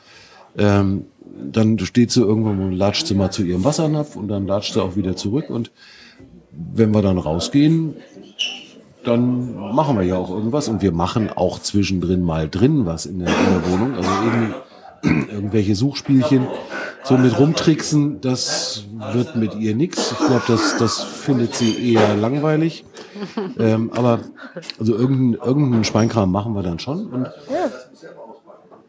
ähm, 0.58 1.06
dann 1.50 1.78
steht 1.78 2.10
sie 2.10 2.20
irgendwann 2.20 2.60
und 2.60 2.72
latscht 2.72 3.06
sie 3.06 3.14
mal 3.14 3.30
zu 3.30 3.42
ihrem 3.42 3.64
Wassernapf 3.64 4.16
und 4.16 4.28
dann 4.28 4.46
latscht 4.46 4.74
sie 4.74 4.82
auch 4.82 4.96
wieder 4.96 5.16
zurück. 5.16 5.48
Und 5.48 5.70
wenn 6.74 6.92
wir 6.92 7.02
dann 7.02 7.18
rausgehen, 7.18 7.96
dann 9.04 9.54
machen 9.74 9.96
wir 9.96 10.04
ja 10.04 10.16
auch 10.16 10.30
irgendwas 10.30 10.68
und 10.68 10.82
wir 10.82 10.92
machen 10.92 11.30
auch 11.34 11.60
zwischendrin 11.60 12.22
mal 12.22 12.48
drin 12.48 12.86
was 12.86 13.06
in 13.06 13.20
der, 13.20 13.28
in 13.28 13.62
der 13.62 13.70
Wohnung. 13.70 13.94
Also 13.94 14.10
eben 14.26 14.54
irgendwelche 15.30 15.74
Suchspielchen. 15.74 16.46
So 17.04 17.16
mit 17.16 17.38
rumtricksen, 17.38 18.20
das 18.20 18.84
wird 19.12 19.36
mit 19.36 19.54
ihr 19.54 19.76
nichts. 19.76 20.10
Ich 20.10 20.18
glaube, 20.18 20.42
das, 20.48 20.76
das 20.76 21.04
findet 21.04 21.54
sie 21.54 21.92
eher 21.92 22.16
langweilig. 22.16 22.84
Ähm, 23.60 23.92
aber 23.92 24.20
also 24.80 24.96
irgendeinen 24.96 25.34
irgendein 25.34 25.84
Schweinkram 25.84 26.32
machen 26.32 26.54
wir 26.54 26.64
dann 26.64 26.80
schon. 26.80 27.06
Und 27.06 27.28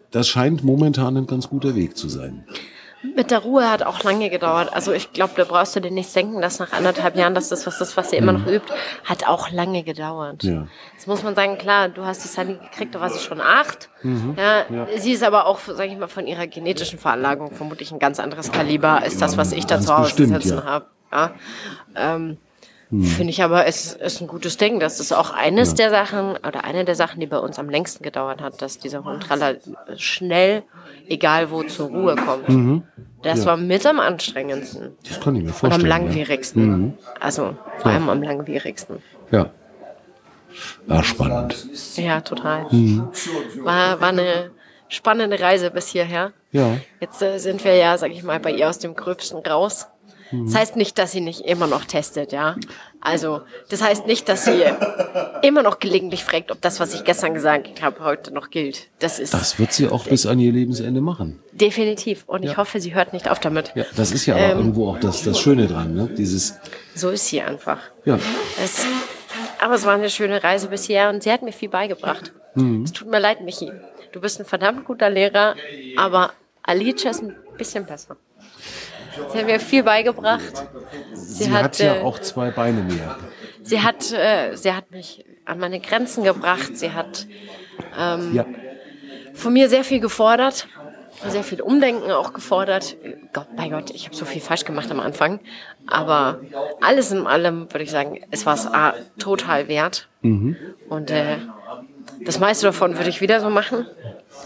das 0.09 0.27
scheint 0.27 0.63
momentan 0.63 1.15
ein 1.15 1.27
ganz 1.27 1.47
guter 1.47 1.75
Weg 1.75 1.95
zu 1.95 2.09
sein. 2.09 2.43
Mit 3.03 3.29
der 3.29 3.39
Ruhe 3.39 3.69
hat 3.69 3.83
auch 3.83 4.03
lange 4.03 4.29
gedauert. 4.29 4.73
Also 4.73 4.91
ich 4.91 5.13
glaube, 5.13 5.33
da 5.35 5.43
brauchst 5.43 5.75
du 5.75 5.79
dir 5.79 5.91
nicht 5.91 6.15
denken, 6.15 6.41
dass 6.41 6.59
nach 6.59 6.73
anderthalb 6.73 7.15
Jahren, 7.15 7.35
dass 7.35 7.49
das 7.49 7.67
was 7.67 7.77
das, 7.77 7.95
was 7.95 8.09
sie 8.09 8.15
immer 8.15 8.33
noch 8.33 8.47
übt, 8.47 8.73
hat 9.03 9.27
auch 9.27 9.51
lange 9.51 9.83
gedauert. 9.83 10.43
Ja. 10.43 10.67
Jetzt 10.93 11.07
muss 11.07 11.21
man 11.23 11.35
sagen, 11.35 11.57
klar, 11.57 11.89
du 11.89 12.05
hast 12.05 12.23
die 12.23 12.27
Sunny 12.27 12.55
gekriegt, 12.55 12.95
da 12.95 12.99
war 12.99 13.09
sie 13.09 13.19
schon 13.19 13.39
acht. 13.39 13.89
Mhm. 14.01 14.35
Ja, 14.37 14.65
ja, 14.69 14.87
Sie 14.97 15.13
ist 15.13 15.23
aber 15.23 15.45
auch, 15.45 15.59
sage 15.59 15.91
ich 15.91 15.97
mal, 15.97 16.07
von 16.07 16.25
ihrer 16.25 16.47
genetischen 16.47 16.97
Veranlagung 16.97 17.51
vermutlich 17.51 17.91
ein 17.91 17.99
ganz 17.99 18.19
anderes 18.19 18.51
Kaliber 18.51 19.01
als 19.01 19.17
das, 19.17 19.37
was 19.37 19.51
ich 19.51 19.65
da 19.65 19.79
zu 19.79 19.95
Hause 19.95 20.15
bestimmt, 20.15 20.41
sitzen 20.41 20.57
ja. 20.57 20.65
habe. 20.65 20.85
Ja. 21.11 21.31
Ähm, 21.95 22.37
hm. 22.89 23.03
Finde 23.03 23.31
ich 23.31 23.43
aber, 23.43 23.65
es 23.65 23.93
ist 23.93 24.21
ein 24.21 24.27
gutes 24.27 24.57
Ding. 24.57 24.79
Das 24.79 24.99
ist 24.99 25.11
auch 25.11 25.31
eines 25.31 25.71
ja. 25.71 25.75
der 25.75 25.89
Sachen 25.89 26.37
oder 26.37 26.63
eine 26.63 26.85
der 26.85 26.95
Sachen, 26.95 27.19
die 27.19 27.27
bei 27.27 27.37
uns 27.37 27.59
am 27.59 27.69
längsten 27.69 28.01
gedauert 28.03 28.41
hat, 28.41 28.61
dass 28.61 28.79
dieser 28.79 29.03
Hund 29.03 29.27
schnell, 29.97 30.63
egal 31.07 31.51
wo, 31.51 31.63
zur 31.63 31.89
Ruhe 31.89 32.15
kommt. 32.15 32.49
Mhm. 32.49 32.83
Das 33.23 33.39
ja. 33.39 33.45
war 33.47 33.57
mit 33.57 33.85
am 33.85 33.99
anstrengendsten. 33.99 34.95
Das 35.07 35.19
kann 35.19 35.35
ich 35.35 35.43
mir 35.43 35.49
vorstellen. 35.49 35.73
Und 35.73 35.91
am 35.91 36.03
langwierigsten. 36.03 36.61
Ja. 36.61 36.77
Mhm. 36.77 36.93
Also 37.19 37.55
vor 37.79 37.91
allem 37.91 38.09
am 38.09 38.21
langwierigsten. 38.21 38.97
Ja. 39.31 39.49
War 40.85 41.03
spannend. 41.03 41.67
Ja, 41.97 42.21
total. 42.21 42.67
Mhm. 42.71 43.09
War, 43.63 43.99
war 43.99 44.09
eine 44.09 44.51
spannende 44.87 45.39
Reise 45.39 45.71
bis 45.71 45.87
hierher. 45.89 46.31
Ja. 46.51 46.77
Jetzt 46.99 47.21
äh, 47.21 47.37
sind 47.37 47.63
wir 47.63 47.75
ja, 47.75 47.97
sag 47.97 48.11
ich 48.11 48.23
mal, 48.23 48.39
bei 48.39 48.51
ihr 48.51 48.69
aus 48.69 48.79
dem 48.79 48.95
Gröbsten 48.95 49.39
raus. 49.39 49.87
Das 50.31 50.55
heißt 50.55 50.75
nicht, 50.75 50.97
dass 50.97 51.11
sie 51.11 51.21
nicht 51.21 51.41
immer 51.41 51.67
noch 51.67 51.85
testet, 51.85 52.31
ja. 52.31 52.55
Also, 52.99 53.41
das 53.69 53.81
heißt 53.81 54.07
nicht, 54.07 54.27
dass 54.27 54.45
sie 54.45 54.63
immer 55.41 55.63
noch 55.63 55.79
gelegentlich 55.79 56.23
fragt, 56.23 56.51
ob 56.51 56.61
das, 56.61 56.79
was 56.79 56.93
ich 56.93 57.03
gestern 57.03 57.33
gesagt 57.33 57.81
habe, 57.81 58.03
heute 58.03 58.33
noch 58.33 58.49
gilt. 58.49 58.89
Das 58.99 59.19
ist. 59.19 59.33
Das 59.33 59.59
wird 59.59 59.71
sie 59.71 59.87
auch 59.87 60.05
bis 60.05 60.25
an 60.25 60.39
ihr 60.39 60.51
Lebensende 60.51 61.01
machen. 61.01 61.39
Definitiv. 61.53 62.23
Und 62.27 62.43
ich 62.43 62.57
hoffe, 62.57 62.79
sie 62.81 62.93
hört 62.93 63.13
nicht 63.13 63.29
auf 63.29 63.39
damit. 63.39 63.71
Ja, 63.75 63.85
das 63.95 64.11
ist 64.11 64.25
ja 64.25 64.35
aber 64.35 64.43
ähm, 64.51 64.57
irgendwo 64.57 64.89
auch 64.89 64.99
das, 64.99 65.23
das 65.23 65.39
Schöne 65.39 65.67
dran, 65.67 65.93
ne? 65.93 66.09
Dieses. 66.17 66.55
So 66.95 67.09
ist 67.09 67.27
sie 67.27 67.41
einfach. 67.41 67.79
Ja. 68.05 68.19
Es, 68.63 68.85
aber 69.59 69.75
es 69.75 69.85
war 69.85 69.93
eine 69.93 70.09
schöne 70.09 70.43
Reise 70.43 70.67
bisher 70.67 71.09
und 71.09 71.23
sie 71.23 71.31
hat 71.31 71.41
mir 71.41 71.53
viel 71.53 71.69
beigebracht. 71.69 72.33
Mhm. 72.55 72.83
Es 72.83 72.91
tut 72.91 73.09
mir 73.09 73.19
leid, 73.19 73.41
Michi. 73.41 73.71
Du 74.11 74.21
bist 74.21 74.39
ein 74.39 74.45
verdammt 74.45 74.85
guter 74.85 75.09
Lehrer, 75.09 75.55
aber 75.95 76.33
Alicia 76.63 77.11
ist 77.11 77.21
ein 77.21 77.35
bisschen 77.57 77.85
besser. 77.85 78.17
Sie 79.31 79.37
hat 79.37 79.45
mir 79.45 79.59
viel 79.59 79.83
beigebracht. 79.83 80.67
Sie, 81.13 81.45
sie 81.45 81.51
hat, 81.51 81.63
hat, 81.63 81.79
ja 81.79 81.95
äh, 81.95 82.01
auch 82.01 82.19
zwei 82.19 82.51
Beine 82.51 82.81
mehr. 82.81 83.17
Sie 83.63 83.81
hat, 83.81 84.11
äh, 84.13 84.55
sie 84.55 84.73
hat 84.73 84.91
mich 84.91 85.25
an 85.45 85.59
meine 85.59 85.79
Grenzen 85.79 86.23
gebracht. 86.23 86.77
Sie 86.77 86.91
hat 86.91 87.27
ähm, 87.97 88.33
ja. 88.33 88.45
von 89.33 89.53
mir 89.53 89.69
sehr 89.69 89.83
viel 89.83 89.99
gefordert, 89.99 90.67
sehr 91.27 91.43
viel 91.43 91.61
Umdenken 91.61 92.11
auch 92.11 92.33
gefordert. 92.33 92.95
Gott, 93.33 93.47
bei 93.55 93.69
Gott, 93.69 93.89
ich 93.89 94.05
habe 94.05 94.15
so 94.15 94.25
viel 94.25 94.41
falsch 94.41 94.65
gemacht 94.65 94.89
am 94.91 94.99
Anfang. 94.99 95.39
Aber 95.85 96.39
alles 96.81 97.11
in 97.11 97.27
allem 97.27 97.71
würde 97.73 97.83
ich 97.83 97.91
sagen, 97.91 98.21
es 98.31 98.45
war 98.45 98.55
es 98.55 98.69
total 99.19 99.67
wert. 99.67 100.07
Mhm. 100.21 100.55
Und 100.89 101.11
äh, 101.11 101.37
das 102.21 102.39
meiste 102.39 102.67
davon 102.67 102.97
würde 102.97 103.09
ich 103.09 103.21
wieder 103.21 103.41
so 103.41 103.49
machen. 103.49 103.85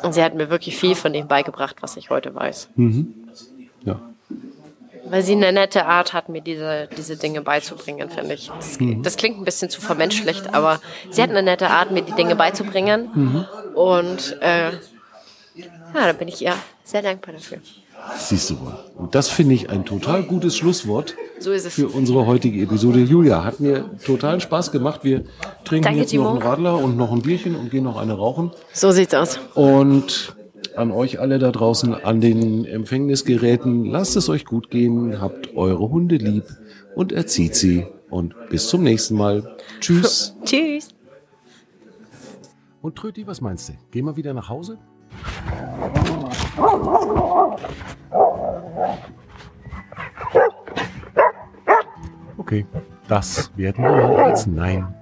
Und 0.03 0.13
sie 0.13 0.23
hat 0.23 0.33
mir 0.33 0.49
wirklich 0.49 0.77
viel 0.77 0.95
von 0.95 1.13
dem 1.13 1.27
beigebracht, 1.27 1.77
was 1.81 1.97
ich 1.97 2.09
heute 2.09 2.33
weiß. 2.33 2.69
Mhm. 2.75 3.13
Ja 3.83 4.10
weil 5.11 5.23
sie 5.23 5.33
eine 5.33 5.51
nette 5.51 5.85
Art 5.85 6.13
hat, 6.13 6.29
mir 6.29 6.41
diese, 6.41 6.87
diese 6.97 7.17
Dinge 7.17 7.41
beizubringen, 7.41 8.09
finde 8.09 8.33
ich. 8.33 8.47
Das, 8.47 8.79
mhm. 8.79 9.03
das, 9.03 9.17
klingt 9.17 9.37
ein 9.37 9.43
bisschen 9.43 9.69
zu 9.69 9.81
vermenschlicht, 9.81 10.53
aber 10.53 10.79
sie 11.09 11.21
hat 11.21 11.29
eine 11.29 11.43
nette 11.43 11.69
Art, 11.69 11.91
mir 11.91 12.01
die 12.01 12.13
Dinge 12.13 12.37
beizubringen. 12.37 13.09
Mhm. 13.13 13.45
Und 13.75 14.37
äh, 14.41 14.71
ja, 14.71 14.79
da 15.93 16.13
bin 16.13 16.29
ich 16.29 16.41
ihr 16.41 16.53
sehr 16.85 17.01
dankbar 17.01 17.33
dafür. 17.33 17.57
Siehst 18.17 18.49
du 18.49 18.59
wohl. 18.61 18.73
Und 18.97 19.13
das 19.13 19.27
finde 19.27 19.53
ich 19.53 19.69
ein 19.69 19.83
total 19.83 20.23
gutes 20.23 20.55
Schlusswort 20.55 21.13
so 21.39 21.51
für 21.57 21.89
unsere 21.89 22.25
heutige 22.25 22.63
Episode. 22.63 22.99
Julia, 22.99 23.43
hat 23.43 23.59
mir 23.59 23.89
total 24.05 24.39
Spaß 24.39 24.71
gemacht. 24.71 25.01
Wir 25.03 25.25
trinken 25.65 25.83
Danke, 25.83 25.99
jetzt 25.99 26.11
Timo. 26.11 26.23
noch 26.23 26.31
einen 26.31 26.41
Radler 26.41 26.77
und 26.77 26.95
noch 26.95 27.11
ein 27.11 27.21
Bierchen 27.21 27.55
und 27.55 27.69
gehen 27.69 27.83
noch 27.83 27.97
eine 27.97 28.13
rauchen. 28.13 28.51
So 28.71 28.91
sieht's 28.91 29.13
aus. 29.13 29.39
Und 29.55 30.33
an 30.77 30.91
euch 30.91 31.19
alle 31.19 31.39
da 31.39 31.51
draußen 31.51 31.93
an 31.93 32.21
den 32.21 32.65
Empfängnisgeräten. 32.65 33.85
Lasst 33.85 34.15
es 34.15 34.29
euch 34.29 34.45
gut 34.45 34.69
gehen, 34.69 35.21
habt 35.21 35.55
eure 35.55 35.89
Hunde 35.89 36.15
lieb 36.15 36.45
und 36.95 37.11
erzieht 37.11 37.55
sie. 37.55 37.85
Und 38.09 38.35
bis 38.49 38.67
zum 38.67 38.83
nächsten 38.83 39.15
Mal. 39.15 39.57
Tschüss. 39.79 40.35
Tschüss. 40.45 40.89
Und 42.81 42.95
Tröti, 42.95 43.25
was 43.27 43.41
meinst 43.41 43.69
du? 43.69 43.73
Gehen 43.91 44.05
wir 44.05 44.15
wieder 44.17 44.33
nach 44.33 44.49
Hause? 44.49 44.77
Okay, 52.37 52.65
das 53.07 53.51
werden 53.55 53.83
wir 53.83 53.91
mal 53.91 54.15
als 54.17 54.47
Nein 54.47 55.00